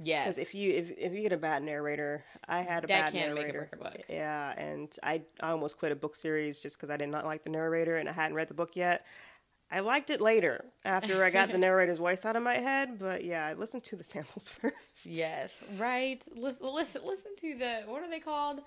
Yes, 0.00 0.26
because 0.26 0.38
if 0.38 0.54
you 0.54 0.74
if 0.74 0.90
if 0.96 1.12
you 1.12 1.22
get 1.22 1.32
a 1.32 1.36
bad 1.36 1.62
narrator, 1.62 2.24
I 2.46 2.62
had 2.62 2.84
a 2.84 2.86
that 2.86 3.12
bad 3.12 3.14
narrator. 3.14 3.68
Make 3.72 3.80
a 3.80 3.84
book. 3.84 4.04
Yeah, 4.08 4.52
and 4.56 4.88
I 5.02 5.22
I 5.40 5.50
almost 5.50 5.78
quit 5.78 5.90
a 5.90 5.96
book 5.96 6.14
series 6.14 6.60
just 6.60 6.76
because 6.76 6.90
I 6.90 6.96
did 6.96 7.08
not 7.08 7.24
like 7.24 7.42
the 7.42 7.50
narrator 7.50 7.96
and 7.96 8.08
I 8.08 8.12
hadn't 8.12 8.34
read 8.34 8.48
the 8.48 8.54
book 8.54 8.76
yet. 8.76 9.04
I 9.70 9.80
liked 9.80 10.10
it 10.10 10.20
later 10.20 10.64
after 10.84 11.22
I 11.24 11.30
got 11.30 11.52
the 11.52 11.58
narrator's 11.66 11.98
voice 11.98 12.24
out 12.24 12.36
of 12.36 12.42
my 12.42 12.56
head, 12.56 12.98
but 12.98 13.24
yeah, 13.24 13.46
I 13.46 13.52
listened 13.52 13.84
to 13.84 13.96
the 13.96 14.04
samples 14.14 14.48
first. 14.48 15.04
Yes, 15.04 15.62
right. 15.78 16.24
Listen, 16.34 16.66
listen, 16.72 17.02
listen 17.04 17.32
to 17.38 17.58
the 17.58 17.82
what 17.86 18.02
are 18.02 18.10
they 18.10 18.20
called? 18.20 18.60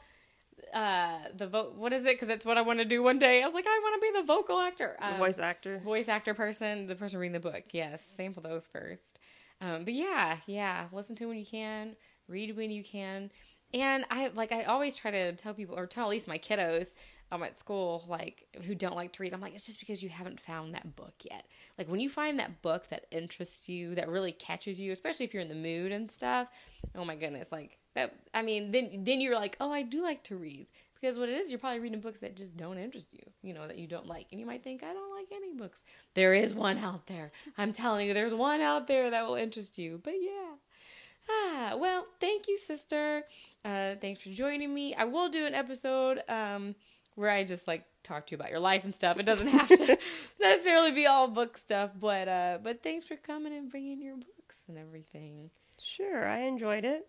Uh, 0.74 1.18
the 1.36 1.48
vote. 1.48 1.76
What 1.76 1.92
is 1.92 2.02
it? 2.04 2.14
Because 2.14 2.30
it's 2.30 2.46
what 2.46 2.58
I 2.58 2.62
want 2.62 2.80
to 2.80 2.86
do 2.86 3.02
one 3.02 3.18
day. 3.18 3.42
I 3.42 3.46
was 3.46 3.56
like, 3.56 3.66
I 3.68 3.80
want 3.82 4.02
to 4.02 4.12
be 4.12 4.20
the 4.20 4.26
vocal 4.26 4.60
actor, 4.60 4.96
um, 5.02 5.18
voice 5.18 5.40
actor, 5.40 5.80
voice 5.80 6.08
actor 6.08 6.36
person, 6.36 6.86
the 6.86 6.96
person 6.96 7.20
reading 7.20 7.34
the 7.34 7.40
book. 7.40 7.64
Yes, 7.72 8.04
sample 8.16 8.44
those 8.44 8.68
first. 8.68 9.20
Um, 9.60 9.86
but 9.86 9.94
yeah, 9.94 10.38
yeah, 10.46 10.86
listen 10.92 11.16
to 11.18 11.28
when 11.28 11.40
you 11.40 11.46
can, 11.46 11.96
read 12.28 12.56
when 12.56 12.70
you 12.70 12.84
can, 12.84 13.32
and 13.74 14.06
I 14.12 14.28
like 14.28 14.52
I 14.52 14.64
always 14.64 14.96
try 14.96 15.12
to 15.12 15.34
tell 15.34 15.54
people 15.54 15.78
or 15.78 15.88
tell 15.88 16.06
at 16.06 16.12
least 16.12 16.28
my 16.28 16.38
kiddos 16.38 16.94
um, 17.32 17.44
at 17.44 17.58
school, 17.58 18.04
like 18.08 18.46
who 18.64 18.76
don't 18.76 18.96
like 18.96 19.14
to 19.14 19.24
read, 19.24 19.34
I'm 19.34 19.42
like, 19.42 19.56
it's 19.56 19.66
just 19.66 19.80
because 19.80 20.04
you 20.04 20.10
haven't 20.10 20.40
found 20.40 20.74
that 20.74 20.96
book 20.96 21.14
yet. 21.24 21.46
Like 21.78 21.90
when 21.90 22.00
you 22.00 22.10
find 22.10 22.38
that 22.40 22.62
book 22.62 22.90
that 22.90 23.06
interests 23.12 23.70
you, 23.70 23.96
that 23.96 24.10
really 24.10 24.32
catches 24.34 24.80
you, 24.80 24.92
especially 24.92 25.26
if 25.26 25.34
you're 25.34 25.44
in 25.44 25.50
the 25.50 25.56
mood 25.56 25.92
and 25.92 26.12
stuff. 26.12 26.50
Oh 26.96 27.06
my 27.06 27.16
goodness, 27.16 27.52
like 27.52 27.78
that. 27.96 28.16
I 28.34 28.42
mean, 28.42 28.72
then 28.72 29.04
then 29.04 29.22
you're 29.22 29.36
like, 29.36 29.56
oh, 29.60 29.72
I 29.72 29.82
do 29.82 30.04
like 30.04 30.24
to 30.24 30.36
read 30.36 30.68
because 31.02 31.18
what 31.18 31.30
it 31.30 31.38
is, 31.38 31.50
you're 31.50 31.60
probably 31.60 31.80
reading 31.80 32.00
books 32.00 32.20
that 32.20 32.36
just 32.36 32.56
don't 32.56 32.78
interest 32.78 33.14
you, 33.14 33.24
you 33.42 33.54
know, 33.54 33.68
that 33.68 33.78
you 33.78 33.88
don't 33.88 34.06
like, 34.06 34.28
and 34.32 34.40
you 34.40 34.46
might 34.46 34.64
think, 34.64 34.84
I 34.84 34.94
don't 34.94 35.16
like 35.16 35.28
any 35.34 35.52
books. 35.52 35.84
There 36.14 36.36
is 36.36 36.54
one 36.54 36.78
out 36.78 37.08
there. 37.08 37.32
I'm 37.58 37.74
telling 37.74 38.08
you, 38.08 38.14
there's 38.14 38.36
one 38.36 38.62
out 38.62 38.88
there 38.88 39.10
that 39.10 39.26
will 39.26 39.36
interest 39.36 39.80
you. 39.80 40.00
But 40.04 40.14
yeah. 40.22 40.56
Ah, 41.30 41.76
well, 41.78 42.06
thank 42.20 42.48
you, 42.48 42.58
sister. 42.58 43.24
Uh, 43.64 43.96
thanks 44.00 44.22
for 44.22 44.30
joining 44.30 44.74
me. 44.74 44.94
I 44.94 45.06
will 45.06 45.30
do 45.30 45.46
an 45.46 45.56
episode. 45.56 46.22
Um, 46.28 46.76
where 47.16 47.30
I 47.30 47.44
just 47.44 47.68
like 47.68 47.86
talk 48.04 48.28
to 48.28 48.32
you 48.32 48.38
about 48.38 48.50
your 48.50 48.60
life 48.60 48.84
and 48.84 48.94
stuff. 48.94 49.18
It 49.18 49.26
doesn't 49.26 49.48
have 49.48 49.68
to 49.68 49.98
necessarily 50.40 50.92
be 50.92 51.06
all 51.06 51.28
book 51.28 51.58
stuff, 51.58 51.92
but 52.00 52.28
uh, 52.28 52.60
but 52.64 52.84
thanks 52.84 53.06
for 53.06 53.16
coming 53.16 53.54
and 53.54 53.70
bringing 53.70 54.02
your 54.02 54.16
books 54.16 54.66
and 54.68 54.78
everything. 54.78 55.50
Sure, 55.82 56.28
I 56.28 56.42
enjoyed 56.42 56.86
it. 56.86 57.08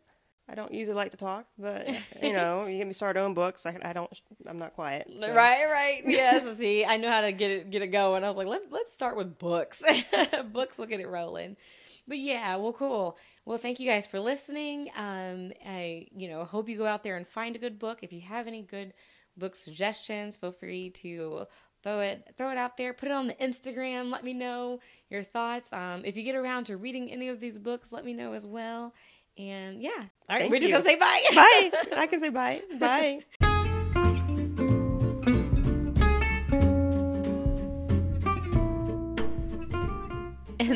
I 0.49 0.55
don't 0.55 0.75
usually 0.75 0.97
like 0.97 1.13
to 1.13 1.17
talk, 1.17 1.47
but 1.59 1.89
you 2.23 2.33
know, 2.33 2.67
you 2.67 2.77
get 2.79 2.87
me 2.87 2.93
started 2.93 3.21
on 3.21 3.33
books. 3.33 3.65
I, 3.65 3.79
I 3.83 3.93
don't. 3.93 4.11
I'm 4.47 4.59
not 4.59 4.75
quiet. 4.75 5.09
So. 5.09 5.33
Right, 5.33 5.65
right. 5.71 6.03
Yes. 6.07 6.59
see, 6.59 6.85
I 6.85 6.97
know 6.97 7.09
how 7.09 7.21
to 7.23 7.33
get 7.33 7.51
it 7.51 7.71
get 7.71 7.83
it 7.83 7.89
going. 7.89 8.25
I 8.25 8.29
was 8.29 8.37
like, 8.37 8.49
let 8.49 8.63
let's 8.71 8.93
start 8.93 9.17
with 9.17 9.39
books. 9.39 9.81
books 10.53 10.79
will 10.79 10.87
get 10.87 11.01
it 11.01 11.09
rolling. 11.09 11.57
but 12.09 12.19
yeah, 12.19 12.57
well, 12.57 12.73
cool. 12.73 13.17
Well, 13.45 13.59
thank 13.59 13.81
you 13.81 13.89
guys 13.89 14.07
for 14.07 14.21
listening. 14.21 14.91
Um, 14.97 15.53
I, 15.67 16.07
you 16.15 16.29
know, 16.29 16.45
hope 16.45 16.69
you 16.69 16.77
go 16.77 16.87
out 16.87 17.03
there 17.03 17.17
and 17.17 17.27
find 17.27 17.57
a 17.57 17.59
good 17.59 17.79
book. 17.79 18.01
If 18.03 18.13
you 18.13 18.21
have 18.23 18.47
any 18.47 18.63
good 18.63 18.95
book 19.37 19.57
suggestions, 19.57 20.37
feel 20.37 20.53
free 20.53 20.91
to 20.91 21.47
throw 21.83 22.01
it 22.01 22.33
throw 22.37 22.51
it 22.51 22.59
out 22.59 22.77
there. 22.77 22.93
Put 22.93 23.09
it 23.09 23.13
on 23.13 23.27
the 23.27 23.35
Instagram. 23.35 24.11
Let 24.11 24.25
me 24.25 24.33
know 24.33 24.81
your 25.11 25.25
thoughts. 25.25 25.73
Um, 25.73 26.03
if 26.05 26.17
you 26.17 26.23
get 26.23 26.37
around 26.37 26.65
to 26.65 26.77
reading 26.77 27.11
any 27.11 27.29
of 27.29 27.41
these 27.41 27.59
books, 27.59 27.93
let 27.93 28.05
me 28.05 28.13
know 28.13 28.33
as 28.33 28.47
well. 28.47 28.95
And 29.39 29.83
yeah, 29.83 29.91
all 29.97 30.05
right, 30.31 30.41
Thank 30.43 30.51
we're 30.51 30.59
just 30.59 30.71
gonna 30.71 30.85
say 30.85 30.97
bye. 30.97 31.23
Bye. 31.35 31.71
I 31.97 32.07
can 32.07 32.21
say 32.21 32.29
bye. 32.29 32.63
Bye. 32.79 33.49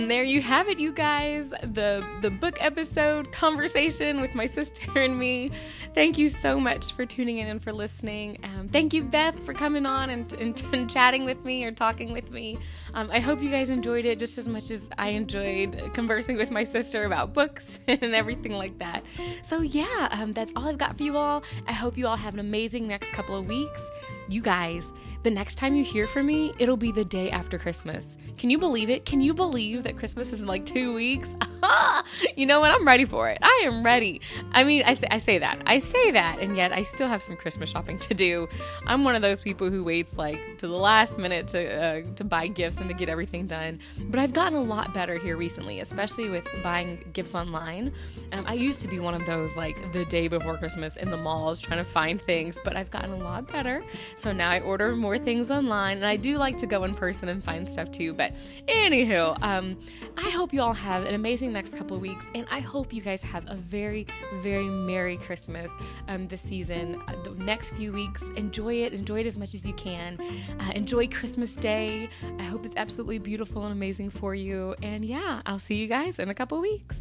And 0.07 0.11
there 0.13 0.23
you 0.23 0.41
have 0.41 0.69
it, 0.69 0.79
you 0.79 0.93
guys. 0.93 1.49
The 1.49 2.07
the 2.21 2.31
book 2.31 2.63
episode 2.63 3.33
conversation 3.33 4.21
with 4.21 4.37
my 4.37 4.47
sister 4.59 5.03
and 5.03 5.19
me. 5.19 5.51
Thank 5.97 6.17
you 6.17 6.29
so 6.29 6.61
much 6.61 6.93
for 6.93 7.05
tuning 7.05 7.39
in 7.39 7.49
and 7.49 7.61
for 7.61 7.73
listening. 7.73 8.39
Um, 8.45 8.69
thank 8.69 8.95
you, 8.95 9.03
Beth, 9.03 9.37
for 9.41 9.53
coming 9.53 9.85
on 9.85 10.11
and, 10.11 10.33
and, 10.35 10.63
and 10.73 10.89
chatting 10.89 11.25
with 11.25 11.45
me 11.45 11.65
or 11.65 11.73
talking 11.73 12.13
with 12.13 12.31
me. 12.31 12.57
Um, 12.95 13.11
I 13.13 13.19
hope 13.19 13.43
you 13.43 13.51
guys 13.51 13.69
enjoyed 13.69 14.05
it 14.05 14.21
just 14.21 14.39
as 14.39 14.47
much 14.47 14.71
as 14.71 14.83
I 14.97 15.09
enjoyed 15.09 15.91
conversing 15.93 16.37
with 16.37 16.53
my 16.53 16.63
sister 16.63 17.03
about 17.03 17.35
books 17.35 17.81
and 17.89 18.15
everything 18.15 18.53
like 18.53 18.79
that. 18.79 19.05
So 19.43 19.63
yeah, 19.63 20.09
um, 20.13 20.33
that's 20.35 20.53
all 20.55 20.69
I've 20.69 20.79
got 20.79 20.97
for 20.97 21.03
you 21.03 21.17
all. 21.17 21.43
I 21.67 21.73
hope 21.73 21.99
you 21.99 22.07
all 22.07 22.17
have 22.17 22.33
an 22.33 22.39
amazing 22.39 22.87
next 22.87 23.11
couple 23.11 23.37
of 23.37 23.49
weeks. 23.49 23.83
You 24.29 24.41
guys, 24.41 24.93
the 25.27 25.31
next 25.33 25.57
time 25.57 25.75
you 25.75 25.83
hear 25.83 26.07
from 26.07 26.27
me, 26.27 26.55
it'll 26.61 26.77
be 26.77 26.93
the 26.93 27.05
day 27.05 27.33
after 27.33 27.59
Christmas. 27.59 28.17
Can 28.39 28.49
you 28.49 28.59
believe 28.59 28.91
it? 28.91 29.05
Can 29.05 29.21
you 29.21 29.35
believe 29.35 29.83
that 29.83 29.97
Christmas 29.97 30.33
is 30.33 30.41
in 30.41 30.47
like 30.47 30.65
two 30.65 30.95
weeks? 30.95 31.29
you 32.37 32.47
know 32.47 32.61
what? 32.61 32.71
I'm 32.71 32.87
ready 32.87 33.05
for 33.05 33.29
it. 33.29 33.39
I 33.43 33.63
am 33.65 33.83
ready. 33.83 34.21
I 34.53 34.63
mean, 34.63 34.83
I 34.85 34.95
say, 34.95 35.07
I 35.11 35.19
say 35.19 35.39
that. 35.39 35.63
I 35.67 35.79
say 35.79 36.13
that, 36.13 36.39
and 36.39 36.57
yet 36.57 36.73
I 36.73 36.83
still 36.83 37.09
have 37.09 37.23
some 37.23 37.37
Christmas 37.37 37.71
shopping 37.71 37.99
to 38.01 38.15
do. 38.15 38.49
I'm 38.87 39.03
one 39.03 39.17
of 39.17 39.23
those 39.23 39.41
people 39.41 39.69
who 39.71 39.83
waits 39.83 40.17
like 40.17 40.59
to 40.59 40.69
the 40.69 40.77
last 40.77 41.19
minute 41.19 41.49
to 41.49 41.75
uh, 41.75 42.03
to 42.17 42.25
buy 42.25 42.47
gifts 42.47 42.77
and 42.79 42.89
to 42.89 42.95
get 42.95 43.09
everything 43.09 43.47
done. 43.47 43.81
But 43.99 44.21
I've 44.21 44.33
gotten 44.33 44.57
a 44.57 44.63
lot 44.63 44.95
better 44.95 45.19
here 45.19 45.37
recently, 45.37 45.81
especially 45.81 46.29
with 46.29 46.47
buying 46.63 47.05
gifts 47.15 47.35
online. 47.35 47.93
Um, 48.33 48.45
I 48.47 48.55
used 48.55 48.81
to 48.83 48.89
be 48.89 49.01
one 49.01 49.15
of 49.15 49.27
those 49.27 49.57
like 49.57 49.93
the 49.93 50.05
day 50.05 50.29
before 50.29 50.57
Christmas 50.59 50.97
in 50.97 51.11
the 51.11 51.17
malls 51.17 51.61
trying 51.61 51.85
to 51.85 51.91
find 51.91 52.21
things, 52.21 52.61
but 52.63 52.77
I've 52.77 52.91
gotten 52.91 53.13
a 53.13 53.19
lot 53.19 53.51
better. 53.51 53.83
So 54.15 54.33
now 54.33 54.51
I 54.51 54.61
order 54.61 54.95
more 54.95 55.16
things 55.25 55.51
online, 55.51 55.99
and 55.99 56.07
I 56.07 56.17
do 56.17 56.39
like 56.39 56.59
to 56.59 56.67
go 56.67 56.85
in 56.85 56.95
person 56.95 57.29
and 57.29 57.43
find 57.43 57.69
stuff 57.69 57.91
too. 57.91 58.13
But 58.13 58.33
anywho, 58.69 59.41
um, 59.43 59.79
I 60.17 60.31
hope 60.31 60.53
you 60.53 60.63
all 60.63 60.73
have 60.73 61.05
an 61.05 61.15
amazing 61.15 61.53
next 61.53 61.77
couple 61.77 61.99
weeks, 61.99 62.25
and 62.35 62.47
I 62.51 62.61
hope 62.61 62.93
you 62.93 63.01
guys 63.01 63.23
have 63.23 63.45
a 63.49 63.55
very, 63.55 64.07
very 64.43 64.67
merry 64.67 65.17
Christmas 65.17 65.71
um, 66.09 66.29
this 66.29 66.43
season. 66.43 67.03
Uh, 67.09 67.15
the 67.23 67.31
next 67.31 67.73
few 67.73 67.93
weeks, 67.93 68.23
enjoy 68.37 68.83
it, 68.83 68.93
enjoy 68.93 69.21
it 69.21 69.27
as 69.27 69.37
much 69.37 69.55
as 69.55 69.65
you 69.65 69.75
can. 69.75 70.19
Uh, 70.61 70.73
enjoy 70.75 71.07
Christmas 71.09 71.55
Day. 71.57 72.09
I 72.39 72.43
hope 72.43 72.65
it's 72.65 72.77
absolutely 72.77 73.19
beautiful 73.19 73.65
and 73.65 73.73
amazing 73.73 74.11
for 74.11 74.35
you. 74.35 74.75
And 74.83 75.05
yeah, 75.05 75.43
I'll 75.47 75.59
see 75.59 75.77
you 75.77 75.87
guys 75.87 76.19
in 76.19 76.29
a 76.29 76.35
couple 76.35 76.61
weeks. 76.61 76.99